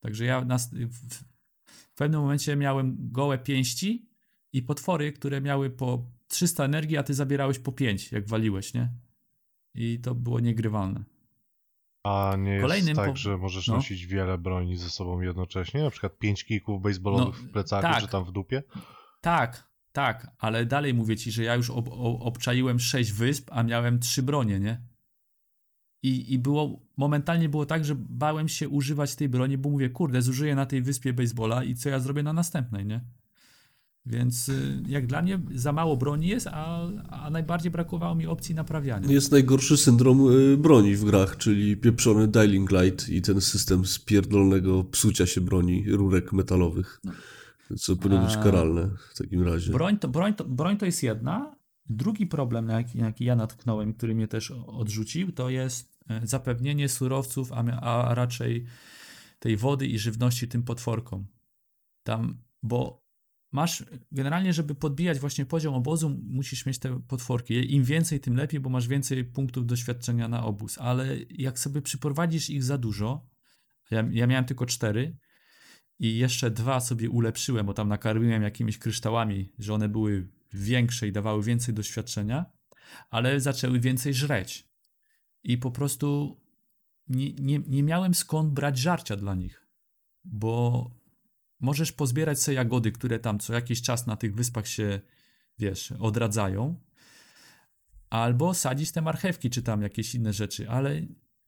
[0.00, 1.24] Także ja na, w,
[1.66, 4.08] w pewnym momencie miałem gołe pięści
[4.52, 9.05] i potwory, które miały po 300 energii, a ty zabierałeś po 5, jak waliłeś, nie?
[9.76, 11.04] I to było niegrywalne.
[12.04, 13.74] A nie jest Kolejnym tak, po- że możesz no.
[13.74, 15.82] nosić wiele broni ze sobą jednocześnie?
[15.82, 18.00] Na przykład pięć kików baseballowych No, w plecaku, tak.
[18.02, 18.62] czy tam w dupie?
[19.20, 23.62] Tak, tak, ale dalej mówię ci, że ja już ob, ob, obczaiłem sześć wysp, a
[23.62, 24.80] miałem trzy bronie, nie?
[26.02, 30.22] I, I było, momentalnie było tak, że bałem się używać tej broni, bo mówię, kurde,
[30.22, 33.00] zużyję na tej wyspie baseballa i co ja zrobię na następnej, nie?
[34.06, 38.54] Więc y, jak dla mnie za mało broni jest, a, a najbardziej brakowało mi opcji
[38.54, 39.12] naprawiania.
[39.12, 44.84] Jest najgorszy syndrom y, broni w grach, czyli pieprzony Dying Light i ten system spierdolnego
[44.84, 47.00] psucia się broni, rurek metalowych,
[47.78, 49.72] co powinno być karalne w takim razie.
[49.72, 51.56] Broń to, broń, to, broń to jest jedna.
[51.88, 56.26] Drugi problem, na jaki, na jaki ja natknąłem, który mnie też odrzucił, to jest e,
[56.26, 58.66] zapewnienie surowców, a, a raczej
[59.38, 61.26] tej wody i żywności tym potworkom.
[62.02, 63.05] Tam, bo
[63.56, 67.74] masz, generalnie, żeby podbijać właśnie poziom obozu, musisz mieć te potworki.
[67.74, 70.78] Im więcej, tym lepiej, bo masz więcej punktów doświadczenia na obóz.
[70.78, 73.30] Ale jak sobie przyprowadzisz ich za dużo,
[73.90, 75.18] ja, ja miałem tylko cztery,
[75.98, 81.12] i jeszcze dwa sobie ulepszyłem, bo tam nakarmiłem jakimiś kryształami, że one były większe i
[81.12, 82.46] dawały więcej doświadczenia,
[83.10, 84.68] ale zaczęły więcej żreć.
[85.42, 86.40] I po prostu
[87.08, 89.66] nie, nie, nie miałem skąd brać żarcia dla nich,
[90.24, 90.90] bo
[91.60, 95.00] możesz pozbierać sobie jagody, które tam co jakiś czas na tych wyspach się,
[95.58, 96.80] wiesz, odradzają,
[98.10, 101.02] albo sadzić te marchewki, czy tam jakieś inne rzeczy, ale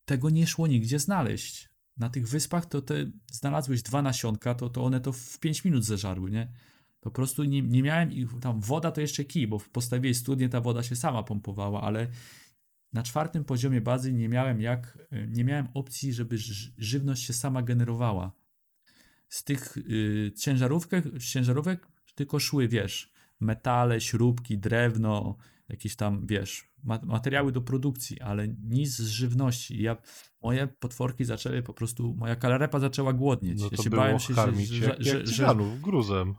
[0.05, 1.69] tego nie szło nigdzie znaleźć.
[1.97, 2.95] Na tych wyspach to te
[3.33, 6.53] znalazłeś dwa nasionka, to, to one to w 5 minut zeżarły, nie?
[7.01, 10.49] Po prostu nie, nie miałem ich, tam woda to jeszcze kij, bo w postawiłeś studnię,
[10.49, 12.09] ta woda się sama pompowała, ale
[12.93, 14.99] na czwartym poziomie bazy nie miałem jak,
[15.29, 16.39] nie miałem opcji, żeby
[16.79, 18.33] żywność się sama generowała.
[19.29, 25.37] Z tych y, ciężarówek, z ciężarówek tylko szły, wiesz, metale, śrubki, drewno,
[25.69, 29.83] jakieś tam, wiesz, ma- materiały do produkcji, ale nic z żywności.
[29.83, 29.97] Ja,
[30.43, 33.59] moje potworki zaczęły po prostu, moja kalarepa zaczęła głodnieć.
[33.61, 35.81] No ja to się było bałem się, że, karmić że, jak, że, jak że, cyganów
[35.81, 36.35] gruzem.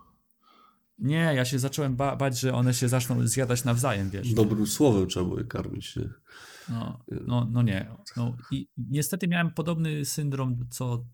[1.00, 4.34] Nie, ja się zacząłem ba bać, że one się zaczną zjadać nawzajem, wiesz.
[4.34, 5.96] Dobrym słowem trzeba było je karmić.
[5.96, 6.10] Nie?
[6.70, 7.92] No, no, no nie.
[8.18, 11.06] No, I niestety miałem podobny syndrom, co.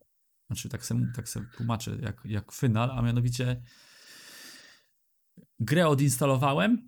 [0.48, 3.62] Znaczy, tak sobie tak se tłumaczę, jak, jak Final, a mianowicie
[5.60, 6.88] grę odinstalowałem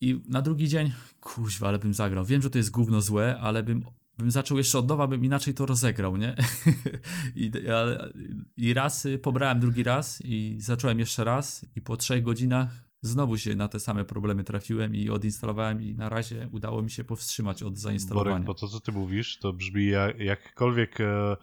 [0.00, 2.24] i na drugi dzień, kuźwa, ale bym zagrał.
[2.24, 3.84] Wiem, że to jest gówno złe, ale bym,
[4.18, 6.36] bym zaczął jeszcze od nowa, bym inaczej to rozegrał, nie?
[7.34, 8.12] I, ale,
[8.56, 13.38] I raz y, pobrałem drugi raz i zacząłem jeszcze raz i po trzech godzinach znowu
[13.38, 17.62] się na te same problemy trafiłem i odinstalowałem i na razie udało mi się powstrzymać
[17.62, 18.34] od zainstalowania.
[18.34, 21.36] Borek, bo to co ty mówisz, to brzmi jak, jakkolwiek e,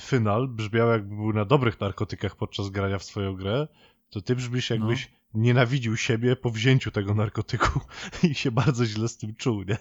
[0.00, 3.68] final brzmiał jakby był na dobrych narkotykach podczas grania w swoją grę,
[4.10, 5.40] to ty brzmisz jakbyś no.
[5.40, 7.80] nienawidził siebie po wzięciu tego narkotyku
[8.30, 9.78] i się bardzo źle z tym czuł, nie?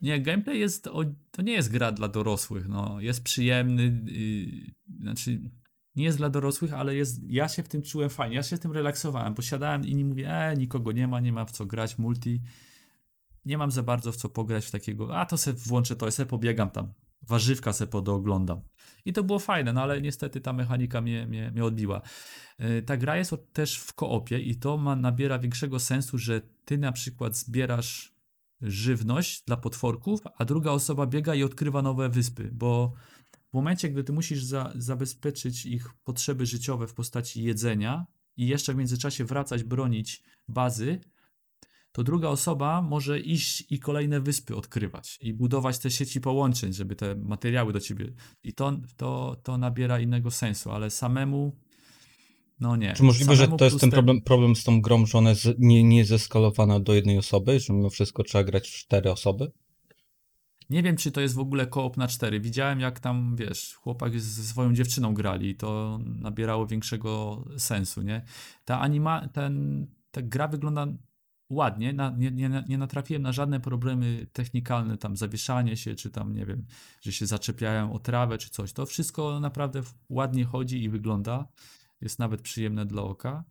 [0.00, 0.88] Nie, gameplay jest,
[1.30, 5.40] to nie jest gra dla dorosłych, no, jest przyjemny, yy, znaczy
[5.96, 8.72] nie jest dla dorosłych, ale jest, ja się w tym czułem fajnie, ja się tym
[8.72, 12.42] relaksowałem, posiadałem i nie mówię, e, nikogo nie ma, nie ma w co grać, multi,
[13.44, 16.12] nie mam za bardzo w co pograć w takiego, a to se włączę to, ja
[16.12, 16.92] se pobiegam tam,
[17.22, 18.60] warzywka se podooglądam.
[19.04, 22.02] I to było fajne, no ale niestety ta mechanika mnie, mnie, mnie odbiła.
[22.58, 26.78] Yy, ta gra jest też w koopie i to ma, nabiera większego sensu, że ty
[26.78, 28.14] na przykład zbierasz
[28.62, 32.92] żywność dla potworków, a druga osoba biega i odkrywa nowe wyspy, bo
[33.50, 38.06] w momencie, gdy ty musisz za, zabezpieczyć ich potrzeby życiowe w postaci jedzenia
[38.36, 41.00] i jeszcze w międzyczasie wracać, bronić bazy,
[41.92, 46.96] to druga osoba może iść i kolejne wyspy odkrywać i budować te sieci połączeń, żeby
[46.96, 48.12] te materiały do ciebie.
[48.44, 51.56] I to, to, to nabiera innego sensu, ale samemu.
[52.60, 52.92] No nie.
[52.92, 53.94] Czy możliwe, samemu że to jest ten te...
[53.94, 57.72] problem, problem z tą grą, że ona jest nie, nie zeskalowana do jednej osoby, że
[57.72, 59.52] mimo wszystko trzeba grać w cztery osoby?
[60.70, 62.40] Nie wiem, czy to jest w ogóle koop na cztery.
[62.40, 68.22] Widziałem, jak tam, wiesz, chłopak ze swoją dziewczyną grali i to nabierało większego sensu, nie?
[68.64, 70.86] Ta anima, ten, ta gra wygląda
[71.50, 76.34] ładnie, na, nie, nie, nie natrafiłem na żadne problemy technikalne, tam zawieszanie się, czy tam,
[76.34, 76.66] nie wiem,
[77.00, 78.72] że się zaczepiają o trawę, czy coś.
[78.72, 81.48] To wszystko naprawdę ładnie chodzi i wygląda.
[82.00, 83.44] Jest nawet przyjemne dla oka.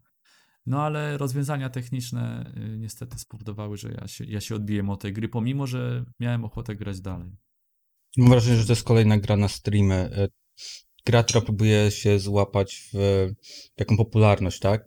[0.66, 5.14] No ale rozwiązania techniczne y, niestety spowodowały, że ja się, ja się odbiłem od tej
[5.14, 7.32] gry, pomimo że miałem ochotę grać dalej.
[8.18, 9.96] Mam wrażenie, że to jest kolejna gra na streamy.
[9.96, 10.28] E,
[11.06, 12.98] gra, która próbuje się złapać w
[13.76, 14.86] taką popularność, tak?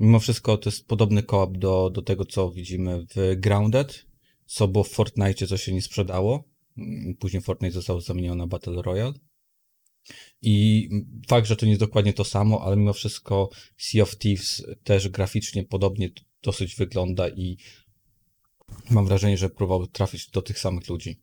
[0.00, 4.06] Mimo wszystko to jest podobny koop do, do tego, co widzimy w Grounded,
[4.46, 6.44] co było w Fortnite, co się nie sprzedało.
[7.18, 9.12] Później Fortnite został zamieniony na Battle Royale.
[10.42, 10.88] I
[11.28, 15.08] fakt, że to nie jest dokładnie to samo, ale mimo wszystko Sea of Thieves też
[15.08, 16.10] graficznie podobnie
[16.42, 17.56] dosyć wygląda i
[18.90, 21.22] mam wrażenie, że próbował trafić do tych samych ludzi.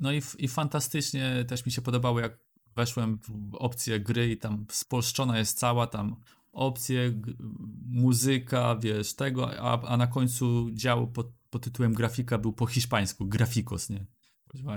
[0.00, 2.38] No i, i fantastycznie też mi się podobało, jak
[2.76, 6.16] weszłem w opcję gry i tam spolszczona jest cała, tam
[6.56, 7.20] opcje,
[7.86, 13.26] muzyka, wiesz, tego, a, a na końcu dział pod, pod tytułem grafika był po hiszpańsku,
[13.26, 14.06] grafikos, nie?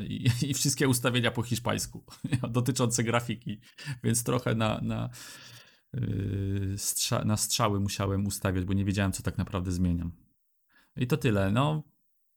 [0.07, 2.03] I, I, wszystkie ustawienia po hiszpańsku
[2.49, 3.59] dotyczące grafiki,
[4.03, 5.09] więc trochę na, na,
[5.93, 6.75] yy,
[7.25, 10.11] na strzały musiałem ustawiać, bo nie wiedziałem, co tak naprawdę zmieniam.
[10.95, 11.51] I to tyle.
[11.51, 11.83] No,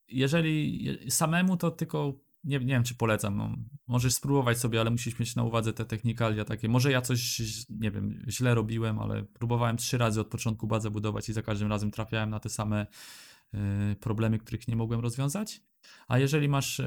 [0.09, 3.37] jeżeli samemu, to tylko nie, nie wiem, czy polecam.
[3.37, 3.57] No,
[3.87, 6.69] możesz spróbować sobie, ale musisz mieć na uwadze te technikalia takie.
[6.69, 7.41] Może ja coś,
[7.71, 11.69] nie wiem, źle robiłem, ale próbowałem trzy razy od początku bazę budować i za każdym
[11.69, 12.87] razem trafiałem na te same
[13.55, 15.63] y, problemy, których nie mogłem rozwiązać.
[16.09, 16.85] A jeżeli masz y,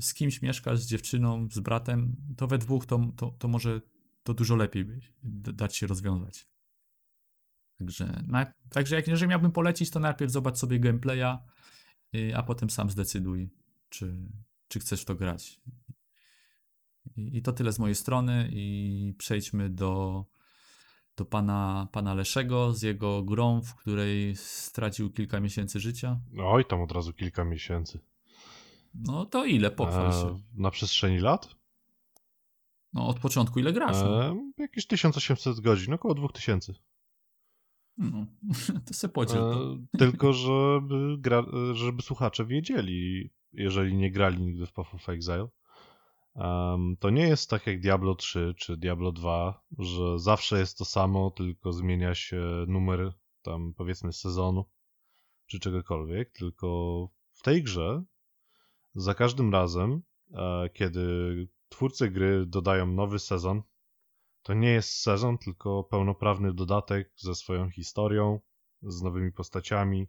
[0.00, 3.80] z kimś mieszkasz, z dziewczyną, z bratem, to we dwóch to, to, to może
[4.22, 4.86] to dużo lepiej
[5.22, 6.46] dać się rozwiązać.
[7.78, 11.38] Także, na, także jak, jeżeli miałbym polecić, to najpierw zobacz sobie gameplaya,
[12.16, 13.50] y, a potem sam zdecyduj,
[13.88, 14.28] czy,
[14.70, 15.60] czy chcesz to grać.
[17.16, 20.24] I, I, to tyle z mojej strony i przejdźmy do,
[21.16, 26.20] do pana, pana Leszego z jego grą, w której stracił kilka miesięcy życia.
[26.38, 28.00] Oj, tam od razu kilka miesięcy.
[28.94, 29.70] No to ile?
[29.70, 30.28] Pochwal się.
[30.28, 31.54] E, na przestrzeni lat?
[32.92, 33.96] No od początku ile grasz?
[33.96, 36.74] E, jakieś 1800 godzin, około 2000.
[37.98, 38.26] No,
[38.86, 39.42] to se podziel.
[39.42, 45.48] E, tylko żeby, gra, żeby słuchacze wiedzieli, jeżeli nie grali nigdy w Path of Exile,
[46.34, 50.84] um, to nie jest tak jak Diablo 3 czy Diablo 2, że zawsze jest to
[50.84, 53.12] samo, tylko zmienia się numer
[53.42, 54.64] tam powiedzmy sezonu
[55.46, 58.02] czy czegokolwiek, tylko w tej grze
[58.94, 60.02] za każdym razem,
[60.34, 61.06] e, kiedy
[61.68, 63.62] twórcy gry dodają nowy sezon,
[64.42, 68.40] to nie jest sezon, tylko pełnoprawny dodatek ze swoją historią,
[68.82, 70.06] z nowymi postaciami,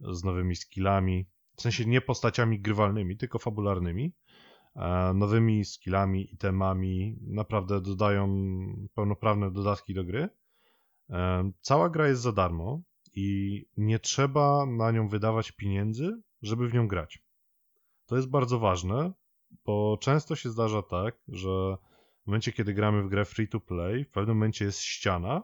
[0.00, 4.12] z nowymi skillami, w sensie nie postaciami grywalnymi, tylko fabularnymi,
[4.76, 8.28] e, nowymi skillami, itemami, naprawdę dodają
[8.94, 10.28] pełnoprawne dodatki do gry.
[11.10, 12.82] E, Cała gra jest za darmo
[13.14, 17.22] i nie trzeba na nią wydawać pieniędzy, żeby w nią grać.
[18.06, 19.12] To jest bardzo ważne,
[19.64, 21.76] bo często się zdarza tak, że
[22.22, 25.42] w momencie, kiedy gramy w grę free to play, w pewnym momencie jest ściana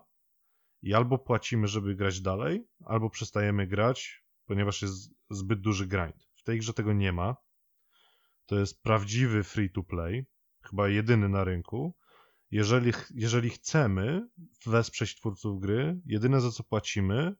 [0.83, 6.29] i albo płacimy, żeby grać dalej, albo przestajemy grać, ponieważ jest zbyt duży grind.
[6.37, 7.37] W tej grze tego nie ma.
[8.47, 10.27] To jest prawdziwy free to play,
[10.63, 11.95] chyba jedyny na rynku.
[12.51, 14.29] Jeżeli, jeżeli chcemy
[14.67, 17.35] wesprzeć twórców gry, jedyne za co płacimy,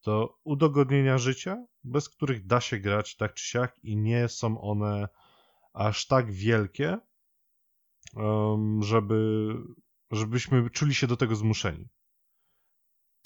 [0.00, 5.08] to udogodnienia życia, bez których da się grać tak czy siak i nie są one
[5.72, 6.98] aż tak wielkie,
[8.16, 9.52] em, żeby,
[10.10, 11.88] żebyśmy czuli się do tego zmuszeni.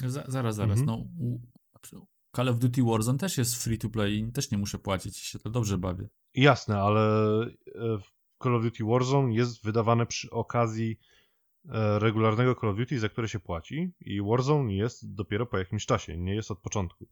[0.01, 0.80] Za, zaraz, zaraz.
[0.80, 0.86] Mhm.
[0.86, 1.05] No,
[2.36, 5.24] Call of Duty Warzone też jest free to play i też nie muszę płacić i
[5.24, 6.09] się to dobrze bawię.
[6.34, 7.00] Jasne, ale
[7.42, 7.98] e,
[8.42, 10.98] Call of Duty Warzone jest wydawane przy okazji
[11.68, 15.86] e, regularnego Call of Duty, za które się płaci i Warzone jest dopiero po jakimś
[15.86, 17.09] czasie, nie jest od początku.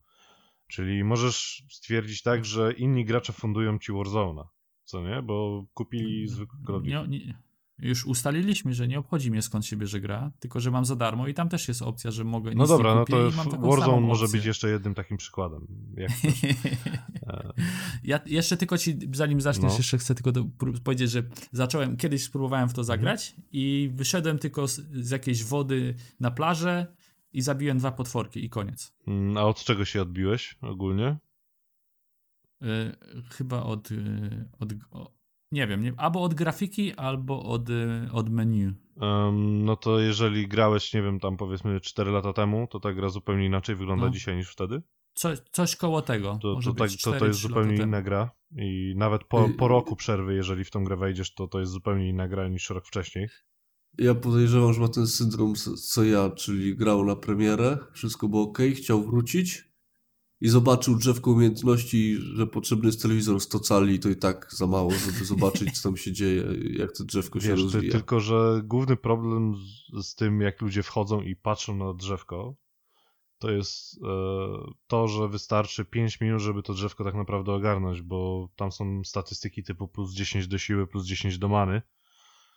[0.66, 4.44] Czyli możesz stwierdzić tak, że inni gracze fundują ci Warzone'a,
[4.84, 5.22] co nie?
[5.22, 7.08] Bo kupili zwykły Call of Duty.
[7.08, 7.42] Nie, nie,
[7.82, 11.28] już ustaliliśmy, że nie obchodzi mnie skąd się bierze gra, tylko że mam za darmo
[11.28, 12.52] i tam też jest opcja, że mogę.
[12.54, 15.66] No dobra, no to Warzone może być jeszcze jednym takim przykładem.
[15.98, 16.06] E,
[18.04, 19.76] Ja jeszcze tylko ci, zanim zaczniesz, No.
[19.78, 20.44] jeszcze chcę tylko do,
[20.84, 22.72] powiedzieć, że zacząłem, kiedyś spróbowałem Mhm.
[22.72, 26.86] w to zagrać i wyszedłem tylko z, z jakiejś wody na plażę
[27.32, 28.92] i zabiłem dwa potworki i koniec.
[29.06, 31.16] mm, A od czego się odbiłeś ogólnie?
[32.62, 32.66] Y,
[33.30, 34.68] chyba od, y, od
[35.52, 38.72] nie wiem, nie, albo od grafiki, albo od, y, od menu.
[39.00, 43.08] Em, no to jeżeli grałeś, nie wiem, tam powiedzmy 4 lata temu, to ta gra
[43.08, 44.10] zupełnie inaczej wygląda No.
[44.12, 44.82] dzisiaj niż wtedy.
[45.14, 46.38] Co, coś koło tego.
[46.42, 48.04] To, Może to, tak, być to, to 4, jest 3 zupełnie inna temu.
[48.04, 51.60] gra i nawet po, Y- po roku przerwy, jeżeli w tą grę wejdziesz, to to
[51.60, 53.28] jest zupełnie inna gra niż rok wcześniej.
[53.98, 58.42] Ja podejrzewam, że ma ten syndrom co- co ja, czyli grał na premierę, wszystko było
[58.42, 59.69] ok, chciał wrócić
[60.40, 64.66] i zobaczył drzewko umiejętności, że potrzebny jest telewizor 100 cali i to i tak za
[64.66, 66.44] mało, żeby zobaczyć, co tam się dzieje,
[66.78, 67.92] jak to drzewko się Wiesz, rozwija.
[67.92, 72.56] tylko że główny problem z, z tym, jak ludzie wchodzą i patrzą na drzewko,
[73.38, 74.08] to jest e,
[74.86, 79.62] to, że wystarczy 5 minut, żeby to drzewko tak naprawdę ogarnąć, bo tam są statystyki
[79.62, 81.82] typu plus 10 do siły, plus 10 do many.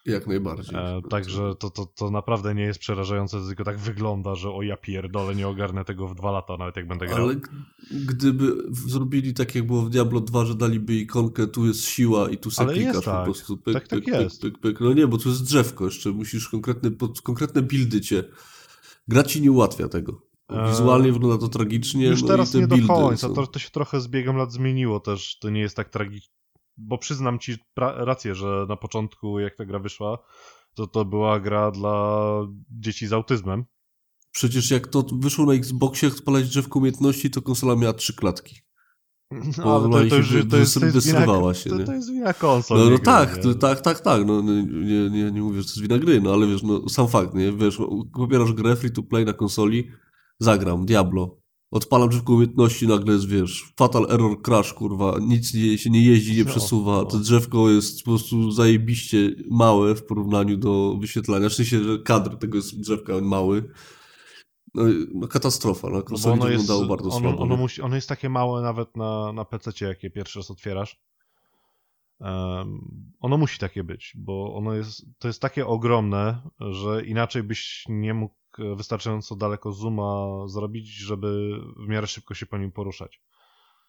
[0.05, 0.75] Jak najbardziej.
[0.75, 4.77] E, także to, to, to naprawdę nie jest przerażające, tylko tak wygląda, że o ja
[4.77, 7.25] pierdolę, nie ogarnę tego w dwa lata, nawet jak będę grał.
[7.25, 7.35] Ale
[7.91, 12.37] gdyby zrobili tak, jak było w Diablo 2, że daliby ikonkę, tu jest siła i
[12.37, 13.25] tu se Ale jest klikasz po tak.
[13.25, 13.57] prostu.
[13.57, 14.41] Pyk, Tak, tak pyk, jest.
[14.41, 14.79] Pyk, pyk.
[14.81, 16.91] No nie, bo tu jest drzewko jeszcze, musisz konkretne,
[17.23, 18.23] konkretne buildy cię.
[19.07, 20.21] Gra ci nie ułatwia tego.
[20.49, 22.07] Eee, Wizualnie wygląda to tragicznie.
[22.07, 24.51] Już no teraz nie do buildy końca, są- to, to się trochę z biegiem lat
[24.53, 26.33] zmieniło też, to nie jest tak tragicznie,
[26.77, 30.17] bo przyznam ci rację, że na początku jak ta gra wyszła,
[30.73, 32.27] to to była gra dla
[32.71, 33.65] dzieci z autyzmem.
[34.31, 38.55] Przecież jak to wyszło na Xboxie, jak spalać drzewko umiejętności, to konsola miała trzy klatki.
[39.57, 42.11] No, ale to, to, już, się to, jest, to, jest wina, się, to, to jest
[42.11, 42.77] wina konsol.
[42.77, 43.43] No, no gry, tak, nie?
[43.43, 46.21] to, tak, tak, tak, no nie, nie, nie, nie mówię, że to jest wina gry,
[46.21, 47.77] no ale wiesz, no sam fakt, nie, wiesz,
[48.13, 49.91] pobierasz grę free to play na konsoli,
[50.39, 51.42] zagram, Diablo,
[51.73, 56.37] odpalam drzewko umiejętności, nagle jest, wiesz, fatal error crash, kurwa, nic nie, się nie jeździ,
[56.37, 61.83] nie przesuwa, to drzewko jest po prostu zajebiście małe w porównaniu do wyświetlania, w sensie,
[61.83, 63.69] że kadr tego jest drzewka mały,
[64.73, 64.83] no,
[65.13, 67.37] no katastrofa, na No jest, wyglądało bardzo słabo.
[67.43, 70.99] ono, musi, ono jest takie małe nawet na, na PC, jak je pierwszy raz otwierasz.
[72.21, 72.81] Em,
[73.19, 78.13] ono musi takie być, bo ono jest, to jest takie ogromne, że inaczej byś nie
[78.13, 78.35] mógł
[78.75, 83.21] wystarczająco daleko zooma zrobić, żeby w miarę szybko się po nim poruszać.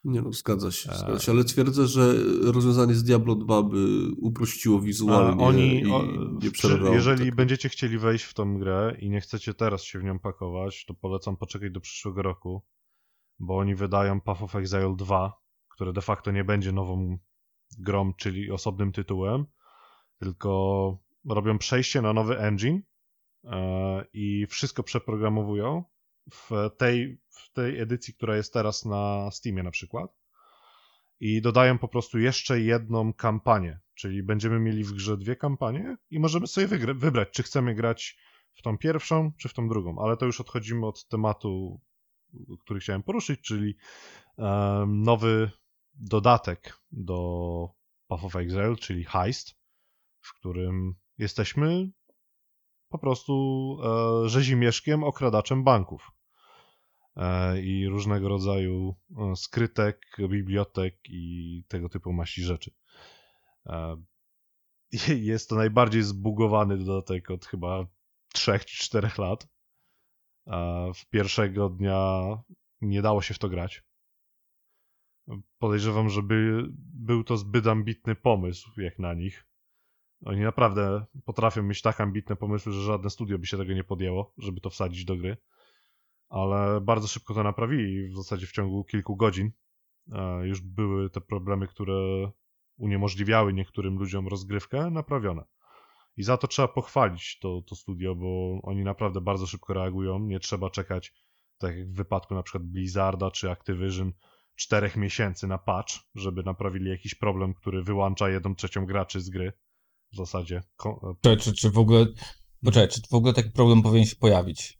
[0.05, 0.99] Nie no, zgadza się, Eee.
[0.99, 2.15] zgadza się, ale twierdzę, że
[2.53, 6.03] rozwiązanie z Diablo 2 by uprościło A wizualnie oni, i o,
[6.43, 6.95] nie przerażało.
[6.95, 7.35] jeżeli tak.
[7.35, 10.95] będziecie chcieli wejść w tą grę i nie chcecie teraz się w nią pakować, to
[10.95, 12.62] polecam poczekać do przyszłego roku,
[13.39, 15.32] bo oni wydają Path of Exile 2,
[15.69, 17.19] które de facto nie będzie nową
[17.78, 19.45] grą, czyli osobnym tytułem,
[20.19, 22.82] tylko robią przejście na nowy engine e,
[24.12, 25.85] i wszystko przeprogramowują
[26.31, 30.16] w tej, w tej edycji, która jest teraz na Steamie na przykład.
[31.21, 36.21] I dodają po prostu jeszcze jedną kampanię, czyli będziemy mieli w grze dwie kampanie i
[36.21, 38.19] możemy sobie wybrać, czy chcemy grać
[38.55, 41.81] w tą pierwszą, czy w tą drugą, ale to już odchodzimy od tematu,
[42.61, 43.77] który chciałem poruszyć, czyli
[44.39, 45.51] em, nowy
[45.95, 47.69] dodatek do
[48.07, 49.55] Path of Exile, czyli Heist,
[50.21, 51.91] w którym jesteśmy
[52.95, 53.77] po prostu
[54.25, 56.11] e, rzezimieszkiem, okradaczem banków
[57.16, 62.71] e, i różnego rodzaju e, skrytek, bibliotek i tego typu maści rzeczy.
[65.31, 67.87] Jest to najbardziej zbugowany dodatek od chyba
[68.33, 69.49] 3 czy 4 lat.
[70.95, 72.23] W pierwszego dnia
[72.81, 73.85] nie dało się w to grać.
[75.59, 76.62] Podejrzewam, że by,
[76.95, 79.47] był to zbyt ambitny pomysł, jak na nich.
[80.24, 84.34] Oni naprawdę potrafią mieć tak ambitne pomysły, że żadne studio by się tego nie podjęło,
[84.38, 85.36] żeby to wsadzić do gry.
[86.28, 89.51] Ale bardzo szybko to naprawili, w zasadzie w ciągu kilku godzin.
[90.12, 91.94] E, Już były te problemy, które
[92.76, 95.44] uniemożliwiały niektórym ludziom rozgrywkę, naprawione.
[96.16, 100.18] I za to trzeba pochwalić to, to studio, bo oni naprawdę bardzo szybko reagują.
[100.18, 101.12] Nie trzeba czekać,
[101.59, 104.12] tak jak w wypadku na przykład Blizzarda czy Activision,
[104.55, 109.52] czterech miesięcy na patch, żeby naprawili jakiś problem, który wyłącza jedną trzecią graczy z gry.
[110.15, 110.62] W zasadzie.
[111.20, 112.07] Czy, czy, czy w ogóle.
[112.65, 114.78] Poczekaj, czy w ogóle taki problem powinien się pojawić?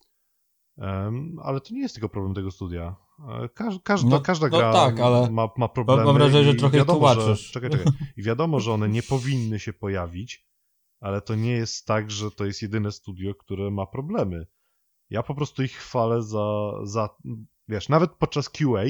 [0.78, 2.97] Em, ale to nie jest tylko problem tego studia.
[3.43, 6.05] E, Każ, każda, No- każda no gra tak, ale ma, ma problemy.
[6.05, 7.51] mam wrażenie, że trochę wiadomo, że, tłumaczysz.
[7.51, 7.86] czekaj, czekaj.
[8.16, 10.47] I wiadomo, że one nie powinny się pojawić,
[11.01, 14.47] ale to nie jest tak, że to jest jedyne studio, które ma problemy.
[15.11, 17.09] Ja po prostu ich chwalę za, za
[17.69, 18.82] wiesz, nawet podczas QA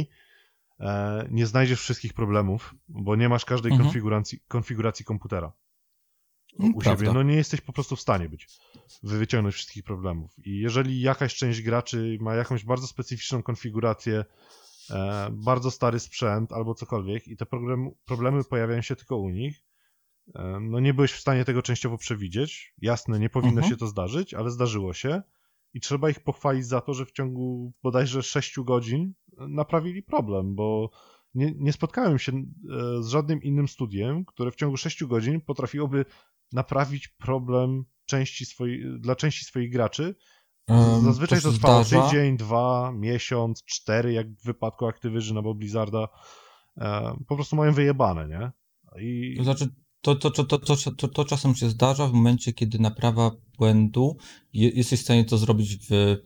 [0.81, 3.87] e, nie znajdziesz wszystkich problemów, bo nie masz każdej Mhm.
[3.89, 5.53] konfiguracji, konfiguracji komputera
[6.59, 7.01] u prawda.
[7.05, 7.13] siebie.
[7.15, 8.49] No nie jesteś po prostu w stanie być,
[9.03, 10.31] wy- wyciągnąć wszystkich problemów.
[10.47, 14.25] I jeżeli jakaś część graczy ma jakąś bardzo specyficzną konfigurację,
[14.91, 19.65] e, bardzo stary sprzęt albo cokolwiek i te problem, problemy pojawiają się tylko u nich,
[20.35, 22.75] e, no nie byłeś w stanie tego częściowo przewidzieć.
[22.83, 23.71] Jasne, nie powinno Mhm.
[23.71, 25.23] się to zdarzyć, ale zdarzyło się
[25.75, 30.91] i trzeba ich pochwalić za to, że w ciągu bodajże 6 godzin naprawili problem, bo
[31.35, 32.43] nie, nie spotkałem się e,
[33.03, 36.05] z żadnym innym studiem, które w ciągu 6 godzin potrafiłoby
[36.55, 40.15] naprawić problem części swoi, dla części swoich graczy.
[41.05, 42.09] Zazwyczaj to to trwało zdarza.
[42.09, 46.09] tydzień, dwa, miesiąc, cztery, jak w wypadku Activision albo Blizzarda.
[47.29, 48.53] Po prostu mają wyjebane, nie?
[49.03, 49.69] I To znaczy,
[50.01, 54.17] to, to, to, to, to, to, czasem się zdarza w momencie, kiedy naprawa błędu,
[54.53, 56.17] je, jesteś w stanie to zrobić w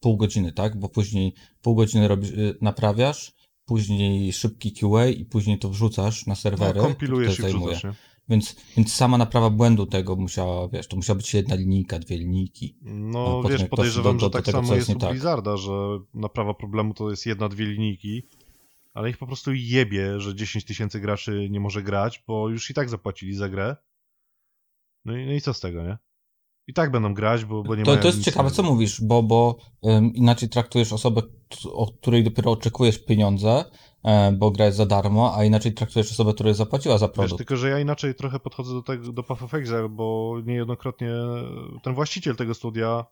[0.00, 0.78] pół godziny, tak?
[0.78, 3.32] Bo później pół godziny robisz, y, naprawiasz,
[3.64, 6.80] później szybki QA i później to wrzucasz na no, serwery.
[6.80, 7.94] kompilujesz to i wrzucasz, nie?
[8.28, 12.76] Więc, więc sama naprawa błędu tego musiała, wiesz, to musiała być jedna linijka, dwie linijki.
[12.82, 15.10] No potem wiesz, podejrzewam, do- do że tak samo jest u tak.
[15.10, 15.72] Blizzarda, że
[16.14, 18.22] naprawa problemu to jest jedna, dwie linijki,
[18.94, 22.74] ale ich po prostu jebie, że 10 tysięcy graczy nie może grać, bo już i
[22.74, 23.76] tak zapłacili za grę.
[25.04, 25.98] No i, no i co z tego, nie?
[26.66, 29.56] I tak będą grać, bo, bo nie mają to jest ciekawe, co mówisz, bo, bo
[29.80, 31.22] um, inaczej traktujesz osobę,
[31.72, 33.64] od której dopiero oczekujesz pieniądze,
[34.32, 37.38] bo gra jest za darmo, a inaczej traktujesz osobę, która zapłaciła za Wiesz, produkt.
[37.38, 41.10] tylko że ja inaczej trochę podchodzę do tego, do Path of Exile, bo niejednokrotnie
[41.82, 43.04] ten właściciel tego studia,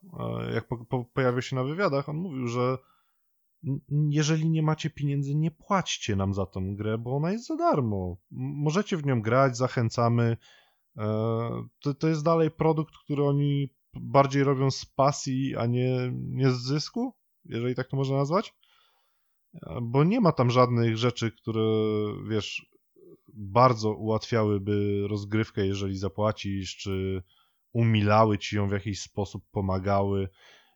[0.49, 2.79] e, jak po, po, pojawił się na wywiadach, on mówił, że
[4.11, 8.17] jeżeli nie macie pieniędzy, nie płaćcie nam za tą grę, bo ona jest za darmo.
[8.31, 10.37] Możecie w nią grać, zachęcamy.
[10.99, 11.05] E,
[11.81, 16.63] To, to jest dalej produkt, który oni bardziej robią z pasji, a nie, nie z
[16.63, 17.15] zysku,
[17.45, 18.55] jeżeli tak to można nazwać.
[19.83, 21.63] Bo nie ma tam żadnych rzeczy, które,
[22.29, 22.67] wiesz,
[23.35, 27.23] bardzo ułatwiałyby rozgrywkę, jeżeli zapłacisz, czy
[27.73, 30.29] umilały ci ją w jakiś sposób, pomagały.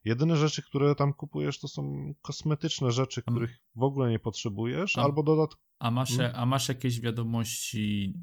[0.04, 5.02] Jedyne rzeczy, które tam kupujesz, to są kosmetyczne rzeczy, których w ogóle nie potrzebujesz, A-
[5.02, 5.66] albo dodatkowo.
[5.78, 6.32] A masz, Mhm.
[6.34, 8.14] a masz jakieś wiadomości,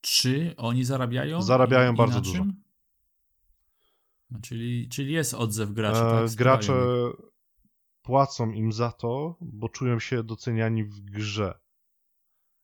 [0.00, 1.42] czy oni zarabiają?
[1.42, 2.44] Zarabiają I, bardzo i dużo.
[4.30, 6.30] No, czyli, czyli jest odzew graczy, E, tak?
[6.36, 6.72] Gracze.
[8.10, 11.58] Płacą im za to, bo czują się doceniani w grze.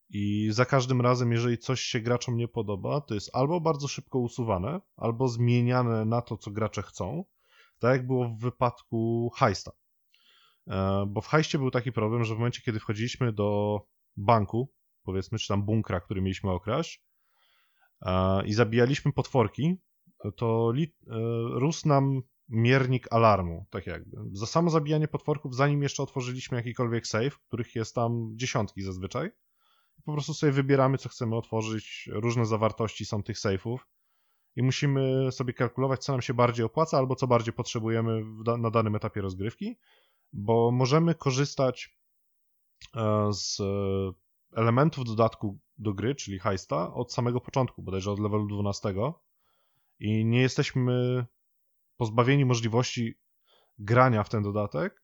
[0.08, 4.18] I za każdym razem, jeżeli coś się graczom nie podoba, to jest albo bardzo szybko
[4.18, 7.24] usuwane, albo zmieniane na to, co gracze chcą.
[7.78, 9.72] Tak jak było w wypadku Heista.
[10.66, 13.80] E, Bo w Heistie był taki problem, że w momencie, kiedy wchodziliśmy do
[14.16, 17.02] banku, powiedzmy, czy tam bunkra, który mieliśmy okraść,
[18.02, 19.76] e, i zabijaliśmy potworki,
[20.36, 20.86] to e,
[21.58, 24.16] rósł nam miernik alarmu, tak jakby.
[24.32, 29.30] Za samo zabijanie potworków, zanim jeszcze otworzyliśmy jakikolwiek save, których jest tam dziesiątki zazwyczaj,
[30.04, 33.78] po prostu sobie wybieramy, co chcemy otworzyć, różne zawartości są tych safe'ów.
[34.56, 38.70] I musimy sobie kalkulować, co nam się bardziej opłaca, albo co bardziej potrzebujemy da- na
[38.70, 39.78] danym etapie rozgrywki,
[40.32, 41.98] bo możemy korzystać
[42.96, 43.64] e, z e,
[44.60, 48.94] elementów dodatku do gry, czyli heista, od samego początku, bodajże od levelu 12
[50.00, 51.26] i nie jesteśmy
[51.96, 53.14] pozbawieni możliwości
[53.78, 55.02] grania w ten dodatek,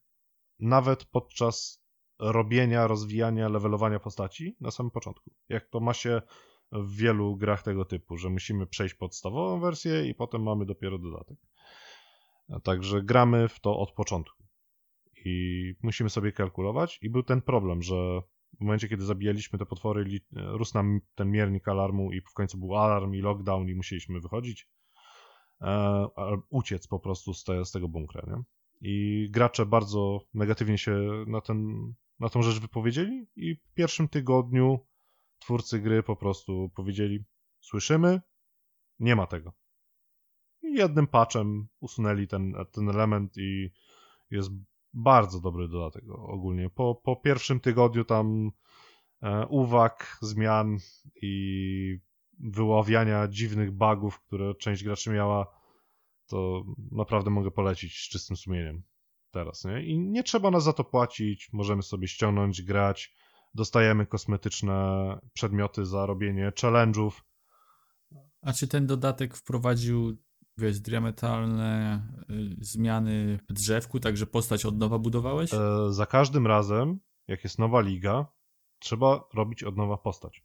[0.59, 1.85] nawet podczas
[2.19, 5.31] robienia, rozwijania, levelowania postaci na samym początku.
[5.49, 6.23] Jak to ma się
[6.73, 11.39] w wielu grach tego typu, że musimy przejść podstawową wersję i potem mamy dopiero dodatek.
[12.63, 14.45] Także gramy w to od początku.
[15.25, 16.99] I musimy sobie kalkulować.
[17.03, 18.23] I był ten problem, że
[18.59, 22.59] w momencie, kiedy zabijaliśmy te potwory, li- rósł nam ten miernik alarmu i w końcu
[22.59, 24.69] był alarm i lockdown i musieliśmy wychodzić.
[25.63, 26.09] E,
[26.51, 28.43] uciec po prostu z, te, z tego bunkra, nie?
[28.81, 34.87] I gracze bardzo negatywnie się na, ten, na tą rzecz wypowiedzieli i w pierwszym tygodniu
[35.39, 37.25] twórcy gry po prostu powiedzieli
[37.61, 38.21] słyszymy,
[38.99, 39.53] nie ma tego.
[40.63, 43.71] I jednym patchem usunęli ten, ten element i
[44.31, 44.51] jest
[44.95, 46.71] bardzo dobry dodatek ogólnie.
[46.71, 48.51] Po, po pierwszym tygodniu tam
[49.23, 50.79] e, uwag, zmian
[51.23, 51.99] i
[52.43, 55.47] wyławiania dziwnych bugów, które część graczy miała,
[56.27, 58.83] to naprawdę mogę polecić z czystym sumieniem
[59.31, 59.85] teraz, nie?
[59.85, 63.15] I nie trzeba nas za to płacić, możemy sobie ściągnąć, grać,
[63.55, 67.11] dostajemy kosmetyczne przedmioty za robienie challenge'ów.
[68.43, 70.17] A czy ten dodatek wprowadził,
[70.59, 75.55] wiesz, diametralne y, zmiany w drzewku, tak że postać od nowa budowałeś?
[75.55, 75.59] E,
[75.91, 78.27] za każdym razem, jak jest nowa liga,
[78.79, 80.45] trzeba robić od nowa postać.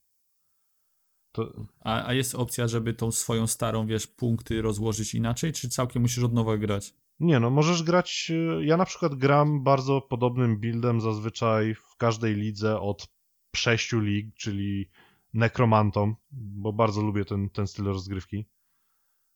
[1.38, 6.02] To, A, a jest opcja, żeby tą swoją starą, wiesz, punkty rozłożyć inaczej, czy całkiem
[6.02, 6.94] musisz od nowa grać?
[7.20, 8.32] Nie, no możesz grać.
[8.60, 13.08] e, Ja na przykład gram bardzo podobnym buildem zazwyczaj w każdej lidze od
[13.56, 14.90] sześciu lig, czyli
[15.34, 18.46] nekromantą, bo bardzo lubię ten, ten styl rozgrywki.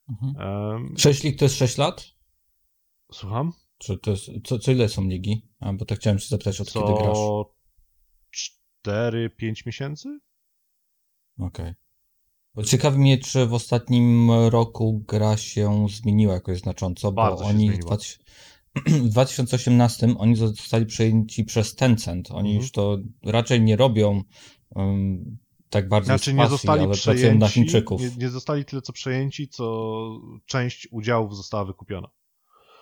[0.09, 0.33] Mhm.
[0.37, 2.05] Em, 6 lig to jest 6 lat?
[3.13, 3.53] słucham?
[3.77, 5.47] Czy to jest, co, co ile są ligi?
[5.59, 7.17] A, bo tak chciałem się zapytać, od kiedy grasz.
[7.17, 7.53] Co
[8.87, 10.19] 4-5 miesięcy?
[11.39, 11.73] Okej.
[11.73, 11.90] Bo
[12.65, 17.57] ciekawi mnie, czy w ostatnim roku gra się zmieniła jakoś znacząco, Bardzo bo się oni
[17.69, 17.87] w, zmieniła.
[17.97, 18.19] 2000
[19.05, 22.31] w 2018 oni zostali przejęci przez Tencent.
[22.31, 22.55] Oni Mhm.
[22.61, 24.21] już to raczej nie robią
[24.69, 25.37] um,
[25.69, 28.01] tak bardzo Znaczy z nie pasji, zostali ale pracują na przejęci, Chińczyków.
[28.01, 30.01] nie, nie zostali tyle co przejęci, co
[30.45, 32.07] część udziałów została wykupiona.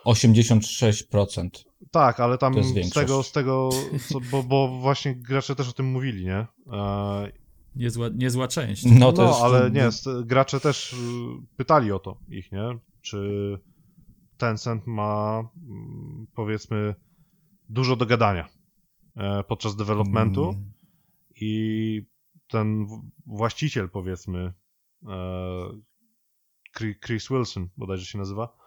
[0.06, 1.50] 86%.
[1.92, 2.96] Tak, ale tam To jest z większość.
[3.08, 3.70] tego, z tego
[4.10, 6.48] co, bo, bo właśnie gracze też o tym mówili, nie?
[6.74, 7.32] E,
[7.76, 8.86] Niezła, niezła część.
[8.86, 9.42] No no, to jest...
[9.42, 9.90] ale nie,
[10.26, 10.98] gracze też y,
[11.58, 12.80] pytali o to ich, nie?
[13.02, 13.60] Czy
[14.38, 16.96] Tencent ma, mm, powiedzmy,
[17.70, 18.50] dużo do gadania
[19.16, 20.72] e, podczas developmentu Mm,
[21.36, 22.02] i
[22.48, 22.88] ten
[23.26, 24.54] właściciel, powiedzmy,
[25.08, 25.14] e,
[26.78, 28.58] Chri- Chris Wilson, bodajże się nazywa,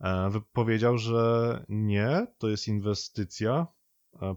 [0.00, 3.66] e, powiedział, że nie, to jest inwestycja.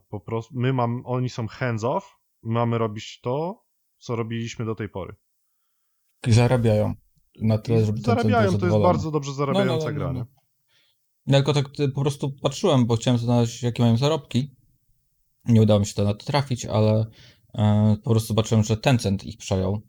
[0.10, 3.63] Po prostu my mam, oni są hands off, mamy robić to,
[4.04, 5.16] co robiliśmy do tej pory.
[6.28, 6.94] Zarabiają.
[7.42, 8.84] Na tyle, żeby zarabiają, to jest zadowolony.
[8.84, 10.20] bardzo dobrze zarabiająca No, no, no, gra, no, nie?
[10.20, 10.26] no.
[11.28, 14.56] Ja tylko tak y, po prostu patrzyłem, bo chciałem znaleźć, jakie mają zarobki.
[15.46, 17.06] Nie udało mi się to na to trafić, ale
[17.54, 19.82] e, po prostu zobaczyłem, że Tencent ich przejął.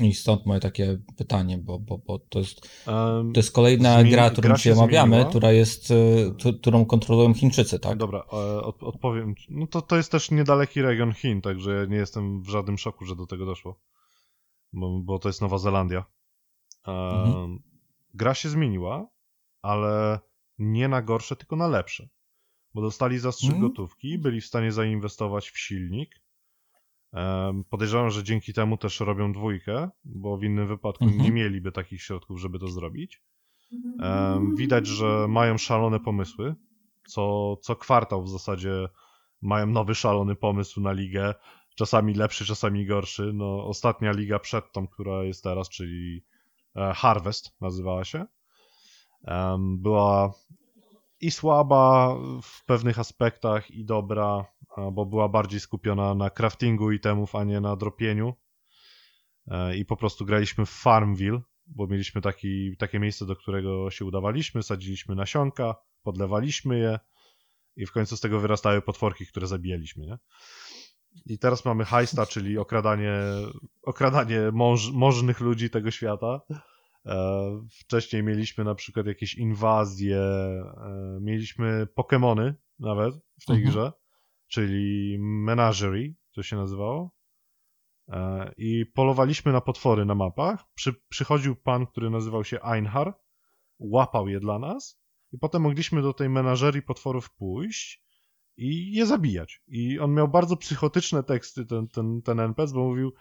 [0.00, 4.30] I stąd moje takie pytanie, bo, bo, bo to, jest, to jest kolejna Zmieni- gra,
[4.30, 5.30] którą gra się omawiamy, zmieniła.
[5.30, 5.92] która jest,
[6.38, 7.96] tu- którą kontrolują Chińczycy, tak?
[7.98, 9.34] Dobra, e, od, odpowiem.
[9.48, 13.04] No to, to jest też niedaleki region Chin, także ja nie jestem w żadnym szoku,
[13.04, 13.80] że do tego doszło.
[14.72, 16.04] Bo, bo to jest Nowa Zelandia.
[16.88, 17.58] E, Mhm.
[18.14, 19.08] Gra się zmieniła,
[19.62, 20.18] ale
[20.58, 22.08] nie na gorsze, tylko na lepsze.
[22.74, 23.68] Bo dostali zastrzyk Mhm.
[23.68, 26.10] gotówki, byli w stanie zainwestować w silnik.
[27.70, 31.22] Podejrzewam, że dzięki temu też robią dwójkę, bo w innym wypadku Mhm.
[31.22, 33.22] nie mieliby takich środków, żeby to zrobić.
[34.00, 36.54] Em, Widać, że mają szalone pomysły.
[37.06, 38.88] Co, co kwartał w zasadzie
[39.42, 41.34] mają nowy szalony pomysł na ligę.
[41.76, 43.30] Czasami lepszy, czasami gorszy.
[43.34, 46.24] No, ostatnia liga przed tą, która jest teraz, czyli
[46.76, 48.26] e, Harvest nazywała się.
[49.58, 50.32] Była
[51.20, 54.44] i słaba w pewnych aspektach, i dobra,
[54.92, 58.34] bo była bardziej skupiona na craftingu itemów, a nie na dropieniu.
[59.48, 64.04] E, I po prostu graliśmy w Farmville, bo mieliśmy taki, takie miejsce, do którego się
[64.04, 66.98] udawaliśmy, sadziliśmy nasionka, podlewaliśmy je
[67.76, 70.18] i w końcu z tego wyrastały potworki, które zabijaliśmy, nie?
[71.26, 73.12] I teraz mamy heista, czyli okradanie,
[73.82, 76.40] okradanie mąż, możnych ludzi tego świata.
[77.06, 83.70] E, wcześniej mieliśmy na przykład jakieś inwazje, e, mieliśmy Pokémony nawet w tej Mhm.
[83.72, 83.92] grze,
[84.48, 87.16] czyli Menagerie, to się nazywało.
[88.08, 90.64] E, I polowaliśmy na potwory na mapach.
[90.74, 93.18] Przy, przychodził pan, który nazywał się Einhar,
[93.78, 95.00] łapał je dla nas
[95.32, 98.02] i potem mogliśmy do tej menażerii potworów pójść
[98.56, 99.62] i je zabijać.
[99.68, 103.12] I on miał bardzo psychotyczne teksty, ten, ten, ten NPC, bo mówił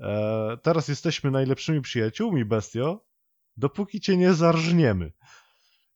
[0.00, 3.04] e, teraz jesteśmy najlepszymi przyjaciółmi, bestio,
[3.56, 5.12] dopóki cię nie zarżniemy.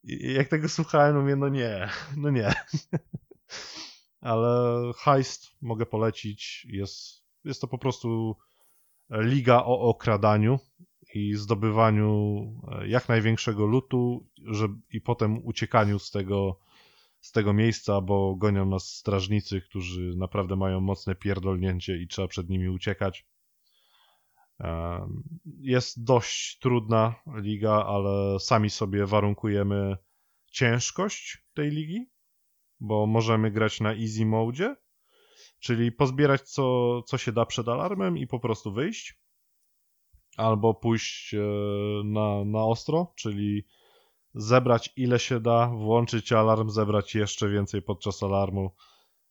[0.04, 2.54] I jak tego słuchałem, mówię, no nie, no nie.
[4.26, 8.36] Ale heist mogę polecić, jest, jest to po prostu
[9.10, 10.58] liga o okradaniu
[11.14, 12.42] i zdobywaniu
[12.72, 16.60] e, jak największego lutu że, i potem uciekaniu z tego,
[17.20, 22.48] z tego miejsca, bo gonią nas strażnicy, którzy naprawdę mają mocne pierdolnięcie i trzeba przed
[22.48, 23.26] nimi uciekać.
[25.44, 29.96] Jest dość trudna liga, ale sami sobie warunkujemy
[30.50, 32.06] ciężkość tej ligi,
[32.80, 34.76] bo możemy grać na easy mode,
[35.60, 39.20] czyli pozbierać co, co się da przed alarmem i po prostu wyjść,
[40.36, 41.38] albo pójść e,
[42.04, 43.66] na, na ostro, czyli
[44.34, 48.70] zebrać ile się da, włączyć alarm, zebrać jeszcze więcej podczas alarmu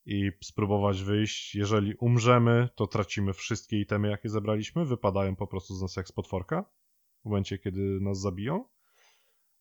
[0.06, 1.56] i spróbować wyjść.
[1.56, 6.12] Jeżeli umrzemy, to tracimy wszystkie itemy, jakie zebraliśmy, wypadają po prostu z nas jak z
[6.12, 6.66] potworka
[7.22, 8.66] w momencie, kiedy nas zabiją.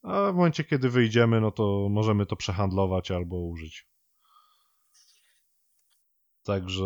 [0.04, 3.86] A w momencie, kiedy wyjdziemy, no to możemy to przehandlować albo użyć.
[6.42, 6.84] Także,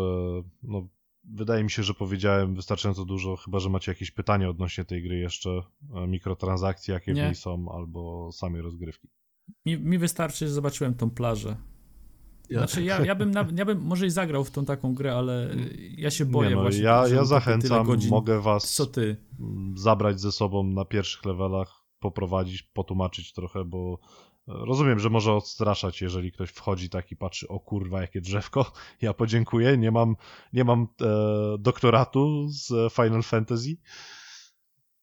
[0.63, 0.87] no,
[1.23, 5.17] wydaje mi się, że powiedziałem wystarczająco dużo, chyba że macie jakieś pytania odnośnie tej gry
[5.17, 5.61] jeszcze,
[5.95, 7.21] e, mikrotransakcji, jakie Nie.
[7.21, 9.07] w niej są, albo samej rozgrywki.
[9.65, 11.57] Mi, mi wystarczy, że zobaczyłem tą plażę.
[12.49, 15.15] Ja- Znaczy, ja, ja, bym, na- ja bym może i zagrał w tą taką grę,
[15.15, 15.55] ale
[15.97, 16.81] ja się boję Nie no, właśnie.
[16.83, 18.09] ja, że ja zachęcam, godzin.
[18.09, 19.17] mogę was Co ty?
[19.75, 23.99] zabrać ze sobą na pierwszych levelach, poprowadzić, potłumaczyć trochę, bo
[24.47, 28.71] e, rozumiem, że może odstraszać, jeżeli ktoś wchodzi tak i patrzy, o kurwa, jakie drzewko,
[29.01, 30.15] ja podziękuję, nie mam,
[30.53, 31.07] nie mam e,
[31.59, 33.77] doktoratu z Final Fantasy,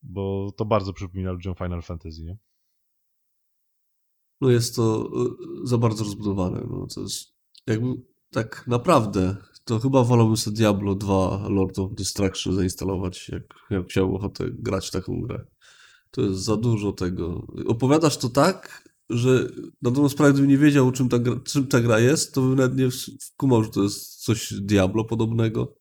[0.02, 2.36] bo to bardzo przypomina ludziom Final Fantasy, nie?
[4.40, 5.08] No jest to
[5.64, 6.66] y, za bardzo rozbudowane.
[6.70, 7.34] No, to jest
[7.66, 7.94] jakby
[8.30, 14.14] tak naprawdę to chyba wolałbym sobie Diablo 2 Lord of Destruction zainstalować, jak, jak miał
[14.14, 15.46] ochotę grać w taką grę.
[16.16, 17.46] To jest za dużo tego.
[17.66, 19.48] Opowiadasz to tak, że
[19.82, 22.54] na dobrą sprawę, gdybym nie wiedział, czym ta, gra, czym ta gra jest, to bym
[22.54, 22.88] nawet nie
[23.20, 25.76] wkumał, że to jest coś Diablo podobnego.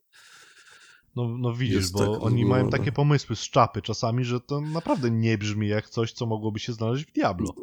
[1.15, 4.61] No, no widzisz, Jest bo tak oni mają takie pomysły z czapy czasami, że to
[4.61, 7.53] naprawdę nie brzmi jak coś, co mogłoby się znaleźć w Diablo.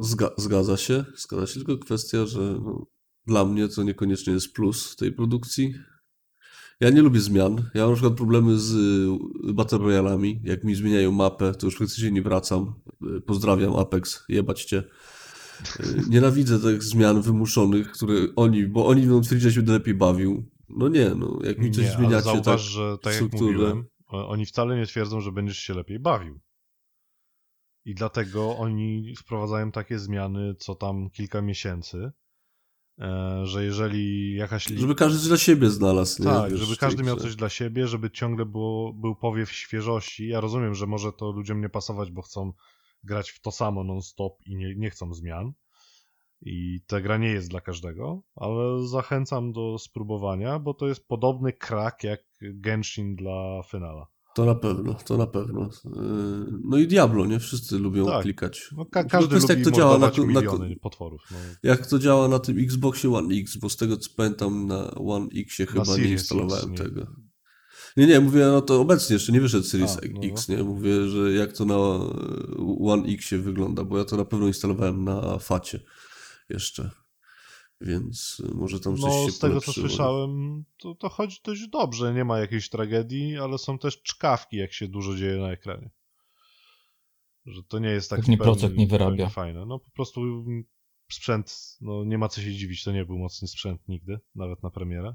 [0.00, 2.86] Zga zgadza się, zgadza się, tylko kwestia, że no,
[3.26, 5.74] dla mnie to niekoniecznie jest plus tej produkcji.
[6.80, 7.70] Ja nie lubię zmian.
[7.74, 8.74] Ja mam na przykład problemy z
[9.48, 10.40] y, Battle Royalami.
[10.44, 12.74] Jak mi zmieniają mapę, to już praktycznie nie wracam.
[13.16, 14.78] Y, Pozdrawiam Apex, jebać cię.
[15.80, 20.50] Y, Nienawidzę tych zmian wymuszonych, które oni, bo oni będą twierdzić, że się lepiej bawił.
[20.68, 24.46] No nie, no jak mi coś Nie, zmieniacie zauważ, tak, że tak jak mówiłem, oni
[24.46, 26.40] wcale nie twierdzą, że będziesz się lepiej bawił.
[27.84, 32.12] I dlatego oni wprowadzają takie zmiany co tam kilka miesięcy,
[33.42, 34.64] że jeżeli jakaś...
[34.64, 36.24] żeby każdy coś dla siebie znalazł.
[36.24, 40.28] Tak, Wiesz, żeby każdy miał coś dla siebie, żeby ciągle było, był powiew świeżości.
[40.28, 42.52] Ja rozumiem, że może to ludziom nie pasować, bo chcą
[43.04, 45.52] grać w to samo non-stop i nie, nie chcą zmian.
[46.42, 51.52] I ta gra nie jest dla każdego, ale zachęcam do spróbowania, bo to jest podobny
[51.52, 54.06] krak jak Genshin dla Finala.
[54.34, 55.70] To na pewno, to na pewno.
[55.84, 55.92] Yy,
[56.64, 57.38] No i Diablo, nie?
[57.40, 58.22] Wszyscy lubią Tak.
[58.22, 58.70] klikać.
[58.76, 61.20] No, ka- każdy kwestia, lubi jak to działa na, na, potworów.
[61.30, 61.36] No.
[61.62, 65.26] jak to działa na tym Xboxie One X, bo z tego co pamiętam na One
[65.36, 66.86] Xie chyba nie Series instalowałem X, nie.
[66.86, 67.06] tego.
[67.96, 70.20] Nie, nie, mówię, no to obecnie jeszcze nie wyszedł Series A, no.
[70.22, 70.62] X, nie?
[70.62, 75.04] Mówię, że jak to na e, One Xie wygląda, bo ja to na pewno instalowałem
[75.04, 75.80] na Facie
[76.48, 76.90] jeszcze.
[77.80, 81.68] Więc e, może tam coś No, się z tego co słyszałem, to, to chodzi dość
[81.68, 82.14] dobrze.
[82.14, 85.90] Nie ma jakiejś tragedii, ale są też czkawki, jak się dużo dzieje na ekranie.
[87.46, 89.28] Że to nie jest taki Pewnie procek nie wyrabia.
[89.28, 89.66] fajne.
[89.66, 90.44] No po prostu
[91.12, 94.70] sprzęt, no nie ma co się dziwić, to nie był mocny sprzęt nigdy, nawet na
[94.70, 95.14] premierę.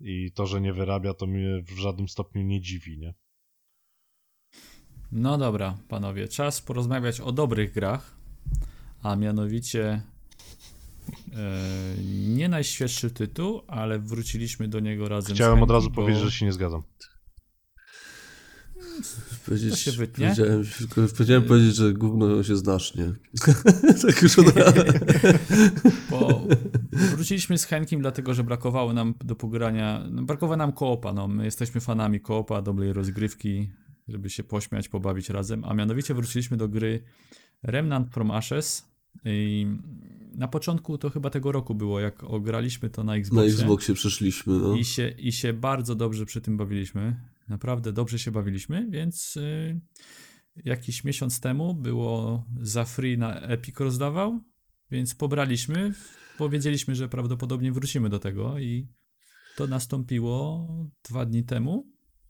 [0.00, 3.14] I to, że nie wyrabia, to mnie w żadnym stopniu nie dziwi, nie?
[5.12, 8.16] No dobra, panowie, czas porozmawiać o dobrych grach,
[9.02, 10.02] a mianowicie
[12.36, 16.24] nie najświeższy tytuł, ale wróciliśmy do niego razem Chciałem z od razu Henki, bo- powiedzieć,
[16.24, 16.82] że się nie zgadzam.
[19.46, 20.26] Powiedzieć, To się wytnie.
[20.28, 20.64] Powiedziałem,
[21.16, 23.12] powiedziałem powiedzieć, że gówno się znasz, nie?
[24.06, 24.80] tak już od razu.
[26.10, 26.46] Bo
[26.90, 31.44] wróciliśmy z Henkiem, dlatego że brakowało nam do pogrania, no, brakowało nam koopa, no, my
[31.44, 33.70] jesteśmy fanami koopa, dobrej rozgrywki,
[34.08, 37.02] żeby się pośmiać, pobawić razem, a mianowicie wróciliśmy do gry
[37.62, 38.89] Remnant from Ashes
[39.24, 39.66] i
[40.34, 43.52] na początku to chyba tego roku było, jak ograliśmy to na Na Xboxie.
[43.52, 44.76] Xboxie przeszliśmy, no.
[44.76, 47.20] I się, I się bardzo dobrze przy tym bawiliśmy.
[47.48, 49.80] Naprawdę dobrze się bawiliśmy, więc y,
[50.64, 54.40] jakiś miesiąc temu było za free na Epic rozdawał,
[54.90, 55.94] więc pobraliśmy.
[56.38, 58.88] Powiedzieliśmy, że prawdopodobnie wrócimy do tego i
[59.56, 60.68] to nastąpiło
[61.08, 61.86] dwa dni temu.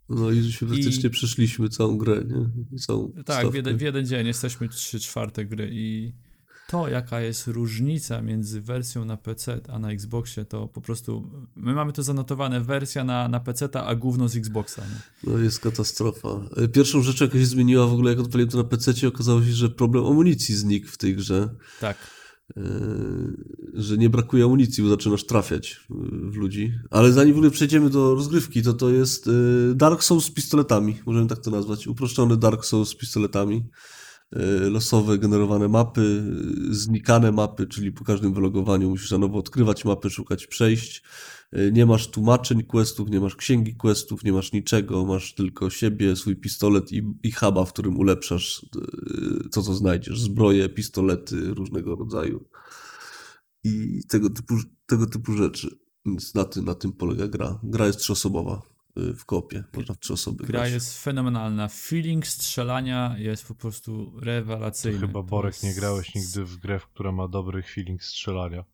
[0.09, 2.79] No i się faktycznie przeszliśmy całą grę, nie?
[2.79, 6.13] Całą Tak, w jeden, w jeden dzień jesteśmy 3 czwarte gry i
[6.71, 11.75] to, jaka jest różnica między wersją na PC a na Xboxie, to po prostu my
[11.75, 14.83] mamy to zanotowane wersja na, na PC, a gówno z Xboxa.
[14.83, 15.31] Nie?
[15.33, 16.29] No jest katastrofa.
[16.57, 19.53] E, Pierwszą rzeczą, jaka się zmieniła w ogóle, jak odpaliłem to na PC, okazało się,
[19.53, 21.49] że problem amunicji znikł w tej grze.
[21.81, 21.97] Tak.
[22.57, 22.63] E,
[23.75, 25.95] że nie brakuje amunicji, bo zaczynasz trafiać e,
[26.31, 26.73] w ludzi.
[26.91, 29.31] Ale zanim w ogóle przejdziemy do rozgrywki, to to jest
[29.75, 31.87] Dark Souls z pistoletami, możemy tak to nazwać.
[31.87, 33.65] Uproszczony Dark Souls z pistoletami.
[34.33, 36.23] E, losowe generowane mapy,
[36.71, 41.03] e, znikane mapy, czyli po każdym wylogowaniu musisz na nowo odkrywać mapy, szukać przejść.
[41.53, 46.17] E, Nie masz tłumaczeń questów, nie masz księgi questów, nie masz niczego, masz tylko siebie,
[46.17, 48.67] swój pistolet i, i huba, w którym ulepszasz
[49.53, 50.21] to, co znajdziesz.
[50.21, 52.45] Zbroje, pistolety różnego rodzaju
[53.65, 54.55] i tego typu,
[54.87, 55.79] tego typu rzeczy.
[56.07, 57.61] Więc na tym, na tym polega gra.
[57.63, 59.65] Gra jest trzyosobowa y, w kopie.
[59.77, 60.73] Można w trzy osoby Gra grać.
[60.73, 61.69] jest fenomenalna.
[61.69, 64.99] Feeling strzelania jest po prostu To rewelacyjny.
[65.01, 68.65] chyba To Borek jest- nie grałeś nigdy w grę, która ma dobry feeling strzelania.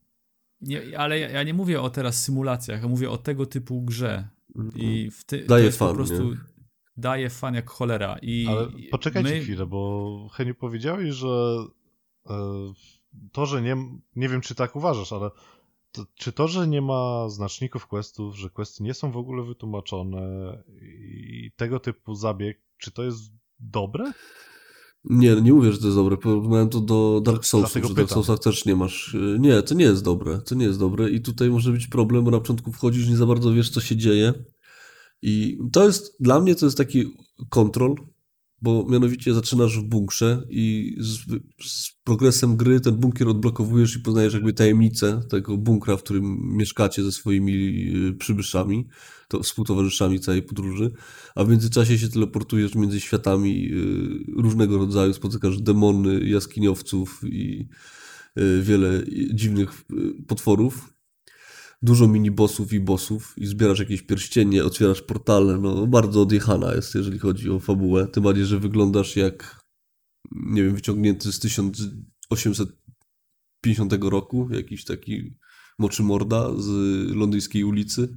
[0.61, 4.29] Nie, ale ja, ja nie mówię o teraz symulacjach, ja mówię o tego typu grze.
[4.75, 6.37] I w ty, Daje jest po fan, prostu nie?
[6.97, 8.17] daje fan jak cholera.
[8.23, 11.57] I Ale poczekajcie my, chwilę, bo Heniu powiedziałeś, że
[12.31, 12.35] e,
[13.33, 13.77] to, że nie,
[14.17, 15.31] nie wiem czy tak uważasz, ale
[15.97, 20.23] to, czy to, że nie ma znaczników questów, że questy nie są w ogóle wytłumaczone
[20.83, 23.21] i tego typu zabieg, czy to jest
[23.61, 24.13] dobre?
[25.05, 26.17] Nie, nie mówię, że to jest dobre.
[26.17, 28.11] Porównałem to do Dark Soulsów, Dlatego że w Dark.
[28.11, 29.15] Soulsach też nie masz.
[29.15, 30.39] y, Nie, to nie jest dobre.
[30.39, 33.27] To nie jest dobre i tutaj może być problem, bo na początku wchodzisz, nie za
[33.27, 34.33] bardzo wiesz, co się dzieje.
[35.23, 37.05] I to jest, dla mnie to jest taki
[37.49, 37.95] kontrol,
[38.63, 41.19] bo mianowicie zaczynasz w bunkrze i z,
[41.63, 47.03] z progresem gry ten bunkier odblokowujesz i poznajesz jakby tajemnicę tego bunkra, w którym mieszkacie
[47.03, 47.53] ze swoimi
[48.11, 48.87] y, przybyszami,
[49.29, 50.93] to współtowarzyszami całej podróży,
[51.35, 57.69] a w międzyczasie się teleportujesz między światami y, różnego rodzaju, spotykasz demony, jaskiniowców i
[58.39, 59.05] y, wiele
[59.35, 59.85] dziwnych
[60.27, 60.96] potworów.
[61.83, 67.19] Dużo mini-bossów i bossów i zbierasz jakieś pierścienie, otwierasz portale, no bardzo odjechana jest, jeżeli
[67.19, 69.65] chodzi o fabułę, tym bardziej, że wyglądasz jak,
[70.33, 75.37] nie wiem, wyciągnięty z 1850 roku, jakiś taki
[75.79, 76.67] moczy morda z
[77.17, 78.17] londyńskiej ulicy.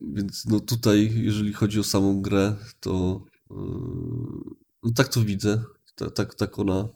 [0.00, 3.56] Więc no tutaj, jeżeli chodzi o samą grę, to yy,
[4.82, 5.64] no tak to widzę,
[5.94, 6.88] tak, tak, tak ona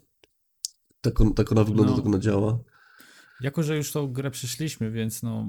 [1.00, 1.96] tak, on, tak ona wygląda, No.
[1.96, 2.58] tak ona działa.
[3.42, 5.48] Jako, że już tą grę przeszliśmy, więc no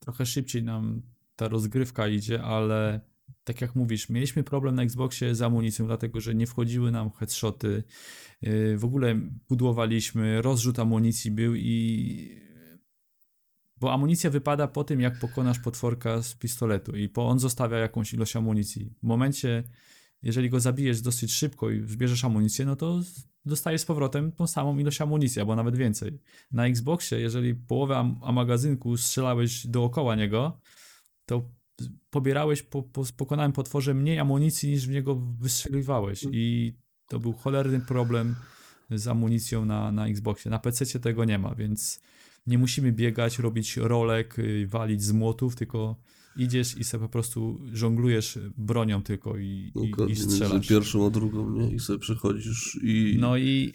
[0.00, 1.02] trochę szybciej nam
[1.36, 3.00] ta rozgrywka idzie, ale
[3.44, 7.84] tak jak mówisz, mieliśmy problem na Xboxie z amunicją, dlatego że nie wchodziły nam headshoty.
[8.42, 12.42] Yy, W ogóle pudłowaliśmy, rozrzut amunicji był i
[13.76, 18.14] bo amunicja wypada po tym, jak pokonasz potworka z pistoletu i po on zostawia jakąś
[18.14, 18.94] ilość amunicji.
[19.02, 19.62] W momencie,
[20.22, 23.00] jeżeli go zabijesz dosyć szybko i zbierzesz amunicję, no to
[23.46, 26.18] dostajesz z powrotem tą samą ilość amunicji, albo nawet więcej.
[26.52, 30.60] Na Xboxie, jeżeli połowę am- a magazynku strzelałeś dookoła niego,
[31.26, 31.50] to
[32.10, 36.72] pobierałeś po, po pokonanym potworze mniej amunicji niż w niego wystrzeliwałeś i
[37.08, 38.34] to był cholerny problem
[38.90, 40.50] z amunicją na, na Xboxie.
[40.50, 42.00] Na PC tego nie ma, więc
[42.46, 45.96] nie musimy biegać, robić rolek, y, walić z młotów, tylko
[46.36, 50.68] idziesz i sobie po prostu żonglujesz bronią tylko i, i, Dokładnie, i między strzelasz.
[50.68, 51.70] pierwszą a drugą, nie?
[51.70, 53.16] I sobie przechodzisz i...
[53.20, 53.72] No i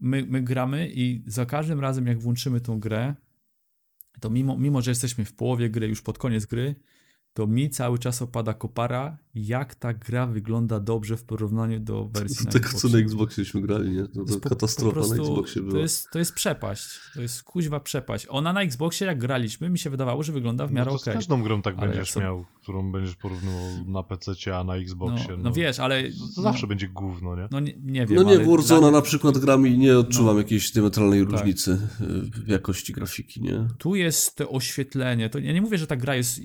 [0.00, 3.14] my, my gramy i za każdym razem jak włączymy tą grę,
[4.20, 6.74] to mimo, mimo, że jesteśmy w połowie gry, już pod koniec gry,
[7.34, 12.46] to mi cały czas opada kopara, jak ta gra wygląda dobrze w porównaniu do wersji
[12.46, 12.90] tego, co Xboxie.
[12.90, 14.08] na Xboxie graliśmy, nie?
[14.08, 15.80] To, To to po- katastrofa po prostu- na Xboxie To była.
[15.80, 17.00] jest, to jest przepaść.
[17.14, 18.26] To jest kuźwa przepaść.
[18.30, 21.14] Ona na Xboxie, jak graliśmy, mi się wydawało, że wygląda w No miarę to okej.
[21.14, 24.72] z każdą grą tak Ale będziesz co- miał, którą będziesz porównywał na PC, a na
[24.74, 25.36] No, Xboxie.
[25.38, 26.02] no wiesz, ale...
[26.02, 27.48] To, to no, zawsze będzie gówno, nie?
[27.50, 30.40] No nie, nie wiem, No nie, ale Warzona na przykład gram i nie odczuwam No.
[30.40, 31.30] jakiejś diametralnej Tak.
[31.32, 32.06] różnicy y,
[32.44, 33.68] w jakości grafiki, nie?
[33.78, 35.30] Tu jest to oświetlenie.
[35.30, 36.40] To ja nie mówię, że ta gra jest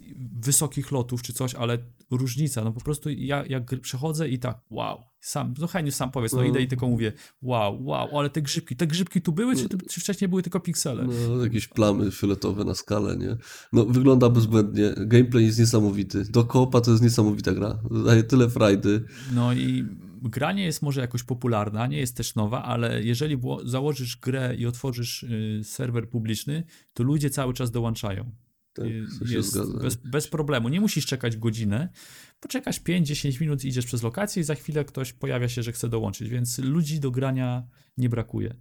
[0.79, 1.77] wysokich lotów czy coś, ale
[2.11, 2.63] różnica.
[2.63, 5.03] No po prostu ja jak przechodzę i tak, wow.
[5.21, 6.43] Sam, no Heniu sam powiedz, no No.
[6.47, 10.01] idę i tylko mówię, wow, wow, ale te grzybki, te grzybki tu były, czy, czy
[10.01, 11.03] wcześniej były tylko piksele?
[11.03, 13.37] No, jakieś plamy fioletowe na skalę, nie?
[13.73, 14.93] No, wygląda bezbłędnie.
[14.97, 16.23] Gameplay jest niesamowity.
[16.29, 17.79] Do koopa to jest niesamowita gra.
[18.05, 19.03] Daje tyle frajdy.
[19.33, 19.85] No i
[20.21, 24.65] gra nie jest może jakoś popularna, nie jest też nowa, ale jeżeli założysz grę i
[24.65, 28.31] otworzysz y, serwer publiczny, to ludzie cały czas dołączają.
[28.79, 28.87] Tak,
[29.29, 30.69] Y, jest bez, bez problemu.
[30.69, 31.89] Nie musisz czekać godzinę.
[32.39, 36.29] Poczekasz 5-10 minut, idziesz przez lokację i za chwilę ktoś pojawia się, że chce dołączyć,
[36.29, 37.63] więc ludzi do grania
[37.97, 38.55] nie brakuje.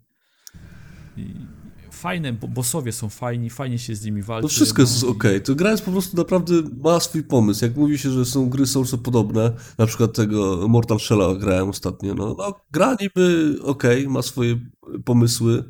[1.16, 1.34] I
[1.90, 4.42] fajne, bo bossowie są fajni, fajnie się z nimi walczy.
[4.42, 5.24] To wszystko jest no i- ok.
[5.44, 6.54] To gra jest po prostu naprawdę,
[6.84, 7.64] ma swój pomysł.
[7.64, 12.14] Jak mówi się, że są gry Soulsy podobne, na przykład tego Mortal Shell'a grałem ostatnio,
[12.14, 14.58] no, no gra niby ok, ma swoje
[15.04, 15.64] pomysły,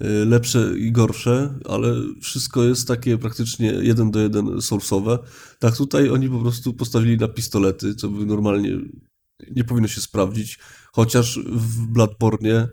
[0.00, 5.18] lepsze i gorsze, ale wszystko jest takie praktycznie jeden do jeden Soulsowe.
[5.58, 8.78] Tak tutaj oni po prostu postawili na pistolety, co by normalnie
[9.50, 10.58] nie powinno się sprawdzić,
[10.92, 12.68] chociaż w Bloodborne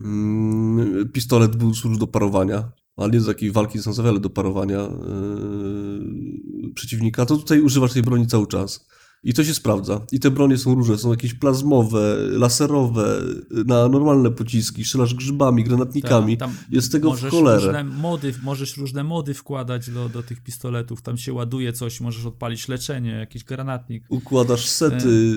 [0.00, 4.78] mm, pistolet był służył do parowania, ale nie do takiej walki dystansowej, ale do parowania
[4.78, 8.88] yy, przeciwnika, to tutaj używasz tej broni cały czas.
[9.24, 10.06] I to się sprawdza.
[10.12, 13.20] I te bronie są różne, są jakieś plazmowe, laserowe,
[13.66, 16.36] na normalne pociski, strzelasz grzybami, granatnikami.
[16.36, 17.66] Tak, Jest tego w cholerę.
[17.66, 21.02] Różne mody, możesz różne mody wkładać do, do tych pistoletów.
[21.02, 24.04] Tam się ładuje coś, możesz odpalić leczenie, jakiś granatnik.
[24.08, 25.36] Układasz sety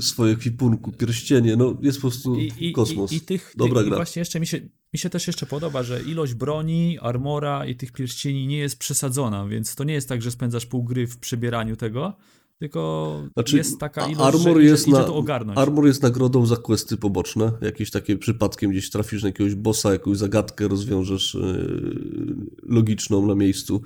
[0.00, 3.12] swoje kwipunku, pierścienie, no jest po prostu I, i, kosmos.
[3.12, 3.96] I, i tych, Dobra gra.
[3.96, 4.60] właśnie jeszcze mi się,
[4.92, 9.46] mi się też jeszcze podoba, że ilość broni, armora i tych pierścieni nie jest przesadzona,
[9.46, 12.16] więc to nie jest tak, że spędzasz pół gry w przebieraniu tego,
[12.58, 15.58] tylko Znaczy, jest taka ilość, armor że jest idzie, idzie na- to ogarnąć.
[15.58, 17.52] Armor jest nagrodą za questy poboczne.
[17.60, 23.82] Jakieś takie przypadkiem gdzieś trafisz na jakiegoś bossa, jakąś zagadkę rozwiążesz yy, logiczną na miejscu.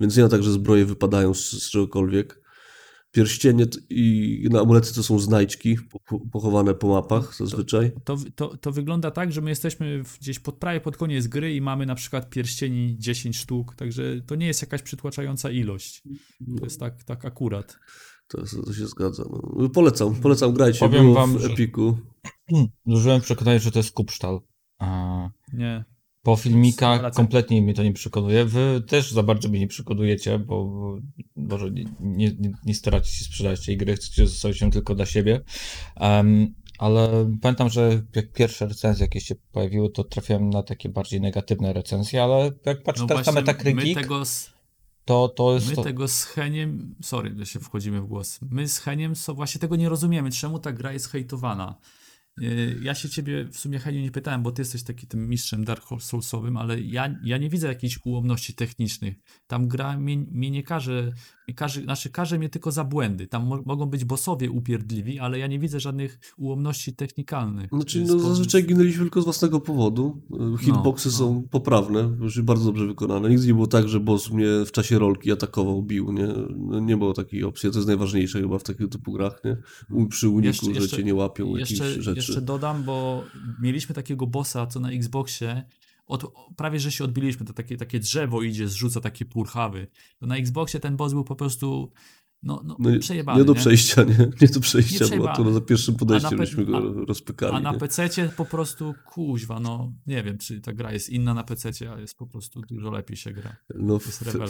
[0.00, 2.40] Więc nie ma tak, że zbroje wypadają z, z czegokolwiek.
[3.12, 5.76] Pierścienie i na amulety to są znajdźki
[6.08, 7.92] po- pochowane po mapach zazwyczaj.
[8.04, 11.60] To, to, to wygląda tak, że my jesteśmy gdzieś pod, prawie pod koniec gry i
[11.60, 16.02] mamy na przykład pierścieni 10 sztuk, także to nie jest jakaś przytłaczająca ilość.
[16.58, 17.78] To jest tak, tak akurat.
[18.30, 19.24] To, to się zgadza.
[19.56, 19.68] No.
[19.68, 20.78] Polecam, polecam, grajcie.
[20.78, 21.98] Powiem Było wam, w że- Epiku.
[22.86, 24.40] Zużyłem przekonanie, że to jest kupsztal.
[24.78, 25.84] A Nie.
[26.22, 28.44] po filmikach kompletnie mnie to nie przekonuje.
[28.44, 30.70] Wy też za bardzo mnie nie przekonujecie, bo
[31.36, 32.36] może nie, nie,
[32.66, 35.40] nie- staracie się sprzedać tej gry, chcecie zostawić ją tylko dla siebie.
[35.96, 41.20] Em, ale pamiętam, że jak pierwsze recenzje jakieś się pojawiły, to trafiłem na takie bardziej
[41.20, 44.22] negatywne recenzje, ale jak patrzę No teraz na właśnie, my Metacritic, tego,
[45.04, 45.82] to, to jest my to...
[45.82, 49.76] tego z Heniem, sorry, że się wchodzimy w głos, my z Heniem so, właśnie tego
[49.76, 51.78] nie rozumiemy, czemu ta gra jest hejtowana.
[52.40, 55.64] Yy, Ja się ciebie w sumie Heniu nie pytałem, bo ty jesteś taki tym mistrzem
[55.64, 59.14] Dark Soulsowym, ale ja, ja nie widzę jakichś ułomności technicznych.
[59.46, 61.12] Tam gra mnie, mnie nie każe,
[61.54, 63.26] każe, znaczy każe mnie tylko za błędy.
[63.26, 67.70] Tam mo mogą być bossowie upierdliwi, ale ja nie widzę żadnych ułomności technikalnych.
[67.72, 70.22] Znaczy, Yy, no, zazwyczaj ginęliśmy tylko z własnego powodu.
[70.60, 71.14] Hitboxy no.
[71.14, 73.28] są poprawne, już bardzo dobrze wykonane.
[73.30, 76.28] Nigdy nie było tak, że boss mnie w czasie rolki atakował, bił, nie?
[76.56, 79.56] No, nie było takiej opcji, to jest najważniejsze chyba w takiego typu grach, nie?
[80.08, 82.16] Przy uniku, Jeszcze- że jeszcze- cię nie łapią Jeszcze, jakieś rzeczy.
[82.18, 83.24] jeszcze dodam, bo
[83.62, 85.62] mieliśmy takiego bossa, co na Xboxie,
[86.10, 89.86] od, prawie że się odbiliśmy, to takie, takie drzewo idzie, zrzuca takie purchawy.
[90.18, 91.92] To na Xboxie ten boss był po prostu
[92.42, 93.38] no, no, No, nie- przejebany.
[93.38, 93.60] nie do nie?
[93.60, 94.30] przejścia, nie?
[94.40, 95.36] Nie do przejścia, bo przejebany.
[95.44, 97.56] to za pierwszym podejściem pe- żeśmy go a- rozpykali.
[97.56, 97.78] A na nie?
[97.78, 102.00] PC po prostu kuźwa, no nie wiem, czy ta gra jest inna na PC, a
[102.00, 103.56] jest po prostu dużo lepiej się gra.
[103.74, 103.98] No,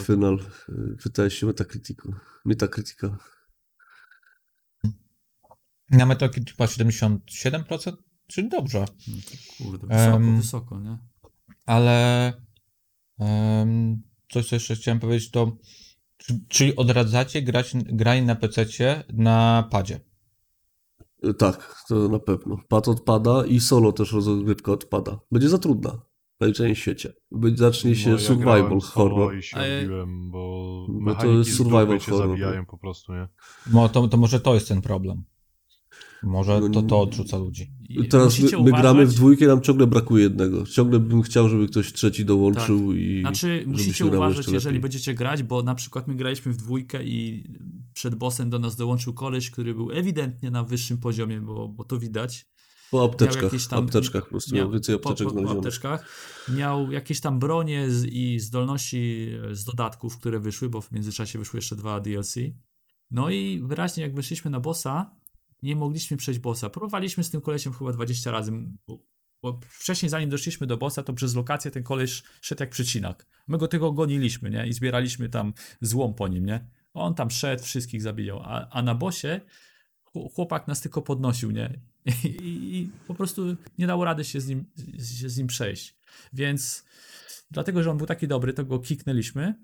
[0.05, 0.39] final.
[1.03, 2.13] Pytałeś się Metacriticu.
[2.45, 3.17] Metacritica.
[5.91, 7.93] Na Metacritic ma 77%,
[8.27, 8.85] czyli dobrze.
[9.07, 9.15] No,
[9.57, 10.97] kurde, wysoko, Em, wysoko, nie?
[11.65, 12.27] Ale
[13.19, 14.01] em,
[14.31, 15.57] coś, co jeszcze chciałem powiedzieć, to
[16.17, 19.99] czy- czyli odradzacie grać, granie na PC na padzie.
[21.37, 22.57] Tak, to na pewno.
[22.67, 25.19] Pad odpada i solo też rozgrywka odpada.
[25.31, 25.91] Będzie za trudna
[26.37, 27.13] w najczęściej świecie.
[27.31, 29.37] Będzie, zacznie się No, ja survival horror.
[29.37, 29.57] i się
[30.31, 33.27] bo No to jest survival horror, zabijają po prostu, nie?
[33.73, 35.23] No to, to może to jest ten problem.
[36.23, 37.71] Może No to, to odrzuca ludzi.
[37.89, 40.65] I Teraz my, my gramy w dwójkę, nam ciągle brakuje jednego.
[40.65, 45.63] Ciągle bym chciał, żeby ktoś trzeci dołączył i Znaczy, musicie uważać, jeżeli będziecie grać, bo
[45.63, 47.49] na przykład my graliśmy w dwójkę i
[47.93, 51.99] przed bossem do nas dołączył koleś, który był ewidentnie na wyższym poziomie, bo, bo to
[51.99, 52.51] widać.
[52.91, 55.65] Po apteczkach, tam- apteczkach po prostu, miał więcej po, apteczek po, po znalezionych.
[55.65, 56.05] apteczkach.
[56.55, 61.39] Miał jakieś tam bronie z, i zdolności e, z dodatków, które wyszły, bo w międzyczasie
[61.39, 62.35] wyszły jeszcze dwa DLC.
[63.11, 65.20] No i wyraźnie jak wyszliśmy na bossa,
[65.61, 66.69] nie mogliśmy przejść bossa.
[66.69, 68.51] Próbowaliśmy z tym kolesiem chyba 20 razy,
[69.41, 73.25] bo, wcześniej zanim doszliśmy do bossa, to przez lokację ten koleś szedł jak przecinak.
[73.47, 74.67] My go tylko goniliśmy, nie?
[74.67, 76.67] I zbieraliśmy tam złom po nim, nie?
[76.93, 78.39] On tam szedł, wszystkich zabijał.
[78.43, 79.41] A, a na bossie
[80.05, 81.79] chł- chłopak nas tylko podnosił, nie?
[82.23, 84.65] I, i, I po prostu nie dało rady się z nim,
[85.19, 85.95] się z nim przejść.
[86.33, 86.85] Więc
[87.51, 89.55] dlatego, że on był taki dobry, to go kiknęliśmy.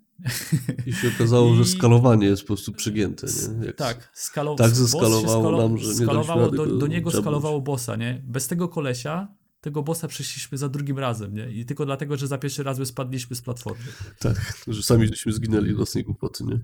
[0.86, 3.28] I się okazało, że I- skalowanie jest po prostu przygięte.
[3.60, 3.66] Nie?
[3.66, 4.56] Jak Tak, skalo...
[4.56, 8.22] Tak zeskalowało nam, że nie skalowało, rady do, do niego skalowało bossa, nie?
[8.26, 9.28] Bez tego kolesia
[9.62, 11.52] tego bossa przeszliśmy za drugim razem, nie?
[11.52, 13.84] I tylko dlatego, że za pierwszy raz my spadliśmy z platformy.
[14.20, 16.60] Tak, że sami żeśmy zginęli do własnej głupoty, nie?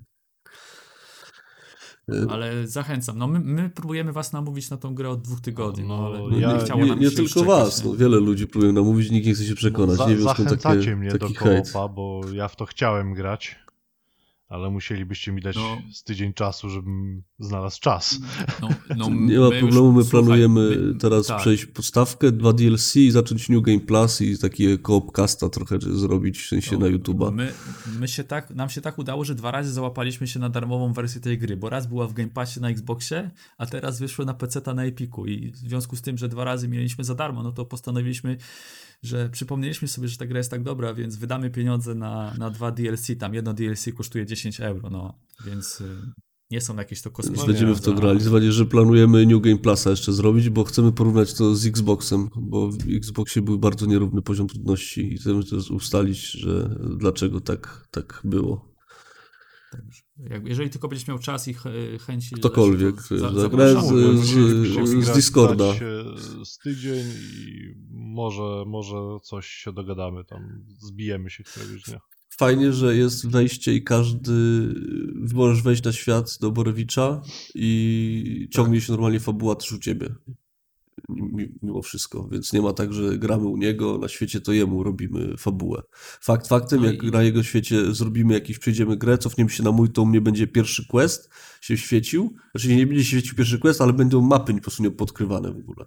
[2.08, 3.18] E, Ale zachęcam.
[3.18, 6.18] No my, my próbujemy was namówić na tą grę od dwóch tygodni, no, No, ale
[6.18, 7.90] No, nie, ja- nie chciało nie, nam nie się tylko czekać, was, nie?
[7.90, 9.98] no, wiele ludzi próbują namówić, nikt nie chce się przekonać.
[9.98, 11.70] No, nie wiem zachęcacie takie, mnie do taki hejt.
[11.72, 13.56] koopa, bo ja w to chciałem grać,
[14.48, 15.78] ale musielibyście mi dać No.
[15.92, 18.18] z tydzień czasu, żebym znalazł czas.
[18.62, 21.40] No, no, Nie ma problemu, my planujemy my- teraz tak.
[21.40, 26.48] przejść podstawkę, dwa DLC i zacząć New Game Plus i takie koopcasta trochę zrobić, w
[26.48, 27.32] sensie na YouTube'a.
[27.32, 27.52] My,
[28.00, 31.20] my się tak, nam się tak udało, że dwa razy załapaliśmy się na darmową wersję
[31.20, 34.60] tej gry, bo raz była w Game Passie na Xboxie, a teraz wyszła na PC
[34.74, 37.64] na Epiku i w związku z tym, że dwa razy mieliśmy za darmo, no to
[37.64, 38.36] postanowiliśmy,
[39.04, 42.70] że przypomnieliśmy sobie, że ta gra jest tak dobra, więc wydamy pieniądze na, na dwa
[42.70, 46.12] DLC, tam jedno DLC kosztuje 10 euro, no, więc y,
[46.50, 47.42] nie są jakieś to kosmiczne.
[47.42, 48.20] No Będziemy w to grali.
[48.20, 52.70] Zwłaszcza, że planujemy New Game Plusa jeszcze zrobić, bo chcemy porównać to z Xboxem, bo
[52.70, 58.20] w Xboxie był bardzo nierówny poziom trudności i chcemy też ustalić, że dlaczego tak, tak
[58.24, 58.74] było.
[59.72, 61.62] Także, jak- Jeżeli tylko będziesz miał czas i ch-
[62.06, 62.34] chęci.
[62.34, 65.74] Ktokolwiek, za- grę z- z- z grać- Discorda.
[65.74, 66.04] się
[66.44, 72.00] Z tydzień i może, może coś się dogadamy tam, zbijemy się któregoś dnia.
[72.38, 74.32] Fajnie, że jest wejście i każdy,
[75.34, 77.22] możesz wejść na świat do Borewicza
[77.54, 80.14] i ciągnie się normalnie fabuła też u ciebie.
[81.08, 84.82] Mi- Mimo wszystko, więc nie ma tak, że gramy u niego, na świecie to jemu
[84.82, 85.82] robimy fabułę.
[86.20, 89.72] Fakt faktem, No jak i- na jego świecie zrobimy jakiś, przejdziemy grę, cofniemy się na
[89.72, 92.34] mój, to u mnie będzie pierwszy quest się świecił.
[92.54, 95.86] Znaczy nie będzie się świecił pierwszy quest, ale będą mapy po prostu niepodkrywane w ogóle.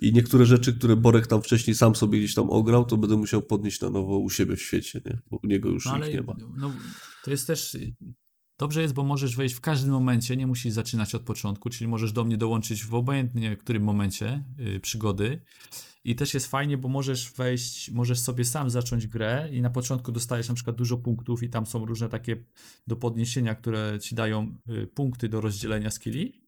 [0.00, 3.42] I niektóre rzeczy, które Borek tam wcześniej sam sobie gdzieś tam ograł, to będę musiał
[3.42, 5.18] podnieść na nowo u siebie w świecie, nie?
[5.30, 6.34] Bo u niego już No, ale ich nie ma.
[6.56, 6.72] no,
[7.24, 7.76] to jest też.
[8.58, 12.12] Dobrze jest, bo możesz wejść w każdym momencie, nie musisz zaczynać od początku, czyli możesz
[12.12, 14.44] do mnie dołączyć w obojętnie którym momencie
[14.76, 15.42] y, przygody.
[16.04, 20.12] I też jest fajnie, bo możesz wejść, możesz sobie sam zacząć grę i na początku
[20.12, 22.36] dostajesz na przykład dużo punktów i tam są różne takie
[22.86, 26.43] do podniesienia, które ci dają y, punkty do rozdzielenia skilli.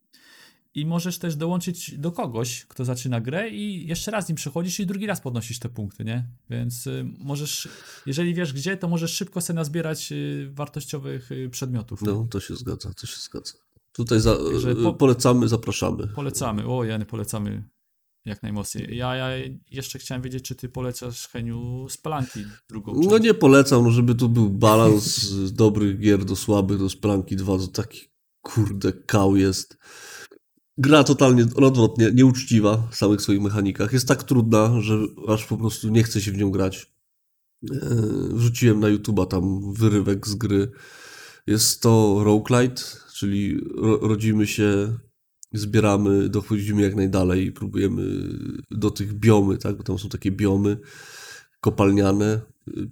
[0.76, 4.86] I możesz też dołączyć do kogoś, kto zaczyna grę i jeszcze raz nim przechodzisz i
[4.86, 6.26] drugi raz podnosisz te punkty, nie?
[6.50, 7.68] Więc y, możesz,
[8.06, 12.02] jeżeli wiesz gdzie, to możesz szybko sobie nazbierać y, wartościowych y, przedmiotów.
[12.02, 13.52] No, to się zgadza, to się zgadza.
[13.92, 14.36] Tutaj za,
[14.82, 16.06] po- polecamy, zapraszamy.
[16.08, 17.64] Polecamy, o Jany, polecamy
[18.24, 18.96] jak najmocniej.
[18.96, 19.28] Ja, ja
[19.70, 23.24] jeszcze chciałem wiedzieć, czy ty polecasz Heniu Spalanki drugą No część.
[23.24, 27.58] nie polecam, no żeby tu był balans z dobrych gier do słabych, do Splanki 2,
[27.58, 28.00] to taki
[28.42, 29.78] kurde kał jest.
[30.78, 33.92] Gra totalnie odwrotnie, nieuczciwa w samych swoich mechanikach.
[33.92, 34.98] Jest tak trudna, że
[35.28, 36.92] aż po prostu nie chce się w nią grać.
[37.70, 37.78] Eee,
[38.32, 40.70] Wrzuciłem na YouTube'a tam wyrywek z gry.
[41.46, 42.82] Jest to roguelite,
[43.14, 44.98] czyli ro rodzimy się,
[45.52, 48.02] zbieramy, dochodzimy jak najdalej i próbujemy
[48.70, 49.76] do tych biomy, tak?
[49.76, 50.78] Bo tam są takie biomy
[51.60, 52.40] kopalniane,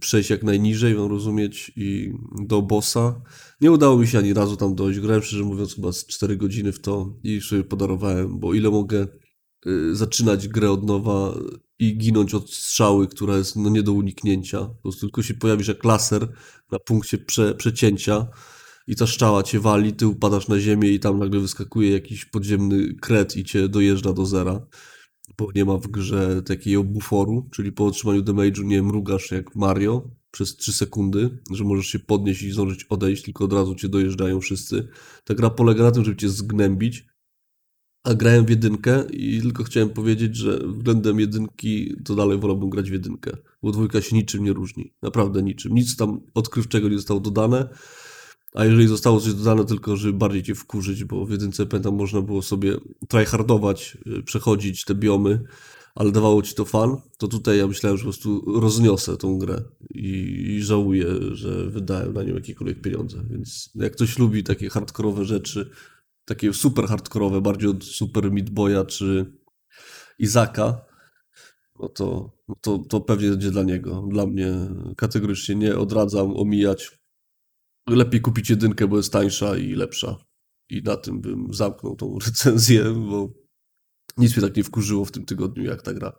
[0.01, 2.13] przejść jak najniżej, mam rozumieć, i
[2.47, 3.21] do bossa.
[3.65, 5.01] Nie udało mi się ani razu tam dojść.
[5.01, 9.07] Grałem, szczerze mówiąc, chyba z 4 godziny w to i sobie podarowałem, bo ile mogę
[9.67, 11.35] y, zaczynać grę od nowa
[11.79, 14.61] i ginąć od strzały, która jest no nie do uniknięcia.
[14.61, 16.29] Po prostu tylko się pojawisz jak laser
[16.71, 18.27] na punkcie prze, przecięcia
[18.87, 22.95] i ta szczała cię wali, ty upadasz na ziemię i tam nagle wyskakuje jakiś podziemny
[22.95, 24.67] kret i cię dojeżdża do zera
[25.39, 30.11] bo nie ma w grze takiego buforu, czyli po otrzymaniu damage'u nie mrugasz jak Mario
[30.35, 34.41] przez 3 sekundy, że możesz się podnieść i zdążyć odejść, tylko od razu cię dojeżdżają
[34.41, 34.89] wszyscy.
[35.25, 37.07] Ta gra polega na tym, żeby cię zgnębić,
[38.05, 42.91] a grałem w jedynkę i tylko chciałem powiedzieć, że względem jedynki to dalej wolałbym grać
[42.91, 45.75] w jedynkę, bo dwójka się niczym nie różni, naprawdę niczym.
[45.75, 47.69] Nic tam odkrywczego nie zostało dodane,
[48.55, 52.23] a jeżeli zostało coś dodane tylko, żeby bardziej cię wkurzyć, bo w jedynce pamiętam można
[52.23, 52.77] było sobie
[53.09, 55.41] tryhardować, y, przechodzić te biomy,
[55.95, 59.63] ale dawało ci to fan, to tutaj ja myślałem, że po prostu rozniosę tą grę
[59.91, 60.11] i,
[60.49, 63.25] i żałuję, że wydałem na nią jakiekolwiek pieniądze.
[63.31, 65.71] Więc jak ktoś lubi takie hardkorowe rzeczy,
[66.25, 69.33] takie super hardkorowe, bardziej od Super Meat Boya czy
[70.19, 70.85] Izaka,
[71.81, 74.09] no to, no to, to pewnie będzie dla niego.
[74.11, 74.55] Dla mnie
[74.97, 76.99] kategorycznie nie odradzam omijać.
[77.89, 80.17] Lepiej kupić jedynkę, bo jest tańsza i lepsza.
[80.71, 83.44] I na tym bym zamknął tą recenzję, bo
[84.17, 86.13] nic mnie tak nie wkurzyło w tym tygodniu jak ta gra.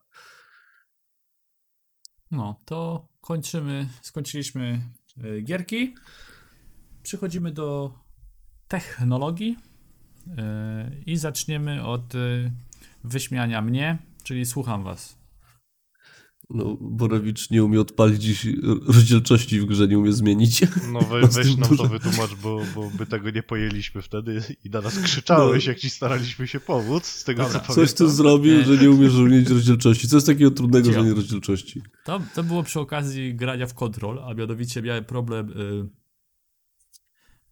[2.32, 4.82] No, to kończymy, skończyliśmy
[5.24, 5.96] y, gierki.
[7.04, 7.94] Przechodzimy do
[8.68, 9.58] technologii
[10.28, 10.32] y,
[11.06, 12.52] i zaczniemy od y,
[13.04, 15.25] wyśmiania mnie, czyli słucham was.
[16.50, 18.48] No, Borowicz nie umie odpalić dziś
[18.88, 20.62] rozdzielczości w grze, nie umie zmienić.
[20.92, 24.70] No we, No weź nam to wytłumacz, bo, bo my tego nie pojęliśmy wtedy i
[24.70, 25.72] na nas krzyczałeś, No.
[25.72, 27.60] jak ci staraliśmy się pomóc, z tego Dobra.
[27.60, 28.08] co Coś pamiętam.
[28.08, 30.08] ty zrobił, że nie umiesz zmienić rozdzielczości.
[30.08, 30.94] Co jest takiego trudnego, Cio.
[30.94, 31.82] że nie rozdzielczości?
[32.04, 35.50] To, to było przy okazji grania w Control, a mianowicie miałem problem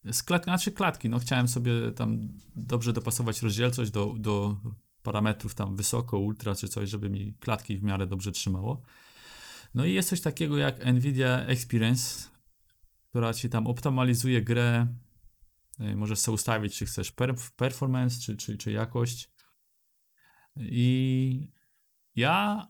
[0.06, 4.58] y, z klatką, znaczy klatki, no chciałem sobie tam dobrze dopasować rozdzielczość do, do
[5.04, 8.82] parametrów tam wysoko, ultra czy coś, żeby mi klatki w miarę dobrze trzymało.
[9.74, 12.30] No i jest coś takiego jak Nvidia Experience,
[13.10, 14.88] która ci tam optymalizuje grę,
[15.80, 19.32] y, możesz sobie ustawić, czy chcesz per, performance, czy, czy, czy jakość.
[20.58, 21.52] I
[22.16, 22.68] ja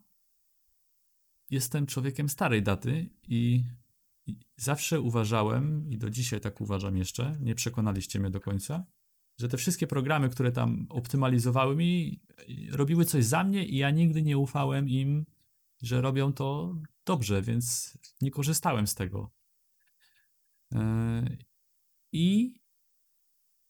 [1.49, 3.64] jestem człowiekiem starej daty i
[4.55, 8.85] zawsze uważałem, i do dzisiaj tak uważam jeszcze, nie przekonaliście mnie do końca,
[9.43, 12.21] że te wszystkie programy, które tam optymalizowały mi,
[12.71, 15.25] robiły coś za mnie i ja nigdy nie ufałem im,
[15.81, 16.75] że robią to
[17.05, 19.31] dobrze, więc nie korzystałem z tego.
[20.71, 20.79] Yy,
[22.11, 22.55] I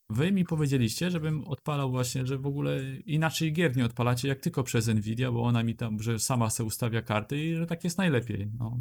[0.09, 4.63] wy mi powiedzieliście, żebym odpalał właśnie, że w ogóle inaczej gier nie odpalacie, jak tylko
[4.63, 7.97] przez Nvidia, bo ona mi tam, że sama se ustawia karty i że tak jest
[7.97, 8.51] najlepiej.
[8.59, 8.79] No.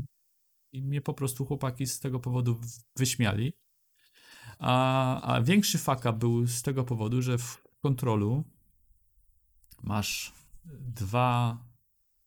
[0.72, 2.60] I mnie po prostu chłopaki z tego powodu
[2.96, 3.52] wyśmiali.
[4.62, 8.44] A, a większy faka był z tego powodu, że w kontrolu
[9.82, 10.32] masz
[10.80, 11.58] dwa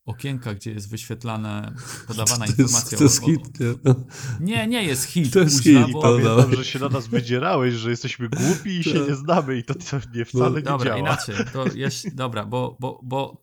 [0.06, 1.74] okienka, gdzie jest wyświetlana,
[2.08, 3.74] podawana To informacja jest, to o, jest hit, nie?
[3.84, 3.96] No.
[4.40, 5.34] Nie, nie jest hit.
[5.34, 6.20] To jest hit, bo...
[6.20, 6.56] no.
[6.56, 9.08] że się na nas wydzierałeś, że jesteśmy głupi i się Tak.
[9.08, 11.00] nie znamy i to, to nie wcale nie Dobra, działa.
[11.00, 11.36] inaczej.
[11.54, 13.42] To jest, dobra, bo, bo, bo...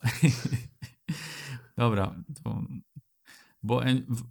[1.78, 2.14] dobra,
[2.44, 2.64] to...
[3.62, 3.82] Bo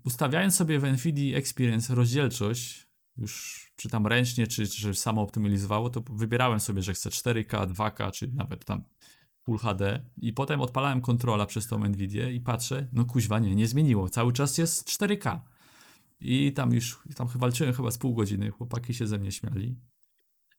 [0.04, 6.02] ustawiając sobie w NVIDIA Experience rozdzielczość, już czy tam ręcznie, czy, czy samo optymalizowało, to
[6.10, 8.84] wybierałem sobie, że chcę 4K, 2K, czy nawet tam
[9.44, 13.68] Full HD i potem odpalałem kontrola przez tą NVIDIA i patrzę, no kuźwa, nie, nie
[13.68, 14.10] zmieniło.
[14.10, 15.40] Cały czas jest 4K.
[16.20, 19.76] I tam już, tam walczyłem chyba z pół godziny, chłopaki się ze mnie śmiali.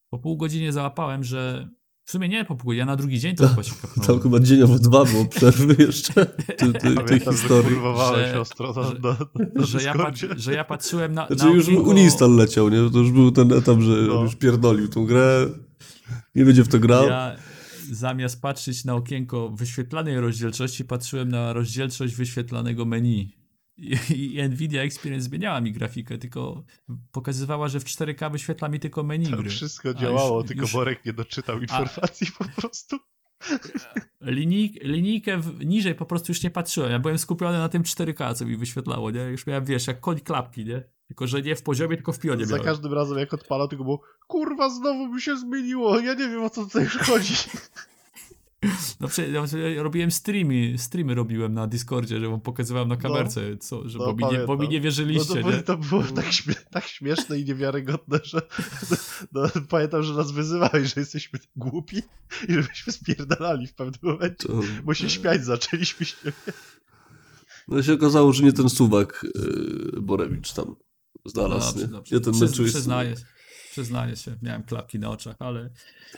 [0.09, 1.69] Po pół godzinie załapałem, że
[2.05, 4.23] w sumie nie po pół ja na drugi dzień to chyba się Tam kapnąłem.
[4.23, 7.77] chyba dzień albo dwa było przerwy jeszcze ty, ty, tej historii.
[8.16, 9.16] Że- ostro na, że- na,
[9.55, 11.27] na Że ja, pat, że ja patrzyłem na.
[11.27, 12.91] Znaczy na już okienko- uninstall leciał, nie?
[12.91, 14.19] To już był ten etap, że No.
[14.19, 15.47] on już pierdolił tą grę,
[16.35, 17.07] nie będzie w to grał.
[17.09, 17.37] Ja
[17.91, 23.37] zamiast patrzeć na okienko wyświetlanej rozdzielczości, patrzyłem na rozdzielczość wyświetlanego menu.
[24.10, 26.64] I, Nvidia Experience zmieniała mi grafikę, tylko
[27.12, 29.50] pokazywała, że w 4K wyświetla mi tylko menu Tam gry.
[29.50, 32.98] wszystko A działało, już- tylko już- Borek nie doczytał informacji po prostu.
[34.20, 36.92] Linij, linijkę w, niżej po prostu już nie patrzyłem.
[36.92, 39.20] Ja byłem skupiony na tym 4K, co mi wyświetlało, nie?
[39.20, 40.82] Już miałem, wiesz, jak koń klapki, nie?
[41.06, 42.64] Tylko, że nie w poziomie, tylko w pionie Za miałem.
[42.64, 46.50] każdym razem jak odpalał, tylko było kurwa, znowu mi się zmieniło, ja nie wiem o
[46.50, 47.34] co tutaj już chodzi.
[49.01, 49.28] No, prze-
[49.74, 54.12] ja robiłem streamy, streamy robiłem na Discordzie, że wam pokazywałem na kamerce, co, że, no,
[54.14, 55.62] bo, mi nie, bo mi nie No wierzyliście, to, nie?
[55.62, 58.43] to było tak, śmie tak śmieszne i niewiarygodne, że
[59.32, 61.97] no, pamiętam, że nas wyzywałeś, że jesteśmy głupi
[62.48, 66.16] i żebyśmy spierdalali w pewnym momencie, To, bo się śmiać zaczęliśmy się.
[67.68, 69.26] no się okazało, że nie ten suwak
[69.94, 70.76] yy, Borewicz tam
[71.26, 71.93] znalazł, Dobrze, nie?
[71.93, 72.14] dobrze.
[72.14, 72.72] Nie ten meczujesz.
[72.72, 73.14] przyznaję,
[73.73, 75.70] przyznaję się, miałem klapki na oczach, ale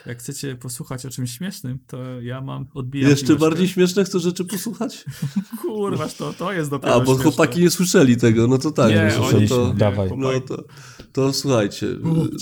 [0.07, 4.45] jak chcecie posłuchać o czymś śmiesznym, to ja mam odbijam Jeszcze bardziej śmieszne chcesz rzeczy
[4.45, 5.05] posłuchać?
[5.63, 7.23] Kurwa, to, to jest dopiero A, bo śmieszne.
[7.23, 8.91] chłopaki nie słyszeli tego, no to tak.
[8.91, 10.11] Nie, no, oni- to, nie, Dawaj.
[10.17, 10.65] no to,
[11.13, 11.87] to słuchajcie.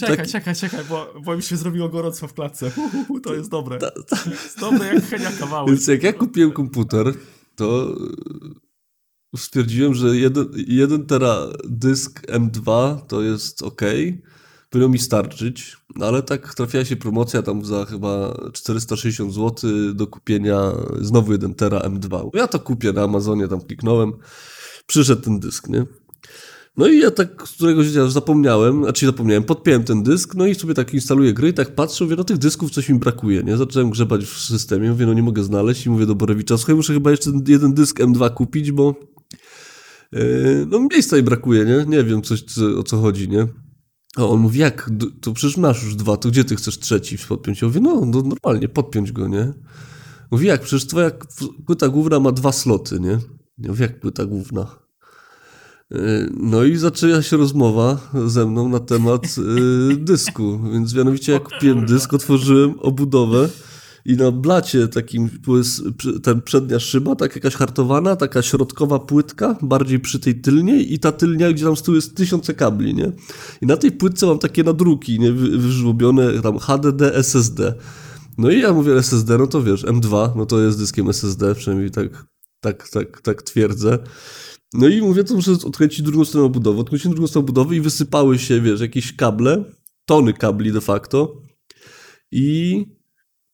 [0.00, 2.72] Czekaj, tak- czekaj, czekaj, bo, bo mi się zrobiło gorąco w klatce.
[2.76, 3.78] U, u, u, to jest dobre.
[3.78, 5.70] ta- ta- Jest dobre jak chenia kawały.
[5.70, 7.14] Więc jak ja kupiłem komputer,
[7.56, 7.96] to
[9.34, 13.82] e, stwierdziłem, że jeden, jeden tera dysk M2 to jest ok,
[14.72, 20.06] powinno mi starczyć, no ale tak trafiła się promocja tam za chyba 460 zł do
[20.06, 22.30] kupienia znowu 1 tera M2.
[22.34, 24.12] Ja to kupię na Amazonie, tam kliknąłem,
[24.86, 25.86] przyszedł ten dysk, nie?
[26.76, 30.54] No i ja tak któregoś dnia już zapomniałem, znaczy zapomniałem, podpiąłem ten dysk, no i
[30.54, 33.56] sobie tak instaluję gry i tak patrzę, mówię, no tych dysków coś mi brakuje, nie?
[33.56, 36.92] Zacząłem grzebać w systemie, mówię, no nie mogę znaleźć i mówię do Borewicza, słuchaj, muszę
[36.92, 38.94] chyba jeszcze jeden dysk M2 kupić, bo
[40.12, 41.84] yy, no miejsca mi brakuje, nie?
[41.96, 43.48] Nie wiem coś, co, o co chodzi, nie?
[44.16, 44.90] A on mówi, jak?
[45.20, 47.62] To przecież masz już dwa, to gdzie ty chcesz trzeci podpiąć?
[47.62, 49.52] Ja mówię, no, no normalnie, podpiąć go, nie?
[50.30, 50.60] Mówi, jak?
[50.60, 51.10] Przecież twoja
[51.66, 53.18] płyta główna ma dwa sloty, nie?
[53.58, 54.66] Ja mówię, jak płyta główna?
[55.90, 59.36] Yy, No i zaczęła się rozmowa ze mną na temat
[59.88, 60.60] yy, dysku.
[60.72, 63.48] Więc mianowicie jak kupiłem dysk, otworzyłem obudowę
[64.04, 65.30] i na blacie takim
[66.22, 71.12] ten przednia szyba, tak jakaś hartowana, taka środkowa płytka, bardziej przy tej tylniej i ta
[71.12, 73.12] tylnia, gdzie tam z tyłu jest tysiące kabli, nie?
[73.62, 75.32] I na tej płytce mam takie nadruki, nie?
[75.32, 77.74] Wy- Wyżłobione tam HDD, SSD.
[78.38, 81.90] No i ja mówię SSD, no to wiesz, M2, no to jest dyskiem SSD, przynajmniej
[81.90, 82.26] tak,
[82.60, 83.98] tak, tak, tak twierdzę.
[84.74, 86.80] No i mówię, to muszę odkręcić drugą stronę obudowy.
[86.80, 89.64] Odkręciłem drugą stronę obudowy i wysypały się, wiesz, jakieś kable,
[90.06, 91.36] tony kabli de facto
[92.32, 92.84] i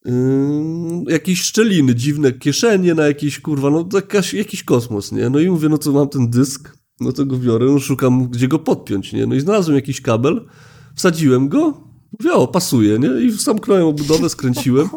[0.09, 5.31] yy, jakieś szczeliny, dziwne kieszenie na jakieś, kurwa, no jakaś, jakiś kosmos, nie?
[5.31, 8.49] No i mówię, no to mam ten dysk, no to go biorę, no szukam, gdzie
[8.49, 9.27] go podpiąć, nie?
[9.27, 10.49] No i znalazłem jakiś kabel,
[10.95, 13.21] wsadziłem go, mówię, o, pasuje, nie?
[13.21, 14.89] I zamknąłem obudowę, skręciłem.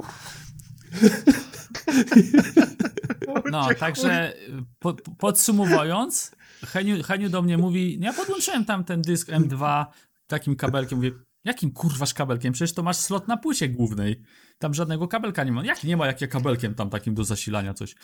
[3.52, 4.34] No, także
[4.80, 6.32] po, podsumowując,
[6.66, 9.86] Heniu, Heniu do mnie mówi, no ja podłączyłem tam ten dysk M2
[10.28, 11.12] takim kabelkiem, mówię,
[11.44, 12.54] jakim kurwasz kabelkiem?
[12.54, 14.22] Przecież to masz slot na płycie głównej.
[14.62, 15.66] Tam żadnego kabelka nie ma.
[15.66, 17.96] Jak nie ma, jakie kabelkiem tam takim do zasilania coś.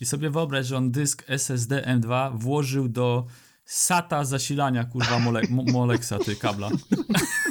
[0.00, 3.26] I sobie wyobraź, że on dysk SSD M2 włożył do
[3.64, 6.68] SATA zasilania, kurwa, mole, mo, Molexa, ty, kabla.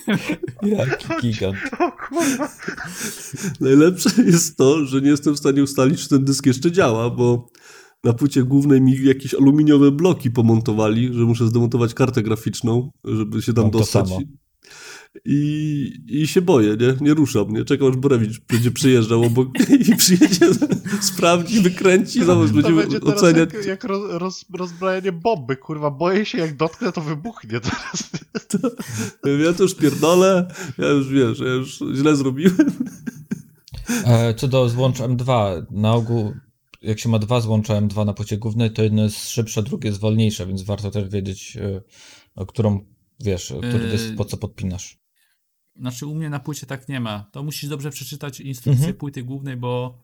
[0.61, 1.57] Jaki gigant.
[1.79, 2.49] O kurwa.
[3.59, 7.47] Najlepsze jest to, że nie jestem w stanie ustalić, czy ten dysk jeszcze działa, bo
[8.03, 13.53] na płycie głównej mi jakieś aluminiowe bloki pomontowali, że muszę zdemontować kartę graficzną, żeby się
[13.53, 14.09] tam to dostać.
[15.25, 16.95] I, I się boję, nie?
[17.01, 17.65] Nie ruszam, nie?
[17.65, 19.47] Czekam, aż Borewicz będzie przyjeżdżał obok
[19.89, 20.47] i przyjedzie,
[21.13, 23.53] sprawdzi, wykręci, zobacz, To będziemy będzie oceniać.
[23.53, 25.91] jak, jak roz, roz, rozbrajanie bomby, kurwa.
[25.91, 28.09] Boję się, jak dotknę, to wybuchnie teraz.
[29.45, 30.47] Ja to już pierdolę,
[30.77, 32.71] ja już, wiesz, ja już źle zrobiłem.
[34.05, 36.33] E, Co do złącz M2, na ogół
[36.81, 40.01] jak się ma dwa złącza M2 na płycie głównej, to jedno jest szybsze, drugie jest
[40.01, 41.81] wolniejsze, więc warto też wiedzieć, e,
[42.35, 42.85] o którą
[43.19, 45.04] wiesz, który dysk Yy, po co podpinasz.
[45.75, 47.25] Znaczy u mnie na płycie tak nie ma.
[47.31, 48.97] To musisz dobrze przeczytać instrukcję Mhm.
[48.97, 50.03] płyty głównej, bo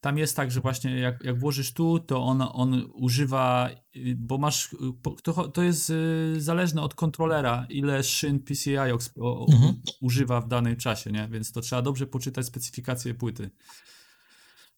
[0.00, 4.38] tam jest tak, że właśnie jak, jak włożysz tu, to on, on używa, y, bo
[4.38, 4.76] masz, y,
[5.22, 8.76] to, to jest y, zależne od kontrolera, ile szyn PCI
[9.20, 9.74] o, Mhm.
[10.00, 11.28] używa w danym czasie, nie?
[11.30, 13.50] Więc to trzeba dobrze poczytać specyfikację płyty.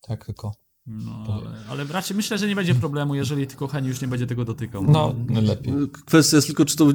[0.01, 0.53] Tak tylko.
[0.91, 4.27] No, ale, ale raczej myślę, że nie będzie problemu, jeżeli tylko Heni już nie będzie
[4.27, 4.85] tego dotykał.
[4.85, 5.75] No, lepiej.
[6.07, 6.87] Kwestia jest tylko, czy to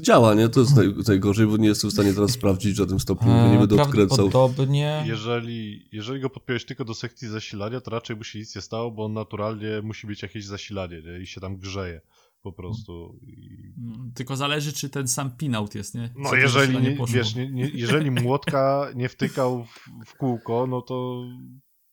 [0.00, 0.48] działa, nie?
[0.48, 3.48] To jest naj, najgorzej, bo nie jestem w stanie teraz sprawdzić w żadnym stopniu, bo
[3.48, 4.16] nie E, będę odkręcał.
[4.16, 5.04] Prawdopodobnie.
[5.06, 8.90] Jeżeli, jeżeli go podpiąłeś tylko do sekcji zasilania, to raczej mu się nic nie stało,
[8.90, 11.20] bo on naturalnie musi mieć jakieś zasilanie nie?
[11.22, 12.00] i się tam grzeje
[12.42, 13.18] po prostu.
[13.22, 13.72] I...
[13.78, 16.10] Mm, Tylko zależy, czy ten sam pinout jest, nie?
[16.16, 20.66] No Co to jeżeli, nie, wiesz, nie, nie, jeżeli młotka nie wtykał w, w kółko,
[20.66, 21.24] no to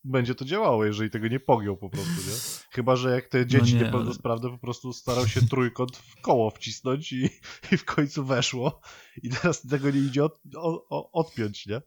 [0.04, 2.36] będzie to działało, jeżeli tego nie pogiął po prostu, nie?
[2.70, 7.14] Chyba, że jak te dzieci nie, niepełnosprawne po prostu starał się trójkąt w koło wcisnąć
[7.14, 7.30] i,
[7.72, 8.82] i w końcu weszło
[9.24, 10.42] i teraz tego nie idzie od,
[11.12, 11.82] odpiąć, nie?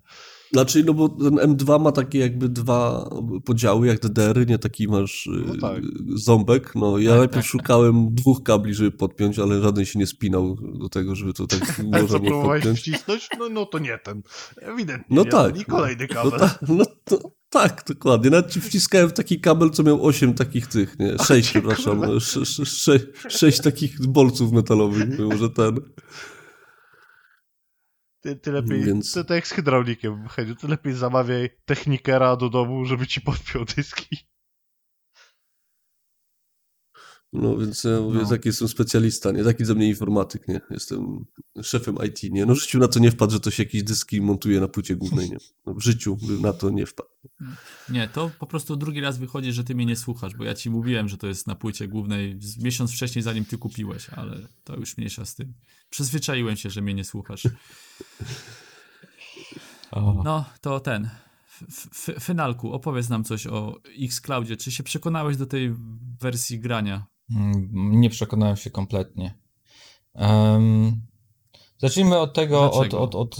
[0.56, 3.10] Znaczy, no bo ten M2 ma takie jakby dwa
[3.44, 5.82] podziały, jak DDR, nie taki masz No y, tak.
[6.14, 6.74] ząbek.
[6.74, 10.56] No ja Tak, najpierw tak, szukałem dwóch kabli, żeby podpiąć, ale żaden się nie spinał
[10.78, 12.78] do tego, żeby to tak można było podpiąć.
[12.80, 13.28] wcisnąć?
[13.38, 14.22] No, no to nie ten.
[14.62, 15.60] Ewidentnie No tak.
[15.60, 16.40] I kolejny No, kabel.
[16.40, 17.18] ta, no to,
[17.50, 18.30] tak, dokładnie.
[18.30, 21.18] Nawet ci wciskałem w taki kabel, co miał 8 takich tych, nie?
[21.26, 22.00] 6, cię, przepraszam.
[22.00, 22.20] kurwa.
[22.20, 22.60] 6,
[23.28, 25.76] 6 takich bolców metalowych było, że ten.
[28.26, 32.48] Ty, ty lepiej, Więc- to, to jak z hydraulikiem, Heniu, ty lepiej zamawiaj technikera do
[32.50, 34.16] domu, żeby ci podpiął dyski.
[37.32, 38.28] No więc ja mówię, No.
[38.28, 39.44] taki jestem specjalista, nie?
[39.44, 40.60] Taki ze mnie informatyk, nie?
[40.70, 41.24] Jestem
[41.62, 42.46] szefem IT, nie?
[42.46, 44.96] No w życiu na to nie wpadł, że to się jakieś dyski montuje na płycie
[44.96, 45.36] głównej, nie?
[45.66, 47.08] No, w życiu bym na to nie wpadł.
[47.88, 50.70] Nie, to po prostu drugi raz wychodzi, że ty mnie nie słuchasz, bo ja ci
[50.70, 54.96] mówiłem, że to jest na płycie głównej miesiąc wcześniej, zanim ty kupiłeś, ale to już
[54.96, 55.54] mniejsza z tym.
[55.90, 57.42] Przyzwyczaiłem się, że mnie nie słuchasz.
[59.92, 61.10] O, No, to ten.
[61.62, 64.56] F- f- Finalku, opowiedz nam coś o Xcloudzie.
[64.56, 65.74] Czy się przekonałeś do tej
[66.20, 67.06] wersji grania?
[67.30, 69.38] mm, nie przekonałem się kompletnie.
[70.14, 71.00] Em,
[71.78, 73.36] zacznijmy od tego, od, od, od,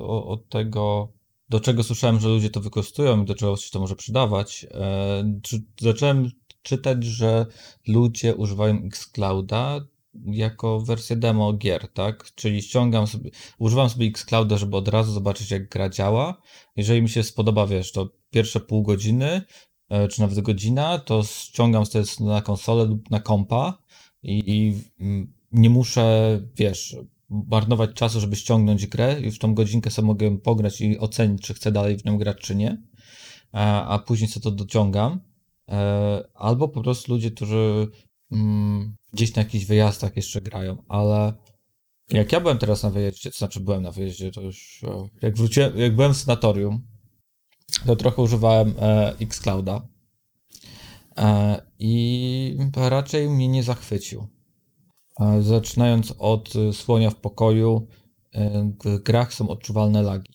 [0.00, 1.12] o- od tego,
[1.48, 4.66] do czego słyszałem, że ludzie to wykorzystują i do czego się to może przydawać.
[4.70, 5.40] E,
[5.80, 6.30] Zacząłem
[6.62, 7.46] czytać, że
[7.88, 9.80] ludzie używają Xclouda
[10.24, 12.24] jako wersję demo gier, tak?
[12.34, 16.42] Czyli ściągam sobie, używam sobie Xclouda, żeby od razu zobaczyć, jak gra działa.
[16.76, 19.42] Jeżeli mi się spodoba, wiesz, to pierwsze pół godziny,
[19.88, 23.78] e, czy nawet godzina, to ściągam sobie na konsolę lub na kompa
[24.22, 26.96] i, i mm, nie muszę, wiesz,
[27.30, 31.54] marnować czasu, żeby ściągnąć grę i w tą godzinkę sobie mogę pograć i ocenić, czy
[31.54, 32.82] chcę dalej w nią grać, czy nie.
[33.52, 35.20] A, a później sobie to dociągam.
[35.68, 37.88] E, Albo po prostu ludzie, którzy
[38.32, 41.32] mm, gdzieś na jakichś wyjazdach jeszcze grają, ale
[42.10, 45.36] jak ja byłem teraz na wyjeździe, to znaczy byłem na wyjeździe, to już e, jak
[45.36, 46.86] wróciłem, jak byłem w sanatorium,
[47.86, 49.88] to trochę używałem e, Xclouda
[51.18, 54.26] e, i raczej mnie nie zachwycił.
[55.20, 57.86] E, Zaczynając od e, słonia w pokoju,
[58.34, 60.32] e, w grach są odczuwalne lagi.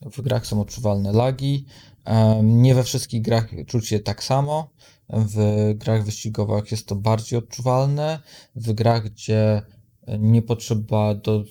[0.00, 1.66] W grach są odczuwalne lagi.
[2.04, 4.70] E, Nie we wszystkich grach czuć je tak samo.
[5.08, 8.20] W grach wyścigowych jest to bardziej odczuwalne.
[8.56, 9.62] W grach, gdzie
[10.18, 11.44] nie potrzeba do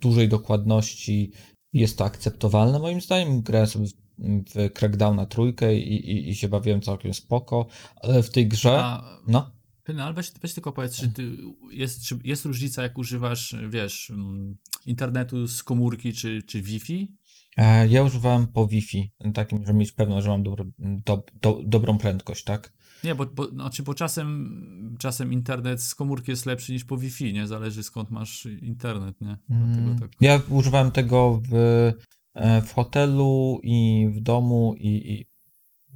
[0.00, 1.32] dużej dokładności,
[1.72, 3.42] jest to akceptowalne moim zdaniem.
[3.42, 3.92] Grałem sobie w,
[4.54, 7.66] w Crackdowna trójkę i, i, i się bawiłem całkiem spoko,
[7.96, 9.50] ale w tej grze, A no,
[9.84, 11.36] Pynal, weź, weź tylko powiedz, czy, ty,
[11.70, 14.56] jest, czy jest różnica, jak używasz, wiesz, mm,
[14.86, 17.16] internetu z komórki czy, czy Wi-Fi?
[17.56, 21.98] e, ja używałem po Wi-Fi, takim, żeby mieć pewność, że mam dobro, do, do, dobrą
[21.98, 22.72] prędkość, tak?
[23.04, 27.32] Nie, bo, bo, znaczy, bo czasem, czasem internet z komórki jest lepszy niż po Wi-Fi,
[27.32, 27.46] nie?
[27.46, 29.36] Zależy skąd masz internet, nie?
[29.50, 30.10] Mm, tak.
[30.20, 31.54] Ja używałem tego w,
[32.34, 35.26] e, w hotelu i w domu i, i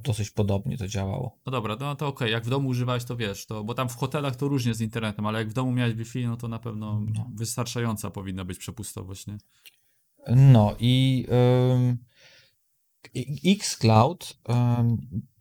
[0.03, 1.39] dosyć podobnie to działało.
[1.45, 3.95] No dobra, no to okej, jak w domu używałeś, to wiesz, to, bo tam w
[3.95, 7.01] hotelach to różnie z internetem, ale jak w domu miałeś Wi-Fi, no to na pewno
[7.13, 7.29] No.
[7.35, 9.37] wystarczająca powinna być przepustowość, nie?
[10.35, 11.97] No i i-
[13.45, 14.39] Xcloud,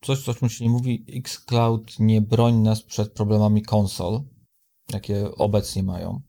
[0.01, 4.20] coś, coś mu się nie mówi, Xcloud nie broni nas przed problemami konsol,
[4.93, 6.20] jakie obecnie mają.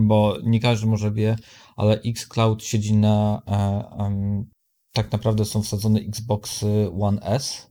[0.00, 1.36] bo nie każdy może wie,
[1.76, 4.44] ale xCloud siedzi na, e,
[4.92, 7.70] tak naprawdę są wsadzone Xboxy One S,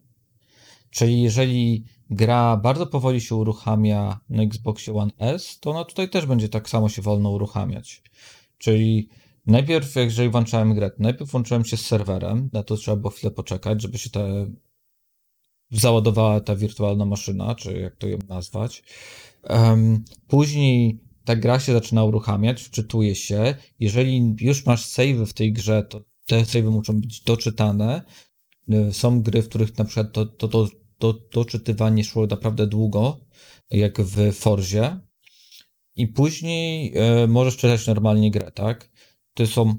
[0.89, 6.26] czyli jeżeli gra bardzo powoli się uruchamia na Xboxie One S, to ona tutaj też
[6.26, 8.03] będzie tak samo się wolno uruchamiać.
[8.57, 9.10] Czyli
[9.45, 13.81] najpierw, jeżeli włączałem grę, najpierw włączyłem się z serwerem, na to trzeba było chwilę poczekać,
[13.81, 14.51] żeby się te
[15.72, 18.84] załadowała ta wirtualna maszyna, czy jak to ją nazwać.
[19.43, 23.55] Em, później ta gra się zaczyna uruchamiać, wczytuje się.
[23.80, 28.01] Jeżeli już masz save w tej grze, to te save muszą być doczytane.
[28.89, 33.19] Y, Są gry, w których na przykład to, to, to, to doczytywanie szło naprawdę długo,
[33.72, 34.99] jak w Forzie.
[35.95, 38.91] I później e, możesz czytać normalnie grę, tak?
[39.34, 39.76] To są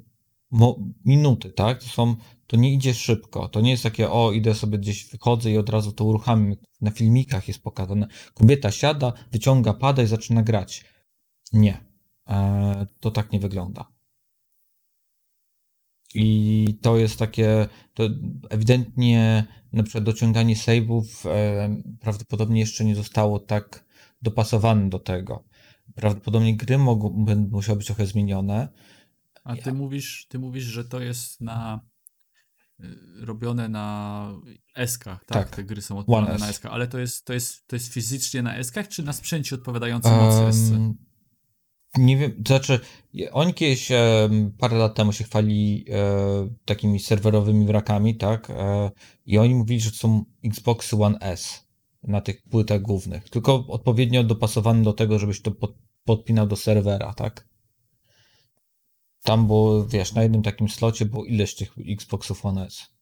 [1.05, 1.83] minuty, tak?
[1.83, 2.17] To są
[2.47, 3.49] to nie idzie szybko.
[3.49, 6.57] To nie jest takie, o, idę sobie gdzieś, wychodzę i od razu to uruchamiam.
[6.81, 8.07] Na filmikach jest pokazane.
[8.35, 10.85] Kobieta siada, wyciąga pada i zaczyna grać.
[11.53, 11.85] Nie.
[12.29, 13.93] E, to tak nie wygląda.
[16.15, 18.05] I to jest takie, to
[18.51, 23.85] ewidentnie na przykład dociąganie save'ów e, prawdopodobnie jeszcze nie zostało tak
[24.23, 25.45] dopasowane do tego.
[25.95, 28.69] Prawdopodobnie gry mogą, będą musiały być trochę zmienione.
[29.45, 31.81] A ty Ja- mówisz, ty mówisz, że to jest na
[32.81, 32.87] y,
[33.21, 34.29] robione na
[34.77, 35.49] eskach, tak?
[35.49, 35.57] Tak.
[35.57, 38.57] Te gry są odpalane na eskach, ale to jest, to jest, to jest fizycznie na
[38.57, 40.95] eskach, czy na sprzęcie odpowiadającym mocy esce?
[41.99, 42.81] Nie wiem, to znaczy,
[43.33, 43.89] oni kiedyś
[44.59, 48.51] parę lat temu się chwali e, takimi serwerowymi wrakami, tak?
[48.51, 48.91] E,
[49.27, 51.67] I oni mówili, że to są Xbox One S
[52.03, 55.75] na tych płytach głównych, tylko odpowiednio dopasowane do tego, żebyś to pod,
[56.05, 57.49] podpinał do serwera, tak?
[59.23, 62.93] Tam było, wiesz, na jednym takim slocie było ileś tych Xboxów One S.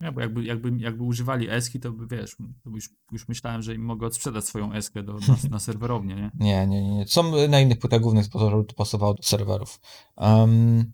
[0.00, 3.62] Nie, bo jakby, jakby, jakby używali eski, to by wiesz, to by już, już myślałem,
[3.62, 6.30] że im mogę odsprzedać swoją eskę do, na, na serwerownię, nie?
[6.46, 7.06] Nie, nie, nie.
[7.06, 9.80] Są na innych płytach głównych po to, pasowało do serwerów.
[10.16, 10.92] Em,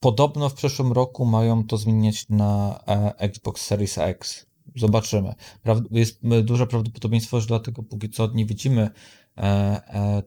[0.00, 4.46] podobno w przyszłym roku mają to zmieniać na e, Xbox Series X.
[4.76, 5.34] Zobaczymy.
[5.90, 8.90] Jest duże prawdopodobieństwo, że dlatego póki co nie widzimy
[9.36, 10.22] e, e,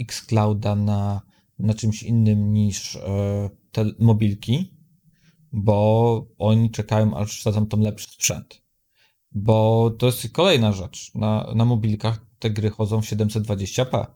[0.00, 1.22] Xclouda na,
[1.58, 4.76] na czymś innym niż e, te mobilki,
[5.52, 8.62] bo oni czekają, aż wsadzą tam lepszy sprzęt.
[9.32, 11.14] Bo to jest kolejna rzecz.
[11.14, 14.06] Na, na mobilkach te gry chodzą w 720p.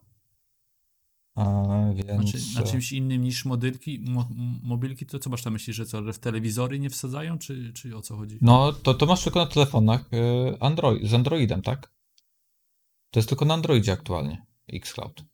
[1.34, 2.30] A, więc...
[2.30, 4.28] Znaczy, na czymś innym niż modelki, mo,
[4.62, 8.02] mobilki, to co masz na myśli, że co, w telewizory nie wsadzają, czy, czy o
[8.02, 8.38] co chodzi?
[8.40, 11.92] No, to, to masz tylko na telefonach y, Android, z Androidem, tak?
[13.10, 15.24] To jest tylko na Androidzie aktualnie, Xcloud.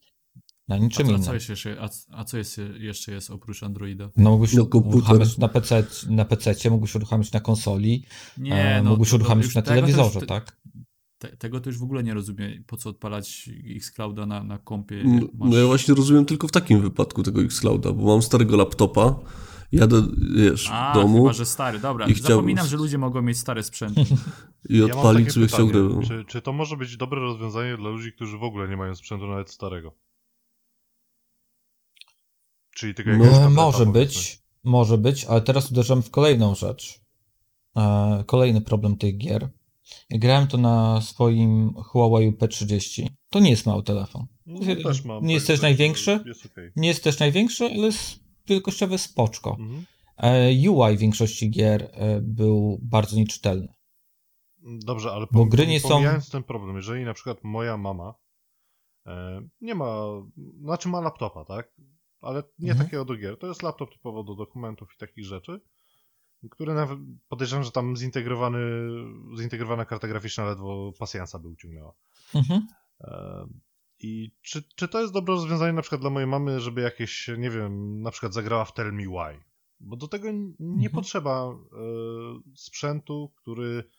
[0.68, 1.26] Na a, niczym co, a, innym.
[1.26, 4.10] co jest jeszcze, a, a co jest jeszcze jest oprócz Androida?
[4.16, 8.04] No, mógłbyś No, uruchamiać na PC, na PC, mógłbyś uruchamiać na konsoli,
[8.38, 8.90] Nie, e, no.
[8.90, 10.56] mógłbyś to- uruchamiać na telewizorze, te- tak?
[11.18, 15.02] Te, tego to już w ogóle nie rozumiem, po co odpalać Xclouda na, na kompie.
[15.04, 15.50] No, masz...
[15.50, 19.14] no ja właśnie rozumiem tylko w takim wypadku tego Xclouda, bo mam starego laptopa,
[19.72, 20.02] jadę,
[20.36, 22.06] wiesz, A, w domu chyba, że stary, dobra.
[22.06, 24.00] i chciałbym- Zapominam, że ludzie mogą mieć stare sprzęty.
[24.70, 26.06] i Ja mam odpalić takie sobie chciał pytanie, grę.
[26.06, 29.26] Czy, czy to może być dobre rozwiązanie dla ludzi, którzy w ogóle nie mają sprzętu
[29.26, 29.92] nawet starego?
[32.76, 37.00] Czyli tylko No, E, tableta, może być, może być, ale teraz uderzam w kolejną rzecz.
[37.76, 39.48] E, kolejny problem tych gier.
[40.10, 43.08] Ja grałem to na swoim Huawei P30.
[43.30, 44.26] To nie jest mały telefon.
[44.46, 46.20] No, też mam, Nie jest też największy?
[46.26, 46.70] Jest okej.
[46.76, 49.56] Nie jest też największy, ale jest wielkościowy spoczko.
[49.60, 49.84] Mhm.
[50.16, 53.68] E, UI większości gier e, był bardzo nieczytelny.
[54.62, 58.14] Dobrze, ale Bo gry nie są- ten problem, jeżeli na przykład moja mama
[59.60, 60.06] nie ma,
[60.60, 61.72] znaczy ma laptopa, tak?
[62.26, 62.86] Ale nie Mhm.
[62.86, 63.38] takiego do gier.
[63.38, 65.60] To jest laptop typowo do dokumentów i takich rzeczy,
[66.50, 66.98] który nawet
[67.28, 68.58] podejrzewam, że tam zintegrowany,
[69.38, 71.92] zintegrowana karta graficzna ledwo pasjansa by uciągnęła.
[72.34, 72.66] Mhm.
[73.98, 77.50] I czy, czy to jest dobre rozwiązanie na przykład dla mojej mamy, żeby jakieś, nie
[77.50, 79.44] wiem, na przykład zagrała w Tell Me Why?
[79.80, 80.90] Bo do tego nie Mhm.
[80.92, 81.56] potrzeba e,
[82.56, 83.90] sprzętu, który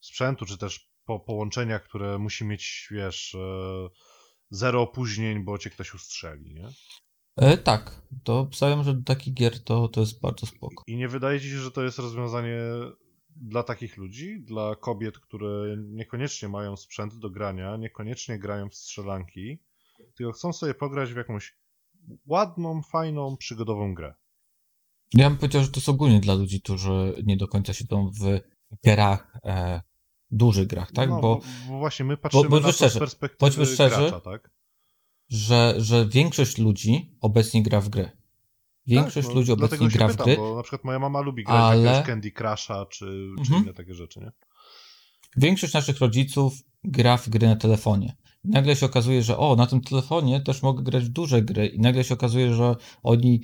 [0.00, 3.88] sprzętu, czy też po, połączenia, które musi mieć, wiesz, e,
[4.50, 6.68] zero opóźnień, bo cię ktoś ustrzeli, nie?
[7.36, 10.84] E, tak, to obstawiam, że do takich gier to, to jest bardzo spoko.
[10.86, 12.58] I nie wydaje ci się, że to jest rozwiązanie
[13.36, 19.58] dla takich ludzi, dla kobiet, które niekoniecznie mają sprzęt do grania, niekoniecznie grają w strzelanki,
[20.16, 21.56] tylko chcą sobie pograć w jakąś
[22.26, 24.14] ładną, fajną, przygodową grę.
[25.14, 28.40] Ja bym powiedział, że to jest ogólnie dla ludzi, którzy nie do końca siedzą w
[28.84, 29.82] grach, e,
[30.30, 31.10] dużych grach, tak?
[31.10, 33.96] No, bo bo właśnie my patrzymy bądźmy na to z perspektywy bądźmy szczerzy.
[33.96, 34.50] gracza, tak?
[35.30, 38.10] Że, że większość ludzi obecnie gra w gry.
[38.86, 40.36] Większość tak, no, ludzi obecnie gra w pytam, gry.
[40.36, 43.04] Bo na przykład moja mama lubi grać ale- w Candy Crusha, czy,
[43.36, 43.62] czy Mhm.
[43.62, 44.32] inne takie rzeczy, nie?
[45.36, 48.16] Większość naszych rodziców gra w gry na telefonie.
[48.44, 51.80] Nagle się okazuje, że o, na tym telefonie też mogę grać w duże gry i
[51.80, 53.40] nagle się okazuje, że oni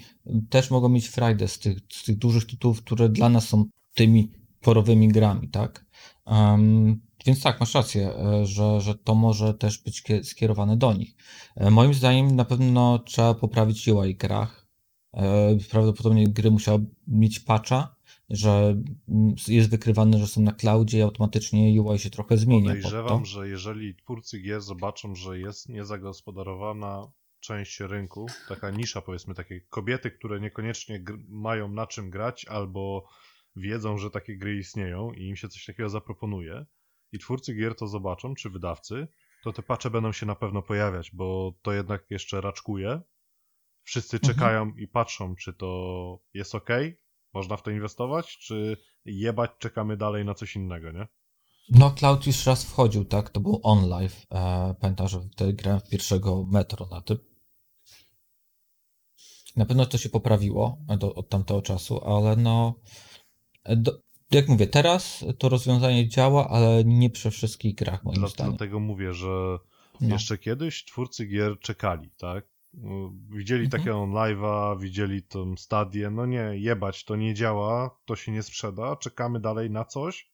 [0.50, 4.30] też mogą mieć frajdę z tych, z tych dużych tytułów, które dla nas są tymi
[4.60, 5.86] porowymi grami, tak?
[6.26, 10.92] Um, więc tak, masz rację, e, że, że to może też być kie- skierowane do
[10.92, 11.14] nich.
[11.56, 14.66] E, Moim zdaniem na pewno trzeba poprawić UI grach.
[15.14, 17.96] E, Prawdopodobnie gry musiały mieć patcha,
[18.30, 18.76] że
[19.08, 22.82] mm, jest wykrywane, że są na cloudzie i automatycznie UI się trochę zmienia pod.
[22.82, 29.60] Podejrzewam, że jeżeli twórcy gier zobaczą, że jest niezagospodarowana część rynku, taka nisza powiedzmy, takie
[29.60, 33.08] kobiety, które niekoniecznie mają na czym grać albo
[33.56, 36.66] wiedzą, że takie gry istnieją i im się coś takiego zaproponuje
[37.16, 39.08] i twórcy gier to zobaczą, czy wydawcy,
[39.44, 43.00] to te patche będą się na pewno pojawiać, bo to jednak jeszcze raczkuje.
[43.82, 44.34] Wszyscy Mhm.
[44.34, 46.68] czekają i patrzą, czy to jest ok,
[47.32, 51.06] można w to inwestować, czy jebać, czekamy dalej na coś innego, nie?
[51.68, 53.30] No, Cloud już raz wchodził, tak?
[53.30, 54.26] To był OnLive.
[54.30, 57.18] E, pamiętam, że wtedy grałem w pierwszego Metro na tym.
[59.56, 62.74] Na pewno to się poprawiło do, od tamtego czasu, ale no.
[63.64, 68.28] e, Do, jak mówię, teraz to rozwiązanie działa, ale nie przy wszystkich grach, moim Dla-
[68.28, 68.52] zdaniem.
[68.52, 69.58] Dlatego mówię, że
[70.00, 70.08] No.
[70.08, 72.44] jeszcze kiedyś twórcy gier czekali, tak?
[72.74, 73.82] No, Widzieli Mhm.
[73.82, 78.42] takie on live'a, widzieli tą stadię, no nie, jebać, to nie działa, to się nie
[78.42, 80.30] sprzeda, czekamy dalej na coś,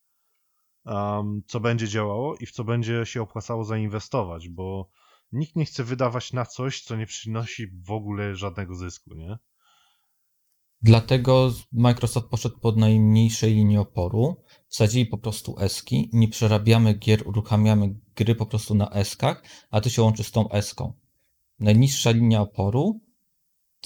[0.84, 4.88] um, co będzie działało i w co będzie się opłacało zainwestować, bo
[5.32, 9.38] nikt nie chce wydawać na coś, co nie przynosi w ogóle żadnego zysku, nie?
[10.82, 14.36] Dlatego Microsoft poszedł pod najmniejszej linii oporu.
[14.68, 19.90] Wsadzili po prostu eski, nie przerabiamy gier, uruchamiamy gry po prostu na eskach, a to
[19.90, 20.92] się łączy z tą eską.
[21.60, 23.00] Najniższa linia oporu,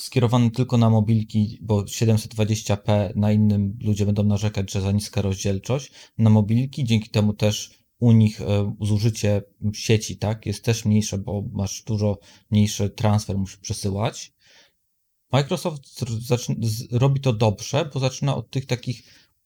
[0.00, 5.92] skierowana tylko na mobilki, bo 720p na innym ludzie będą narzekać, że za niska rozdzielczość.
[6.18, 9.42] Na mobilki, dzięki temu też u nich e, zużycie
[9.72, 12.18] sieci tak, jest też mniejsze, bo masz dużo
[12.50, 14.35] mniejszy transfer, musisz przesyłać.
[15.32, 16.04] Microsoft
[16.92, 19.02] robi to dobrze, bo zaczyna od tych takich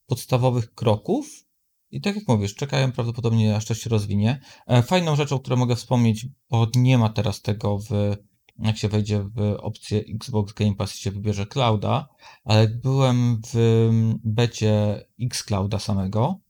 [0.07, 1.45] podstawowych kroków
[1.91, 4.41] i tak jak mówisz, czekają prawdopodobnie aż to się rozwinie.
[4.67, 8.17] E, Fajną rzeczą, którą mogę wspomnieć, bo nie ma teraz tego w,
[8.59, 12.09] jak się wejdzie w opcję Xbox Game Pass i się wybierze clouda,
[12.45, 13.91] ale jak byłem w
[14.25, 16.41] becie Xclouda samego,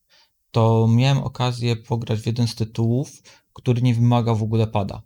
[0.51, 5.03] to miałem okazję pograć w jeden z tytułów, który nie wymagał w ogóle pada.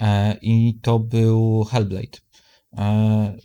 [0.00, 2.18] E, I to był Hellblade.
[2.72, 3.36] E,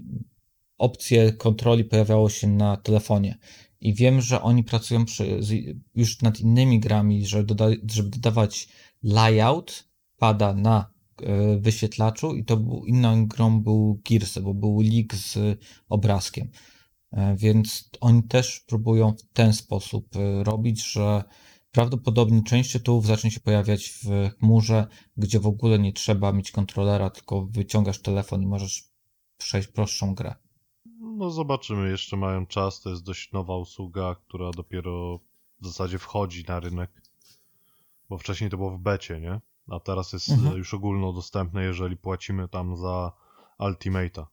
[0.77, 3.37] opcje kontroli pojawiało się na telefonie.
[3.81, 5.39] I wiem, że oni pracują przy,
[5.95, 8.67] już nad innymi grami, żeby, doda, żeby dodawać
[9.03, 9.87] layout
[10.17, 15.59] pada na e, wyświetlaczu i to był, inną grą był Gears, bo był leak z
[15.89, 16.49] obrazkiem.
[17.11, 20.07] E, Więc oni też próbują w ten sposób
[20.43, 21.23] robić, że
[21.71, 24.87] prawdopodobnie część tytułów zacznie się pojawiać w chmurze,
[25.17, 28.92] gdzie w ogóle nie trzeba mieć kontrolera, tylko wyciągasz telefon i możesz
[29.37, 30.35] przejść prostszą grę.
[30.99, 35.19] No zobaczymy, jeszcze mają czas, to jest dość nowa usługa, która dopiero
[35.61, 37.01] w zasadzie wchodzi na rynek,
[38.09, 39.41] bo wcześniej to było w becie, nie?
[39.69, 40.53] A teraz jest Mhm.
[40.53, 43.11] e, już ogólnodostępne, jeżeli płacimy tam za
[43.59, 44.25] Ultimate'a.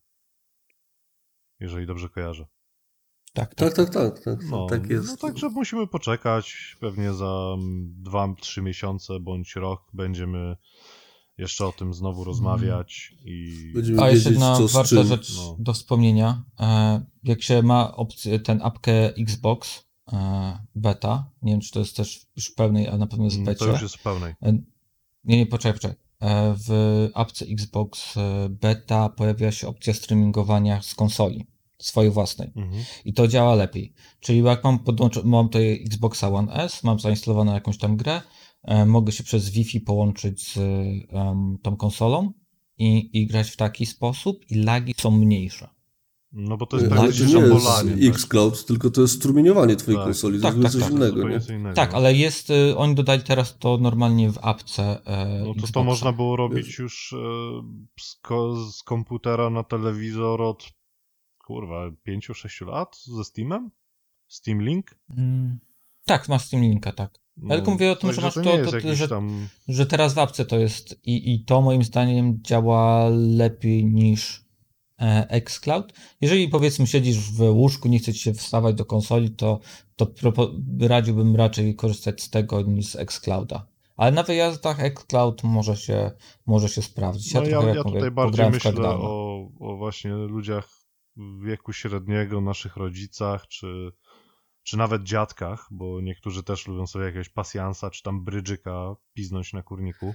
[1.61, 2.47] Jeżeli dobrze kojarzę.
[3.33, 4.21] Tak, Tak, tak, tak.
[4.25, 5.09] tak, No, tak jest.
[5.09, 6.77] no także musimy poczekać.
[6.81, 7.57] Pewnie za
[8.03, 10.57] 2-3 miesiące bądź rok będziemy
[11.41, 15.07] jeszcze o tym znowu rozmawiać i Będziemy A jeszcze jedna czym.
[15.07, 15.57] rzecz no.
[15.59, 16.43] do wspomnienia.
[16.61, 21.97] E, Jak się ma opcję, ten apkę Xbox e, beta, nie wiem czy to jest
[21.97, 23.65] też już w pełnej, ale na pewno jest w Mm, becie.
[23.65, 24.35] to już jest w pełnej.
[24.43, 24.53] E,
[25.25, 25.97] Nie, nie, poczekaj, poczekaj.
[26.69, 28.15] W apce Xbox
[28.51, 31.47] beta pojawia się opcja streamingowania z konsoli
[31.79, 32.53] swojej własnej.
[32.57, 32.85] Mhm.
[33.05, 33.93] I to działa lepiej.
[34.21, 38.21] Czyli jak mam podłączo- mam tutaj Xboxa One S, mam zainstalowaną jakąś tam grę,
[38.87, 42.33] mogę się przez Wi-Fi połączyć z em, tą konsolą
[42.79, 45.69] i, i grać w taki sposób i lagi są mniejsze.
[46.33, 49.99] No bo to jest Ale tak, że nie jest Xcloud, tylko to jest strumieniowanie twojej
[49.99, 50.05] Tak.
[50.05, 50.41] konsoli.
[50.41, 50.93] Tak, to jest tak, coś tak.
[50.93, 51.75] innego, innego.
[51.75, 55.85] Tak, ale jest, y, oni dodali teraz to normalnie w apce e, No to to
[55.85, 57.17] można było robić już e,
[58.01, 60.73] z, ko- z komputera na telewizor od
[61.39, 63.71] kurwa 5-6 lat ze Steamem?
[64.29, 64.87] Steam Link?
[65.19, 65.59] Mm,
[66.11, 67.11] Tak, ma Steam Linka, tak.
[67.37, 69.49] No, tylko mówię o tym, że także masz to to- to- że- tam...
[69.69, 74.45] Że teraz w apce to jest i, i to moim zdaniem działa lepiej niż
[75.01, 75.93] e, xCloud.
[76.21, 79.61] Jeżeli powiedzmy siedzisz w łóżku, nie chce ci się wstawać do konsoli, to,
[79.97, 80.07] to
[80.81, 83.67] radziłbym raczej korzystać z tego niż z xClouda.
[83.97, 86.11] Ale na wyjazdach xCloud może się,
[86.47, 87.35] może się sprawdzić.
[87.35, 90.69] No ja, jak ja mówię, tutaj bardziej myślę o, o właśnie ludziach
[91.45, 93.93] wieku średniego, naszych rodzicach, czy,
[94.63, 99.63] czy nawet dziadkach, bo niektórzy też lubią sobie jakiegoś pasjansa, czy tam brydżyka piznąć na
[99.63, 100.15] kurniku,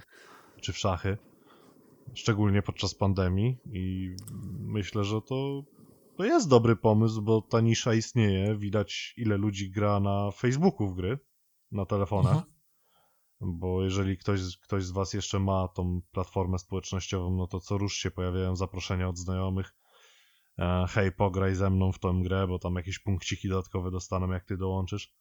[0.60, 1.18] czy w szachy.
[2.14, 4.14] Szczególnie podczas pandemii i
[4.58, 5.62] myślę, że to,
[6.16, 8.56] to jest dobry pomysł, bo ta nisza istnieje.
[8.56, 11.18] Widać ile ludzi gra na Facebooku w gry,
[11.72, 12.36] na telefonach.
[12.36, 12.52] Mhm.
[13.40, 17.96] Bo jeżeli ktoś, ktoś z Was jeszcze ma tą platformę społecznościową, no to co rusz
[17.96, 19.74] się pojawiają zaproszenia od znajomych.
[20.58, 24.44] E, hej, pograj ze mną w tą grę, bo tam jakieś punkciki dodatkowe dostaną, jak
[24.44, 25.14] ty dołączysz.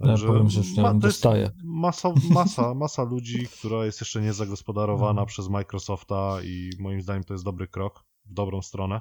[0.00, 1.50] Ja powiem, że już nie ma- dostaję.
[1.64, 7.44] Masa, masa, masa ludzi, która jest jeszcze niezagospodarowana przez Microsofta i moim zdaniem to jest
[7.44, 9.00] dobry krok w dobrą stronę.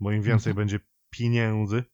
[0.00, 1.84] Bo im więcej będzie pieniędzy,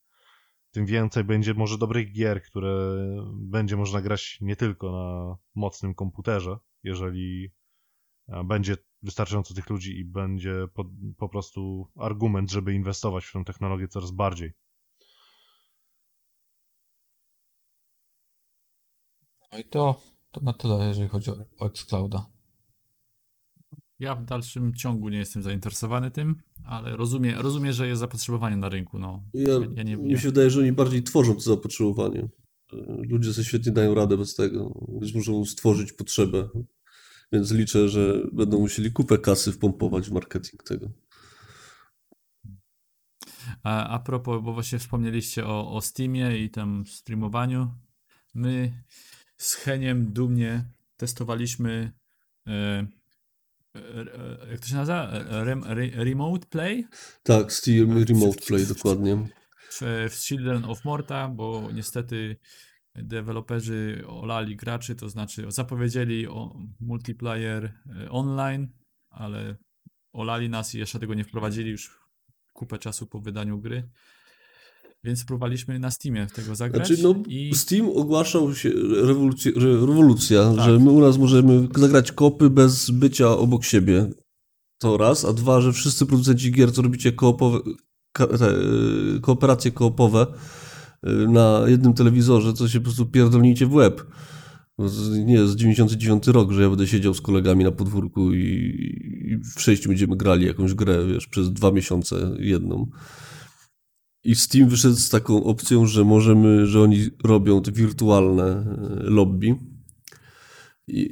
[0.71, 2.97] tym więcej będzie może dobrych gier, które
[3.33, 7.51] będzie można grać nie tylko na mocnym komputerze, jeżeli
[8.45, 10.85] będzie wystarczająco tych ludzi i będzie po,
[11.17, 14.53] po prostu argument, żeby inwestować w tę technologię coraz bardziej.
[19.53, 22.27] No i to, to na tyle, jeżeli chodzi o, o Xclouda.
[23.99, 28.69] Ja w dalszym ciągu nie jestem zainteresowany tym, ale rozumiem, rozumiem że jest zapotrzebowanie na
[28.69, 28.99] rynku.
[28.99, 29.23] No.
[29.35, 32.29] Ja, Ja nie- mi nie- się wydaje, że oni bardziej tworzą to zapotrzebowanie.
[33.09, 36.49] Ludzie sobie świetnie dają radę bez tego, więc muszą stworzyć potrzebę.
[37.33, 40.91] Więc liczę, że będą musieli kupę kasy wpompować w marketing tego.
[43.63, 47.71] A, a propos, bo właśnie wspomnieliście o, o Steamie i tam streamowaniu.
[48.35, 48.73] My
[49.37, 50.65] z Heniem dumnie
[50.97, 51.93] testowaliśmy
[52.47, 52.89] e, e,
[53.75, 55.11] e, jak to się nazywa?
[55.45, 56.87] Rem, re, remote Play
[57.23, 59.29] Tak, Steam Remote Play, dokładnie.
[59.71, 62.37] w, w Children of Morta, bo niestety
[63.02, 68.68] deweloperzy olali graczy, to znaczy zapowiedzieli o multiplayer e, online,
[69.10, 69.57] ale
[70.12, 72.00] olali nas i jeszcze tego nie wprowadzili już
[72.52, 73.89] kupę czasu po wydaniu gry.
[75.05, 78.70] Więc próbowaliśmy na Steamie tego zagrać Znaczy, no, i Steam ogłaszał się
[79.02, 80.65] rewolucja, że, rewolucja Tak.
[80.65, 84.10] że my u nas możemy zagrać kopy bez bycia obok siebie.
[84.78, 87.58] To raz, a dwa, że wszyscy producenci gier, co robicie koopowe,
[88.12, 88.50] ka, te,
[89.16, 90.26] y, kooperacje koopowe
[91.28, 94.07] na jednym telewizorze, to się po prostu pierdolnijcie w łeb.
[94.78, 98.43] Z- Nie jest 99 rok, że ja będę siedział z kolegami na podwórku i,
[99.25, 102.91] i w sześciu będziemy grali jakąś grę, wiesz, przez dwa miesiące jedną.
[104.25, 108.67] I Steam wyszedł z taką opcją, że możemy, że oni robią te wirtualne e,
[109.10, 109.55] lobby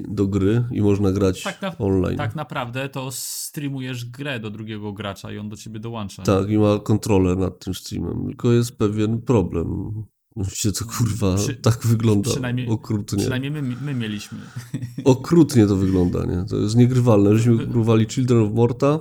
[0.09, 2.17] do gry i można grać tak, na, online.
[2.17, 6.23] tak naprawdę to streamujesz grę do drugiego gracza i on do ciebie dołącza.
[6.23, 8.27] Tak, i ma kontrolę nad tym Steamem.
[8.27, 9.93] Tylko jest pewien problem.
[10.37, 13.19] Właściwie to kurwa Przy- tak wygląda przynajmniej- okrutnie.
[13.19, 14.39] Przynajmniej my, my mieliśmy.
[15.05, 16.45] Okrutnie to wygląda, nie?
[16.49, 17.37] To jest niegrywalne.
[17.37, 19.01] Żeśmy próbowali Children of Morta.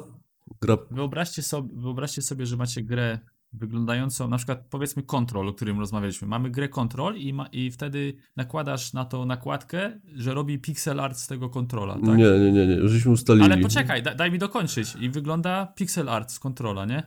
[0.62, 3.20] Gra Wyobraźcie sobie, wyobraźcie sobie, że macie grę
[3.54, 6.28] wyglądającą, na przykład powiedzmy Control, o którym rozmawialiśmy.
[6.28, 11.18] Mamy grę Control i, ma, i wtedy nakładasz na to nakładkę, że robi pixel art
[11.18, 12.04] z tego kontrola, tak?
[12.18, 12.88] Nie, nie, nie, nie.
[12.88, 13.46] Żeśmy ustalili.
[13.46, 14.96] Ale poczekaj, da, daj mi dokończyć.
[15.00, 17.04] I wygląda pixel art z kontrola, nie?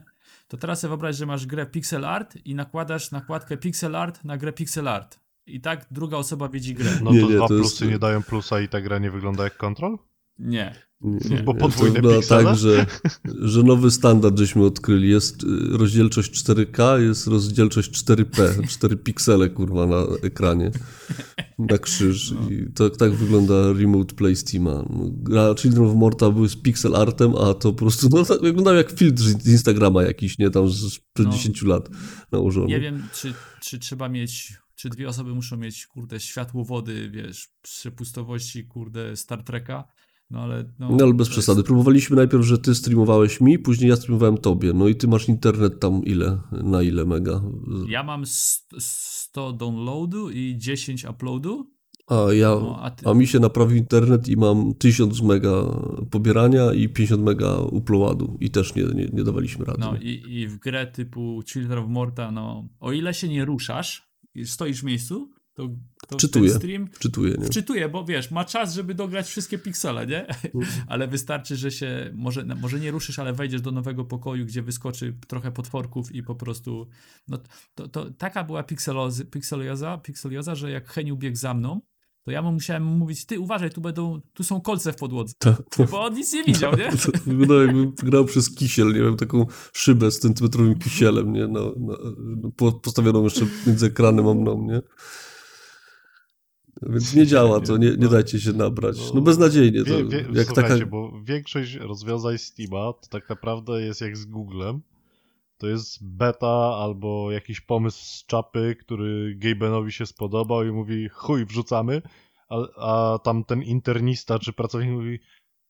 [0.47, 4.37] To teraz sobie wyobraź, że masz grę pixel art i nakładasz nakładkę pixel art na
[4.37, 5.19] grę pixel art.
[5.45, 6.91] I tak druga osoba widzi grę.
[7.03, 9.11] No Nie, to nie, dwa to jest- plusy nie dają plusa i ta gra nie
[9.11, 9.97] wygląda jak kontrol?
[10.39, 10.75] Nie.
[11.01, 12.43] Nie, Bo podwójne to wygląda piksele?
[12.43, 12.85] tak, że,
[13.41, 15.09] że nowy standard żeśmy odkryli.
[15.09, 20.71] Jest y, rozdzielczość 4K, jest rozdzielczość 4P, 4 piksele kurwa na ekranie.
[21.59, 22.33] Na krzyż.
[22.49, 24.71] I to, tak wygląda Remote Play Steama.
[24.89, 28.41] No, Gra Children of Morta były z pixel artem, a to po prostu no, tak
[28.41, 30.49] wyglądał jak filtr z Instagrama jakiś, nie?
[30.49, 31.31] Tam z- sprzed No.
[31.31, 31.89] 10 lat
[32.31, 32.67] nałożony.
[32.67, 38.65] Nie wiem, czy, czy trzeba mieć, czy dwie osoby muszą mieć, kurde, światłowody, wiesz, przepustowości,
[38.65, 39.83] kurde, Star Treka,
[40.29, 40.73] no ale...
[40.79, 41.59] No, No ale bez przesady.
[41.59, 44.73] Jest, Próbowaliśmy najpierw, że ty streamowałeś mi, później ja streamowałem tobie.
[44.73, 46.39] No i ty masz internet tam ile?
[46.51, 47.41] Na ile mega?
[47.89, 51.71] ja mam st- 100 downloadu i 10 uploadu,
[52.07, 53.09] A ja, no, a ty...
[53.09, 55.63] a mi się naprawił internet i mam 1000 mega
[56.11, 59.79] pobierania i 50 mega uploadu i też nie, nie, nie dawaliśmy rady.
[59.79, 64.11] No i, i w grę typu Children of Morta, no, o ile się nie ruszasz
[64.35, 65.69] i stoisz w miejscu, to,
[66.07, 66.49] to Czytuję.
[66.49, 67.45] ten stream Czytuję, nie?
[67.45, 70.27] wczytuje, bo wiesz, ma czas, żeby dograć wszystkie piksele, nie?
[70.87, 74.61] ale wystarczy, że się, może, no, może nie ruszysz, ale wejdziesz do nowego pokoju, gdzie
[74.61, 76.87] wyskoczy trochę potworków i po prostu,
[77.27, 77.37] no
[77.75, 81.81] to, to taka była pikselozy, pikselioza, pikselioza, że jak Heniu biegł za mną,
[82.23, 85.57] to ja mu musiałem mówić, ty uważaj, tu będą, tu są kolce w podłodze, Ta,
[85.71, 86.91] to, bo on nic nie widział, nie?
[87.47, 91.47] to jakbym grał przez kisiel, nie wiem, taką szybę z centymetrowym kisielem, nie?
[91.47, 94.81] No, no, no, po- postawioną jeszcze między ekranem a mną, nie?
[96.81, 98.09] Więc nie działa to, nie, nie No.
[98.09, 99.13] dajcie się nabrać.
[99.13, 100.85] No beznadziejnie to, Wie, wie, jak słuchajcie, taka...
[100.85, 104.81] bo większość rozwiązań Steama to tak naprawdę jest jak z Googlem.
[105.57, 111.45] To jest beta albo jakiś pomysł z czapy, który Gabenowi się spodobał i mówi chuj,
[111.45, 112.01] wrzucamy,
[112.49, 115.19] a, a tam ten internista czy pracownik mówi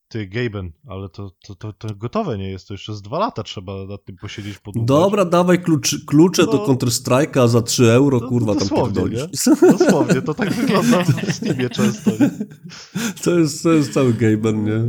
[0.09, 3.43] Ty, Gaben, ale to, to, to, to gotowe nie jest, to jeszcze z dwa lata
[3.43, 4.87] trzeba nad tym posiedzieć podłubać.
[4.87, 6.51] Dobra, dawaj kluczy, klucze No.
[6.51, 9.19] do Counter-Strike'a za 3 euro, No, kurwa, tam pierdolisz.
[9.47, 9.71] nie?
[9.71, 12.11] Dosłownie, to tak wygląda w Steamie często.
[12.11, 12.29] Nie?
[13.23, 14.79] To jest, to jest cały Gaben, nie?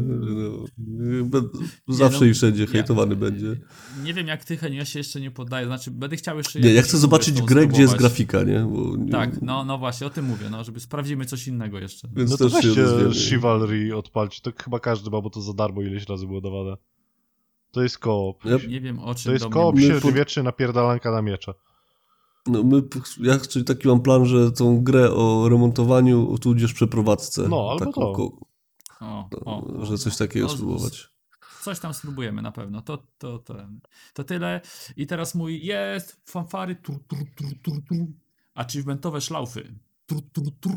[1.30, 1.40] No,
[1.88, 3.56] zawsze no, i wszędzie ja- hejtowany będzie.
[4.05, 5.66] Nie wiem jak ty, Heniu, ja się jeszcze nie poddaję.
[5.66, 6.60] Znaczy, będę chciał jeszcze...
[6.60, 8.60] Nie, ja chcę zobaczyć grę, gdzie jest grafika, nie?
[8.60, 12.08] Bo, Tak, no, no właśnie, o tym mówię, no, żeby sprawdzimy coś innego jeszcze.
[12.16, 12.84] Więc No to weźcie.
[13.28, 16.77] Chivalry odpalcie, to chyba każdy ma, bo to za darmo ileś razy było dawane.
[17.70, 18.45] To jest koop.
[18.45, 21.55] Ja, Nie wiem o czym To jest koop średniowieczny napierdalanka na miecze.
[22.47, 22.83] no my,
[23.20, 27.49] ja czyli taki mam plan, że tą grę o remontowaniu, tudzież przeprowadzce.
[27.49, 28.12] No, albo taką to.
[28.12, 28.39] ko-
[29.01, 31.09] O, o, o, że coś takiego no, spróbować.
[31.62, 32.83] Coś tam spróbujemy na pewno.
[32.83, 33.55] To, to, to,
[34.15, 34.61] to tyle.
[34.97, 36.77] I teraz mój jest fanfary.
[36.77, 38.07] Tur, tur, tur, tur, tur.
[38.55, 39.75] Achievementowe szlaufy.
[40.07, 40.73] Tur, tur, tur.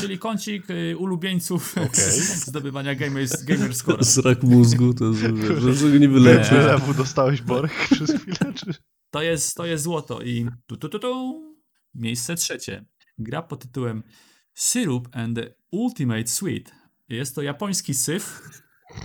[0.00, 2.20] Czyli kącik y, ulubieńców Okej.
[2.46, 4.04] zdobywania gamers, gamer score.
[4.04, 5.20] Zrak mózgu, to jest,
[5.78, 6.54] że, nie wyleczy.
[6.54, 6.60] Nie.
[6.60, 8.74] Lewu dostałeś Borek przez chwilę, czy...
[9.10, 10.22] To jest, to jest złoto.
[10.22, 11.42] I tu, tu, tu, tu.
[11.94, 12.84] miejsce trzecie.
[13.18, 14.02] Gra pod tytułem
[14.54, 16.72] Syrup and the Ultimate Sweet.
[17.08, 18.42] Jest to japoński syf.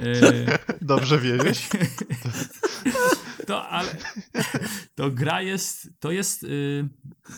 [0.02, 0.46] Y,
[0.82, 1.70] Dobrze wiedzieć.
[3.48, 3.96] To, ale
[4.96, 6.90] to gra jest, to jest, y,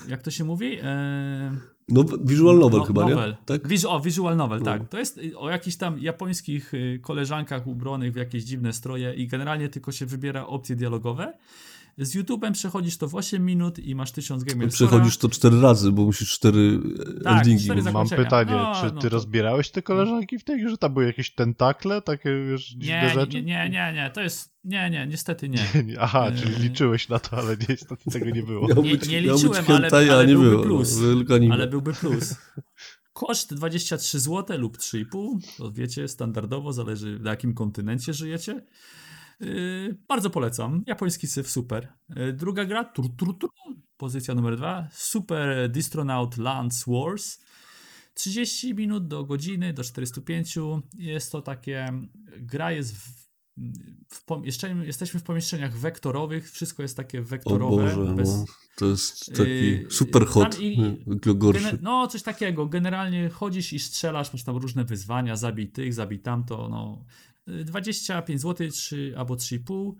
[0.08, 0.80] jak to się mówi?
[0.84, 1.58] E,
[1.90, 3.30] No, visual novel no- chyba, novel.
[3.30, 3.38] nie?
[3.46, 3.62] Tak?
[3.88, 4.66] O, visual novel, No.
[4.66, 4.90] tak.
[4.90, 9.28] To jest y, o jakichś tam japońskich y, koleżankach ubronych w jakieś dziwne stroje i
[9.28, 11.34] generalnie tylko się wybiera opcje dialogowe.
[11.98, 15.92] Z YouTube'em przechodzisz to w 8 minut i masz 1000 gamer Przechodzisz to cztery razy,
[15.92, 16.80] bo musisz cztery
[17.24, 17.64] Tak, endingi.
[17.64, 17.85] cztery mieć.
[17.85, 18.24] zak- Mam zakończenia.
[18.45, 20.77] pytanie, No, czy no ty to- rozbierałeś te koleżanki w tej grze?
[20.77, 23.38] Tam były jakieś tentakle, takie wiesz, dziwne Nie, rzeczy?
[23.38, 25.59] nie, nie, nie, nie, to jest, nie, nie, niestety nie.
[26.00, 28.67] Aha, czyli liczyłeś na to, ale niestety tego nie było.
[28.69, 30.64] Miał Nie- być, nie liczyłem, ale- hentai, a ale nie byłby było.
[30.64, 30.98] plus.
[31.48, 31.53] No.
[31.53, 32.35] Ale byłby plus.
[33.14, 35.40] Koszt 23 zł lub 3,5.
[35.58, 38.61] To wiecie, standardowo, zależy na jakim kontynencie żyjecie.
[39.40, 40.84] Yy, bardzo polecam.
[40.88, 41.94] Japoński syf, super.
[42.16, 43.50] Yy, druga gra, tur, tur, tur,
[43.98, 44.88] pozycja numer dwa.
[44.92, 47.40] Super Distronaut Lance Wars.
[48.14, 50.56] 30 minut do godziny, do 405.
[50.98, 51.92] Jest to takie,
[52.40, 53.28] gra jest w,
[54.10, 57.96] w, jeszcze jesteśmy w pomieszczeniach wektorowych, wszystko jest takie wektorowe.
[57.96, 58.46] Boże, bez, no.
[58.78, 61.64] To jest taki Yy, super hot, i- nie, tylko gorszy.
[61.64, 62.66] Gene- no, coś takiego.
[62.66, 67.06] Generalnie chodzisz i strzelasz, masz tam różne wyzwania, zabij tych, zabij tamto, no.
[67.50, 69.93] Y, 25 zł, 3 albo 3,5.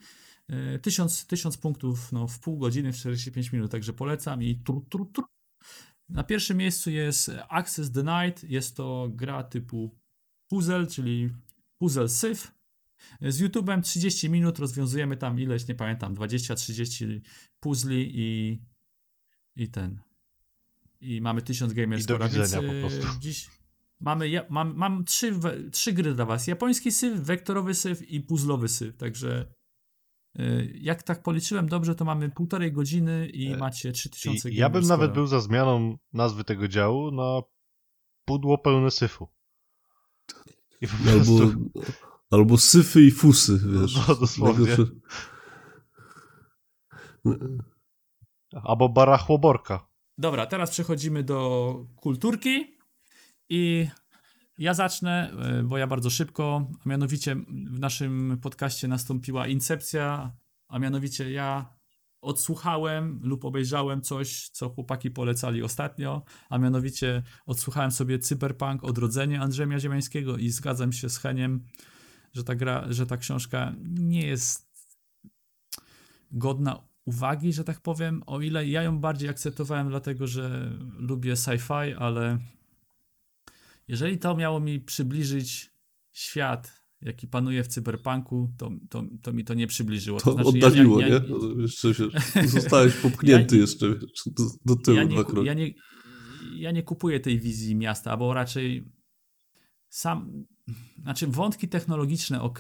[0.76, 4.86] Y, 1000, 1000 punktów no, w pół godziny, w 45 minut, także polecam i tru,
[4.90, 5.26] tru, tru.
[6.10, 8.44] Na pierwszym miejscu jest Access Denied.
[8.44, 9.96] Jest to gra typu
[10.48, 11.30] puzzle, czyli
[11.78, 12.52] puzzle syf.
[13.22, 17.22] Z YouTube'em 30 minut rozwiązujemy tam ileś, nie pamiętam, 20-30
[17.60, 18.60] puzli i,
[19.56, 20.00] i ten.
[21.02, 23.20] I mamy 1000 gamers I do widzenia po e, prostu.
[23.20, 23.50] Dziś
[24.00, 26.48] mamy, ja, mam, mam trzy, we- trzy gry dla was.
[26.48, 29.54] Japoński syf, wektorowy syf i puzzlowy syf, także
[30.36, 34.70] e, jak tak policzyłem dobrze, to mamy półtorej godziny i E, macie 3000 I ja
[34.70, 37.42] bym nawet był za zmianą nazwy tego działu na
[38.26, 39.28] pudło pełne syfu.
[40.82, 41.42] I po prostu...
[41.42, 41.58] Albo,
[42.32, 44.08] albo syfy i fusy, wiesz.
[44.08, 44.66] No, dosłownie.
[44.76, 44.92] Najgorsze-
[48.64, 49.88] Albo barachłoborka.
[50.18, 52.77] Dobra, teraz przechodzimy do kulturki
[53.50, 53.88] i
[54.58, 60.36] ja zacznę, e, bo ja bardzo szybko, a mianowicie w naszym podcaście nastąpiła incepcja,
[60.68, 61.78] a mianowicie ja
[62.22, 69.80] odsłuchałem lub obejrzałem coś, co chłopaki polecali ostatnio, a mianowicie odsłuchałem sobie Cyberpunk Odrodzenie Andrzeja
[69.80, 71.66] Ziemiańskiego i zgadzam się z Heniem,
[72.34, 74.68] że ta gra, że ta książka nie jest
[76.32, 81.96] godna uwagi, że tak powiem, o ile ja ją bardziej akceptowałem, dlatego że lubię sci-fi,
[82.00, 82.38] ale
[83.88, 85.72] jeżeli to miało mi przybliżyć
[86.14, 90.20] świat, jaki panuje w cyberpunku, to, to, to mi to nie przybliżyło.
[90.20, 91.14] To znaczy, ja- oddaliło, ja- nie?
[91.14, 93.88] ja- No, Jeszcze wiesz, zostałeś popchnięty Ja- jeszcze
[94.66, 95.74] do, tyłu ja nie, ja, nie,
[96.56, 98.92] ja nie kupuję tej wizji miasta, bo raczej
[99.90, 100.46] sam,
[101.02, 102.60] znaczy wątki technologiczne ok,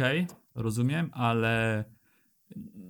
[0.55, 1.83] rozumiem, ale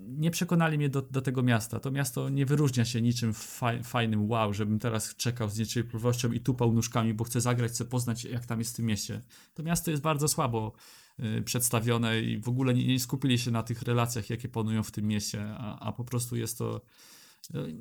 [0.07, 1.79] nie przekonali mnie do, do tego miasta.
[1.79, 6.39] To miasto nie wyróżnia się niczym faj, fajnym wow, żebym teraz czekał z niecierpliwością i
[6.39, 9.21] tupał nóżkami, bo chcę zagrać, chcę poznać jak tam jest w tym mieście.
[9.53, 10.73] To miasto jest bardzo słabo
[11.19, 14.91] y, przedstawione i w ogóle nie, nie skupili się na tych relacjach, jakie panują w
[14.91, 16.81] tym mieście, a, a po prostu jest to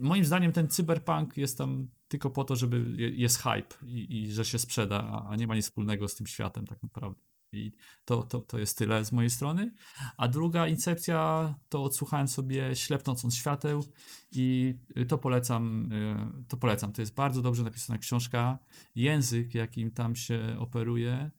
[0.00, 4.32] Moim zdaniem ten cyberpunk jest tam tylko po to, żeby je- jest hype i, i
[4.32, 7.20] że się sprzeda, a nie ma nic wspólnego z tym światem tak naprawdę.
[7.56, 7.72] I
[8.04, 9.74] to, to, to jest tyle z mojej strony.
[10.16, 13.84] A druga incepcja to odsłuchałem sobie Ślepnąc świateł
[14.32, 14.74] i
[15.08, 16.92] to polecam, y, to polecam.
[16.92, 18.58] To jest bardzo dobrze napisana książka.
[18.94, 21.30] Język, jakim tam się operuje,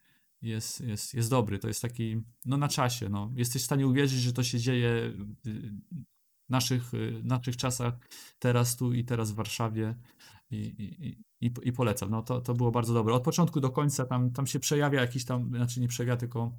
[0.41, 1.59] jest, jest, jest dobry.
[1.59, 3.09] To jest taki, no na czasie.
[3.09, 3.31] No.
[3.35, 5.13] Jesteś w stanie uwierzyć, że to się dzieje
[5.45, 7.93] w naszych, y, naszych czasach,
[8.39, 9.95] teraz tu i teraz w Warszawie.
[10.51, 12.09] I, i, i, polecam.
[12.09, 13.13] No to, to było bardzo dobre.
[13.13, 16.57] Od początku do końca tam, tam się przejawia jakiś tam, znaczy nie przejawia, tylko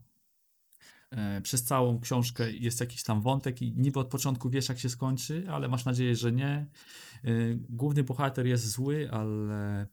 [1.10, 4.89] e, przez całą książkę jest jakiś tam wątek i niby od początku wiesz jak się
[4.89, 6.67] skończy, ale masz nadzieję, że nie.
[7.25, 9.86] E, główny bohater jest zły, ale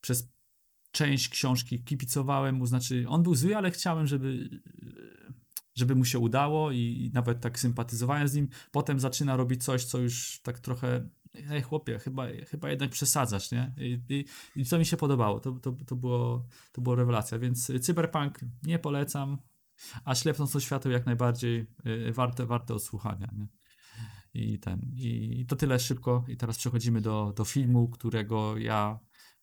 [0.00, 0.32] przez
[0.90, 4.60] część książki kibicowałem mu, znaczy on był zły, ale chciałem, żeby,
[5.74, 8.48] żeby mu się udało i nawet tak sympatyzowałem z nim.
[8.70, 11.08] Potem zaczyna robić coś, co już tak trochę
[11.50, 13.72] ej chłopie, chyba, chyba jednak przesadzasz, nie?
[13.78, 14.24] I, i,
[14.56, 18.78] i to mi się podobało, to, to, to, było, to było rewelacja, więc Cyberpunk nie
[18.78, 19.38] polecam,
[20.04, 23.48] a Ślepnąc od światła jak najbardziej y, warte, warte odsłuchania, nie?
[24.34, 28.98] I ten, i to tyle szybko i teraz przechodzimy do, do filmu, którego ja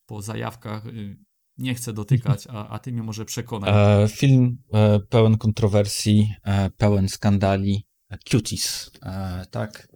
[0.06, 1.18] po zajawkach y,
[1.58, 3.70] nie chcę dotykać, a, a ty mnie może przekonać.
[3.74, 9.88] E, film e, pełen kontrowersji, e, pełen skandali, e, Cuties, e, tak.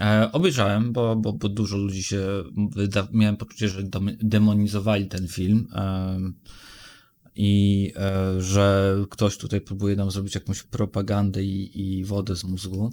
[0.00, 2.26] E, obejrzałem, bo, bo, bo dużo ludzi się,
[3.12, 3.82] miałem poczucie, że
[4.22, 5.68] demonizowali ten film
[7.36, 12.92] i e, że ktoś tutaj próbuje nam zrobić jakąś propagandę i, i wodę z mózgu.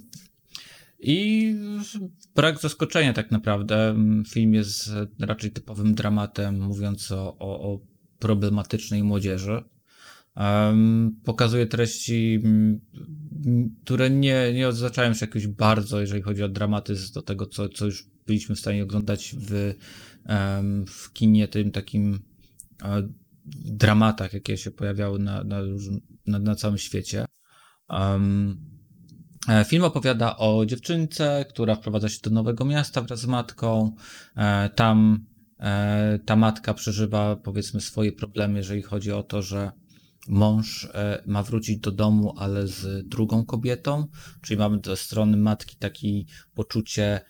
[1.00, 1.54] I
[2.34, 3.94] brak zaskoczenia tak naprawdę.
[4.28, 7.80] Film jest raczej typowym dramatem, mówiąc o, o
[8.18, 9.64] problematycznej młodzieży.
[11.24, 12.42] Pokazuje treści,
[13.84, 17.86] które nie, nie odznaczają się jakoś bardzo, jeżeli chodzi o dramatyzm do tego, co, co
[17.86, 19.74] już byliśmy w stanie oglądać w,
[20.86, 22.20] w kinie, tym takim
[22.82, 23.08] e,
[23.64, 25.60] dramatach, jakie się pojawiały na, na,
[26.26, 27.24] na, na całym świecie.
[29.48, 33.94] E, film opowiada o dziewczynce, która wprowadza się do nowego miasta wraz z matką.
[34.36, 35.26] E, tam
[36.24, 39.72] ta matka przeżywa, powiedzmy, swoje problemy, jeżeli chodzi o to, że
[40.28, 44.06] mąż e, ma wrócić do domu, ale z drugą kobietą,
[44.42, 46.08] czyli mamy ze strony matki takie
[46.54, 47.20] poczucie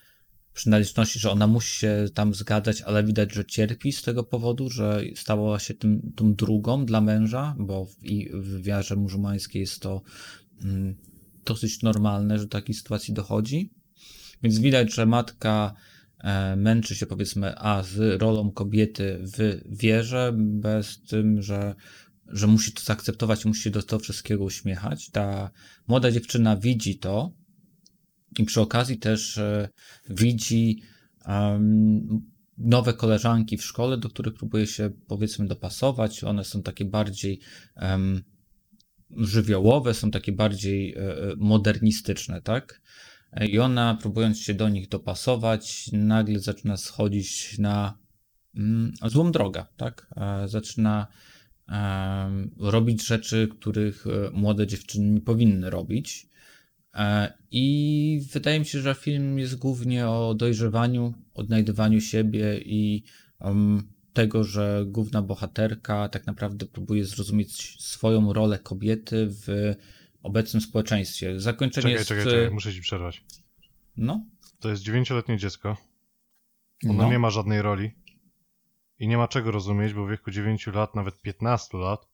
[0.58, 5.02] przynależności, że ona musi się tam zgadzać, ale widać, że cierpi z tego powodu, że
[5.14, 10.02] stała się tym, tą drugą dla męża, bo w, i w wiarze muzułmańskiej jest to
[10.64, 10.96] mm,
[11.44, 13.70] dosyć normalne, że do takiej sytuacji dochodzi.
[14.42, 15.74] Więc widać, że matka
[16.18, 21.74] e, męczy się powiedzmy, a z rolą kobiety w wierze, bez tym, że
[22.28, 25.10] że musi to zaakceptować, musi do tego wszystkiego uśmiechać.
[25.10, 25.50] Ta
[25.88, 27.32] młoda dziewczyna widzi to
[28.38, 29.68] i przy okazji też e,
[30.10, 30.82] widzi
[32.58, 36.24] nowe koleżanki w szkole, do których próbuje się powiedzmy dopasować.
[36.24, 37.40] One są takie bardziej
[39.16, 41.00] żywiołowe, są takie bardziej e,
[41.36, 42.80] modernistyczne, tak?
[43.48, 47.98] I ona, próbując się do nich dopasować, nagle zaczyna schodzić na
[48.56, 50.06] mm, złą drogę, tak?
[50.16, 51.06] E, Zaczyna
[52.56, 56.26] robić rzeczy, których e, młode dziewczyny nie powinny robić.
[56.94, 63.02] E, I wydaje mi się, że film jest głównie o dojrzewaniu, odnajdywaniu siebie i
[64.12, 69.74] tego, że główna bohaterka tak naprawdę próbuje zrozumieć swoją rolę kobiety w
[70.22, 71.40] obecnym społeczeństwie.
[71.40, 72.08] Zakończenie Czekaj, jest...
[72.08, 73.24] czekaj, czekaj, muszę ci przerwać.
[73.96, 74.24] No,
[74.60, 75.76] To jest dziewięcioletnie dziecko.
[76.84, 77.10] Ono no.
[77.10, 77.90] nie ma żadnej roli.
[79.00, 82.08] I nie ma czego rozumieć, bo w wieku 9 lat, nawet 15 lat,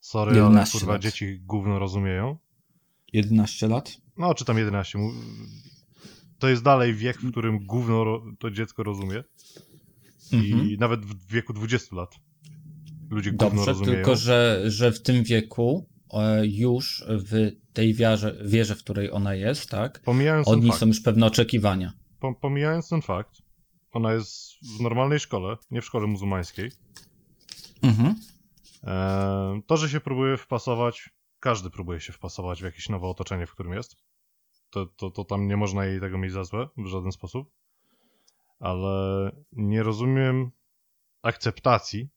[0.00, 1.02] sorry, ale 11 kurwa lat.
[1.02, 2.36] dzieci gówno rozumieją.
[3.12, 3.96] 11 lat?
[4.16, 4.98] No, czy tam 11.
[4.98, 5.12] mu-
[6.38, 9.24] To jest dalej wiek, w którym gówno to dziecko rozumie.
[10.32, 10.70] Mhm.
[10.70, 12.14] I nawet w wieku 20 lat
[13.10, 13.94] ludzie gówno Dobrze, rozumieją.
[13.94, 19.34] tylko że, że w tym wieku e, już w tej wierze, wierze, w której ona
[19.34, 21.92] jest, tak, Pomijając od niej fakt, są już pewne oczekiwania.
[22.20, 23.41] po, pomijając ten fakt,
[23.92, 26.70] ona jest w normalnej szkole, nie w szkole muzułmańskiej.
[27.82, 28.14] Mhm.
[28.84, 33.52] E, to, że się próbuje wpasować, każdy próbuje się wpasować w jakieś nowe otoczenie, w
[33.52, 33.96] którym jest.
[34.70, 37.50] To, to, to tam nie można jej tego mieć za złe w żaden sposób.
[38.60, 40.50] Ale nie rozumiem
[41.22, 42.08] akceptacji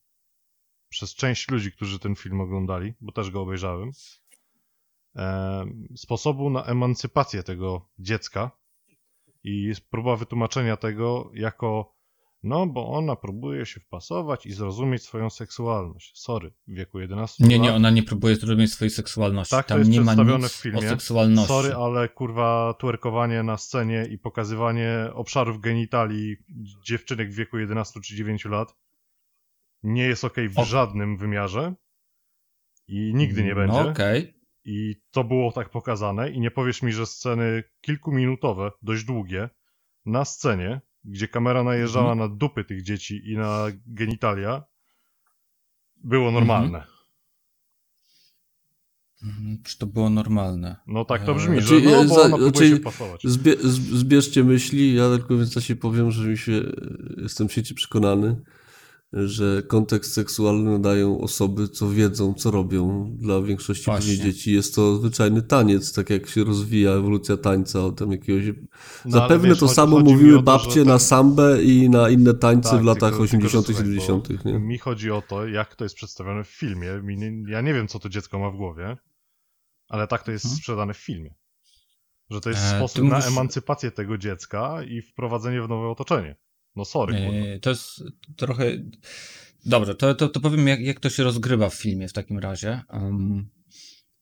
[0.90, 3.92] przez część ludzi, którzy ten film oglądali, bo też go obejrzałem,
[5.16, 8.52] e, sposobu na emancypację tego dziecka
[9.48, 11.96] i próba wytłumaczenia tego jako
[12.44, 16.12] no, bo ona próbuje się wpasować i zrozumieć swoją seksualność.
[16.22, 17.64] Sorry, w wieku 11 Nie, lat.
[17.64, 19.52] nie, ona nie próbuje zrozumieć swojej seksualności.
[19.56, 20.78] Tak, to Tam jest nie ma przedstawione nic w filmie.
[20.80, 21.48] o seksualności.
[21.48, 26.36] Sorry, ale kurwa twerkowanie na scenie i pokazywanie obszarów genitali
[26.86, 28.76] dziewczynek w wieku 11 czy 9 lat
[29.84, 30.66] nie jest okej w O.
[30.66, 31.74] żadnym wymiarze
[32.88, 33.84] i nigdy nie będzie.
[33.84, 34.35] No, okej.
[34.66, 39.50] I to było tak pokazane i nie powiesz mi, że sceny kilkuminutowe, dość długie,
[40.06, 42.30] na scenie, gdzie kamera najeżdżała Mhm.
[42.32, 44.64] na dupy tych dzieci i na genitalia,
[46.04, 46.84] było normalne.
[49.24, 50.76] Mhm, Czy to było normalne?
[50.88, 53.22] No tak to Eee, brzmi, że Znaczy, no, bo za- ona znaczy, się pasować.
[53.24, 53.56] Zbie,
[53.94, 56.62] zbierzcie myśli, ja tylko więc się powiem, że mi się,
[57.18, 58.42] jestem w sieci przekonany,
[59.16, 63.12] że kontekst seksualny nadają osoby, co wiedzą, co robią.
[63.18, 64.18] Dla większości Właśnie.
[64.18, 68.46] dzieci jest to zwyczajny taniec, tak jak się rozwija ewolucja tańca, o tam jakiegoś...
[69.06, 72.34] No, Zapewne wiesz, to chodzi- samo chodzi mówiły to, babcie na sambę i na inne
[72.34, 74.60] tańce Tak, w latach tylko- 80 tylko, że słuchaj, 70 bo nie?
[74.60, 76.88] Mi chodzi o to, jak to jest przedstawione w filmie.
[77.48, 78.98] Ja nie wiem, co to dziecko ma w głowie,
[79.90, 80.58] ale tak to jest Mhm.
[80.60, 81.36] sprzedane w filmie.
[82.30, 86.36] Że to jest E, sposób na mówisz- emancypację tego dziecka i wprowadzenie w nowe otoczenie.
[86.76, 87.14] No sorry.
[87.20, 88.04] Nie, to jest
[88.36, 88.66] trochę.
[89.66, 92.82] Dobrze, to, to, to powiem, jak, jak to się rozgrywa w filmie w takim razie.
[92.90, 93.50] Um,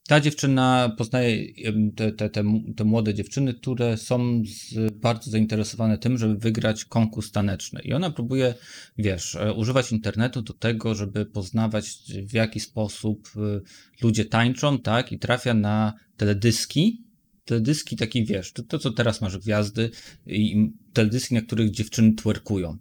[0.07, 1.47] ta dziewczyna poznaje
[1.95, 2.43] te, te, te,
[2.75, 7.81] te młode dziewczyny, które są z, bardzo zainteresowane tym, żeby wygrać konkurs taneczny.
[7.81, 8.53] I ona próbuje,
[8.97, 11.85] wiesz, e, używać internetu do tego, żeby poznawać,
[12.23, 13.61] w jaki sposób e,
[14.01, 15.11] ludzie tańczą, tak?
[15.11, 17.03] I trafia na teledyski.
[17.45, 19.91] Teledyski taki, wiesz, to, to co teraz masz gwiazdy,
[20.27, 22.77] i teledyski, na których dziewczyny twerkują.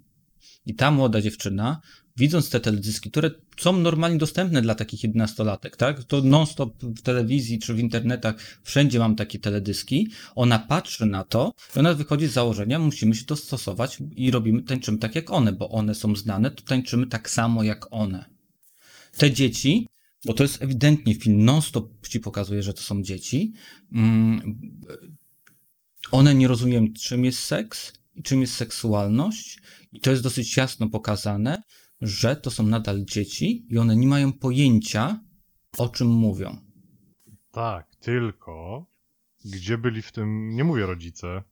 [0.66, 1.80] I ta młoda dziewczyna,
[2.16, 6.04] widząc te teledyski, które są normalnie dostępne dla takich 11-latek, tak?
[6.04, 10.08] To non-stop w telewizji czy w internetach, wszędzie mam takie teledyski.
[10.34, 14.98] Ona patrzy na to i ona wychodzi z założenia, musimy się dostosować i robimy, tańczymy
[14.98, 18.24] tak jak one, bo one są znane, to tańczymy tak samo jak one.
[19.16, 19.86] Te dzieci,
[20.24, 23.52] bo to jest ewidentnie film, non-stop ci pokazuje, że to są dzieci,
[23.92, 24.60] mm,
[26.10, 29.60] one nie rozumieją, czym jest seks i czym jest seksualność,
[29.92, 31.62] i to jest dosyć jasno pokazane,
[32.00, 35.20] że to są nadal dzieci i one nie mają pojęcia,
[35.78, 36.56] o czym mówią.
[37.50, 38.86] Tak, tylko
[39.44, 41.42] gdzie byli w tym, nie mówię rodzice,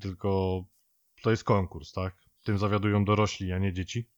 [0.00, 0.64] tylko
[1.22, 2.16] to jest konkurs, tak?
[2.44, 4.08] Tym zawiadują dorośli, a nie dzieci.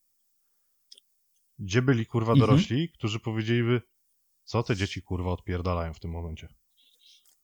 [1.61, 2.49] Gdzie byli kurwa Mhm.
[2.51, 3.83] dorośli, którzy powiedzieliby,
[4.45, 6.49] co te dzieci kurwa odpierdalają w tym momencie?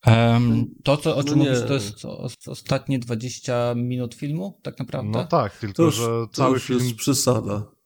[0.06, 1.44] Em, to, co, o No czym nie.
[1.50, 2.04] mówisz, to jest
[2.46, 5.10] ostatnie 20 minut filmu, tak naprawdę?
[5.18, 6.80] No tak, tylko To już, że to cały już film...
[6.80, 7.76] jest przesada.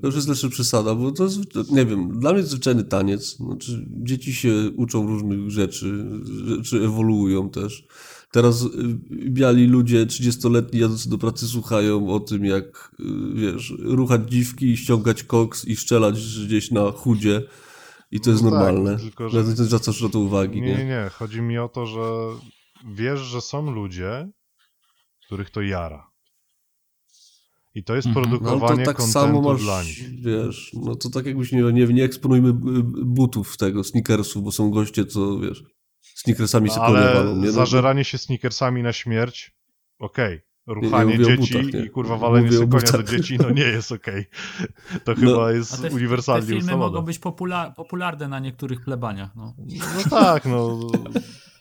[0.00, 2.84] To już jest lepsza przesada, bo to jest, to, nie wiem, dla mnie jest zwyczajny
[2.84, 3.36] taniec.
[3.36, 6.04] Znaczy, dzieci się uczą różnych rzeczy,
[6.46, 7.86] rzeczy ewoluują też.
[8.32, 8.68] Teraz y,
[9.30, 15.22] biali ludzie, 30-letni jadący do pracy słuchają o tym, jak, y, wiesz, ruchać dziwki, ściągać
[15.24, 16.14] koks i strzelać
[16.46, 17.42] gdzieś na chudzie.
[18.10, 18.98] I to jest No tak, normalne.
[18.98, 20.84] tylko że- nie zwracasz na to uwagi, Nie, nie, nie?
[20.84, 21.10] nie.
[21.12, 22.00] Chodzi mi o to, że
[22.94, 24.28] wiesz, że są ludzie,
[25.26, 26.10] których to jara.
[27.74, 28.24] I to jest Mhm.
[28.24, 30.20] No produkowanie to tak samo masz, dla nich.
[30.22, 32.52] wiesz, no to tak jakbyś nie, nie, nie eksponujmy y,
[33.04, 35.64] butów tego, sneakersów, bo są goście, co, wiesz,
[36.24, 37.46] sneakersami No, konie ale walą, nie?
[37.46, 39.54] No, zażeranie się sneakersami na śmierć,
[39.98, 40.40] okej.
[40.66, 43.50] Ruchanie Nie, nie mówię o dzieci butach, i kurwa walenie sobie konia do dzieci, no
[43.50, 44.24] nie jest okej.
[45.04, 45.14] To No.
[45.14, 46.84] chyba jest te, te uniwersalnie filmy ustalone.
[46.84, 49.36] mogą być popula- popularne na niektórych plebaniach.
[49.36, 49.54] No.
[50.04, 50.78] No tak, no.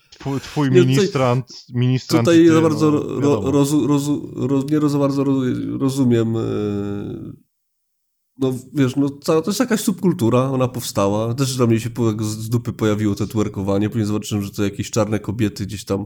[0.09, 3.51] Twój, twój Nie, tutaj- ministrant, ministrant Tutaj ty, za bardzo no, ro, wiadomo.
[3.51, 6.33] rozu, rozu, roz, nie za bardzo roz- rozumiem.
[8.39, 11.33] No wiesz, no cała, to jest jakaś subkultura, ona powstała.
[11.33, 14.63] Też dla mnie się po, jak z dupy pojawiło to twerkowanie, później zobaczyłem, że to
[14.63, 16.05] jakieś czarne kobiety gdzieś tam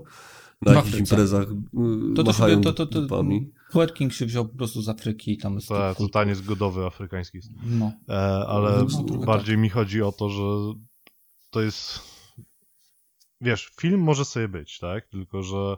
[0.62, 1.00] na W jakichś Afryce.
[1.00, 3.52] imprezach y, To, to, to, to, to, dupami.
[3.72, 7.40] twerking się wziął po prostu z Afryki i tam jest To, to taniec godowy afrykański.
[7.66, 7.92] No.
[8.10, 8.14] E,
[8.48, 10.44] ale No, trochę bardziej mi chodzi o to, że
[11.50, 12.00] to jest.
[13.42, 15.08] Wiesz, film może sobie być, tak?
[15.08, 15.78] Tylko, że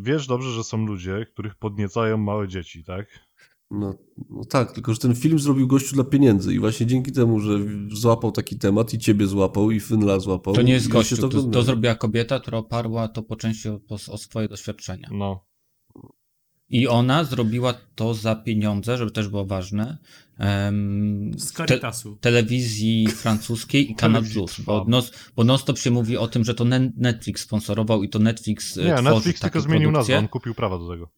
[0.00, 3.06] wiesz dobrze, że są ludzie, których podniecają małe dzieci, tak?
[3.70, 3.94] No,
[4.30, 7.58] no tak, tylko że ten film zrobił gościu dla pieniędzy i właśnie dzięki temu, że
[7.92, 10.54] złapał taki temat i ciebie złapał i Fynla złapał.
[10.54, 11.64] To nie jest gościu, to, to, oglądało.
[11.64, 15.08] zrobiła kobieta, która oparła to po części o, o, swoje doświadczenia.
[15.12, 15.48] No.
[16.70, 19.98] I ona zrobiła to za pieniądze, żeby też było ważne,
[20.38, 22.16] em, Z te, Caritasu.
[22.16, 25.02] telewizji francuskiej i Kanal Plus, bo, non,
[25.36, 26.64] bo non-stop się mówi o tym, że to
[26.96, 30.78] Netflix sponsorował i to Netflix e, Nie, Netflix takie tylko zmienił nazwę, on kupił prawa
[30.78, 31.17] do tego.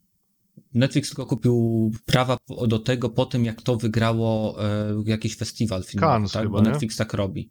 [0.74, 2.36] Netflix tylko kupił prawa
[2.68, 6.42] do tego po tym, jak to wygrało e, jakiś festiwal filmowy, Cannes tak?
[6.42, 6.70] chyba, bo nie?
[6.70, 7.50] Netflix tak robi.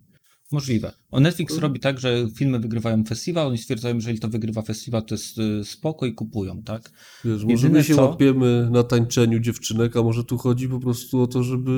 [0.52, 0.92] Możliwe.
[1.12, 5.06] O Netflix robi tak, że filmy wygrywają festiwal, oni stwierdzają, że jeżeli to wygrywa festiwal,
[5.06, 6.92] to jest y, spoko i kupują, tak?
[7.26, 11.22] Wiesz, może my się co- łapiemy na tańczeniu dziewczynek, a może tu chodzi po prostu
[11.22, 11.72] o to, żeby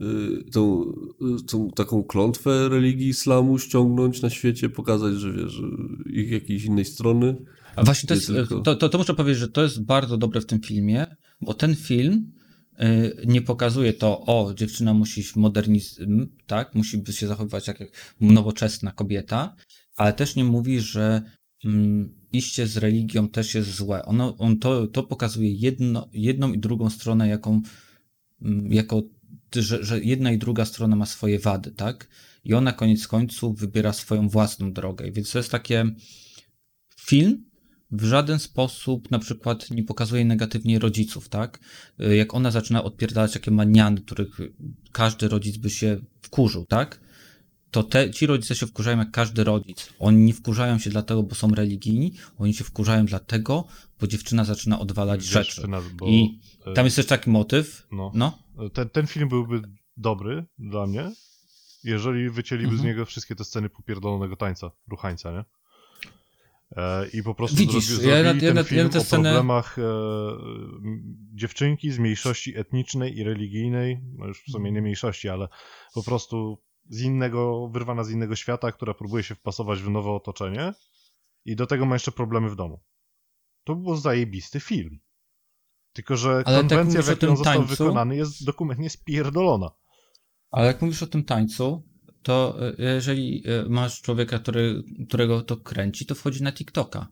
[0.00, 0.04] y,
[0.52, 0.84] tą,
[1.46, 5.62] tą taką klątwę religii islamu ściągnąć na świecie, pokazać, że wiesz,
[6.06, 7.36] ich jakiejś innej strony.
[7.76, 8.60] A właśnie to, jest, tylko.
[8.60, 11.06] to, to, to muszę powiedzieć, że to jest bardzo dobre w tym filmie,
[11.40, 12.32] bo ten film
[12.80, 17.78] y, nie pokazuje to, o, dziewczyna musi w modernizm, tak, musi się zachowywać jak,
[18.20, 19.56] nowoczesna kobieta,
[19.96, 21.22] ale też nie mówi, że
[21.64, 24.04] mm, iście z religią też jest złe.
[24.04, 27.60] Ono, on to, to pokazuje jedno, jedną i drugą stronę, jaką,
[28.42, 29.02] mm, jako,
[29.54, 32.08] że, że jedna i druga strona ma swoje wady, tak?
[32.46, 35.12] i on na koniec końców wybiera swoją własną drogę.
[35.12, 35.84] Więc to jest takie
[37.00, 37.45] film
[37.90, 41.60] w żaden sposób na przykład nie pokazuje negatywnie rodziców, tak?
[42.00, 44.38] Y, Jak ona zaczyna odpierdalać takie maniany, których
[44.92, 47.00] każdy rodzic by się wkurzył, tak?
[47.70, 49.88] To te, ci rodzice się wkurzają jak każdy rodzic.
[49.98, 53.64] Oni nie wkurzają się dlatego, bo są religijni, oni się wkurzają dlatego,
[54.00, 55.54] bo dziewczyna zaczyna odwalać rzeczy.
[55.56, 58.38] Dziewczyna, bo, I e, tam jest też taki motyw, no, no,
[58.72, 59.62] ten, ten film byłby
[59.96, 61.12] dobry dla mnie,
[61.84, 62.88] jeżeli wycięliby z Mhm.
[62.88, 65.44] niego wszystkie te sceny popierdolonego tańca, ruchańca, nie?
[66.76, 69.22] E, I po prostu Widzisz, zrobi, ja zrobili ja ten ja film tę o scenę-
[69.30, 69.82] problemach e,
[71.34, 75.48] dziewczynki z mniejszości etnicznej i religijnej, no już w sumie nie mniejszości, ale
[75.94, 80.72] po prostu z innego, wyrwana z innego świata, która próbuje się wpasować w nowe otoczenie
[81.44, 82.82] i do tego ma jeszcze problemy w domu.
[83.64, 84.98] To był zajebisty film.
[85.92, 89.70] Tylko, że Ale tak konwencja, mówisz w jakiej on został tańcu- wykonany, jest dokumentnie spierdolona.
[90.50, 91.88] Ale jak mówisz o tym tańcu,
[92.26, 97.06] to y, jeżeli y, masz człowieka, który, którego to kręci, to wchodzi na TikToka.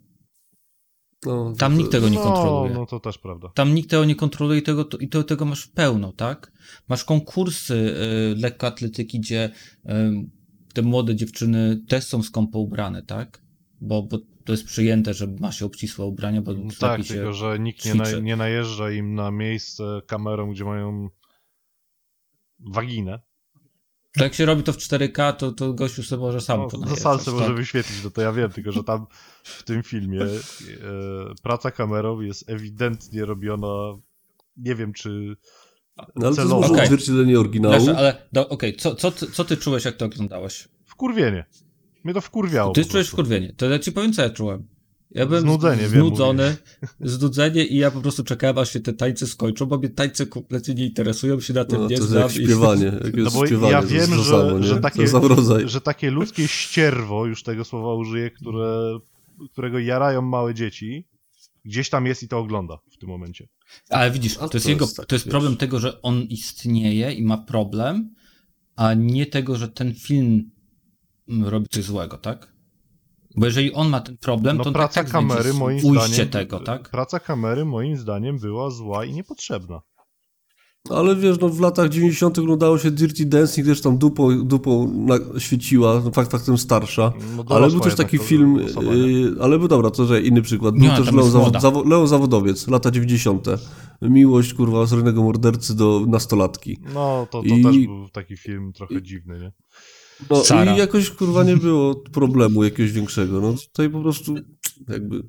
[1.26, 2.74] No, Tam to- nikt tego nie no, kontroluje.
[2.74, 3.48] No to też prawda.
[3.54, 6.52] Tam nikt tego nie kontroluje i tego, to, i to, tego masz pełno, tak?
[6.88, 9.50] Masz konkursy y, lekkoatletyki, gdzie
[9.86, 9.90] y,
[10.74, 13.42] te młode dziewczyny też są skąpo ubrane, tak?
[13.80, 17.14] Bo, bo to jest przyjęte, że ma się obcisłe ubrania, bo No tak, się...
[17.14, 21.08] tylko że nikt nie, na, nie najeżdża im na miejsce kamerą, gdzie mają
[22.58, 23.33] waginę.
[24.18, 26.76] To jak się robi to w 4K, to, to gościu sobie może sam No, to
[26.78, 27.34] na najeżdżać, salce tak?
[27.34, 29.06] może wyświetlić, no to ja wiem, tylko że tam
[29.44, 30.28] w tym filmie e,
[31.42, 33.66] praca kamerą jest ewidentnie robiona,
[34.56, 35.36] nie wiem czy
[35.96, 36.60] No, ale to jest celowo.
[36.60, 36.82] może Okej.
[36.84, 37.80] odzwierciedlenie oryginału.
[37.84, 40.68] Znaczy, ale okej, co, co, ty- co ty czułeś, jak to oglądałeś?
[40.84, 41.44] wkurwienie.
[42.04, 42.72] Mnie to wkurwiało.
[42.72, 43.52] Ty czułeś wkurwienie.
[43.56, 44.66] To ja ci powiem, co ja czułem.
[45.14, 46.56] Ja byłem Znudzenie, wiem, znudzony,
[47.00, 50.74] znudzenie i ja po prostu czekałem, aż się te tańce skończą, bo mnie tańce kompletnie
[50.74, 52.22] nie interesują, się na tym No, nie to jest znam.
[52.22, 52.84] jak śpiewanie.
[53.04, 55.06] Jak No bo śpiewanie, ja wiem, że, samo, że, takie,
[55.64, 58.98] że takie ludzkie ścierwo, już tego słowa użyję, które,
[59.52, 61.08] którego jarają małe dzieci,
[61.64, 63.48] gdzieś tam jest i to ogląda w tym momencie.
[63.90, 67.12] Ale widzisz, A to to jest, jego, tak, to jest problem tego, że on istnieje
[67.12, 68.14] i ma problem,
[68.76, 70.50] a nie tego, że ten film
[71.42, 72.53] robi coś złego, tak?
[73.36, 76.08] Bo jeżeli on ma ten problem, No to on praca tak, tak kamery moim ujście
[76.14, 76.90] zdaniem tego, tak?
[76.90, 79.80] praca kamery moim zdaniem była zła i niepotrzebna.
[80.90, 82.38] Ale wiesz, no w latach 90.
[82.38, 87.12] oglądało się Dirty Dancing, też tam dupą, dupą na, świeciła, no fakt faktem starsza.
[87.36, 90.74] No, Ale był też taki film, yy, ale był dobra, to że inny przykład.
[90.74, 91.60] Był Nie, też Leon, Zawo-.
[91.60, 93.46] Zawo- Leon Zawodowiec, lata 90.
[94.02, 96.78] Miłość, kurwa, seryjnego mordercy do nastolatki.
[96.94, 99.52] No, to, to I- też był taki film trochę dziwny, nie?
[100.30, 100.74] No Sara.
[100.74, 103.40] i jakoś, kurwa, nie było problemu jakiegoś większego.
[103.40, 104.34] No tutaj po prostu
[104.88, 105.22] jakby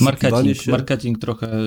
[0.00, 0.70] Marketing, się...
[0.70, 1.58] marketing trochę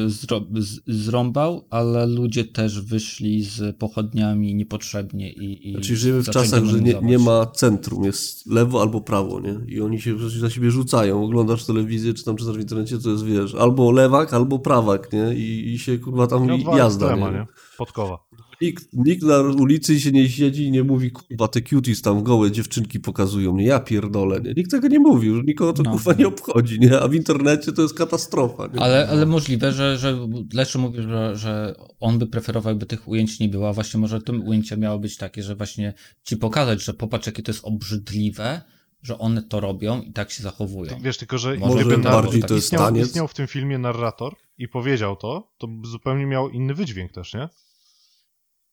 [0.88, 6.82] zrąbał, ale ludzie też wyszli z pochodniami niepotrzebnie i, i Znaczy żyjemy w czasach, że
[6.82, 9.60] nie, nie ma centrum, jest lewo albo prawo, nie?
[9.68, 11.24] I oni się na siebie rzucają.
[11.24, 15.36] Oglądasz telewizję, czy tam czytasz w internecie, to jest, wiesz, albo lewak, albo prawak, nie?
[15.36, 17.38] I, i się, kurwa, tam No, jazda, ekstrema, nie?
[17.38, 17.48] nie?
[17.78, 18.25] Podkowa.
[18.62, 22.52] Nikt, nikt na ulicy się nie siedzi i nie mówi, kurwa, te cuties tam gołe
[22.52, 24.54] dziewczynki pokazują mnie, ja pierdolę, nie?
[24.58, 25.92] Nikt tego nie mówi, już nikogo to, No.
[25.92, 27.00] kurwa, nie obchodzi, nie?
[27.00, 28.80] A w internecie to jest katastrofa, nie?
[28.80, 33.40] Ale, ale możliwe, że, że Leszczy mówi, że, że on by preferował, jakby tych ujęć
[33.40, 35.94] nie było, a właśnie może tym ujęcia miało być takie, że właśnie
[36.24, 38.62] ci pokazać, że popatrz, jakie to jest obrzydliwe,
[39.02, 41.00] że one to robią i tak się zachowują.
[41.02, 44.68] Wiesz, tylko że Może gdyby bardziej to jest istniał, istniał w tym filmie narrator i
[44.68, 47.50] powiedział to, to by zupełnie miał inny wydźwięk też, nie?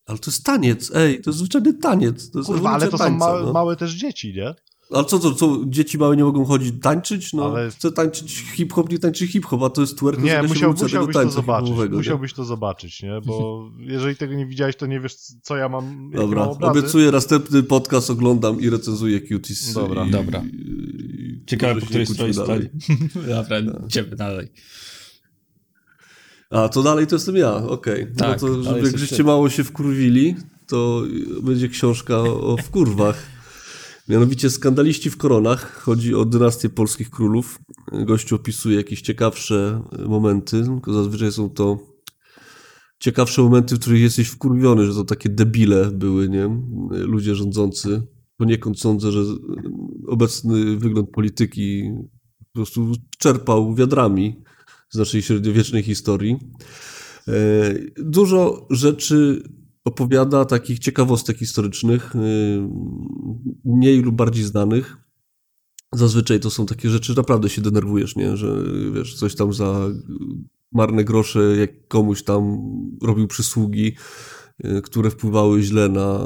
[0.07, 2.31] Ale to jest taniec, ej, to jest zwyczajny taniec.
[2.31, 3.53] To jest Kurwa, ale to ewolucja są tańca, małe, no.
[3.53, 4.55] małe też dzieci, nie?
[4.91, 7.33] Ale co, co, co, dzieci małe nie mogą chodzić tańczyć?
[7.33, 11.15] No, Ale- chce tańczyć hip-hop, nie tańczy hip-hop, a to jest twerk, Nie, musiał, musiałbyś
[11.15, 11.75] to tańca zobaczyć.
[11.91, 13.21] Musiałbyś to zobaczyć, nie?
[13.27, 13.65] Bo
[13.95, 16.11] jeżeli tego nie widziałeś, to nie wiesz, co ja mam.
[16.11, 16.79] Dobra, mam obrazy.
[16.79, 19.73] obiecuję, następny podcast oglądam i recenzuję cuties.
[19.75, 20.05] Dobra.
[20.05, 20.43] i, Dobra.
[20.45, 22.69] i- Ciekawe, może po której stronie stoi.
[23.29, 24.49] Dobra, idziemy dalej.
[26.53, 28.07] A, to dalej to jestem ja, okej.
[28.17, 29.25] Tak, no to, dalej żeby ty.
[29.25, 31.03] mało się wkurwili, to
[31.43, 33.27] będzie książka o wkurwach.
[34.09, 35.81] Mianowicie Skandaliści w koronach.
[35.83, 37.59] Chodzi o dynastię polskich królów.
[37.93, 41.79] Gościu opisuje jakieś ciekawsze momenty, tylko zazwyczaj są to
[42.99, 46.61] ciekawsze momenty, w których jesteś wkurwiony, że to takie debile były, nie?
[46.91, 48.03] Ludzie rządzący.
[48.37, 49.21] Poniekąd sądzę, że
[50.07, 51.91] obecny wygląd polityki
[52.39, 54.42] po prostu czerpał wiadrami
[54.93, 56.37] z naszej średniowiecznej historii.
[57.29, 57.33] E,
[57.97, 59.43] Dużo rzeczy
[59.85, 62.19] opowiada, takich ciekawostek historycznych, e,
[63.65, 64.97] mniej lub bardziej znanych.
[65.93, 68.37] Zazwyczaj to są takie rzeczy, naprawdę się denerwujesz, nie?
[68.37, 68.57] że
[68.95, 69.89] wiesz, coś tam za
[70.73, 72.59] marne grosze jak komuś tam
[73.03, 73.97] robił przysługi
[74.83, 76.19] które wpływały źle na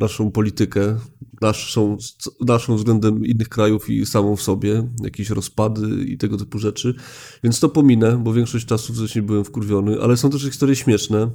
[0.00, 0.98] naszą politykę,
[1.40, 1.96] naszą,
[2.40, 6.94] naszą względem innych krajów i samą w sobie, jakieś rozpady i tego typu rzeczy.
[7.44, 11.30] Więc to pominę, bo większość czasu wcześniej byłem wkurwiony, ale są też historie śmieszne.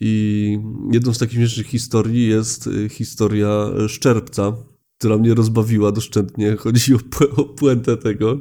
[0.00, 0.58] I
[0.92, 4.52] jedną z takich śmiesznych historii jest y, historia Szczerbca,
[4.98, 6.56] która mnie rozbawiła doszczętnie.
[6.62, 8.38] Chodzi o, pu- o puentę tego.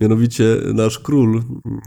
[0.00, 1.80] Mianowicie nasz król, mm,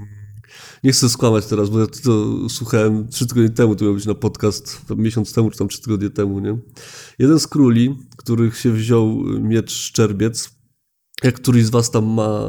[0.83, 4.13] nie chcę skłamać teraz, bo ja to słuchałem trzy tygodnie temu, to miał być na
[4.13, 6.57] podcast, tam miesiąc temu, czy tam trzy tygodnie temu, nie?
[7.19, 10.49] Jeden z króli, których się wziął miecz Szczerbiec,
[11.23, 12.47] jak któryś z was tam ma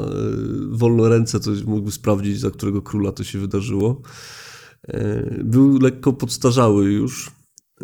[0.73, 4.03] y, wolne ręce, to mógłby sprawdzić, za którego króla to się wydarzyło.
[4.89, 7.31] E, Był lekko podstarzały już,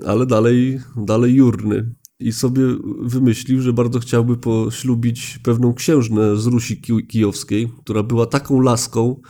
[0.07, 1.95] ale dalej, dalej jurny.
[2.21, 2.63] I sobie
[3.03, 9.21] wymyślił, że bardzo chciałby poślubić pewną księżnę z Rusi Ki- Kijowskiej, która była taką laską,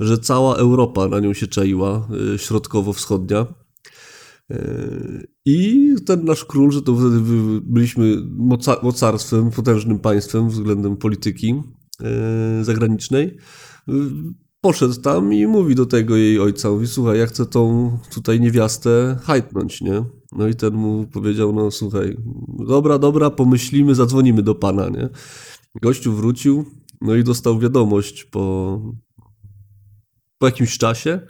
[0.00, 3.46] że cała Europa na nią się czaiła, y, środkowo-wschodnia.
[4.52, 10.96] Y, I ten nasz król, że to wtedy by- byliśmy moca- mocarstwem, potężnym państwem względem
[10.96, 11.54] polityki
[12.60, 13.36] y, zagranicznej,
[14.60, 19.18] poszedł tam i mówi do tego jej ojca, mówi, słuchaj, ja chcę tą tutaj niewiastę
[19.22, 20.04] hajtnąć, nie?
[20.32, 22.16] No i ten mu powiedział, no słuchaj,
[22.66, 25.08] dobra, dobra, pomyślimy, zadzwonimy do pana, nie?
[25.82, 26.64] Gościu wrócił,
[27.00, 28.80] no i dostał wiadomość po,
[30.44, 31.20] po jakimś czasie,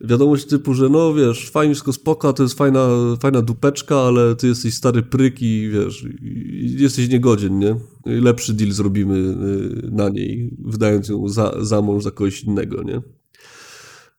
[0.00, 2.88] wiadomość typu, że no wiesz, fajnie wszystko spoko, to jest fajna,
[3.20, 7.76] fajna dupeczka, ale ty jesteś stary pryk i wiesz, i jesteś niegodzien, nie?
[8.06, 12.82] I Lepszy deal zrobimy y, na niej, wydając ją za, za mąż za kogoś innego,
[12.82, 13.02] nie?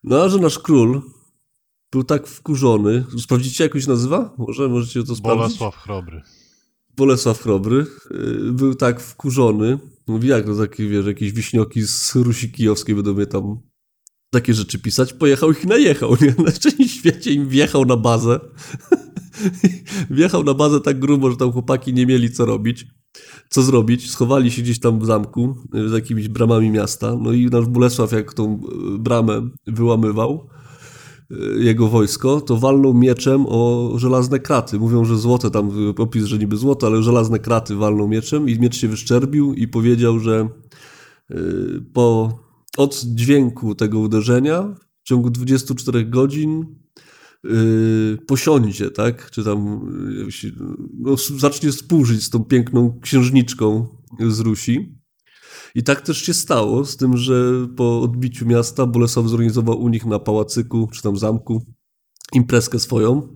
[0.03, 1.01] No a że nasz król
[1.91, 4.35] był tak wkurzony, sprawdzicie jak on się nazywa?
[4.37, 5.43] Może możecie to sprawdzić?
[5.59, 6.21] Bolesław Chrobry.
[6.97, 9.79] Bolesław Chrobry y, był tak wkurzony.
[10.07, 13.68] Mówi, jak to takie, wiesz, jakieś wiśnioki z Rusi Kijowskiej będą mnie tam
[14.29, 15.13] takie rzeczy pisać.
[15.13, 16.43] Pojechał ich najechał, nie?
[16.43, 18.39] Na szczęście świecie im wjechał na bazę.
[20.09, 22.85] wjechał na bazę tak grubo, że tam chłopaki nie mieli co robić.
[23.49, 24.11] Co zrobić?
[24.11, 27.15] Schowali się gdzieś tam w zamku, y, z jakimiś bramami miasta.
[27.21, 28.61] No i nasz Bolesław, jak tą
[28.95, 30.49] y, bramę wyłamywał,
[31.31, 34.79] y, jego wojsko, to walnął mieczem o żelazne kraty.
[34.79, 38.77] Mówią, że złote tam, opis, że niby złoto, ale żelazne kraty walnął mieczem i miecz
[38.77, 40.49] się wyszczerbił i powiedział, że
[41.93, 42.33] po
[42.77, 46.65] od dźwięku tego uderzenia w ciągu 24 godzin
[47.45, 49.31] y, posiądzie, tak?
[49.31, 49.81] Czy tam
[50.27, 50.51] y, się-
[50.99, 53.87] no, zacznie współżyć z tą piękną księżniczką
[54.27, 54.99] z Rusi.
[55.75, 60.05] I tak też się stało, z tym, że po odbiciu miasta Bolesław zorganizował u nich
[60.05, 61.65] na pałacyku, czy tam zamku,
[62.33, 63.33] imprezkę swoją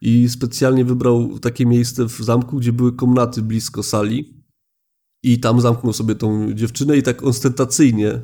[0.00, 4.44] i specjalnie wybrał takie miejsce w zamku, gdzie były komnaty blisko sali
[5.22, 8.20] i tam zamknął sobie tą dziewczynę i tak ostentacyjnie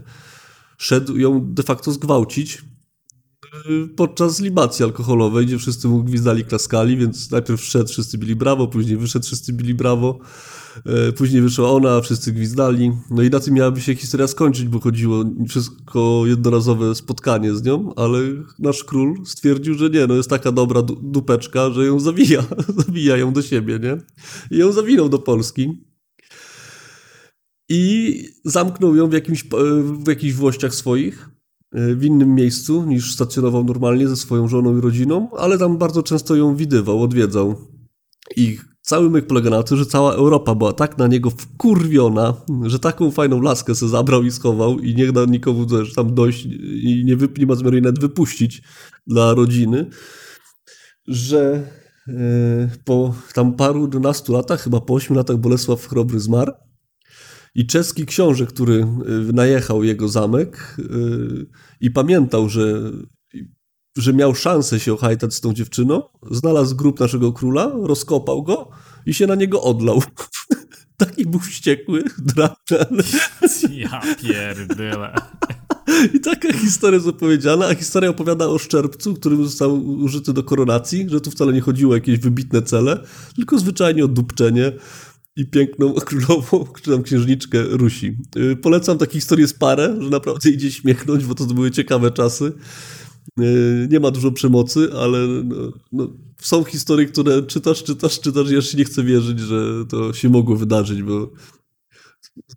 [0.78, 2.64] szedł ją de facto zgwałcić
[3.68, 8.68] y, podczas libacji alkoholowej, gdzie wszyscy mu gwizdali, klaskali, więc najpierw wszedł, wszyscy byli brawo,
[8.68, 10.18] później wyszedł, wszyscy byli brawo,
[10.86, 14.80] e, później wyszła ona, wszyscy gwizdali, no i na tym miałaby się historia skończyć, bo
[14.80, 18.18] chodziło wszystko jednorazowe spotkanie z nią, ale
[18.58, 22.44] nasz król stwierdził, że nie, no jest taka dobra du- dupeczka, że ją zawija,
[22.86, 23.96] zawija ją do siebie, nie?
[24.50, 25.85] I ją zawinął do Polski.
[27.68, 29.46] I zamknął ją w, jakimś, e,
[30.04, 31.30] w jakichś włościach swoich,
[31.72, 36.02] e, w innym miejscu niż stacjonował normalnie ze swoją żoną i rodziną, ale tam bardzo
[36.02, 37.56] często ją widywał, odwiedzał.
[38.36, 42.78] I cały myk polega na tym, że cała Europa była tak na niego wkurwiona, że
[42.78, 46.44] taką fajną laskę se zabrał i schował i nie da nikomu też tam dojść
[46.82, 48.62] i nie, wy, nie ma zamiaru jej nawet wypuścić
[49.06, 49.86] dla rodziny,
[51.08, 51.70] że
[52.08, 52.12] e,
[52.84, 56.52] po tam paru, nastu latach, chyba po ośmiu latach Bolesław Chrobry zmarł
[57.56, 58.74] i czeski książę, który
[59.28, 61.46] y, najechał jego zamek y,
[61.80, 62.92] i pamiętał, że,
[63.96, 68.68] że miał szansę się ochajtać z tą dziewczyną, znalazł grób naszego króla, rozkopał go
[69.06, 70.02] i się na niego odlał.
[70.96, 73.02] Taki był wściekły, drapczany.
[73.70, 75.12] Ja pierdyle.
[76.14, 81.06] I taka historia jest opowiedziana, a historia opowiada o szczerbcu, którym został użyty do koronacji,
[81.08, 83.02] że tu wcale nie chodziło o jakieś wybitne cele,
[83.36, 84.72] tylko zwyczajnie o dupczenie
[85.36, 88.16] i piękną królową, czy tam księżniczkę Rusi.
[88.36, 92.52] Yy, Polecam takie historie z parę, że naprawdę idzie śmiechnąć, bo to były ciekawe czasy.
[93.38, 96.08] Yy, Nie ma dużo przemocy, ale no, no,
[96.40, 100.56] są historie, które czytasz, czytasz, czytasz i się nie chce wierzyć, że to się mogło
[100.56, 101.32] wydarzyć, bo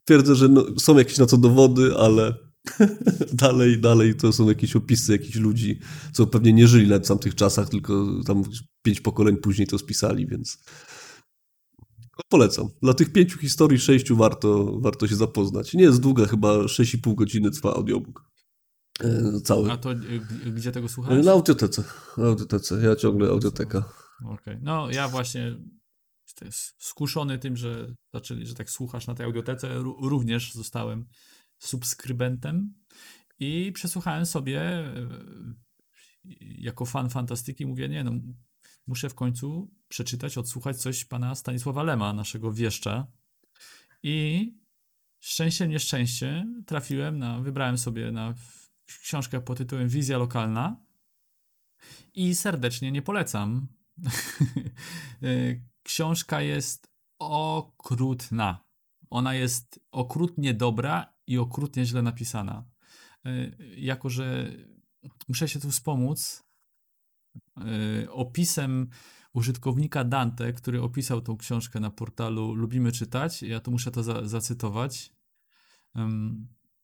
[0.05, 2.33] twierdzę, że no, są jakieś na to dowody, ale
[3.33, 5.79] dalej, dalej to są jakieś opisy jakichś ludzi,
[6.13, 8.43] co pewnie nie żyli nawet w tamtych czasach, tylko tam
[8.81, 10.57] pięć pokoleń później to spisali, więc
[12.29, 12.67] polecam.
[12.81, 15.73] Dla tych pięciu historii, sześciu warto, warto się zapoznać.
[15.73, 18.23] Nie jest długa, chyba 6,5 godziny trwa audiobook.
[19.03, 19.71] e, cały.
[19.71, 19.97] A to y,
[20.51, 21.25] gdzie tego słuchałeś?
[21.25, 21.83] Na audiotece.
[22.17, 22.81] Na audiotece.
[22.81, 23.89] Ja ciągle audioteka.
[24.25, 24.57] Okej.
[24.61, 25.57] No ja właśnie
[26.79, 31.05] skuszony tym, że zaczęli, że tak słuchasz na tej audiotece, ró- również zostałem
[31.59, 32.73] subskrybentem
[33.39, 35.09] i przesłuchałem sobie e,
[36.39, 38.11] jako fan fantastyki mówię, nie no,
[38.89, 43.07] muszę w końcu przeczytać, odsłuchać coś pana Stanisława Lema, naszego wieszcza
[44.03, 44.47] i
[45.19, 48.33] szczęście, nieszczęście trafiłem na, wybrałem sobie na
[48.85, 50.85] książkę pod tytułem Wizja Lokalna
[52.13, 53.67] i serdecznie nie polecam.
[55.83, 58.65] Książka jest okrutna.
[59.09, 62.65] Ona jest okrutnie dobra i okrutnie źle napisana.
[63.27, 64.51] Y, Jako, że
[65.27, 66.48] muszę się tu wspomóc
[68.09, 68.89] opisem
[69.33, 73.43] użytkownika Dante, który opisał tą książkę na portalu Lubimy Czytać.
[73.43, 75.13] Ja tu muszę to za, zacytować.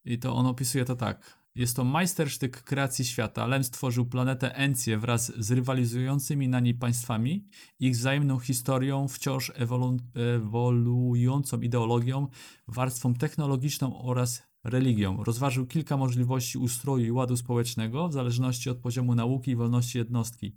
[0.06, 1.46] I to on opisuje to tak.
[1.56, 3.48] Jest to majstersztyk kreacji świata.
[3.48, 7.48] Lem stworzył planetę Encję wraz z rywalizującymi na niej państwami,
[7.80, 9.98] ich wzajemną historią, wciąż ewolu
[10.36, 12.28] ewoluującą ideologią,
[12.68, 15.24] warstwą technologiczną oraz religią.
[15.24, 20.56] Rozważył kilka możliwości ustroju i ładu społecznego w zależności od poziomu nauki i wolności jednostki.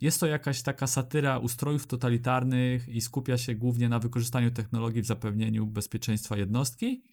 [0.00, 5.06] Jest to jakaś taka satyra ustrojów totalitarnych i skupia się głównie na wykorzystaniu technologii w
[5.06, 7.04] zapewnieniu bezpieczeństwa jednostki.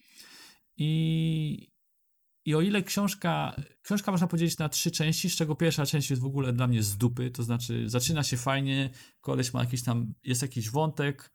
[0.76, 1.72] I,
[2.44, 6.22] I o ile książka, książka można podzielić na trzy części, z czego pierwsza część jest
[6.22, 10.14] w ogóle dla mnie z dupy, to znaczy zaczyna się fajnie, koleś ma jakiś tam,
[10.24, 11.32] jest jakiś wątek,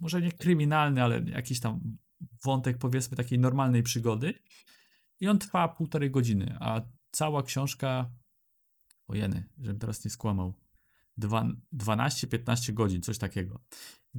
[0.00, 1.96] może nie kryminalny, ale jakiś tam
[2.44, 4.34] wątek powiedzmy takiej normalnej przygody
[5.20, 8.10] i on trwa półtorej godziny, a cała książka,
[9.08, 10.54] ojeny, żebym teraz nie skłamał,
[11.18, 13.60] dwa- 12-15 godzin, coś takiego.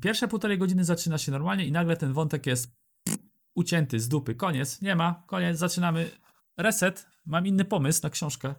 [0.01, 2.72] Pierwsze półtorej godziny zaczyna się normalnie i nagle ten wątek jest
[3.56, 4.35] ucięty z dupy.
[4.35, 6.11] Koniec, nie ma, koniec, zaczynamy.
[6.57, 8.56] Reset, mam inny pomysł na książkę.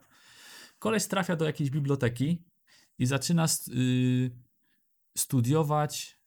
[0.79, 2.45] Koleś trafia do jakiejś biblioteki
[2.99, 4.31] i zaczyna st- y,
[5.19, 6.21] studiować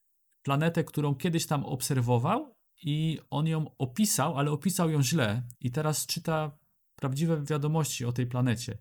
[0.44, 6.06] planetę, którą kiedyś tam obserwował i on ją opisał, ale opisał ją źle i teraz
[6.06, 6.58] czyta
[6.96, 8.78] prawdziwe wiadomości o tej planecie.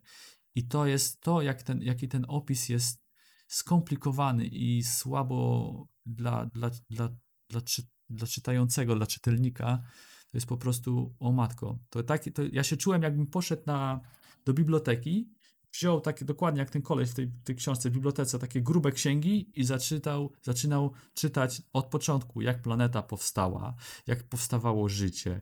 [0.55, 3.05] I to jest to, jak ten, jaki ten opis jest
[3.47, 7.09] skomplikowany i słabo dla, dla, dla,
[7.49, 9.83] dla, czy, dla czytającego, dla czytelnika.
[10.31, 11.79] To jest po prostu, o matko.
[11.91, 14.01] To tak, to ja się czułem, jakbym poszedł na,
[14.45, 15.31] do biblioteki,
[15.73, 19.51] wziął takie dokładnie jak ten koleś w tej, tej książce w bibliotece, takie grube księgi
[19.55, 23.75] i zaczytał, zaczynał czytać od początku, jak planeta powstała,
[24.07, 25.41] jak powstawało życie,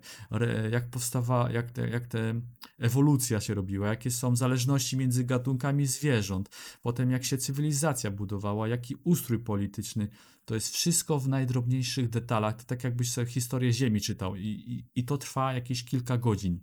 [0.71, 2.41] jak powstawa, jak te, jak te
[2.79, 6.49] ewolucja się robiła, jakie są zależności między gatunkami zwierząt,
[6.83, 10.09] potem jak się cywilizacja budowała, jaki ustrój polityczny.
[10.45, 12.57] To jest wszystko w najdrobniejszych detalach.
[12.57, 16.61] To tak jakbyś sobie historię Ziemi czytał i, i, i to trwa jakieś kilka godzin.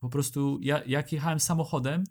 [0.00, 2.04] Po prostu ja, jak jechałem samochodem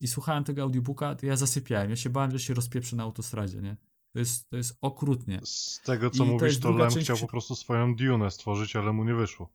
[0.00, 1.90] i słuchałem tego audiobooka, to ja zasypiałem.
[1.90, 3.76] Ja się bałem, że się rozpieprzę na autostradzie, nie?
[4.12, 5.40] To jest, to jest okrutnie.
[5.44, 8.30] Z tego, co I to mówisz, to druga Lem chciał przy- po prostu swoją Dune
[8.30, 9.52] stworzyć, ale mu nie wyszło.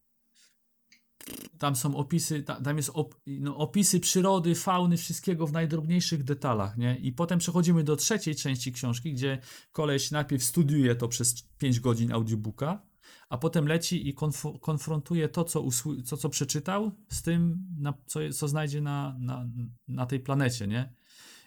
[1.59, 6.77] Tam są opisy, ta, tam jest op, no, opisy przyrody, fauny, wszystkiego w najdrobniejszych detalach,
[6.77, 6.97] nie?
[6.97, 9.39] I potem przechodzimy do trzeciej części książki, gdzie
[9.71, 12.81] koleś najpierw studiuje to przez 5 godzin audiobooka,
[13.33, 18.19] a potem leci i konf- konfrontuje to, co, usły- co, przeczytał, z tym, na, co,
[18.33, 19.49] co znajdzie na, na,
[19.87, 20.93] na tej planecie, nie?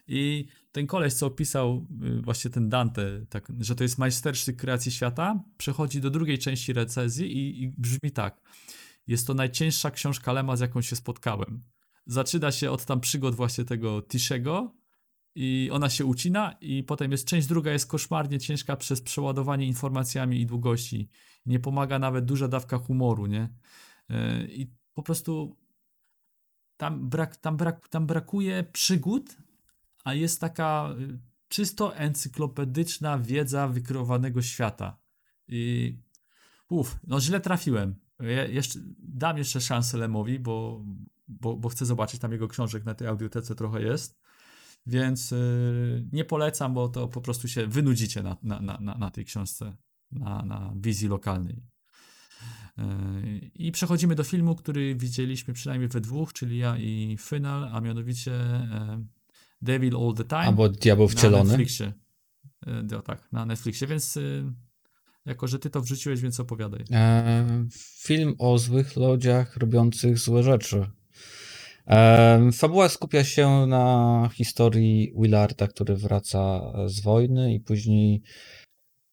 [0.08, 1.86] I ten koleś, co opisał
[2.18, 6.72] y, właśnie ten Dante, tak, że to jest majstersztyk kreacji świata, przechodzi do drugiej części
[6.72, 8.40] recenzji i, i brzmi tak.
[9.06, 11.62] Jest to najcięższa książka Lema, z jaką się spotkałem.
[12.06, 14.74] Zaczyna się od tam przygód właśnie tego Tishego
[15.34, 20.40] i ona się ucina i potem jest część druga jest koszmarnie ciężka przez przeładowanie informacjami
[20.40, 21.08] i długości.
[21.46, 23.48] Nie pomaga nawet duża dawka humoru, nie?
[24.08, 24.16] Yy,
[24.50, 25.56] I po prostu
[26.76, 29.36] tam, brak, tam, brak, tam brakuje przygód,
[30.04, 31.18] a jest taka y,
[31.48, 34.98] czysto encyklopedyczna wiedza wykreowanego świata.
[35.48, 35.94] I
[36.68, 37.94] Uf, no źle trafiłem.
[38.20, 40.84] Ja jeszcze, dam jeszcze szansę Lemowi, bo,
[41.28, 44.18] bo, bo chcę zobaczyć, tam jego książek na tej audiotece trochę jest.
[44.86, 49.24] Więc yy, nie polecam, bo to po prostu się wynudzicie na, na, na- na tej
[49.24, 49.76] książce,
[50.12, 51.62] na, na wizji lokalnej.
[53.54, 58.30] I przechodzimy do filmu, który widzieliśmy przynajmniej we dwóch, czyli ja i Final, a mianowicie
[58.30, 59.06] yy,
[59.62, 61.48] Devil All the Time Albo Diabeł na Wcielony.
[61.48, 61.92] Netflixie.
[62.66, 64.52] Yy, no, tak, na Netflixie, więc yy,
[65.26, 66.84] jako, że ty to wrzuciłeś, więc opowiadaj.
[66.92, 67.66] E,
[68.02, 70.86] film o złych ludziach robiących złe rzeczy.
[71.86, 78.22] E, fabuła skupia się na historii Willarda, który wraca z wojny i później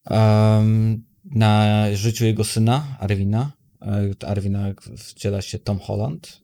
[0.06, 3.52] em, na życiu jego syna, Arwina.
[3.82, 4.66] E, Arwina
[4.98, 6.42] wciela się Tom Holland.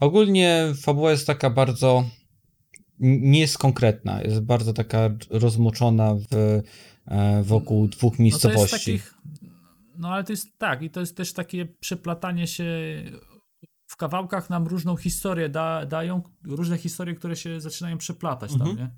[0.00, 2.04] Ogólnie fabuła jest taka bardzo.
[2.98, 6.62] Nie jest konkretna, jest bardzo taka rozmoczona w,
[7.06, 8.76] e, wokół dwóch No miejscowości.
[8.76, 9.14] takich,
[9.98, 12.64] no ale to jest tak, i to jest też takie przeplatanie się
[13.86, 18.78] w kawałkach nam różną historię da, dają, różne historie, które się zaczynają przeplatać tam, Mhm.
[18.78, 18.90] nie?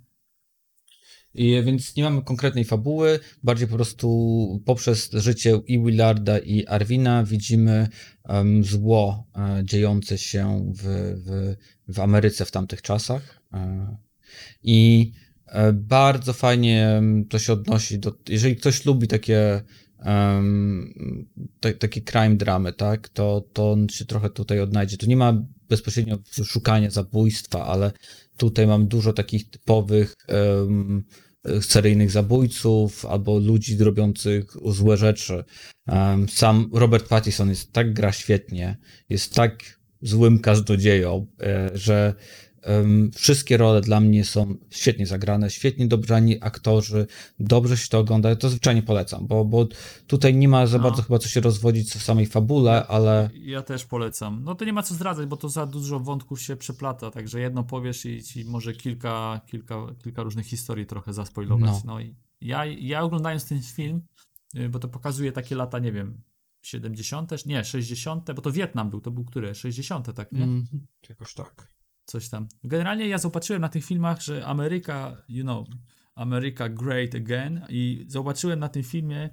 [1.39, 7.25] I, więc nie mamy konkretnej fabuły, bardziej po prostu poprzez życie i Willarda i Arwina
[7.25, 7.89] widzimy
[8.25, 10.83] em, zło e, dziejące się w,
[11.27, 11.57] w,
[11.95, 13.43] w Ameryce w tamtych czasach.
[13.53, 13.97] E,
[14.63, 15.13] I
[15.47, 18.13] e, bardzo fajnie to się odnosi do.
[18.29, 19.63] Jeżeli ktoś lubi takie.
[19.99, 20.95] em,
[21.61, 24.97] ta, takie crime dramy, tak, to, to on się trochę tutaj odnajdzie.
[24.97, 27.93] Tu nie ma bezpośrednio szukania zabójstwa, ale
[28.37, 31.05] tutaj mam dużo takich typowych em,
[31.61, 35.45] seryjnych zabójców albo ludzi robiących złe rzeczy.
[36.29, 38.77] Sam Robert Pattinson jest tak gra świetnie,
[39.09, 42.15] jest tak złym kaznodzieją, e, że
[43.15, 47.07] wszystkie role dla mnie są świetnie zagrane, świetnie dobrani aktorzy,
[47.41, 49.67] dobrze się to ogląda, to zwyczajnie polecam, bo, bo
[50.07, 50.85] tutaj nie ma za No.
[50.85, 54.45] bardzo chyba co się rozwodzić w samej fabule, ale Ja też polecam.
[54.45, 57.65] No to nie ma co zdradzać, bo to za dużo wątków się przeplata, także jedno
[57.65, 61.71] powiesz i ci może kilka, kilka, kilka różnych historii trochę zaspoilować.
[61.71, 61.83] No.
[61.85, 64.03] No, i ja, ja oglądając ten film,
[64.57, 66.23] y, bo to pokazuje takie lata, nie wiem,
[66.63, 69.55] 70., nie, 60., bo to Wietnam był, to był które?
[69.55, 70.43] 60., tak, nie?
[70.45, 70.65] mm,
[71.09, 71.78] jakoś tak.
[72.09, 72.49] Coś tam.
[72.65, 75.69] Generalnie ja zobaczyłem na tych filmach, że Ameryka, you know,
[76.15, 79.31] America great again i zobaczyłem na tym filmie,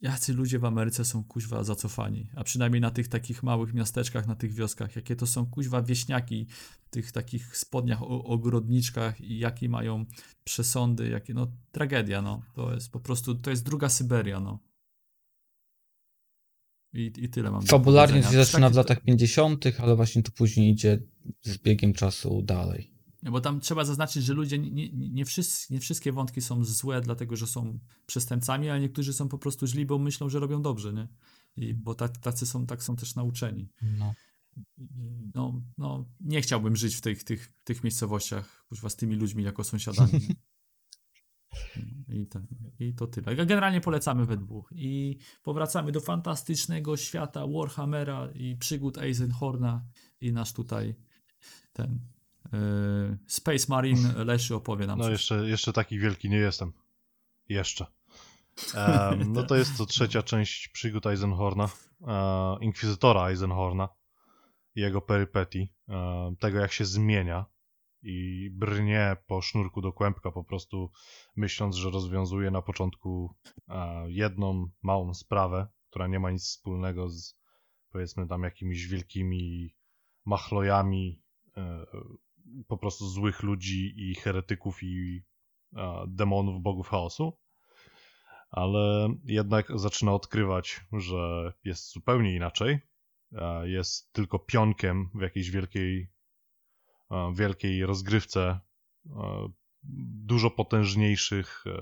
[0.00, 4.34] jacy ludzie w Ameryce są kuźwa zacofani, a przynajmniej na tych takich małych miasteczkach, na
[4.34, 6.46] tych wioskach, jakie to są kuźwa wieśniaki
[6.82, 10.06] w tych takich spodniach, o, ogrodniczkach i jakie mają
[10.44, 12.42] przesądy, jakie, no tragedia, no.
[12.54, 14.58] To jest po prostu, to jest druga Syberia, no.
[16.92, 20.70] I, i tyle mam Fabularnie się zaczyna w Taki- latach 50., ale właśnie to później
[20.70, 21.02] idzie
[21.42, 22.90] z biegiem czasu dalej.
[23.22, 27.00] No Bo tam trzeba zaznaczyć, że ludzie, nie, nie, wszyscy, nie wszystkie wątki są złe,
[27.00, 30.92] dlatego że są przestępcami, ale niektórzy są po prostu źli, bo myślą, że robią dobrze,
[30.92, 31.08] nie?
[31.56, 33.68] I bo tak, tacy są, tak są też nauczeni.
[33.82, 34.14] No.
[35.34, 40.20] No, no, nie chciałbym żyć w tych, tych, tych miejscowościach z tymi ludźmi jako sąsiadami.
[42.08, 42.46] I, ten,
[42.78, 43.36] I to tyle.
[43.36, 44.72] Generalnie polecamy we dwóch.
[44.76, 49.84] I powracamy do fantastycznego świata Warhammera i przygód Eisenhorna
[50.20, 50.94] i nasz tutaj
[51.72, 52.00] ten
[52.52, 55.12] yy, Space Marine Leszy opowie nam No coś.
[55.12, 56.72] jeszcze, jeszcze taki wielki nie jestem.
[57.48, 57.86] Jeszcze.
[58.74, 61.68] Em, no to jest to trzecia część przygód Eisenhorna,
[62.06, 63.88] e, Inkwizytora Eisenhorna
[64.74, 67.44] i jego perypetii, e, tego jak się zmienia
[68.02, 70.90] i brnie po sznurku do kłębka po prostu
[71.36, 73.34] myśląc, że rozwiązuje na początku
[73.68, 77.40] e, jedną małą sprawę, która nie ma nic wspólnego z
[77.92, 79.74] powiedzmy tam jakimiś wielkimi
[80.24, 81.22] machlojami
[81.56, 81.86] e,
[82.68, 85.22] po prostu złych ludzi i heretyków i
[85.76, 87.38] e, demonów, bogów chaosu,
[88.50, 92.78] ale jednak zaczyna odkrywać, że jest zupełnie inaczej.
[93.64, 96.10] Jest tylko pionkiem w jakiejś wielkiej,
[97.34, 98.60] wielkiej rozgrywce
[99.06, 99.48] e,
[100.24, 101.72] dużo potężniejszych e,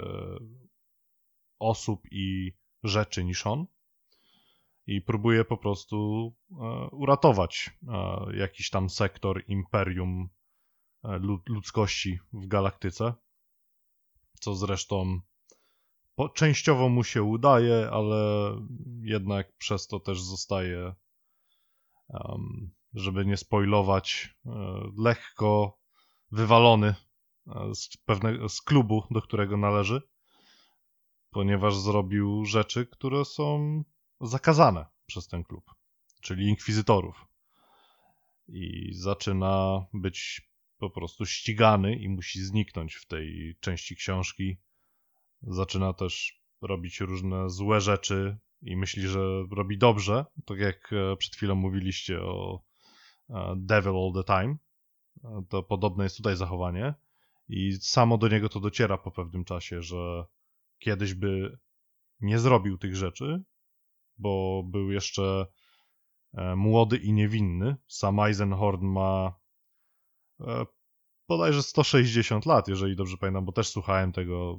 [1.58, 3.66] osób i rzeczy niż on.
[4.86, 6.54] I próbuje po prostu e,
[6.92, 10.28] uratować e, jakiś tam sektor imperium
[11.04, 13.14] e, lud- ludzkości w galaktyce.
[14.40, 15.20] Co zresztą
[16.34, 18.52] częściowo mu się udaje, ale
[19.00, 20.94] jednak przez to też zostaje,
[22.10, 24.50] em, żeby nie spoilować, e,
[24.98, 25.78] lekko
[26.30, 26.94] wywalony
[27.46, 30.02] e, z, pewnego, z klubu, do którego należy,
[31.30, 33.82] ponieważ zrobił rzeczy, które są
[34.20, 35.64] zakazane przez ten klub,
[36.20, 37.24] czyli inkwizytorów.
[38.48, 44.56] I zaczyna być po prostu ścigany i musi zniknąć w tej części książki.
[45.42, 51.36] Zaczyna też robić różne złe rzeczy i myśli, że robi dobrze, tak jak e, przed
[51.36, 52.67] chwilą mówiliście o
[53.56, 54.56] Devil All the Time.
[55.48, 56.94] To podobne jest tutaj zachowanie.
[57.48, 60.24] I samo do niego to dociera po pewnym czasie, że
[60.78, 61.58] kiedyś by
[62.20, 63.42] nie zrobił tych rzeczy,
[64.18, 65.46] bo był jeszcze
[66.34, 67.76] e, młody i niewinny.
[67.86, 69.34] Sam Eisenhorn ma
[70.40, 70.66] e,
[71.28, 74.58] bodajże 160 lat, jeżeli dobrze pamiętam, bo też słuchałem tego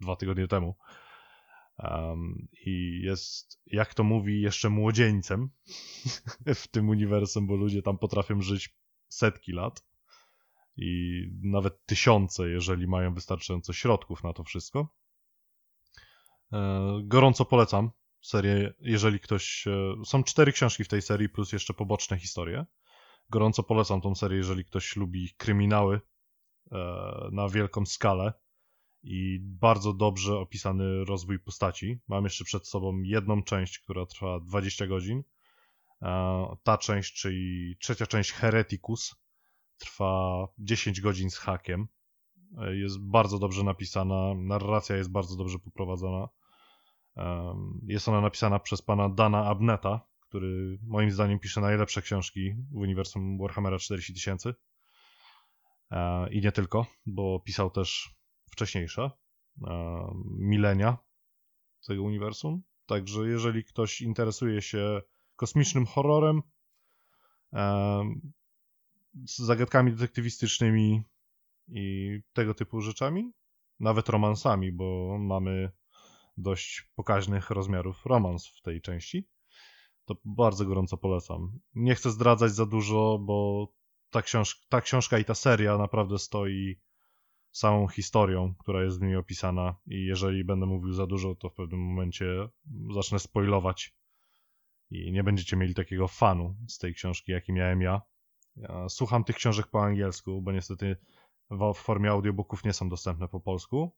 [0.00, 0.74] dwa tygodnie temu.
[1.78, 5.50] Um, I jest, jak to mówi, jeszcze młodzieńcem
[6.62, 8.76] w tym uniwersum, bo ludzie tam potrafią żyć
[9.08, 9.84] setki lat
[10.76, 14.94] i nawet tysiące, jeżeli mają wystarczająco środków na to wszystko.
[16.52, 17.90] E, gorąco polecam
[18.20, 19.66] serię, jeżeli ktoś.
[19.66, 22.66] E, są cztery książki w tej serii, plus jeszcze poboczne historie.
[23.30, 26.00] gorąco polecam tą serię, jeżeli ktoś lubi kryminały
[26.72, 26.78] e,
[27.32, 28.32] na wielką skalę
[29.08, 31.98] i bardzo dobrze opisany rozwój postaci.
[32.08, 35.22] Mam jeszcze przed sobą jedną część, która trwa 20 godzin.
[36.02, 39.16] E, ta część, czyli trzecia część Hereticus,
[39.78, 41.88] trwa 10 godzin z hakiem.
[42.58, 46.28] E, jest bardzo dobrze napisana, narracja jest bardzo dobrze poprowadzona.
[47.16, 47.54] E,
[47.86, 53.38] jest ona napisana przez pana Dana Abneta, który moim zdaniem pisze najlepsze książki w uniwersum
[53.38, 54.54] Warhammera 40 tysięcy.
[56.30, 58.15] I nie tylko, bo pisał też
[58.56, 59.10] wcześniejsze
[60.38, 60.98] milenia
[61.86, 62.62] tego uniwersum.
[62.86, 65.02] Także jeżeli ktoś interesuje się
[65.36, 66.42] kosmicznym horrorem,
[69.26, 71.02] z zagadkami detektywistycznymi
[71.68, 73.32] i tego typu rzeczami,
[73.80, 75.70] nawet romansami, bo mamy
[76.36, 79.28] dość pokaźnych rozmiarów romans w tej części,
[80.04, 81.58] to bardzo gorąco polecam.
[81.74, 83.68] Nie chcę zdradzać za dużo, bo
[84.10, 86.80] ta, książ ta książka i ta seria naprawdę stoi
[87.52, 91.54] samą historią, która jest w niej opisana i jeżeli będę mówił za dużo, to w
[91.54, 92.48] pewnym momencie
[92.94, 93.94] zacznę spoilować
[94.90, 98.02] i nie będziecie mieli takiego fanu z tej książki, jaki miałem ja.
[98.56, 100.96] ja słucham tych książek po angielsku, bo niestety
[101.50, 103.96] w formie audiobooków nie są dostępne po polsku,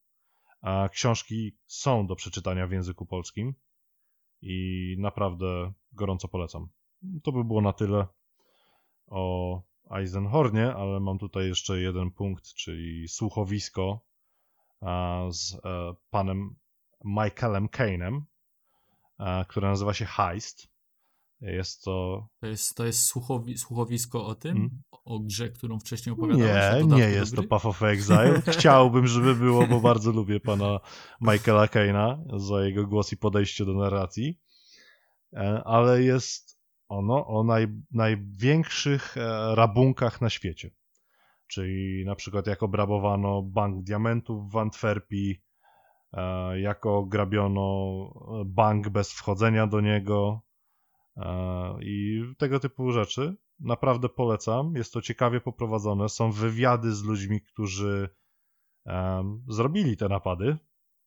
[0.60, 3.55] a książki są do przeczytania w języku polskim
[4.43, 6.68] i naprawdę gorąco polecam.
[7.23, 8.07] To by było na tyle
[9.07, 14.00] o Eisenhornie, ale mam tutaj jeszcze jeden punkt, czyli słuchowisko
[15.31, 15.58] z e,
[16.10, 16.57] panem
[17.05, 18.20] Michaelem Kane'em,
[19.49, 20.68] które nazywa się Heist.
[21.41, 22.28] Jest to.
[22.41, 24.57] To jest, to jest słuchowi, słuchowisko o tym?
[24.57, 24.83] Hmm.
[25.05, 26.84] O grze, którą wcześniej opowiadałeś?
[26.84, 28.42] Nie, nie jest to Path of Exile.
[28.58, 30.81] Chciałbym, żeby było, bo bardzo lubię pana
[31.20, 34.39] Michaela Kane'a za jego głos i podejście do narracji.
[35.33, 36.57] E, ale jest
[36.89, 40.70] ono o naj, największych e, rabunkach na świecie.
[41.47, 45.42] Czyli na przykład jak obrabowano bank diamentów w Antwerpii,
[46.12, 47.65] e, jak ograbiono
[48.47, 50.42] bank bez wchodzenia do niego
[51.81, 53.36] i tego typu rzeczy.
[53.60, 54.75] Naprawdę polecam.
[54.76, 56.08] Jest to ciekawie poprowadzone.
[56.08, 58.08] Są wywiady z ludźmi, którzy
[59.49, 60.57] zrobili te napady.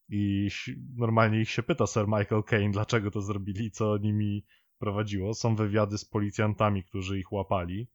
[0.10, 0.50] I
[0.96, 4.46] normalnie ich się pyta Sir Michael Kane, dlaczego to zrobili, co nimi
[4.82, 5.34] prowadziło.
[5.34, 7.88] Są wywiady z policjantami, którzy ich łapali.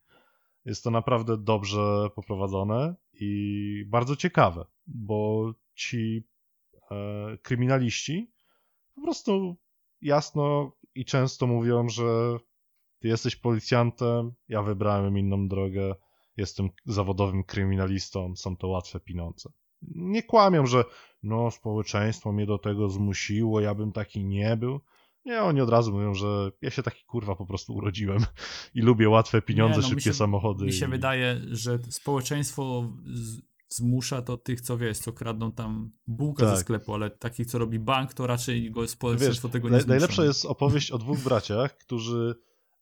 [0.65, 6.23] Jest to naprawdę dobrze poprowadzone i bardzo ciekawe, bo ci
[6.91, 8.31] e, kryminaliści
[8.95, 9.57] po prostu
[10.03, 12.39] jasno i często mówią, że
[12.99, 15.95] ty jesteś policjantem, ja wybrałem inną drogę,
[16.37, 19.51] jestem zawodowym kryminalistą, są to łatwe pieniądze.
[19.83, 20.85] Nie kłamią, że
[21.23, 24.81] no społeczeństwo mnie do tego zmusiło, ja bym taki nie był.
[25.27, 28.19] Nie, oni od razu mówią, że ja się taki kurwa po prostu urodziłem
[28.75, 30.65] i lubię łatwe pieniądze, nie, no, szybkie się, samochody.
[30.65, 30.89] Mi się i...
[30.89, 32.93] wydaje, że społeczeństwo
[33.69, 36.57] zmusza to tych, co wiesz, co kradną tam bułkę tak.
[36.57, 39.89] ze sklepu, ale takich, co robi bank, to raczej go społeczeństwo wiesz, tego nie zmusza.
[39.89, 42.35] Najlepsza jest opowieść o dwóch braciach, którzy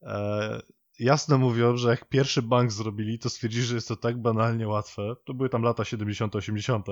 [0.02, 0.62] e,
[0.98, 5.16] jasno mówią, że jak pierwszy bank zrobili, to stwierdzili, że jest to tak banalnie łatwe.
[5.24, 6.86] To były tam lata 70., 80.,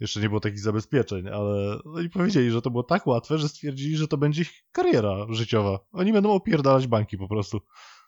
[0.00, 3.96] jeszcze nie było takich zabezpieczeń, ale oni powiedzieli, że to było tak łatwe, że stwierdzili,
[3.96, 5.78] że to będzie ich kariera życiowa.
[5.92, 7.60] Oni będą opierdalać banki po prostu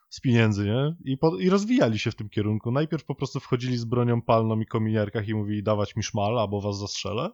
[0.09, 0.97] z pieniędzy, nie?
[1.05, 2.71] I, po, I rozwijali się w tym kierunku.
[2.71, 6.61] Najpierw po prostu wchodzili z bronią palną i kominiarkach i mówili dawać mi szmal, albo
[6.61, 7.31] was zastrzelę.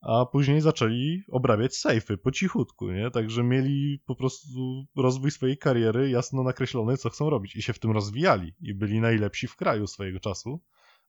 [0.00, 3.10] A później zaczęli obrabiać sejfy po cichutku, nie?
[3.10, 7.56] Także mieli po prostu rozwój swojej kariery jasno nakreślony, co chcą robić.
[7.56, 8.54] I się w tym rozwijali.
[8.60, 10.60] I byli najlepsi w kraju swojego czasu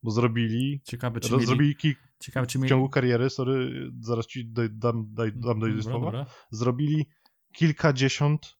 [0.02, 0.80] bo zrobili.
[0.84, 1.76] Ciekawe, czy mieli, zrobili
[2.18, 2.68] ciekawe, czy w mieli...
[2.68, 6.06] ciągu kariery, sorry, zaraz ci daj, dam, daj, dam dojść słowa.
[6.06, 6.26] Dobra.
[6.50, 7.06] Zrobili
[7.52, 8.56] kilkadziesiąt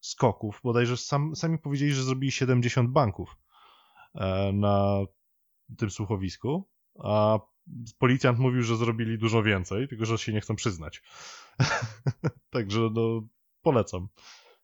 [0.00, 0.60] skoków.
[0.64, 3.36] Bodajże sam, sami powiedzieli, że zrobili 70 banków
[4.14, 4.98] e, na
[5.78, 7.38] tym słuchowisku, a
[7.98, 11.02] policjant mówił, że zrobili dużo więcej, tylko że się nie chcą przyznać.
[12.50, 13.22] Także no,
[13.62, 14.08] polecam.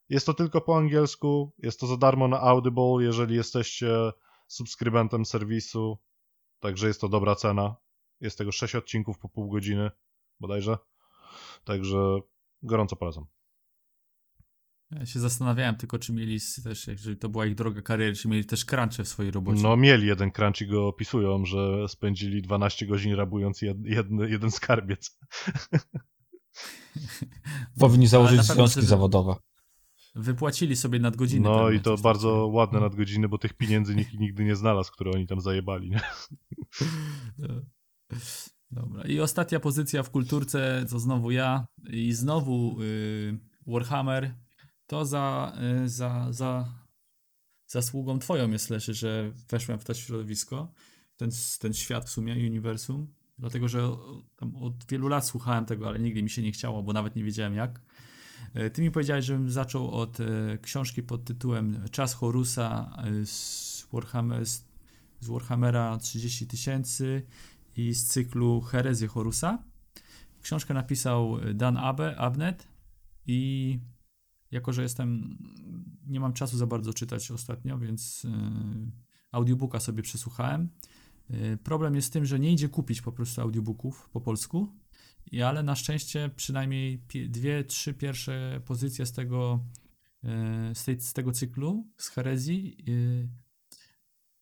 [0.09, 4.12] Jest to tylko po angielsku, jest to za darmo na Audible, jeżeli jesteście
[4.47, 5.99] subskrybentem serwisu,
[6.60, 7.76] także jest to dobra cena.
[8.20, 9.90] Jest tego 6 odcinków po pół godziny
[10.40, 10.78] bodajże,
[11.64, 12.20] także
[12.62, 13.26] gorąco polecam.
[14.90, 18.44] Ja się zastanawiałem tylko, czy mieli też, jeżeli to była ich droga kariery, czy mieli
[18.44, 19.62] też crunche w swojej robocie.
[19.62, 24.50] No mieli jeden crunch i go opisują, że spędzili 12 godzin rabując jed, jedny, jeden
[24.50, 25.18] skarbiec.
[27.80, 29.34] Powinni założyć związki zawodowe.
[30.14, 31.48] Wypłacili sobie nadgodziny.
[31.48, 32.47] No pewnie, i to bardzo takiego.
[32.47, 35.90] ładne nadgodziny, bo tych pieniędzy nikt nigdy nie znalazł, które oni tam zajebali.
[35.90, 36.00] Nie?
[38.70, 39.02] Dobra.
[39.02, 44.34] I ostatnia pozycja w kulturce to znowu ja i znowu y, Warhammer
[44.86, 45.52] to za,
[45.84, 46.68] y, za, za,
[47.66, 50.72] zasługą twoją jest leży, że weszłem w to środowisko,
[51.16, 51.30] ten,
[51.60, 53.97] ten świat w sumie, uniwersum, dlatego, że
[54.60, 57.55] od wielu lat słuchałem tego, ale nigdy mi się nie chciało, bo nawet nie wiedziałem
[57.55, 57.80] jak.
[58.54, 60.24] E, Ty mi powiedziałeś, żebym zaczął od e,
[60.62, 64.62] książki pod tytułem Czas Horusa e, z, Warhammer, z
[65.22, 67.26] Warhammera 30 tysięcy
[67.76, 69.58] i z cyklu Herezje Horusa.
[70.42, 72.68] Książkę napisał Dan Abe, Abnet
[73.26, 73.78] i
[74.50, 75.38] jako, że jestem,
[76.06, 78.26] nie mam czasu za bardzo czytać ostatnio, więc
[79.32, 80.68] audiobooka sobie przesłuchałem.
[81.64, 84.68] Problem jest z tym, że nie idzie kupić po prostu audiobooków po polsku,
[85.31, 89.65] i ale na szczęście przynajmniej dwie, trzy pierwsze pozycje z tego,
[90.25, 93.50] e, z, tej, z tego cyklu, z herezji, e,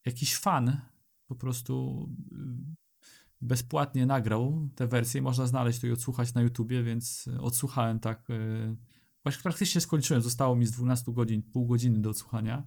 [0.05, 0.81] jakiś fan
[1.27, 2.77] po prostu y,
[3.41, 5.23] bezpłatnie nagrał tę wersję.
[5.23, 8.29] Można znaleźć to i odsłuchać na YouTubie, więc odsłuchałem tak.
[9.23, 10.23] Właśnie praktycznie skończyłem.
[10.23, 12.65] Zostało mi z 12 godzin, pół godziny do odsłuchania.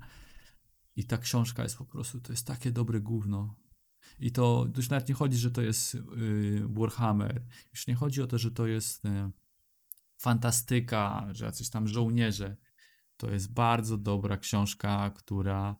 [0.95, 3.56] I ta książka jest po prostu, to jest takie dobre gówno.
[4.22, 6.00] I to już nawet nie chodzi, że to jest y,
[6.69, 7.43] Warhammer.
[7.72, 9.09] Już nie chodzi o to, że to jest y,
[10.17, 12.58] fantastyka, że jacyś tam żołnierze.
[13.17, 15.75] To jest bardzo dobra książka, która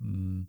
[0.00, 0.46] mm,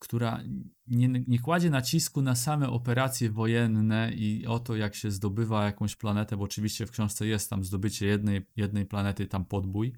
[0.00, 0.42] która
[0.86, 5.96] nie, nie kładzie nacisku na same operacje wojenne i o to, jak się zdobywa jakąś
[5.96, 9.92] planetę, bo oczywiście w książce jest tam zdobycie jednej, jednej planety, tam podbój,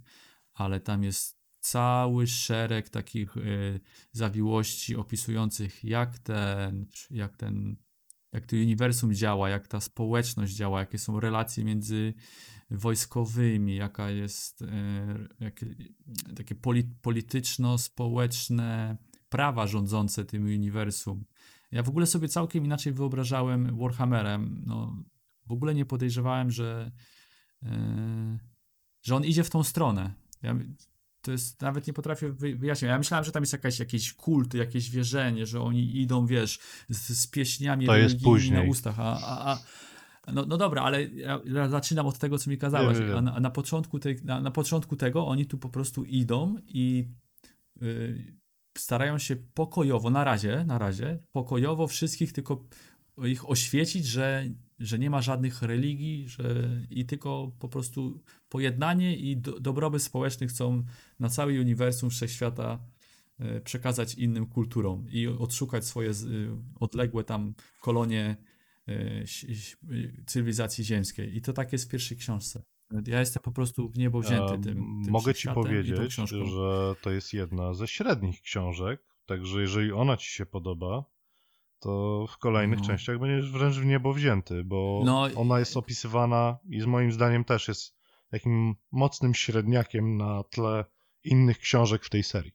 [0.55, 3.81] ale tam jest cały szereg takich y,
[4.13, 7.77] zawiłości opisujących, jak ten, jak ten,
[8.33, 12.15] jak to uniwersum działa, jak ta społeczność działa, jakie są relacje między
[12.71, 14.67] wojskowymi, jaka jest y,
[15.41, 15.67] jakie,
[16.37, 18.97] takie poli, polityczno-społeczne
[19.29, 21.25] prawa rządzące tym uniwersum.
[21.71, 24.63] Ja w ogóle sobie całkiem inaczej wyobrażałem Warhammerem.
[24.67, 25.05] No,
[25.47, 26.93] w ogóle nie podejrzewałem, że,
[27.63, 27.71] yy,
[29.03, 30.15] że on idzie w tą stronę.
[30.43, 30.55] Ja,
[31.23, 32.89] to jest, nawet nie potrafię wy- wyjaśnić.
[32.89, 37.09] Ja myślałem, że tam jest jakaś, jakiś kult, jakieś wierzenie, że oni idą, wiesz, z,
[37.21, 38.71] z pieśniami To jest religijnymi na później.
[38.71, 42.99] ustach, a, a, a no, no dobra, ale ja, zaczynam od tego, co mi kazałeś.
[43.17, 46.57] A na, a na, początku tej, na, na początku tego oni tu po prostu idą
[46.67, 47.09] i
[47.81, 48.37] yy,
[48.79, 52.65] starają się pokojowo, na razie, na razie, pokojowo wszystkich tylko
[53.25, 54.45] ich oświecić, że,
[54.79, 60.47] że nie ma żadnych religii, że i tylko po prostu pojednanie i do, dobrobyt społeczny
[60.47, 60.85] chcą
[61.21, 62.79] na cały uniwersum wszechświata
[63.39, 66.15] e, przekazać innym kulturom i odszukać swoje y,
[66.81, 68.37] odległe tam kolonie
[68.89, 69.25] e,
[70.27, 71.37] cywilizacji ziemskiej.
[71.37, 72.63] I to tak jest w pierwszej książce.
[73.07, 74.63] Ja jestem po prostu w niebo wzięty tym,
[75.05, 76.13] tym Mogę ci powiedzieć,
[76.45, 81.05] że to jest jedna ze średnich książek, także jeżeli ona ci się podoba,
[81.79, 82.87] to w kolejnych No.
[82.87, 87.45] częściach będziesz wręcz w niebo wzięty, bo No, ona jest opisywana i z moim zdaniem
[87.45, 88.02] też jest
[88.33, 90.85] takim mocnym średniakiem na tle
[91.25, 92.53] innych książek w tej serii.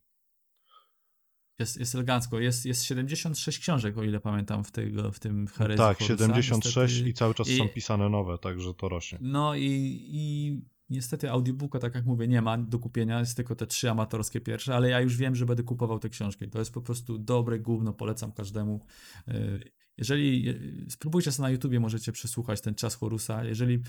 [1.59, 2.39] Jest, jest elegancko.
[2.39, 6.13] Jest, jest 76 książek, o ile pamiętam, w, tego, w tym herezji tak, Horusa.
[6.17, 9.17] 76 Niestety- i cały czas i- są pisane nowe, także to rośnie.
[9.21, 13.67] No i, i niestety audiobooka, tak jak mówię, nie ma do kupienia, jest tylko te
[13.67, 16.49] trzy amatorskie pierwsze, ale ja już wiem, że będę kupował te książki.
[16.49, 18.85] To jest po prostu dobre gówno, polecam każdemu.
[19.27, 23.43] Yy, Jeżeli, yy, spróbujcie sobie na YouTubie, możecie przesłuchać ten czas Horusa.
[23.43, 23.79] Jeżeli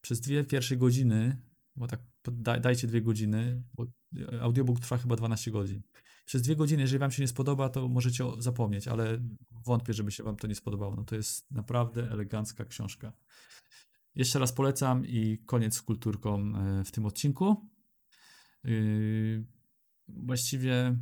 [0.00, 1.42] przez dwie pierwsze godziny,
[1.76, 5.82] bo tak da- dajcie dwie godziny, bo yy, audiobook trwa chyba 12 godzin.
[6.26, 9.18] Przez dwie godziny, jeżeli wam się nie spodoba, to możecie zapomnieć, ale
[9.66, 10.96] wątpię, żeby się wam to nie spodobało.
[10.96, 13.12] No to jest naprawdę elegancka książka.
[14.14, 17.68] Jeszcze raz polecam i koniec z kulturką e, w tym odcinku.
[18.64, 19.44] Yy,
[20.08, 20.96] Właściwie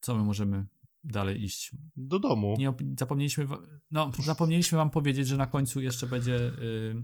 [0.00, 0.66] co my możemy
[1.04, 1.76] dalej iść?
[1.96, 2.54] Do domu.
[2.58, 3.46] Nie, zapomnieliśmy,
[3.90, 7.02] no, zapomnieliśmy wam powiedzieć, że na końcu jeszcze będzie yy,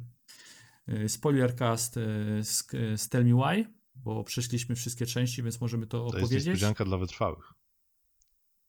[0.86, 5.98] yy, spoilercast yy, z, z Tell Me Why, bo przeszliśmy wszystkie części, więc możemy to,
[5.98, 6.46] To jest opowiedzieć.
[6.46, 7.52] niespodzianka dla wytrwałych.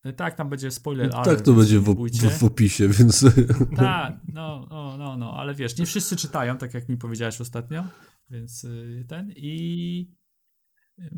[0.03, 3.25] Yy, Tak, tam będzie spoiler, ale tak to będzie w, w, w opisie, więc
[3.77, 7.83] Tak, no, no, no, no, ale wiesz, nie wszyscy czytają, tak jak mi powiedziałeś ostatnio,
[8.29, 10.11] więc y, ten i
[10.99, 11.09] y,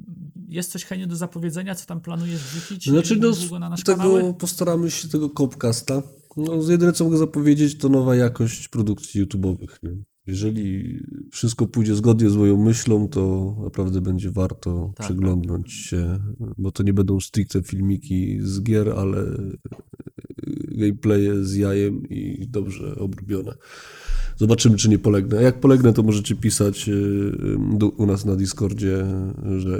[0.48, 3.20] jest coś chętnie do zapowiedzenia, co tam planujesz wrzucić Znaczy,
[3.52, 4.34] no, na nasz tego kanał?
[4.34, 6.02] postaramy się tego Copcasta.
[6.38, 9.84] No, z jedyne co mogę zapowiedzieć, to nowa jakość produkcji YouTube'owych.
[9.84, 9.92] Nie?
[10.28, 11.00] Jeżeli
[11.32, 16.20] wszystko pójdzie zgodnie z moją myślą, to naprawdę będzie warto Tak, przeglądnąć się,
[16.58, 19.24] bo to nie będą stricte filmiki z gier, ale
[20.72, 23.54] gameplaye z jajem i dobrze obrobione.
[24.38, 25.38] Zobaczymy, czy nie polegnę.
[25.38, 27.32] A jak polegnę, to możecie pisać y,
[27.78, 29.06] du- u nas na Discordzie,
[29.58, 29.80] że,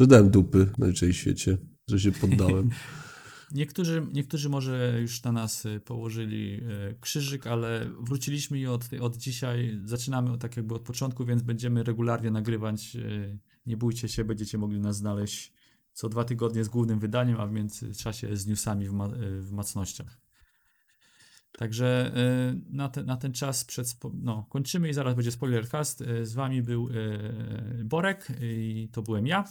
[0.00, 1.58] że dałem dupy najczęściej w świecie,
[1.88, 2.70] że się poddałem.
[3.54, 6.60] Niektórzy, niektórzy może już na nas y, położyli
[6.90, 11.82] y, krzyżyk, ale wróciliśmy i od, od dzisiaj zaczynamy tak jakby od początku, więc będziemy
[11.82, 15.52] regularnie nagrywać y, Nie bójcie się, będziecie mogli nas znaleźć
[15.92, 19.08] co dwa tygodnie z głównym wydaniem, a w międzyczasie z newsami w, ma-
[19.40, 19.64] w.
[21.58, 22.12] Także
[22.70, 26.04] na, te, na ten czas przed, no, kończymy i zaraz będzie spoilercast.
[26.22, 26.88] Z wami był
[27.84, 29.44] Borek i to byłem ja.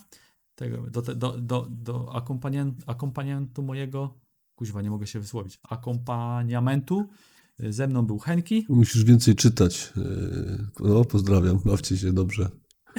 [0.56, 2.16] Tego, do, do, do, do
[2.86, 4.20] akompaniamentu mojego,
[4.56, 7.10] kuźwa, nie mogę się wysłowić, akompaniamentu
[7.60, 8.66] ze mną był Henki.
[8.70, 9.94] Musisz więcej czytać.
[10.80, 12.50] No, pozdrawiam, bawcie się dobrze.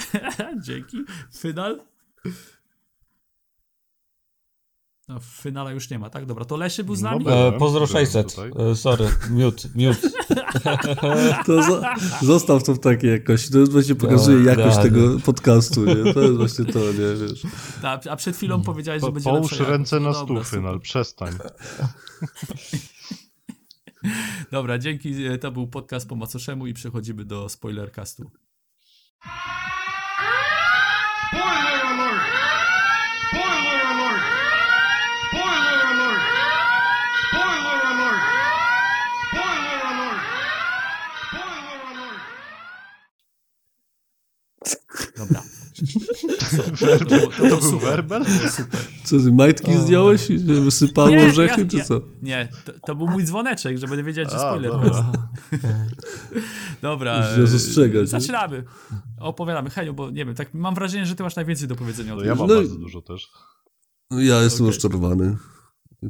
[0.66, 0.96] Dzięki.
[1.32, 1.80] Final.
[5.08, 6.26] No, w finale już nie ma, tak?
[6.26, 7.22] Dobra, to Leszy był z No nami?
[7.22, 8.34] E, Byłem, pozdro byłem 600.
[8.34, 8.50] tutaj.
[8.70, 10.08] E, sorry, mute, mute.
[11.46, 13.50] To za, zostaw to w takiej jakości.
[13.52, 15.84] To właśnie pokazuje No, jakość da, tego podcastu.
[15.84, 16.14] Nie?
[16.14, 17.42] To jest właśnie to, nie wiesz.
[17.82, 20.16] A, a przed chwilą powiedziałeś, że Po, będzie połóż lepsza ręce jakość.
[20.16, 21.34] na No stół, Final, przestań.
[24.52, 25.24] Dobra, dzięki.
[25.26, 28.30] e, To był podcast po macoszemu i przechodzimy do spoilercastu.
[31.28, 32.22] Spoiler alert!
[33.28, 34.22] Spoiler alert!
[35.28, 36.22] Spoiler alert!
[37.28, 38.22] Spoiler alert!
[39.28, 40.20] Spoiler alert!
[41.28, 42.24] Spoiler alert!
[45.16, 45.42] Dobra.
[46.50, 47.88] To, było- to, To było był super.
[47.90, 48.24] werbel?
[48.24, 48.30] To.
[49.04, 52.00] Co ty, majtki zdjąłeś i że wysypało Nie, orzechy, ja- czy co?
[52.22, 54.70] Nie, to, to był mój dzwoneczek, że będę wiedzieć, że A, spoiler.
[54.72, 55.12] dobra.
[56.82, 57.22] Dobra.
[57.44, 58.06] Ostrzegać, nie?
[58.20, 58.64] Zaczynamy.
[59.20, 59.70] Opowiadamy.
[59.70, 62.20] Heniu, bo nie wiem, tak mam wrażenie, że ty masz najwięcej do powiedzenia o No
[62.22, 62.28] tym.
[62.28, 63.28] ja mam No i- bardzo dużo też.
[64.10, 64.66] No Ja jestem Okej.
[64.74, 65.36] rozczarowany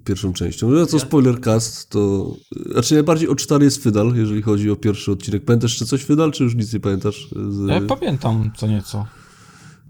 [0.05, 0.71] pierwszą częścią.
[0.71, 2.35] No co Ja- spoilercast, to...
[2.73, 5.45] Znaczy najbardziej odczytany jest Fydal, jeżeli chodzi o pierwszy odcinek.
[5.45, 7.29] Pamiętasz jeszcze coś Fydal, czy już nic nie pamiętasz?
[7.49, 7.69] Z...
[7.69, 9.07] Ja pamiętam co nieco.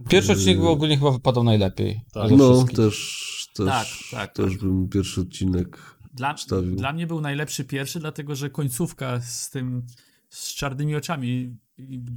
[0.09, 2.01] Pierwszy odcinek był ogólnie chyba wypadał najlepiej.
[2.13, 2.31] Tak.
[2.31, 2.77] No, wszystkich.
[2.77, 4.61] też, też, Tak, tak, też tak.
[4.61, 5.79] bym pierwszy odcinek
[6.15, 6.77] Dla, wstawił.
[6.77, 9.83] dla mnie był najlepszy pierwszy, dlatego że końcówka z tym,
[10.31, 11.57] z czarnymi oczami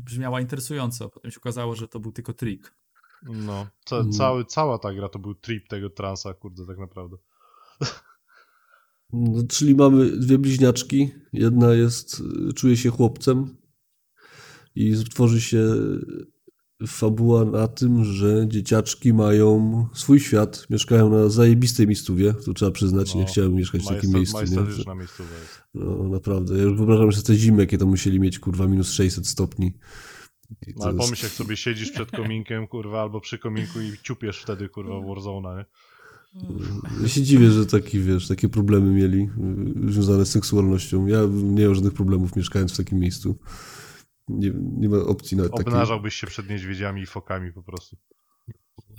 [0.05, 1.09] brzmiała interesująco.
[1.09, 2.73] Potem się okazało, że to był tylko trik.
[3.23, 4.11] No, ca Mm.
[4.11, 7.17] cały, cała ta gra to był trip tego transa, kurde, tak naprawdę.
[9.13, 11.11] No, czyli mamy dwie bliźniaczki.
[11.33, 12.23] Jedna jest,
[12.55, 13.57] czuje się chłopcem
[14.75, 15.75] i tworzy się
[16.87, 23.15] fabuła na tym, że dzieciaczki mają swój świat, mieszkają na zajebistej miejscówie, to trzeba przyznać,
[23.15, 24.37] nie No, chciałem mieszkać w takim miejscu.
[24.37, 24.43] Nie?
[24.55, 25.61] Majestatyczna miejscowa jest.
[25.73, 29.27] No naprawdę, ja już wyobrażam sobie te zimy, jakie to musieli mieć, kurwa, minus 600
[29.27, 29.73] stopni.
[30.75, 34.41] No, ale jest- pomyśl, jak sobie siedzisz przed kominkiem, kurwa, albo przy kominku i ciupiesz
[34.41, 35.65] wtedy, kurwa, Warzone'a, nie?
[37.01, 39.29] Ja się dziwię, że taki, wiesz, takie problemy mieli
[39.87, 41.07] y, związane z seksualnością.
[41.07, 43.39] Ja nie mam żadnych problemów mieszkając w takim miejscu.
[44.27, 45.67] Nie, nie ma opcji nawet takiej.
[45.67, 47.97] Obnażałbyś się przed niedźwiedziami i fokami po prostu.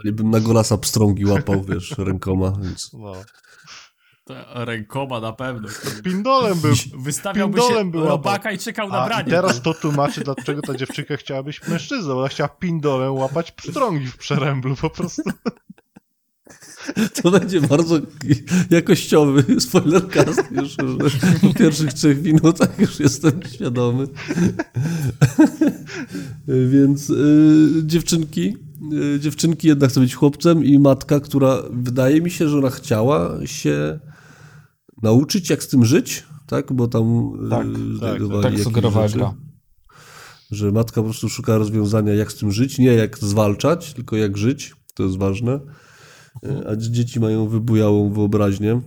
[0.05, 2.93] Ale bym na golasa pstrągi łapał, wiesz, rękoma, więc...
[2.93, 3.13] No.
[4.55, 5.69] Rękoma na pewno.
[6.05, 6.75] Pindolem był.
[6.99, 9.31] Wystawiałby Pindolem się była, robaka i czekał na branie.
[9.31, 12.19] teraz to tłumaczy, dlaczego ta dziewczynka chciała być mężczyzną.
[12.19, 15.23] Ona chciała pindolem łapać pstrągi w przeręblu po prostu.
[17.23, 18.01] To będzie bardzo
[18.71, 20.77] jakościowy spoilercast już
[21.13, 24.07] że po pierwszych trzech minutach już jestem świadomy.
[26.69, 28.57] Więc y, dziewczynki,
[29.17, 33.47] y, dziewczynki jednak chce być chłopcem i matka, która wydaje mi się, że ona chciała
[33.47, 33.99] się
[35.03, 36.73] nauczyć jak z tym żyć, tak?
[36.73, 37.67] Bo tam y, Tak,
[38.43, 39.35] Tak jakieś sugerowała gra.
[40.51, 44.39] Że matka po prostu szuka rozwiązania jak z tym żyć, nie jak zwalczać, tylko jak
[44.39, 45.61] żyć, to jest ważne.
[46.47, 48.81] E, A dzieci mają wybujałą wyobraźnię.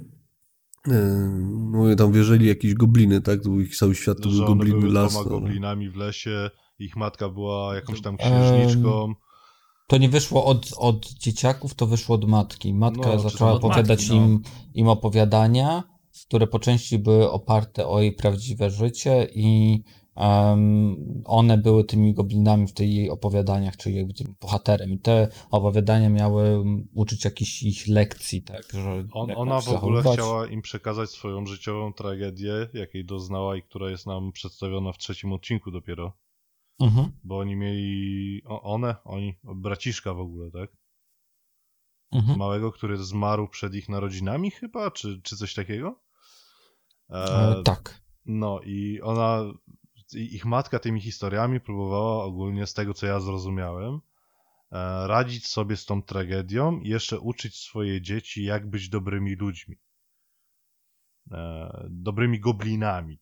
[0.88, 1.30] E,
[1.72, 3.40] No tam wierzyli jakieś gobliny, tak?
[3.62, 5.12] Ich cały świat, to były gobliny były las.
[5.12, 5.40] dwoma no.
[5.40, 6.50] goblinami w lesie,
[6.80, 9.14] ich matka była jakąś tam księżniczką.
[9.88, 12.74] To nie wyszło od, od dzieciaków, to wyszło od matki.
[12.74, 14.26] Matka No, zaczęła opowiadać matki, no.
[14.26, 14.42] im,
[14.74, 15.84] im opowiadania,
[16.28, 19.80] które po części były oparte o jej prawdziwe życie i
[21.26, 24.92] one były tymi goblinami w tych jej opowiadaniach, czyli jakby tym bohaterem.
[24.92, 28.64] I te opowiadania miały mm, uczyć jakichś ich lekcji, tak?
[28.74, 33.90] Że On, ona w ogóle chciała im przekazać swoją życiową tragedię, jakiej doznała i która
[33.90, 36.14] jest nam przedstawiona w trzecim odcinku dopiero.
[36.80, 37.12] Mhm.
[37.24, 38.42] Bo oni mieli.
[38.46, 38.96] One?
[39.04, 39.40] Oni.
[39.44, 40.70] Braciszka w ogóle, tak?
[42.12, 42.38] Mhm.
[42.38, 44.92] Małego, który zmarł przed ich narodzinami, chyba?
[44.92, 46.00] Czy, czy coś takiego?
[47.10, 48.02] E, tak.
[48.26, 49.54] No i ona,
[50.14, 53.94] ich matka tymi historiami próbowała ogólnie, z tego co ja zrozumiałem,
[54.72, 59.78] e, radzić sobie z tą tragedią i jeszcze uczyć swoje dzieci, jak być dobrymi ludźmi.
[61.32, 63.20] E, dobrymi goblinami.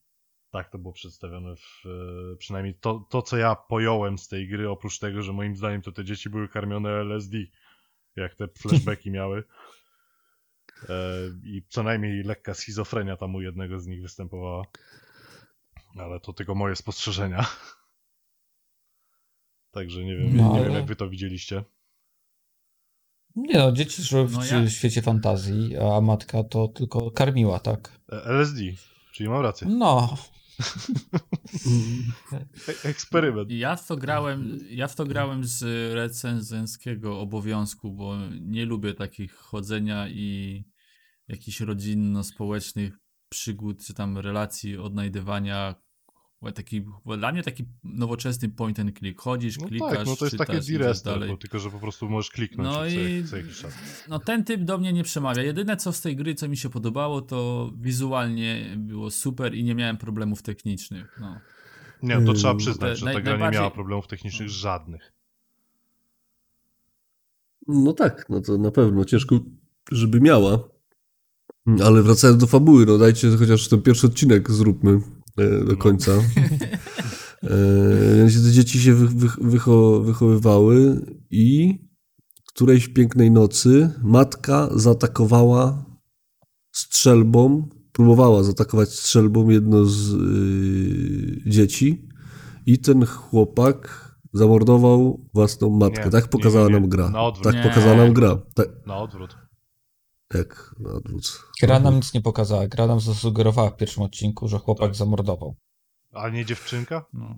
[0.51, 4.69] Tak to było przedstawione, w, e, przynajmniej to, to, co ja pojąłem z tej gry,
[4.69, 7.37] oprócz tego, że moim zdaniem to te dzieci były karmione LSD,
[8.15, 9.43] jak te flashbacki miały.
[11.43, 14.63] I co najmniej lekka schizofrenia tam u jednego z nich występowała.
[15.95, 17.45] Ale to tylko moje spostrzeżenia.
[19.71, 21.63] Także nie wiem, No, nie ale- wiem jak wy to widzieliście.
[23.35, 27.99] Nie no, dzieci żyły w No ja- świecie fantazji, a matka to tylko karmiła, tak?
[28.11, 28.59] E, LSD,
[29.13, 29.67] czyli mam rację.
[29.67, 30.17] No,
[32.33, 33.51] E eksperyment.
[33.51, 35.63] Ja w to grałem, ja w to grałem z
[35.95, 40.63] recenzenckiego obowiązku, bo nie lubię takich chodzenia i
[41.27, 42.97] jakichś rodzinno-społecznych
[43.29, 45.75] przygód, czy tam relacji, odnajdywania.
[46.55, 46.85] Taki,
[47.17, 49.21] dla mnie taki nowoczesny point and click.
[49.21, 51.29] Chodzisz, No klikasz, tak, no to jest czytasz, takie dalej.
[51.29, 53.73] bo tylko że po prostu możesz kliknąć No co, i- co jakiś czas.
[54.09, 55.43] No ten typ do mnie nie przemawia.
[55.43, 59.75] Jedyne co z tej gry, co mi się podobało, to wizualnie było super i nie
[59.75, 61.17] miałem problemów technicznych.
[61.21, 61.39] No.
[62.03, 65.13] Nie, to trzeba przyznać, że naj- ta gra nie miała problemów technicznych żadnych.
[67.67, 69.05] No tak, no to na pewno.
[69.05, 69.39] Ciężko,
[69.91, 70.69] żeby miała.
[71.85, 74.99] Ale wracając do fabuły, no dajcie chociaż ten pierwszy odcinek zróbmy
[75.37, 76.11] e, do końca.
[76.11, 76.19] E,
[78.17, 81.79] Więc te dzieci się wy, wy, wycho, wychowywały i
[82.47, 85.85] którejś pięknej nocy matka zaatakowała
[86.71, 90.15] strzelbą, próbowała zaatakować strzelbą jedno z
[91.47, 92.09] dzieci
[92.65, 96.05] i ten chłopak zamordował własną matkę.
[96.05, 96.81] Nie, tak pokazała nie, nie, nie.
[96.81, 97.09] nam gra.
[97.09, 97.53] Na odwrót.
[97.53, 98.37] Tak pokazała nam gra.
[98.55, 99.35] Tak, Na odwrót.
[100.33, 101.43] Jak na odwrót.
[101.61, 102.67] gra nam nic nie pokazała.
[102.67, 104.95] Gra nam zasugerowała w pierwszym odcinku, że chłopak Tak.
[104.95, 105.55] zamordował.
[106.13, 107.05] A nie dziewczynka?
[107.13, 107.35] No.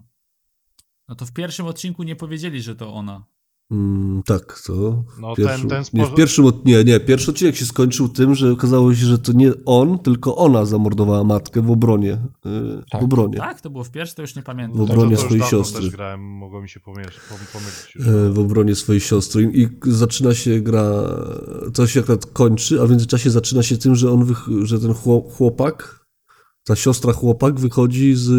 [1.07, 3.25] no to w pierwszym odcinku nie powiedzieli, że to ona.
[3.71, 5.03] Mm, tak, to.
[5.19, 6.15] No w pierwszym, ten, ten nie, w sposób...
[6.17, 9.51] pierwszym, od- nie, nie, pierwszy odcinek się skończył tym, że okazało się, że to nie
[9.65, 12.13] on, tylko ona zamordowała matkę w obronie.
[12.45, 13.01] y, Tak.
[13.01, 13.37] W obronie.
[13.37, 14.77] Tak, to było w pierwszym, to już nie W pamiętam.
[14.87, 15.81] to, obronie to już swojej siostry.
[15.81, 17.11] też grałem, mogło mi się pomylić.
[17.99, 19.51] E, w obronie swojej siostry.
[19.53, 20.91] I zaczyna się gra,
[21.73, 24.91] to się akurat kończy, a w międzyczasie zaczyna się tym, że on, wych- że ten
[24.93, 26.00] chło- chłopak,
[26.63, 28.29] ta siostra chłopak wychodzi z,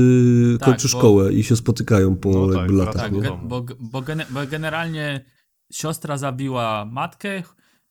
[0.60, 3.20] Tak, kończy bo- szkołę i się spotykają po No tak, latach, Tak, nie?
[3.44, 5.25] bo, bo, bo generalnie
[5.73, 7.42] siostra zabiła matkę,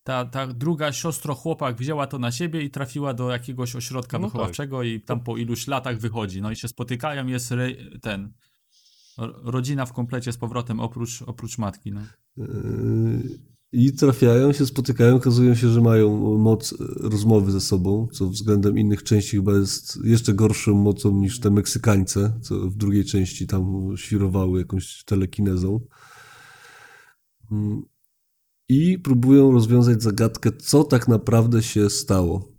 [0.03, 4.27] ta, ta druga siostro chłopak wzięła to na siebie i trafiła do jakiegoś ośrodka No
[4.27, 4.33] tak.
[4.33, 6.41] wychowawczego i tam po iluś latach wychodzi.
[6.41, 7.69] No i się spotykają, jest re,
[8.01, 8.33] ten
[9.17, 11.91] ro- rodzina w komplecie z powrotem oprócz, oprócz matki.
[11.91, 12.01] No.
[12.37, 12.45] Yy,
[13.73, 18.77] I trafiają się, spotykają, okazują się, że mają moc e, rozmowy ze sobą, co względem
[18.77, 23.93] innych części chyba jest jeszcze gorszą mocą niż te Meksykańce, co w drugiej części tam
[23.95, 25.79] świrowały jakąś telekinezą.
[27.51, 27.81] Mm.
[28.69, 32.51] I próbują rozwiązać zagadkę, co tak naprawdę się stało.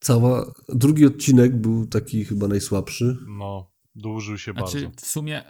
[0.00, 3.16] Cała, drugi odcinek był taki chyba najsłabszy.
[3.38, 5.00] No, dłużył się Znaczy bardzo.
[5.02, 5.42] w sumie,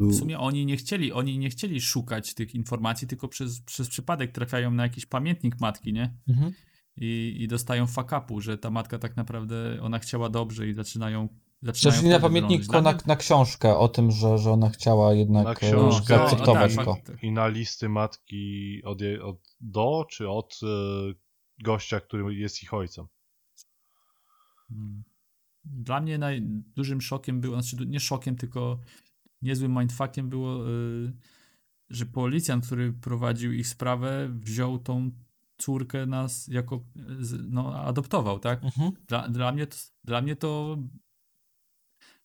[0.00, 4.32] w sumie oni nie chcieli, oni nie chcieli szukać tych informacji, tylko przez, przez przypadek
[4.32, 6.14] trafiają na jakiś pamiętnik matki, nie?
[6.28, 6.52] Mhm.
[6.96, 11.28] I, i dostają fakapu, że ta matka tak naprawdę, ona chciała dobrze i zaczynają
[11.62, 12.68] zaczynają Przeszli na wtedy pamiętnik drążyć.
[12.84, 16.72] tylko na, na książkę o tym, że, że ona chciała Na jednak e, książkę zaakceptować
[16.72, 16.96] i- go.
[17.06, 17.22] tak.
[17.22, 20.66] I na listy matki od, jej- od do, czy od e,
[21.64, 23.06] gościa, który jest ich ojcem.
[24.70, 25.04] Mm.
[25.64, 28.78] Dla mnie najdużym szokiem było, znaczy nie szokiem, tylko
[29.42, 31.12] niezłym mindfuckiem było, y,
[31.90, 35.10] że policjant, który prowadził ich sprawę, wziął tą
[35.58, 36.80] córkę nas jako,
[37.48, 38.64] no, adoptował, tak?
[38.64, 38.92] Mhm.
[39.08, 40.76] Dla, dla, mnie, to, dla mnie to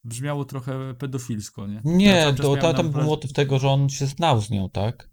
[0.03, 1.73] brzmiało trochę pedofilsko, nie?
[1.73, 5.09] Ja Nie, to, na tam był motyw tego, że on się znał z nią, tak?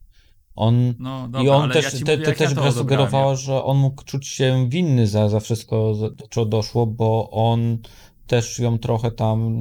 [0.55, 3.77] On, No, dobra, I on też, ja te, te, ja też odebrałem, sugerowała, że on
[3.77, 7.79] mógł czuć się winny za, za wszystko, do czego doszło, bo on
[8.27, 9.59] też ją trochę tam.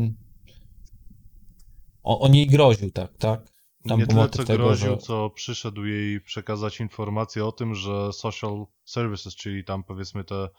[2.08, 3.42] O, on jej groził, tak, tak?
[3.90, 8.14] Tam nie tyle co tego, groził, że- co przyszedł jej przekazać informację o tym, że
[8.14, 10.50] social services, czyli tam powiedzmy te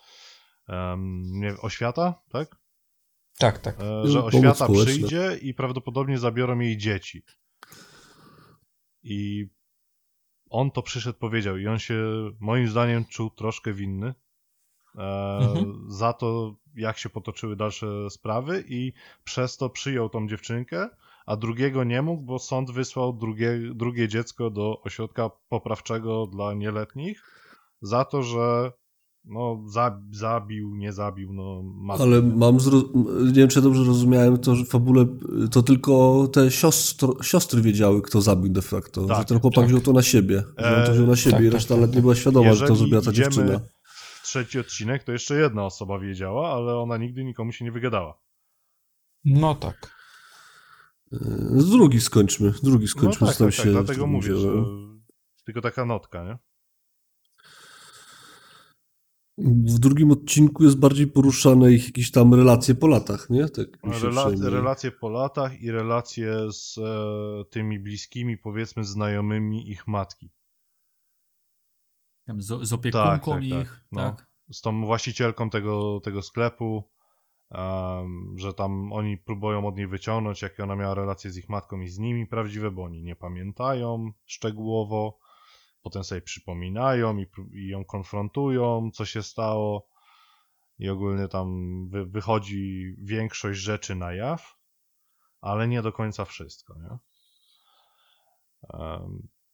[0.69, 2.57] em, nie, wiem, oświata, tak?
[3.39, 3.81] Tak, tak.
[3.81, 4.85] E, że Pomoc oświata społeczna.
[4.85, 7.23] przyjdzie i prawdopodobnie zabiorą jej dzieci.
[9.03, 9.47] I
[10.51, 11.95] on to przyszedł, powiedział i on się
[12.41, 14.15] moim zdaniem czuł troszkę winny
[14.99, 15.85] e, Mhm.
[15.89, 18.93] za to, jak się potoczyły dalsze sprawy i
[19.25, 20.89] przez to przyjął tą dziewczynkę,
[21.29, 27.23] a drugiego nie mógł, bo sąd wysłał drugie, drugie dziecko do ośrodka poprawczego dla nieletnich
[27.83, 28.73] za to, że
[29.25, 32.03] no, za, zabił, nie zabił, no matkę.
[32.03, 32.83] Ale mam, zro...
[33.27, 35.07] nie wiem czy dobrze rozumiałem to, że w fabule
[35.51, 37.23] to tylko te siostro...
[37.23, 39.69] siostry wiedziały, kto zabił de facto, Tak, że ten chłopak tak.
[39.69, 41.81] wziął to na siebie, że on to wziął na siebie tak, i tak, reszta tak,
[41.81, 43.61] nawet nie była świadoma, że to zrobiła ta dziewczyna.
[44.23, 48.19] trzeci odcinek, to jeszcze jedna osoba wiedziała, ale ona nigdy nikomu się nie wygadała.
[49.25, 49.98] No tak.
[51.57, 54.49] Z drugi skończmy, drugi skończmy, no tak, tak, tak, się dlatego mówię, że
[55.45, 56.39] tylko taka notka, nie?
[59.75, 63.49] W drugim odcinku jest bardziej poruszane ich jakieś tam relacje po latach, nie?
[63.49, 69.71] Tak mi się Rela relacje po latach i relacje z e, tymi bliskimi, powiedzmy, znajomymi
[69.71, 70.31] ich matki.
[72.27, 74.01] Tam z, z opiekunką tak, tak, ich, no.
[74.01, 74.27] tak?
[74.53, 76.85] z tą właścicielką tego, tego sklepu,
[78.35, 81.89] że tam oni próbują od niej wyciągnąć, jakie ona miała relacje z ich matką i
[81.89, 85.19] z nimi prawdziwe, bo oni nie pamiętają szczegółowo,
[85.83, 89.89] potem sobie przypominają i, i ją konfrontują, co się stało
[90.79, 91.49] i ogólnie tam
[91.89, 94.59] wy, wychodzi większość rzeczy na jaw,
[95.41, 96.99] ale nie do końca wszystko, nie?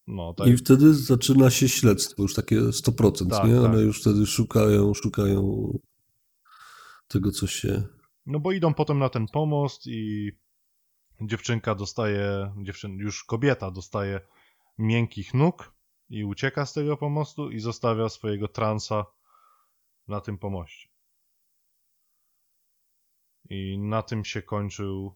[0.06, 0.46] No, tak.
[0.46, 3.54] I wtedy zaczyna się śledztwo, już takie 100%, Tak, nie?
[3.54, 3.64] tak.
[3.64, 5.72] One już wtedy szukają, szukają
[7.08, 7.82] tego, co się...
[8.26, 10.32] No bo idą potem na ten pomost i
[11.20, 14.20] dziewczynka dostaje, dziewczyn, już kobieta dostaje
[14.78, 15.74] miękkich nóg
[16.08, 19.04] i ucieka z tego pomostu i zostawia swojego transa
[20.08, 20.88] na tym pomoście.
[23.50, 25.14] I na tym się kończył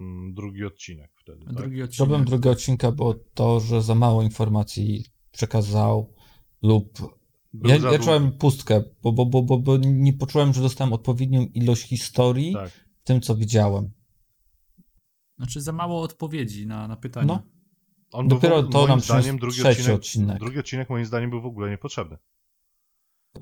[0.00, 1.54] mm, drugi odcinek wtedy, tak?
[1.54, 1.96] Drugi odcinek.
[1.96, 6.14] Problem drugiego odcinka było to, że za mało informacji przekazał
[6.62, 7.16] lub
[7.64, 11.82] ja, ja czułem pustkę, bo, bo, bo, bo, bo nie poczułem, że dostałem odpowiednią ilość
[11.82, 12.70] historii Tak.
[12.70, 13.90] w tym, co widziałem.
[15.36, 17.26] Znaczy za mało odpowiedzi na, na pytania.
[17.26, 17.42] No.
[18.12, 20.38] On Dopiero był, to moim nam zdaniem drugi trzeci odcinek, odcinek.
[20.38, 22.16] drugi odcinek moim zdaniem był w ogóle niepotrzebny.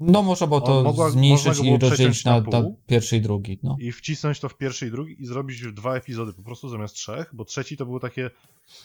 [0.01, 3.59] No można było to mogła- zmniejszyć i rozdzielić na, na na pierwszy i drugi.
[3.63, 3.77] No.
[3.81, 6.95] i wcisnąć to w pierwszy i drugi i zrobić już dwa epizody po prostu zamiast
[6.95, 8.31] trzech, bo trzeci to było takie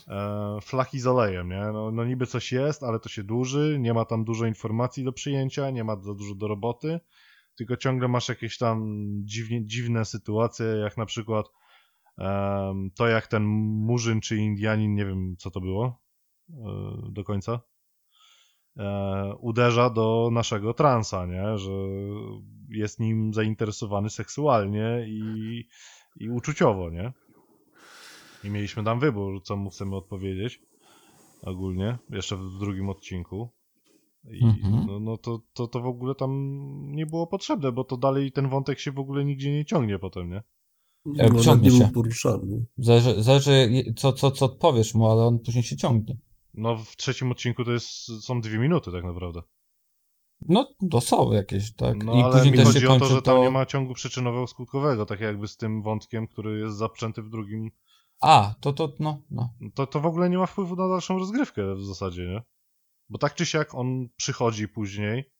[0.07, 1.61] e, flaki z olejem, nie?
[1.73, 5.13] No, no niby coś jest, ale to się dłuży, nie ma tam dużo informacji do
[5.13, 6.99] przyjęcia, nie ma za dużo do roboty,
[7.55, 11.45] tylko ciągle masz jakieś tam dziwnie, dziwne sytuacje, jak na przykład
[12.17, 13.43] em, to jak ten
[13.85, 16.01] murzyn czy Indianin, nie wiem co to było
[16.49, 16.53] e,
[17.11, 17.59] do końca,
[18.79, 21.57] e, uderza do naszego transa, nie?
[21.57, 21.71] Że
[22.69, 25.21] jest nim zainteresowany seksualnie i,
[26.19, 27.13] i uczuciowo, nie?
[28.43, 30.61] I mieliśmy tam wybór, co mu chcemy odpowiedzieć
[31.41, 33.49] ogólnie, jeszcze w drugim odcinku.
[34.31, 34.85] I Mhm.
[34.87, 36.31] no, no to, to, to w ogóle tam
[36.91, 40.29] nie było potrzebne, bo to dalej ten wątek się w ogóle nigdzie nie ciągnie potem,
[40.29, 40.43] nie?
[41.19, 41.83] E, No, ciągnie nie się.
[41.83, 42.65] był poruszany.
[42.77, 46.17] Zależy, zależy co, co, co odpowiesz mu, ale on później się ciągnie.
[46.59, 47.87] No w trzecim odcinku to jest,
[48.23, 49.41] są dwie minuty tak naprawdę.
[50.41, 52.03] No, to są jakieś, tak.
[52.03, 53.93] No I ale później mi też chodzi się o to, że tam nie ma ciągu
[53.93, 57.71] przyczynowo-skutkowego, tak jakby z tym wątkiem, który jest zaprzęty w drugim.
[58.21, 59.53] A, to, to, no, no.
[59.75, 62.41] To, to w ogóle nie ma wpływu na dalszą rozgrywkę w zasadzie, nie?
[63.09, 65.31] Bo tak czy siak on przychodzi później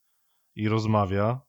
[0.56, 1.42] i rozmawia,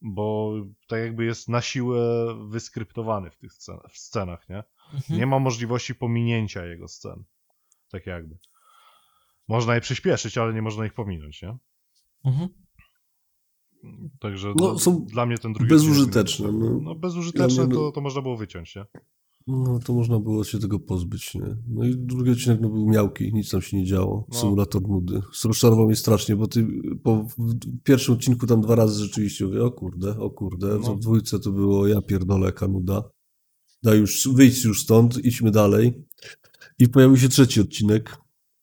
[0.00, 0.52] bo
[0.88, 2.00] tak jakby jest na siłę
[2.48, 4.64] wyskryptowany w tych scen w scenach, nie?
[4.94, 5.18] Mhm.
[5.20, 7.24] Nie ma możliwości pominięcia jego scen.
[7.90, 8.38] Tak jakby.
[9.48, 11.56] Można je przyspieszyć, ale nie można ich pominąć, nie?
[12.24, 12.48] Mhm.
[14.20, 16.80] Także No, dla, są dla mnie ten drugi bezużyteczne, no.
[16.82, 18.84] No bezużyteczne mnie- to, to można było wyciąć, nie?
[19.46, 21.56] No to można było się tego pozbyć, nie?
[21.68, 24.26] No i drugi odcinek no, był miałki, nic tam się nie działo.
[24.28, 24.38] No.
[24.38, 25.20] Symulator nudy.
[25.44, 26.66] Rozczarował mnie strasznie, bo ty
[27.02, 27.36] po w
[27.84, 30.78] pierwszym odcinku tam dwa razy rzeczywiście mówię, o kurde, o kurde.
[30.82, 30.94] No.
[30.96, 33.02] W dwójce to było ja pierdolę, jaka nuda.
[33.82, 36.04] Daj już, wyjdź już stąd, idźmy dalej.
[36.78, 38.18] I pojawił się trzeci odcinek.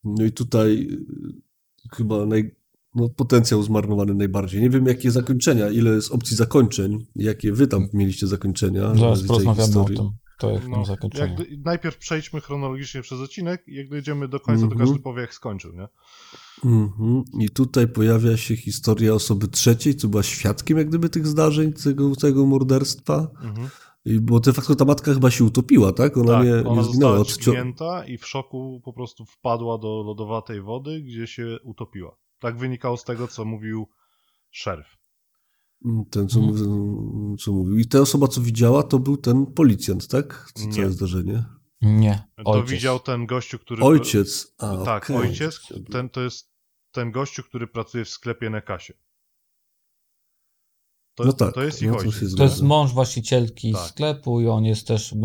[0.06, 2.56] No i tutaj y, chyba naj,
[2.95, 4.61] no, potencjał zmarnowany najbardziej.
[4.61, 8.95] Nie wiem, jakie zakończenia, ile jest opcji zakończeń, jakie wy tam mieliście zakończenia.
[8.95, 9.98] Zaraz porozmawiamy o historii.
[9.98, 10.09] tym.
[10.40, 11.35] To jak No, tam zakończenie.
[11.40, 14.80] jak, najpierw przejdźmy chronologicznie przez odcinek i jak dojdziemy do końca, to Mhm.
[14.88, 15.88] każdy powie jak skończył, nie?
[16.66, 17.24] Mhm.
[17.40, 22.16] I tutaj pojawia się historia osoby trzeciej, co była świadkiem jak gdyby tych zdarzeń, tego,
[22.16, 23.27] tego morderstwa.
[23.43, 23.67] Mhm.
[23.67, 23.69] I,
[24.22, 26.17] bo de facto ta matka chyba się utopiła, tak?
[26.17, 28.06] Ona tak, nie, ona nie zginęła.
[28.08, 32.17] i w szoku po prostu wpadła do lodowatej wody, gdzie się utopiła.
[32.40, 33.88] Tak wynikało z tego, co mówił
[34.51, 34.88] szeryf.
[36.11, 36.45] Ten, co, Mhm.
[36.69, 37.77] mówił, co mówił.
[37.80, 40.51] I ta osoba, co widziała, to był ten policjant, tak?
[40.53, 40.72] Co, Nie.
[40.74, 41.43] całe zdarzenie.
[41.82, 42.72] Nie, To ojciec.
[42.72, 43.84] widział ten gościu, który...
[43.84, 44.56] Ojciec.
[44.58, 45.16] A, Tak, okej.
[45.17, 45.59] ojciec,
[45.92, 46.51] ten to jest
[46.92, 48.93] ten gościu, który pracuje w sklepie Nekasie.
[51.16, 52.35] To, No tak, to jest no ich to ojciec.
[52.35, 53.82] To jest mąż właścicielki Tak.
[53.82, 55.16] sklepu i on jest też,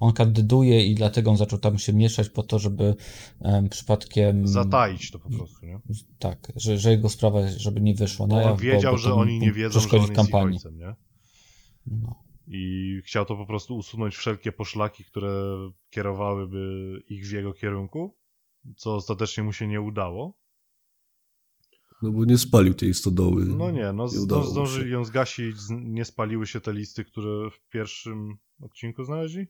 [0.00, 2.94] on kandyduje i dlatego on zaczął tam się mieszać po to, żeby
[3.40, 4.48] em, przypadkiem...
[4.48, 5.80] Zataić to po prostu, nie?
[6.18, 9.02] Tak, że, że jego sprawa, żeby nie wyszła na Bo on jaw, wiedział, bo, bo
[9.02, 10.56] że oni nie wiedzą, że on jest ich kampanii.
[10.56, 10.94] ojcem, nie?
[11.86, 12.22] No.
[12.46, 15.56] I chciał to po prostu usunąć wszelkie poszlaki, które
[15.90, 18.16] kierowałyby ich w jego kierunku,
[18.76, 20.38] co ostatecznie mu się nie udało.
[22.02, 23.44] No bo nie spalił tej stodoły.
[23.46, 27.68] No nie, no Nie mu zdążyli ją zgasić, nie spaliły się te listy, które w
[27.68, 29.46] pierwszym odcinku znaleźli.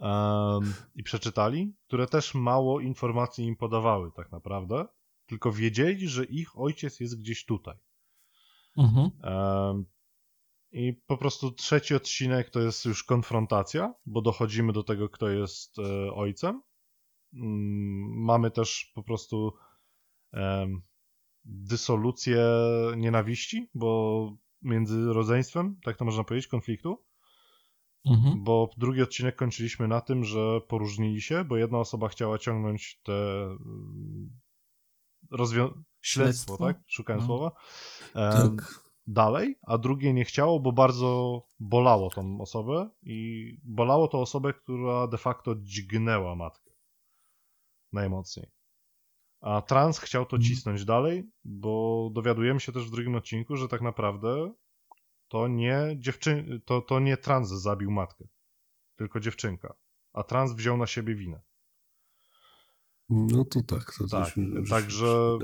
[0.00, 4.86] Em, I przeczytali, które też mało informacji im podawały tak naprawdę,
[5.26, 7.76] tylko wiedzieli, że ich ojciec jest gdzieś tutaj.
[8.76, 9.10] Mhm.
[9.22, 9.84] Em,
[10.72, 15.78] I po prostu trzeci odcinek to jest już konfrontacja, bo dochodzimy do tego, kto jest
[15.78, 16.62] e, ojcem.
[17.34, 19.52] Mm, Mamy też po prostu
[20.32, 20.82] em,
[21.44, 22.46] dysolucję
[22.96, 24.30] nienawiści, bo
[24.62, 27.04] między rodzeństwem, tak to można powiedzieć, konfliktu.
[28.06, 28.44] Mhm.
[28.44, 33.42] Bo drugi odcinek kończyliśmy na tym, że poróżnili się, bo jedna osoba chciała ciągnąć te
[33.44, 34.30] mm,
[35.30, 36.56] śledztwo, Śledztwo?
[36.56, 36.80] tak?
[36.86, 37.26] Szukałem No.
[37.26, 37.52] słowa.
[38.12, 38.84] Tak.
[39.06, 45.06] dalej, a drugie nie chciało, bo bardzo bolało tą osobę i bolało to osobę, która
[45.06, 46.70] de facto dźgnęła matkę.
[47.92, 48.50] Najmocniej.
[49.40, 50.42] A trans chciał to Mhm.
[50.54, 54.52] cisnąć dalej, bo dowiadujemy się też w drugim odcinku, że tak naprawdę
[55.28, 56.60] to nie dziewczyn...
[56.64, 58.24] to, to nie trans zabił matkę,
[58.96, 59.74] tylko dziewczynka.
[60.12, 61.40] A trans wziął na siebie winę.
[63.08, 63.94] No to tak.
[63.98, 64.34] To Tak,
[64.70, 65.38] także-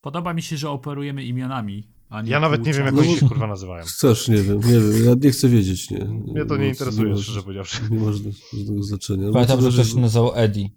[0.00, 3.28] Podoba mi się, że operujemy imionami, a nie Ja nawet nie wiem, jak oni się
[3.28, 3.84] kurwa nazywają.
[4.00, 6.04] Też nie wiem, nie wiem, ja nie chcę wiedzieć, nie.
[6.04, 7.82] Mnie to nie interesuje, szczerze powiedziawszy.
[7.90, 9.32] Nie ma żadnego znaczenia.
[9.32, 10.68] Pamiętam, że zależy- ktoś się nazywał Eddie.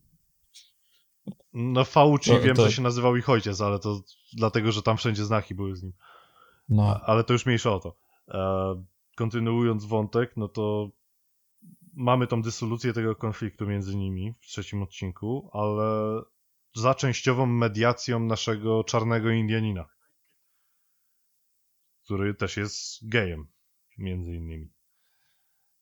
[1.57, 4.01] No Fauci To- wiem, to- że się nazywał ich ojciec, ale to
[4.33, 5.93] dlatego, że tam wszędzie znaki były z nim.
[6.69, 7.01] No.
[7.03, 7.97] Ale to już mniejsza o to.
[8.27, 8.83] E,
[9.15, 10.91] kontynuując wątek, no to
[11.93, 16.21] mamy tą dysolucję tego konfliktu między nimi w trzecim odcinku, ale
[16.75, 19.85] za częściową mediacją naszego czarnego Indianina,
[22.03, 23.47] który też jest gejem,
[23.97, 24.74] między innymi.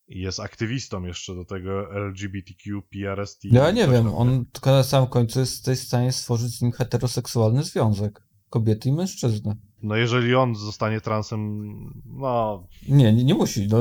[0.07, 3.45] I jest aktywistą jeszcze do tego LGBTQ, PRST.
[3.45, 6.61] Ja nie coś wiem, tam, on tylko na samym końcu jest w stanie stworzyć z
[6.61, 8.21] nim heteroseksualny związek.
[8.49, 9.55] Kobiety i mężczyzny.
[9.83, 11.63] No jeżeli on zostanie transem,
[12.05, 13.67] no Nie, nie, nie musi.
[13.67, 13.77] No,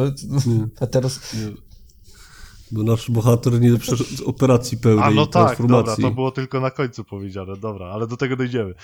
[0.47, 0.67] Nie.
[0.81, 1.35] heteros...
[1.35, 1.53] Nie.
[2.73, 6.61] Bo nasz bohater nie przeszedł z operacji pełnej A no tak, dobra, to było tylko
[6.61, 8.75] na końcu powiedziane, dobra, ale do tego dojdziemy.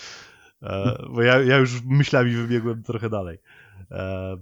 [0.62, 3.38] E, bo ja, ja już myślami wybiegłem trochę dalej.
[3.90, 4.36] E,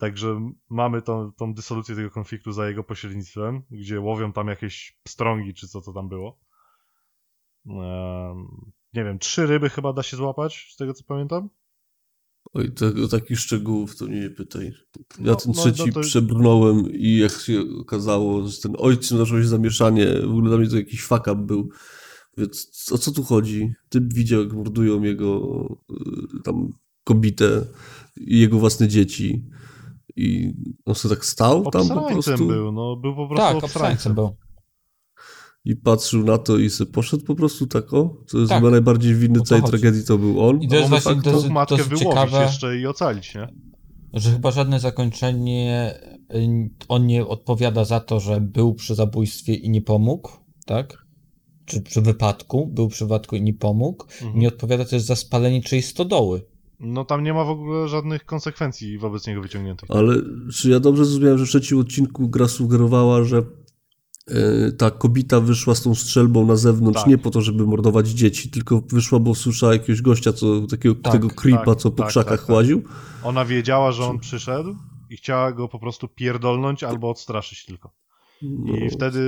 [0.00, 5.54] także mamy tą, tą dysolucję tego konfliktu za jego pośrednictwem, gdzie łowią tam jakieś pstrągi,
[5.54, 6.38] czy co to tam było.
[8.94, 11.48] Nie wiem, trzy ryby chyba da się złapać, z tego co pamiętam.
[12.52, 14.66] Oj, tego, takich szczegółów to mnie nie pytaj.
[14.66, 14.72] Ja
[15.18, 19.38] No, ten no, trzeci no to- przebrnąłem i jak się okazało, że ten ojciec zaczął
[19.38, 21.70] się zamieszanie, w ogóle dla mnie to jakiś fuck up był.
[22.36, 23.72] Więc o co tu chodzi?
[23.88, 26.72] Typ widział, jak mordują jego y, tam
[27.04, 27.66] kobietę
[28.16, 29.44] i jego własne dzieci.
[30.20, 30.54] I
[30.86, 33.64] on sobie tak stał tam po prostu był, no był po prostu Tak, obsrańcem.
[33.64, 34.36] obsrańcem był.
[35.64, 38.16] i patrzył na to i sobie poszedł po prostu tak o.
[38.26, 38.58] Co jest Tak.
[38.58, 39.70] chyba najbardziej winny to całej chodzi.
[39.70, 40.62] tragedii to był on.
[40.62, 42.42] I to jest a de właśnie- to Mógł matkę wyłowić ciekawe.
[42.42, 43.48] jeszcze i ocalić, nie?
[44.12, 45.94] Że chyba żadne zakończenie,
[46.34, 50.30] y, on nie odpowiada za to, że był przy zabójstwie i nie pomógł,
[50.66, 50.98] tak?
[51.64, 54.04] Czy przy wypadku, był przy wypadku i nie pomógł.
[54.22, 54.38] Mhm.
[54.40, 56.42] Nie odpowiada też za spalenie czyjejś stodoły.
[56.80, 59.90] No tam nie ma w ogóle żadnych konsekwencji wobec niego wyciągniętych.
[59.90, 60.14] Ale
[60.54, 63.42] czy ja dobrze zrozumiałem, że w trzecim odcinku gra sugerowała, że
[64.28, 67.08] e, ta kobieta wyszła z tą strzelbą na zewnątrz Tak.
[67.08, 71.12] nie po to, żeby mordować dzieci, tylko wyszła, bo słyszała jakiegoś gościa, co, takiego Tak,
[71.12, 72.56] tego creepa, tak, co po tak, krzakach tak, tak.
[72.56, 72.82] łaził.
[73.22, 74.76] Ona wiedziała, że on przyszedł
[75.10, 77.90] i chciała go po prostu pierdolnąć albo odstraszyć tylko.
[78.42, 79.20] No, I wtedy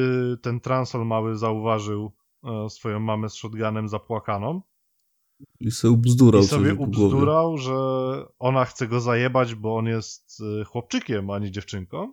[0.43, 2.13] ten transol mały zauważył
[2.45, 4.63] e, swoją mamę z shotgunem zapłakaną
[5.61, 7.75] I sobie ubzdurał i sobie ubzdurał, że
[8.39, 12.12] ona chce go zajebać, bo on jest e, chłopczykiem, a nie dziewczynką.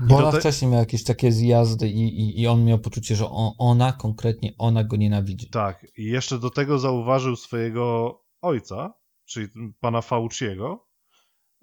[0.00, 3.28] Bo ona te- wcześniej miała jakieś takie zjazdy i, i, i on miał poczucie, że
[3.30, 5.50] on, ona, konkretnie ona go nienawidzi.
[5.50, 8.94] Tak, i jeszcze do tego zauważył swojego ojca,
[9.24, 9.48] czyli
[9.80, 10.86] pana Fauciego,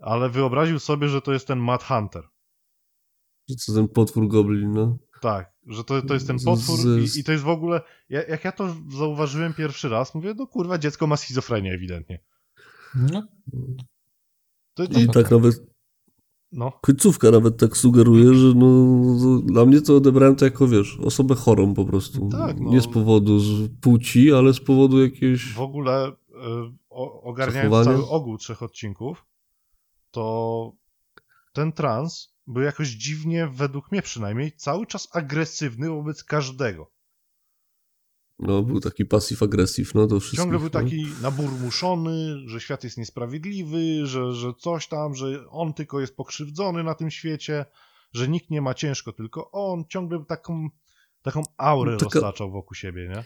[0.02, 2.24] ale wyobraził sobie, że to jest ten Mad Hunter.
[3.50, 4.98] Że Co ten potwór goblin, no.
[5.22, 7.82] Tak, że to, to jest ten potwór z- i, i to jest w ogóle...
[8.10, 12.20] Ja, jak ja to zauważyłem pierwszy raz, mówię, no kurwa, dziecko ma schizofrenię ewidentnie.
[12.96, 13.28] No,
[14.74, 15.56] To, I tak nawet
[16.52, 18.66] no, końcówka nawet tak sugeruje, że no,
[19.22, 22.30] to dla mnie to odebrałem to jako, wiesz, osobę chorą po prostu.
[22.30, 22.70] Tak, no.
[22.72, 25.54] Nie z powodu z płci, ale z powodu jakiegoś...
[25.54, 26.14] w ogóle y,
[26.90, 29.26] o, ogarniając cały ogół trzech odcinków,
[30.12, 30.72] to
[31.54, 36.92] ten trans był jakoś dziwnie, według mnie przynajmniej, cały czas agresywny wobec każdego.
[38.40, 40.42] No, był taki pasyw-agresyw, no to wszystko.
[40.42, 46.00] Ciągle był taki naburmuszony, że świat jest niesprawiedliwy, że, że coś tam, że on tylko
[46.02, 47.66] jest pokrzywdzony na tym świecie,
[48.14, 50.70] że nikt nie ma ciężko, tylko on ciągle taką,
[51.22, 53.24] taką aurę No, taka- roztaczał wokół siebie, nie?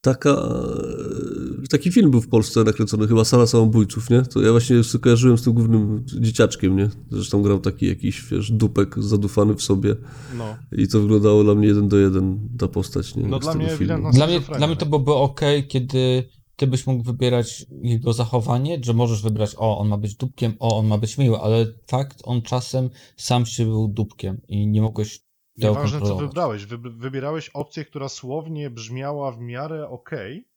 [0.00, 4.22] Taka, e, taki film był w Polsce nakręcony, chyba Sala Samobójców, nie?
[4.22, 6.90] To ja właśnie kojarzyłem z tym głównym dzieciaczkiem, nie?
[7.10, 9.96] Zresztą grał taki jakiś, wiesz, dupek zadufany w sobie
[10.38, 10.56] No.
[10.72, 13.26] i to wyglądało dla mnie jeden do jeden ta postać, nie?
[13.28, 14.10] No dla mnie filmu.
[14.12, 18.94] dla, mnie, dla mnie to byłoby ok, kiedy ty byś mógł wybierać jego zachowanie, że
[18.94, 22.42] możesz wybrać, o, on ma być dupkiem, o, on ma być miły, ale fakt, on
[22.42, 25.25] czasem sam się był dupkiem i nie mogłeś
[25.56, 30.48] Nieważne co wybrałeś, Wy, wybierałeś opcję, która słownie brzmiała w miarę okej,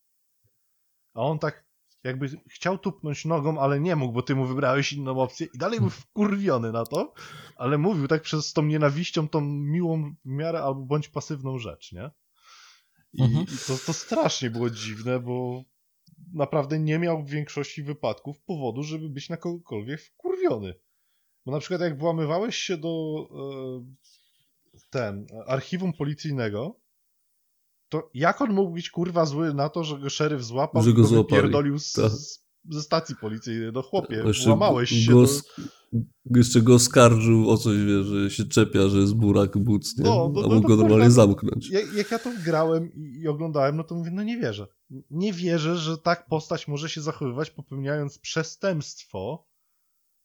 [1.13, 1.69] a on tak
[2.03, 5.79] jakby chciał tupnąć nogą, ale nie mógł, bo ty mu wybrałeś inną opcję i dalej
[5.79, 7.13] był wkurwiony na to,
[7.55, 12.11] ale mówił tak przez tą nienawiścią, tą miłą w miarę albo bądź pasywną rzecz, nie?
[13.13, 13.43] I, Mhm.
[13.43, 15.63] i to, to strasznie było dziwne, bo
[16.33, 20.73] naprawdę nie miał w większości wypadków powodu, żeby być na kogokolwiek wkurwiony.
[21.45, 23.85] Bo na przykład jak włamywałeś się do e,
[24.89, 26.79] ten, archiwum policyjnego,
[27.89, 30.93] to jak on mógł być kurwa zły na to, że go szeryf złapał Że i
[30.93, 31.35] go złapali.
[31.41, 32.11] wypierdolił z, Tak.
[32.69, 33.71] ze stacji policyjnej?
[33.73, 35.23] No chłopie, Jeszcze włamałeś się go, do...
[35.23, 35.43] s-
[36.35, 40.05] Jeszcze go oskarżył o coś, wie, że się czepia, że jest burak buc, nie?
[40.05, 41.69] No, no, a no, mógł no, go kurwa, normalnie zamknąć.
[41.69, 44.67] Jak, jak ja to grałem i, i oglądałem, no to mówię, no nie wierzę.
[45.11, 49.47] Nie wierzę, że tak postać może się zachowywać, popełniając przestępstwo,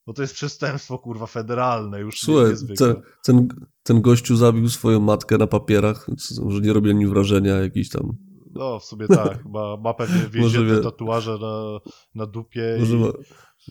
[0.06, 3.48] bo to jest przestępstwo, kurwa, federalne już Słuchaj, ten, ten,
[3.82, 8.16] ten gościu zabił swoją matkę na papierach, więc może nie robi ani wrażenia jakiś tam.
[8.54, 11.78] No, w sumie tak, ma, ma pewnie więzienne tatuaże na,
[12.14, 13.00] na dupie Może i...
[13.00, 13.06] ma,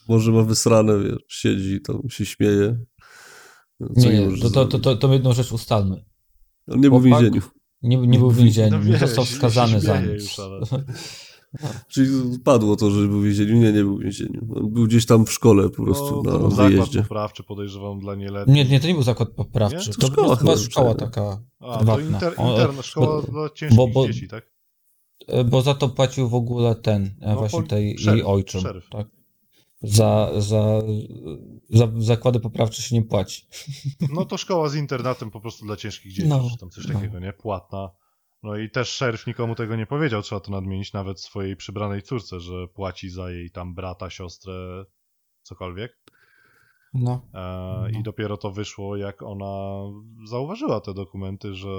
[0.10, 2.86] może ma wysrane, wiesz, siedzi tam, się śmieje.
[3.80, 6.06] No, co Nie, może to, to, to, to, to jedną rzecz ustalmy.
[6.68, 7.42] On nie był w więzieniu.
[7.82, 10.24] Nie, nie był w więzieniu, No nie wiesz, został ja się skazany za nic.
[10.24, 10.62] już, ale-
[11.88, 13.54] Czyli padło to, że był w więzieniu.
[13.54, 14.48] Nie, nie był w więzieniu.
[14.56, 17.02] On był gdzieś tam w szkole po prostu no, to był na zakład wyjeździe.
[17.02, 18.56] poprawczy, podejrzewam, dla nieletnich.
[18.56, 19.90] Nie, nie, to nie był zakład poprawczy.
[19.90, 19.96] Nie?
[19.96, 22.06] To, To szkoła była chyba szkoła taka A, to prywatna.
[22.06, 24.50] inter, O, interna szkoła bo- dla ciężkich bo- bo- dzieci, tak?
[25.28, 28.62] E, Bo za to płacił w ogóle ten, e, No, właśnie tej szeryf, jej ojczym.
[28.62, 28.90] szeryf.
[28.90, 29.08] Tak?
[29.82, 30.82] Za, za,
[31.70, 33.48] za zakłady poprawcze się nie płaci.
[34.14, 36.94] No to szkoła z internatem po prostu dla ciężkich dzieci, No, czy tam coś no.
[36.94, 37.34] takiego, nie?
[37.34, 37.90] Płatna.
[38.44, 42.40] No i też szeryf nikomu tego nie powiedział, trzeba to nadmienić, nawet swojej przybranej córce,
[42.40, 44.86] że płaci za jej tam brata, siostrę,
[45.42, 45.98] cokolwiek.
[46.94, 47.28] No.
[47.34, 49.84] E, I dopiero to wyszło, jak ona
[50.28, 51.70] zauważyła te dokumenty, że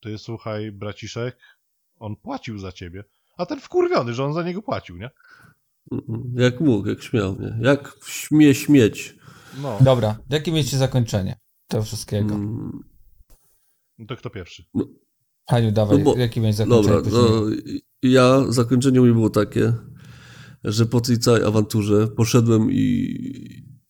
[0.00, 1.38] ty słuchaj, braciszek,
[1.98, 3.04] on płacił za ciebie.
[3.36, 5.10] A ten wkurwiony, że on za niego płacił, nie?
[6.34, 7.66] Jak mógł, jak śmiał, nie?
[7.66, 9.14] Jak śmie śmieć.
[9.62, 12.34] No, Dobra, jakie mieliście zakończenie tego wszystkiego?
[12.34, 12.84] Mm,
[13.98, 14.64] no to kto pierwszy?
[15.50, 16.82] Haniu, dawaj, No bo- jakie miałeś zakończenie?
[16.82, 17.22] Dobra, później?
[17.22, 17.72] no,
[18.02, 19.72] ja, zakończenie mi było takie,
[20.64, 23.16] że po tej całej awanturze poszedłem i,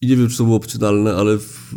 [0.00, 1.74] i nie wiem, czy to było opcjonalne, ale w,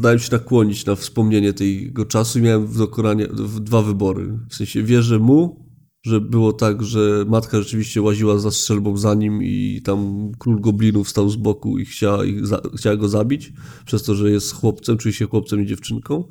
[0.00, 4.38] dałem się nakłonić na wspomnienie tego czasu i miałem w dokonanie w dwa wybory.
[4.50, 5.68] W sensie wierzę mu,
[6.02, 11.08] że było tak, że matka rzeczywiście łaziła za strzelbą za nim i tam król goblinów
[11.08, 13.52] stał z boku i chciała, ich za, chciała go zabić,
[13.86, 16.24] przez to, że jest chłopcem, czuje się chłopcem i dziewczynką.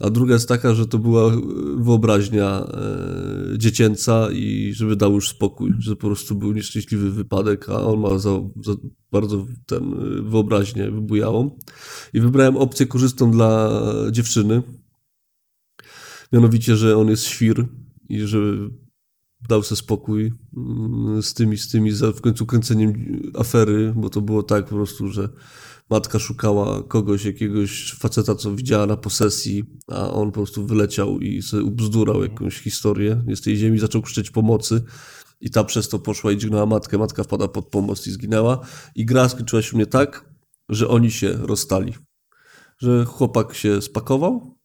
[0.00, 1.32] A druga jest taka, że to była
[1.76, 7.82] wyobraźnia e, dziecięca i żeby dał już spokój, że po prostu był nieszczęśliwy wypadek, a
[7.82, 8.30] on ma za,
[8.64, 8.72] za
[9.12, 11.58] bardzo ten e, wyobraźnię wybujałą.
[12.12, 14.62] I wybrałem opcję korzystną dla dziewczyny.
[16.32, 17.66] Mianowicie, że on jest świr
[18.08, 18.38] i że
[19.48, 24.20] dał sobie spokój mm, z tymi, z tymi za, w końcu kręceniem afery, bo to
[24.20, 25.28] było tak po prostu, że
[25.90, 31.42] matka szukała kogoś, jakiegoś faceta, co widziała na posesji, a on po prostu wyleciał i
[31.42, 33.24] sobie ubzdurał jakąś historię.
[33.34, 34.82] Z tej ziemi, zaczął krzyczeć pomocy
[35.40, 38.60] i ta przez to poszła i dźgnęła matkę, matka wpada pod pomost i zginęła.
[38.94, 40.30] I gra skończyła się mnie tak,
[40.68, 41.94] że oni się rozstali,
[42.78, 44.58] że chłopak się spakował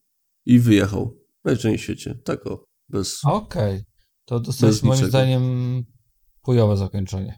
[0.46, 1.18] i wyjechał.
[1.44, 3.20] Najczęściej w świecie, tak o, bez...
[3.26, 3.84] Okej,
[4.26, 5.44] to dostałeś Bez moim zdaniem
[6.42, 7.38] chujowe zakończenie.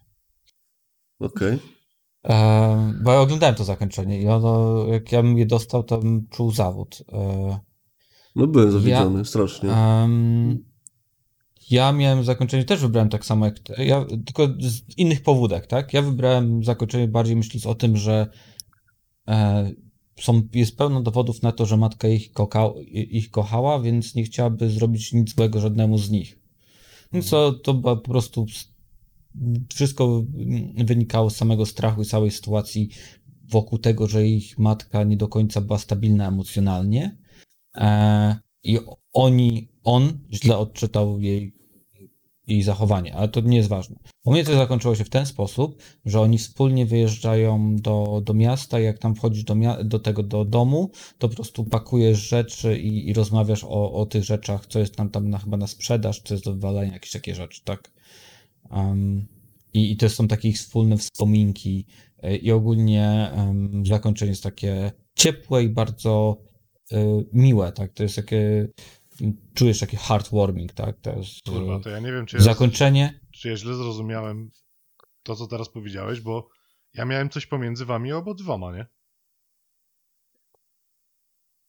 [1.20, 1.77] Okej.
[2.30, 6.28] E, bo ja oglądałem to zakończenie i ono, jak ja bym je dostał, to bym
[6.30, 7.04] czuł zawód.
[7.14, 7.60] E,
[8.36, 9.72] No byłem zawiedziony, strasznie.
[9.74, 10.64] em,
[11.72, 15.94] ja miałem zakończenie, też wybrałem tak samo jak ty, ja, tylko z innych powódek, tak?
[15.94, 18.28] Ja wybrałem zakończenie bardziej myśląc o tym, że
[19.28, 19.72] e,
[20.20, 24.70] są, jest pełno dowodów na to, że matka ich, koka, ich kochała, więc nie chciałaby
[24.70, 26.40] zrobić nic złego żadnemu z nich.
[27.14, 28.46] Więc to, to była po prostu
[29.74, 32.90] wszystko mm, wynikało z samego strachu i całej sytuacji
[33.50, 37.18] wokół tego, że ich matka nie do końca była stabilna emocjonalnie.
[37.76, 38.80] E, I
[39.14, 41.58] oni, on źle odczytał jej,
[42.48, 43.96] jej zachowanie, ale to nie jest ważne.
[44.26, 48.80] U mnie to zakończyło się w ten sposób, że oni wspólnie wyjeżdżają do, do miasta,
[48.80, 53.14] jak tam wchodzisz do, do tego do domu, to po prostu pakujesz rzeczy i, i
[53.14, 56.46] rozmawiasz o, o tych rzeczach, co jest tam, tam na, chyba na sprzedaż, co jest
[56.46, 57.97] do wywalenia, jakieś takie rzeczy, tak?
[58.72, 59.28] Um,
[59.74, 61.86] i, I to są takie wspólne wspominki
[62.24, 66.38] e, i ogólnie um, zakończenie jest takie ciepłe i bardzo
[66.92, 67.94] e, miłe, tak?
[67.94, 68.68] To jest takie,
[69.54, 71.00] czujesz takie heartwarming, tak?
[71.02, 73.20] To jest Kurwa, e, to ja nie wiem, czy ja, zakończenie.
[73.32, 74.52] czy ja źle zrozumiałem
[75.24, 76.48] to, co teraz powiedziałeś, bo
[76.94, 78.86] ja miałem coś pomiędzy wami obodwoma, nie?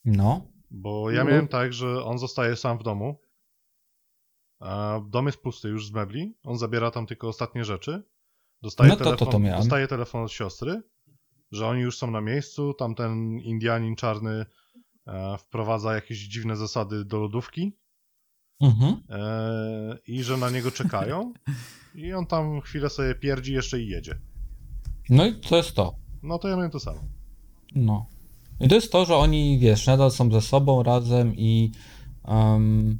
[0.04, 1.30] No, Bo ja No.
[1.30, 3.20] miałem tak, że on zostaje sam w domu,
[4.60, 8.02] a dom jest pusty już z mebli, on zabiera tam tylko ostatnie rzeczy
[8.62, 9.60] Dostaje, No to- to- telefon, to miałem.
[9.60, 10.82] dostaje telefon od siostry,
[11.52, 14.46] że oni już są na miejscu, tamten Indianin czarny
[15.06, 17.72] e, wprowadza jakieś dziwne zasady do lodówki
[18.60, 18.96] Mhm.
[19.10, 21.32] e, i że na niego czekają
[21.94, 24.18] i on tam chwilę sobie pierdzi jeszcze i jedzie.
[25.10, 25.94] No i to jest to.
[26.22, 27.00] No to ja miałem to samo.
[27.74, 28.06] No.
[28.60, 31.72] I to jest to, że oni, wiesz, nadal są ze sobą razem i
[32.24, 32.98] um,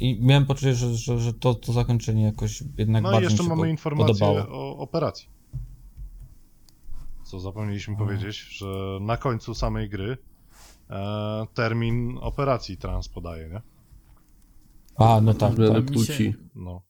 [0.00, 3.42] i miałem poczucie, że, że, że to, to zakończenie jakoś jednak No i bardziej jeszcze
[3.42, 4.48] mi się mamy po- informację podobało.
[4.48, 5.28] o operacji.
[7.24, 8.08] Co zapomnieliśmy Mhm.
[8.08, 10.16] powiedzieć, że na końcu samej gry
[10.90, 13.60] e, termin operacji trans podaje, nie?
[14.96, 15.90] A, no tak, tak.
[15.90, 16.34] Mi się- płci.
[16.54, 16.82] No.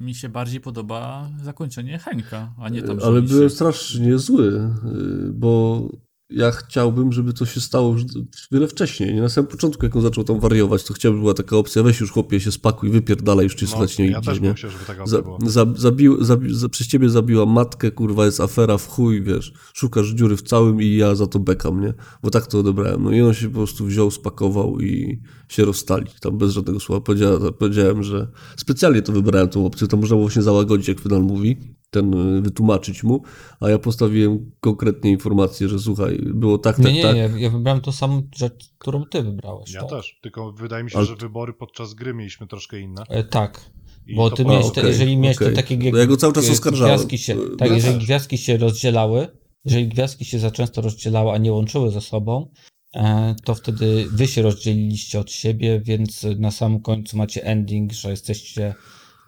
[0.00, 3.54] Mi się bardziej podoba zakończenie Henka, a nie tam, że Ale mi byłem się...
[3.54, 5.80] strasznie zły, y, bo
[6.30, 8.04] ja chciałbym, żeby to się stało już
[8.52, 9.14] wiele wcześniej.
[9.14, 12.00] Nie na samym początku, jak on zaczął tam wariować, to chciałbym, była taka opcja, weź
[12.00, 14.46] już chłopie się spakuj, wypierdalaj, już cię no słuchać nie ja idzie, też nie?
[14.46, 15.50] bym chciał, żeby taka Za, opcja była.
[15.50, 20.08] za, zabił, zabi, za, przez ciebie zabiła matkę, kurwa, jest afera w chuj, wiesz, szukasz
[20.08, 21.94] dziury w całym i ja za to bekam, nie?
[22.22, 23.02] Bo tak to odebrałem.
[23.04, 27.00] No i on się po prostu wziął, spakował i się rozstali, tam bez żadnego słowa.
[27.00, 31.22] Powiedziałem, powiedziałem że specjalnie to wybrałem tą opcję, to można było właśnie załagodzić, jak Fidel
[31.22, 31.56] mówi,
[32.00, 33.22] ten y, wytłumaczyć mu,
[33.60, 37.16] a ja postawiłem konkretnie informację, że słuchaj, było tak, tak, Nie, nie, tak.
[37.16, 39.72] ja, ja wybrałem tą samą rzecz, którą ty wybrałeś.
[39.72, 39.90] Ja tak.
[39.90, 43.02] też, tylko wydaje mi się, Ale- że wybory podczas gry mieliśmy troszkę inne.
[43.08, 43.70] E, tak.
[44.06, 45.48] I Bo to ty miałeś, okej, te, jeżeli miałeś okej.
[45.48, 46.94] te takie No ja go cały czas oskarżałem.
[46.94, 48.04] gwiazdki się, tak, ja jeżeli też.
[48.04, 49.28] gwiazdki się rozdzielały,
[49.64, 52.50] jeżeli gwiazdki się za często rozdzielały, a nie łączyły ze sobą,
[52.94, 58.10] e, to wtedy wy się rozdzieliliście od siebie, więc na samym końcu macie ending, że
[58.10, 58.74] jesteście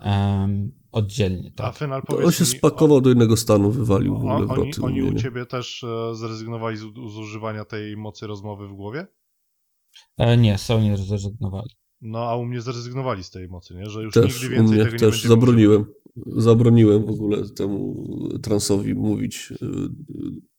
[0.01, 1.49] em, oddzielni.
[1.49, 1.77] A Tak?
[1.77, 5.15] Final To on się mi, spakował do innego stanu, wywalił w ogóle oni, oni u
[5.15, 9.07] ciebie też e, zrezygnowali z, z używania tej mocy rozmowy w głowie?
[10.18, 11.70] E, nie, są nie zrezygnowali.
[12.01, 13.91] No, a u mnie zrezygnowali z tej mocy, nie?
[13.91, 15.85] Że już Też nigdy u więcej mnie tego nie też zabroniłem.
[16.36, 18.05] Zabroniłem w ogóle temu
[18.43, 19.89] transowi mówić, y, y,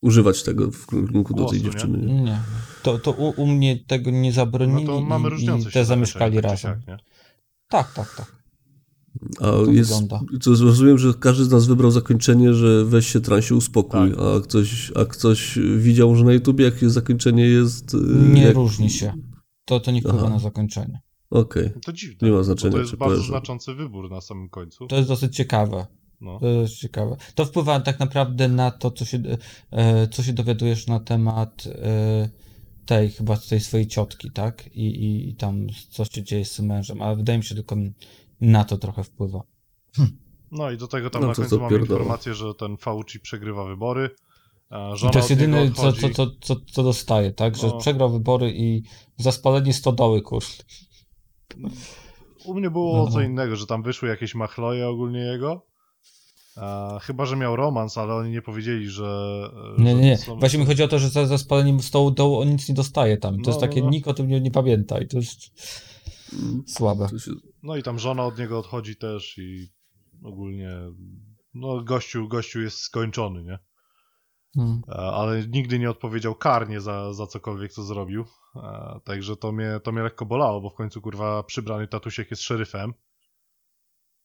[0.01, 1.97] używać tego w kierunku do Głosu, tej dziewczyny.
[1.97, 2.21] Nie?
[2.21, 2.39] Nie.
[2.83, 5.85] To, to u, u mnie tego nie No zabronili to mamy i, różniące i te
[5.85, 6.81] zamieszkali tak razem.
[7.69, 8.38] Tak, tak, tak.
[9.39, 10.19] A to jest, wygląda.
[10.43, 14.19] to rozumiem, że każdy z nas wybrał zakończenie, że weź się transie uspokój, Tak.
[14.19, 17.93] a, ktoś, a ktoś widział, że na YouTubie jakie zakończenie jest...
[17.93, 17.97] y,
[18.33, 18.55] Nie jak...
[18.55, 19.13] różni się.
[19.65, 20.29] To, to nie wpływa Aha.
[20.29, 21.01] na zakończenie.
[21.29, 21.71] Okej.
[21.75, 22.27] No To dziwne.
[22.27, 24.87] Nie ma bo znaczenia, To jest bardzo znaczący wybór na samym końcu.
[24.87, 25.85] To jest dosyć ciekawe.
[26.21, 26.39] No.
[26.39, 27.17] To jest ciekawe.
[27.35, 29.21] To wpływa tak naprawdę na to, co się,
[29.71, 32.29] e, co się dowiadujesz na temat e,
[32.85, 34.69] tej, chyba tej swojej ciotki, tak?
[34.75, 37.01] I, i, I tam co się dzieje z tym mężem.
[37.01, 37.75] Ale wydaje mi się tylko
[38.41, 39.41] na to trochę wpływa.
[40.51, 44.09] no i do tego tam No na końcu mamy informację, że ten Fauci przegrywa wybory.
[44.69, 47.55] a I Żona to jest jedyne, co, co, co, co, co dostaje, tak?
[47.57, 47.77] Że No.
[47.77, 48.83] przegrał wybory i
[49.17, 50.47] za spalenie stodoły, kurde.
[52.45, 53.11] U mnie było No.
[53.11, 55.65] co innego, że tam wyszły jakieś machloje ogólnie jego.
[56.55, 59.41] A, chyba, że miał romans, ale oni nie powiedzieli, że.
[59.77, 60.17] Nie, że nie, nie.
[60.17, 62.75] są- Właśnie mi chodzi o to, że za, za spaleniem stołu dołu on nic nie
[62.75, 63.35] dostaje tam.
[63.35, 63.91] To No, jest takie, no, no.
[63.91, 65.39] nikt o tym nie, nie pamięta i to jest
[66.67, 67.07] słabe.
[67.09, 67.31] To się-
[67.63, 69.69] No i tam żona od niego odchodzi też i
[70.23, 70.71] ogólnie.
[71.53, 73.59] No, gościu, gościu jest skończony, nie?
[74.55, 74.81] Hmm.
[74.89, 78.25] E, ale nigdy nie odpowiedział karnie za, za cokolwiek, co zrobił.
[78.55, 82.43] E, Także to mnie, to mnie lekko bolało, bo w końcu kurwa przybrany tatusiek jest
[82.43, 82.93] szeryfem.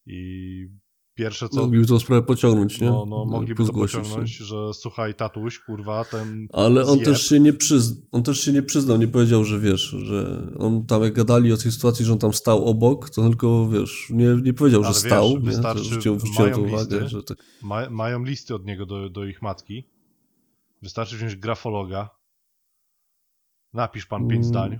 [0.05, 0.67] I
[1.15, 1.61] pierwsze co.
[1.61, 2.87] Mogliby tą sprawę pociągnąć, nie?
[2.89, 4.03] No, no mogliby to Zgłosił się.
[4.03, 6.47] pociągnąć, że słuchaj, tatuś, kurwa, ten.
[6.53, 7.05] Ale on zjeb.
[7.05, 10.85] też, się nie przyzna, on też się nie przyznał, nie powiedział, że wiesz, że on
[10.85, 14.27] tam jak gadali o tej sytuacji, że on tam stał obok, to tylko wiesz, nie,
[14.43, 15.39] nie powiedział, że Ale wiesz, stał, nie?
[15.39, 17.09] wystarczy- że zwróciłem, zwróciłem mają uwagę, listy.
[17.09, 17.37] że tak.
[17.61, 19.89] Ma, mają listy od niego do, do ich matki.
[20.81, 22.09] Wystarczy wziąć grafologa.
[23.73, 24.43] Napisz pan pięć Mm.
[24.43, 24.77] zdań.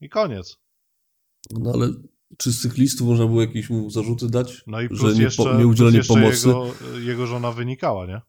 [0.00, 0.58] I koniec.
[1.50, 1.88] No ale
[2.38, 4.62] czy z tych listów można było jakieś mu zarzuty dać?
[4.66, 6.48] No i że plus nie, jeszcze, po, nie plus udzielenie jeszcze pomocy?
[6.48, 6.66] Jego,
[6.98, 8.20] jego żona wynikała, nie?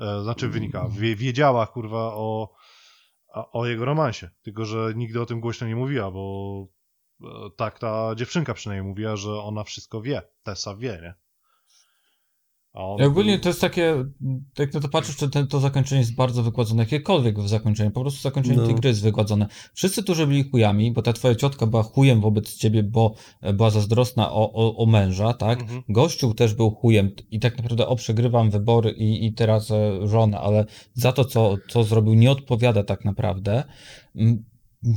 [0.00, 0.88] E, znaczy wynikała.
[0.88, 2.54] Wie, wiedziała, kurwa, o,
[3.52, 4.30] o jego romansie.
[4.42, 6.66] Tylko, że nigdy o tym głośno nie mówiła, bo
[7.22, 10.22] e, tak ta dziewczynka przynajmniej mówiła, że ona wszystko wie.
[10.42, 11.14] Tessa wie, nie?
[12.76, 14.04] On ogólnie to jest takie,
[14.58, 18.56] jak na to patrzysz, to to zakończenie jest bardzo wykładzone, jakiekolwiek zakończenie, po prostu zakończenie
[18.56, 18.66] No.
[18.66, 19.46] tej gry jest wykładzone.
[19.74, 23.70] Wszyscy, którzy byli chujami, bo ta twoja ciotka była chujem wobec ciebie, bo e, była
[23.70, 25.60] zazdrosna o, o, o męża, tak?
[25.60, 25.82] Mhm.
[25.88, 30.40] Gościu też był chujem i tak naprawdę, o, przegrywam wybory i, i teraz e, żona,
[30.40, 30.64] ale
[30.94, 33.64] za to, co, co zrobił, nie odpowiada tak naprawdę.
[34.16, 34.44] Mm,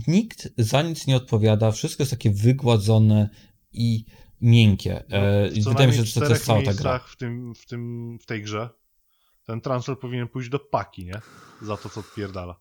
[0.07, 3.29] Nikt za nic nie odpowiada, wszystko jest takie wygładzone
[3.73, 4.05] i
[4.41, 5.03] miękkie.
[5.09, 6.71] E, No, co wydaje mi się, najmniej że to, jest czterech cała ta gra.
[6.91, 8.69] miejscach w, tym, w, tym, w tej grze
[9.45, 11.21] ten transfer powinien pójść do paki, nie?
[11.61, 12.59] Za to, co odpierdala.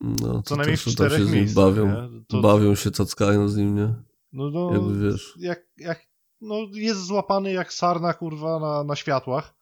[0.00, 2.10] No, Co to najmniej w się czterech z nim miejscach, bawią.
[2.28, 3.94] To- Bawią się, cackają z nim, nie?
[4.32, 5.34] No, no Jakby wiesz.
[5.38, 6.06] jak, jak,
[6.40, 9.54] no jest złapany jak sarna, kurwa, na, na światłach.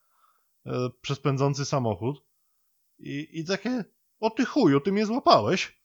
[0.66, 2.24] e, przez pędzący samochód
[2.98, 3.84] i, i takie,
[4.20, 5.80] o ty chuju, ty mnie złapałeś?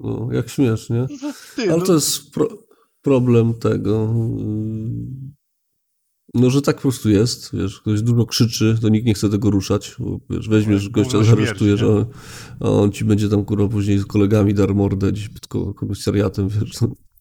[0.00, 1.06] No, jak śmiesz, nie?
[1.20, 2.48] Że ty, Ale no, to jest pro
[3.10, 5.30] problem tego, yy,
[6.34, 9.50] no, że tak po prostu jest, wiesz, ktoś dużo krzyczy, to nikt nie chce tego
[9.50, 11.88] ruszać, bo wiesz, weźmiesz Jak gościa, zaresztujesz, nie?
[12.60, 15.74] a, a on ci będzie tam, kurwa, później z kolegami dar mordę gdzieś pod ko-
[15.74, 16.72] komisariatem, wiesz,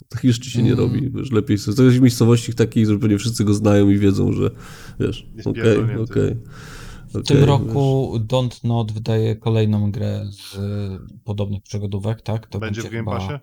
[0.09, 0.79] takich rzeczy się nie Mm.
[0.85, 3.97] robi, wiesz, lepiej sobie, to jest w miejscowości takich, że pewnie wszyscy go znają i
[3.97, 4.51] wiedzą, że,
[4.99, 6.03] wiesz, Jest okej, pierdolnięty.
[6.03, 6.35] okej.
[7.13, 10.59] W tym roku Don't Not wydaje kolejną grę z y,
[11.23, 12.47] podobnych przygodówek, tak?
[12.47, 13.33] To będzie w Game chyba- Passie?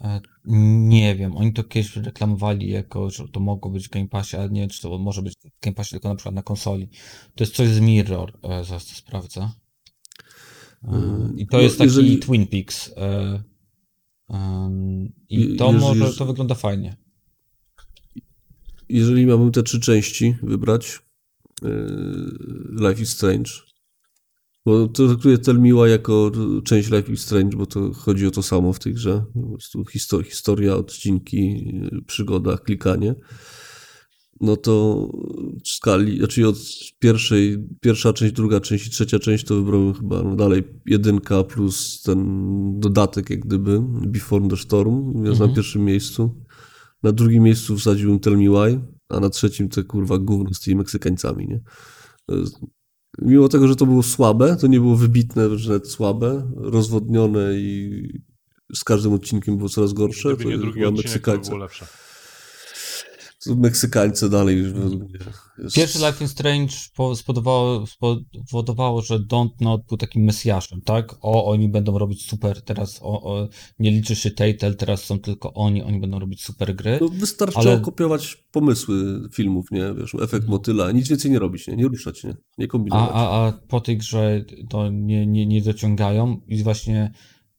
[0.00, 4.36] E, Nie wiem, oni to kiedyś reklamowali jako, że to mogło być w Game Passie,
[4.36, 6.88] ale nie wiem, czy to może być w Game Passie tylko na przykład na konsoli.
[7.34, 9.50] To jest coś z Mirror, e, zaraz to sprawdzę.
[10.84, 10.90] E,
[11.36, 12.90] I to no, jest taki jeżeli- Twin Peaks.
[12.96, 13.42] e,
[14.30, 16.96] em, I Je- to może, to wygląda fajnie.
[18.88, 20.98] jeżeli miałbym te trzy części wybrać,
[21.62, 23.50] yy, Life is Strange,
[24.66, 25.38] bo to traktuję
[25.72, 26.30] Why jako
[26.64, 29.24] część Life is Strange, bo to chodzi o to samo w tej grze.
[29.34, 33.14] Po prostu histo- historia, odcinki, yy, przygoda, klikanie.
[34.40, 35.08] No to
[35.64, 36.56] w skali, znaczy od
[36.98, 42.02] pierwszej, pierwsza część, druga część i trzecia część to wybrałem chyba no dalej jedynka plus
[42.02, 42.20] ten
[42.80, 45.50] dodatek jak gdyby, Before the Storm, jest Mhm.
[45.50, 46.44] na pierwszym miejscu.
[47.02, 50.76] Na drugim miejscu wsadziłbym Tell Me Why, a na trzecim te kurwa gówno z tymi
[50.76, 51.60] Meksykańcami, nie?
[53.22, 58.08] Mimo tego, że to było słabe, to nie było wybitne, że nawet słabe, rozwodnione i
[58.74, 60.28] z każdym odcinkiem było coraz gorsze.
[60.28, 61.50] Gdyby to nie drugi to Meksykańcy.
[61.50, 61.86] było lepsze.
[63.44, 64.72] To Meksykańcy dalej już.
[65.58, 65.74] Jest...
[65.76, 71.14] Pierwszy Life is Strange po- spowodowało, spowodowało, że Don't Not był takim mesjaszem, tak?
[71.20, 73.48] O, oni będą robić super, teraz o, o,
[73.78, 76.98] nie liczy się Telltale, teraz są tylko oni, oni będą robić super gry.
[77.00, 79.94] No, wystarczyło Ale- kopiować pomysły filmów, nie?
[79.98, 81.76] Wiesz, efekt motyla, nic więcej nie robić, nie?
[81.76, 82.36] Nie ruszać, nie?
[82.58, 83.10] Nie A, kombinować.
[83.12, 87.12] a, a po tej grze to nie, nie, nie dociągają i właśnie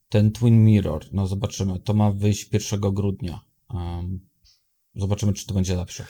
[0.10, 3.40] ten Twin Mirror, no zobaczymy, to ma wyjść 1 grudnia.
[3.74, 4.20] Um,
[4.95, 6.06] zobaczymy, czy to będzie lepsze.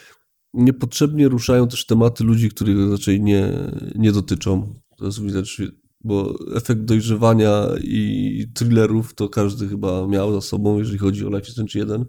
[0.54, 3.52] Niepotrzebnie ruszają też tematy ludzi, których raczej nie,
[3.94, 4.74] nie dotyczą.
[4.96, 5.60] To jest widać,
[6.04, 11.42] bo efekt dojrzewania i thrillerów to każdy chyba miał za sobą, jeżeli chodzi o Life
[11.42, 12.04] is Strange 1.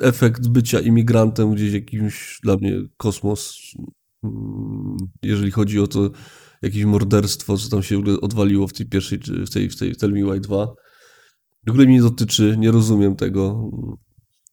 [0.00, 3.58] Efekt bycia imigrantem gdzieś jakimś dla mnie kosmos,
[4.24, 6.10] mm, jeżeli chodzi o to
[6.62, 10.32] jakieś morderstwo, co tam się odwaliło w tej pierwszej, w tej, w tej Tell Me
[10.32, 10.74] Why 2.
[11.66, 13.70] W ogóle mnie nie dotyczy, nie rozumiem tego.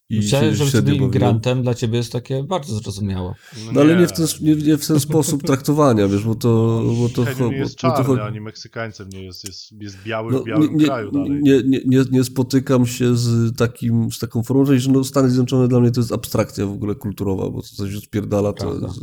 [0.09, 3.33] I Myślałem, się że być imigrantem dla ciebie jest takie bardzo zrozumiałe.
[3.73, 6.83] No ale nie w, ten, nie, nie w ten sposób traktowania, wiesz, bo to...
[6.99, 9.97] Bo to, bo, nie jest bo to czarny, chodzi- ani Meksykańcem nie jest, jest, jest
[10.03, 11.39] biały no, w białym nie, kraju dalej.
[11.41, 15.67] nie, nie, nie, nie spotykam się z, takim, z taką formą, że no Stany Zjednoczone
[15.67, 18.99] dla mnie to jest abstrakcja w ogóle kulturowa, bo to coś odpierdala, to jest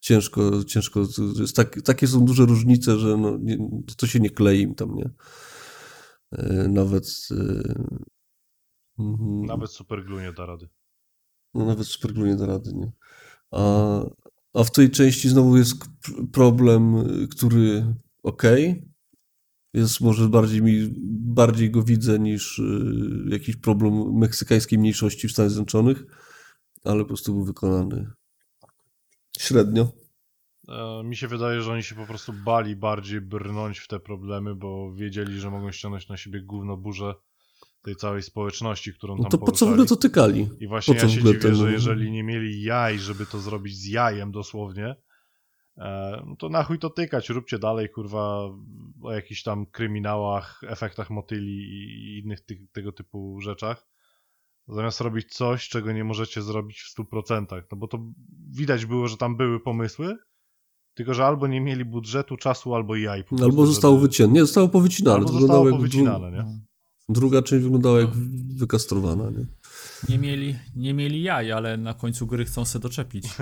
[0.00, 3.58] ciężko, ciężko, to jest tak, takie są duże różnice, że no, nie,
[3.96, 5.10] to się nie klei im tam, nie?
[6.32, 7.28] E, Nawet...
[8.98, 9.46] mhm.
[9.46, 10.68] Nawet Superglue nie da rady.
[11.54, 12.92] No nawet Superglue nie da rady, nie?
[13.50, 14.00] A,
[14.54, 15.84] a w tej części znowu jest
[16.32, 16.94] problem,
[17.30, 18.88] który okej,
[19.74, 25.50] jest może bardziej mi, bardziej go widzę niż y, jakiś problem meksykańskiej mniejszości w Stanach
[25.50, 26.04] Zjednoczonych,
[26.84, 28.10] ale po prostu był wykonany
[29.38, 29.92] średnio.
[30.68, 34.54] E, mi się wydaje, że oni się po prostu bali bardziej brnąć w te problemy,
[34.54, 37.14] bo wiedzieli, że mogą ściągnąć na siebie gówno burzę
[37.82, 40.48] tej całej społeczności, którą No tam to po co w ogóle to tykali?
[40.60, 43.38] I właśnie po co ja się dziwię, ten- że jeżeli nie mieli jaj, żeby to
[43.38, 44.94] zrobić z jajem dosłownie,
[45.78, 48.50] e, no to na chuj to tykać, róbcie dalej, kurwa,
[49.02, 53.86] o jakichś tam kryminałach, efektach motyli i innych ty tego typu rzeczach,
[54.68, 57.98] zamiast robić coś, czego nie możecie zrobić w 100%, no bo to
[58.50, 60.16] widać było, że tam były pomysły,
[60.94, 63.24] tylko że albo nie mieli budżetu, czasu, albo jaj.
[63.24, 64.32] po Albo prostu, zostało żeby- wycięte.
[64.32, 65.16] Nie, zostało powycinane.
[65.16, 66.67] Albo To zostało wyglądało jak dru- powycinane, nie?
[67.10, 68.10] Druga część wyglądała jak
[68.56, 69.44] wykastrowana, nie?
[70.08, 73.24] Nie mieli, nie mieli jaj, ale na końcu gry chcą se doczepić.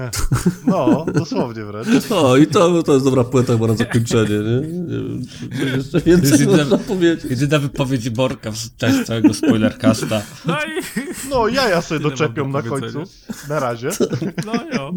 [0.66, 2.12] No, dosłownie wręcz.
[2.12, 4.68] O, i to, to jest dobra płyta chyba na zakończenie, nie?
[4.68, 7.30] nie wiem, jeszcze więcej jedyna- można powiedzieć.
[7.30, 10.22] Jedyna wypowiedź Borka w czasie całego spoilercasta.
[10.46, 10.82] No i
[11.30, 13.02] No, jaja sobie Tyle doczepią na końcu.
[13.48, 13.88] Na razie.
[14.46, 14.92] no jo.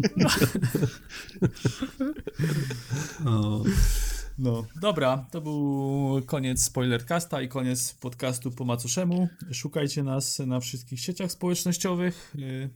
[3.24, 3.62] No.
[4.40, 4.66] No.
[4.80, 9.28] Dobra, to był koniec spoilercasta i koniec podcastu po macoszemu.
[9.52, 12.32] Szukajcie nas na wszystkich sieciach społecznościowych.
[12.34, 12.70] yy,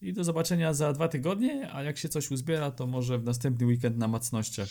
[0.00, 3.66] I do zobaczenia za dwa tygodnie, a jak się coś uzbiera, to może w następny
[3.66, 4.68] weekend na macnościach.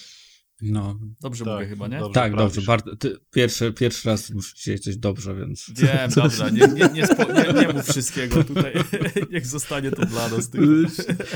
[0.62, 2.00] No, Dobrze Tak, mówię chyba, nie?
[2.00, 2.14] dobrze.
[2.14, 2.56] tak, prawisz.
[2.56, 2.68] dobrze.
[2.68, 5.72] Bardzo, ty, pierwszy, pierwszy raz dzisiaj coś dobrze, więc...
[5.76, 8.74] Wiem, dobra, nie, nie, nie, spo, nie, nie mów wszystkiego tutaj.
[9.32, 10.50] Niech zostanie to dla nas.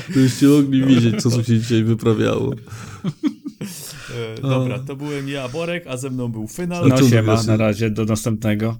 [0.08, 2.54] Gdybyście mogli widzieć, co tu się dzisiaj wyprawiało.
[4.38, 6.88] E, Dobra, to byłem ja, Borek, a ze mną był Final.
[6.88, 8.76] No czemu siema, na razie, do następnego.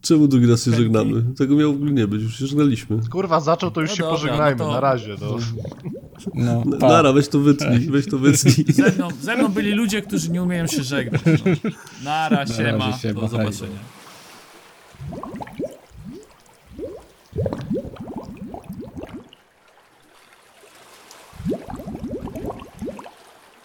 [0.00, 1.24] Czemu drugi raz się żegnamy?
[1.38, 3.00] Tego miało w ogóle nie być, już się żegnaliśmy.
[3.10, 4.58] Kurwa, zaczął, to już No się dobra, pożegnajmy.
[4.58, 5.36] no to- Na razie, no.
[6.34, 6.88] No, pa.
[6.88, 8.64] Nara, weź to wytnij, weź to wytnij.
[8.74, 11.22] Ze mną, ze mną byli ludzie, którzy nie umieją się żegnać.
[11.24, 11.70] No.
[12.04, 13.30] Nara, siema, razie, siema, do hej.
[13.30, 13.78] zobaczenia.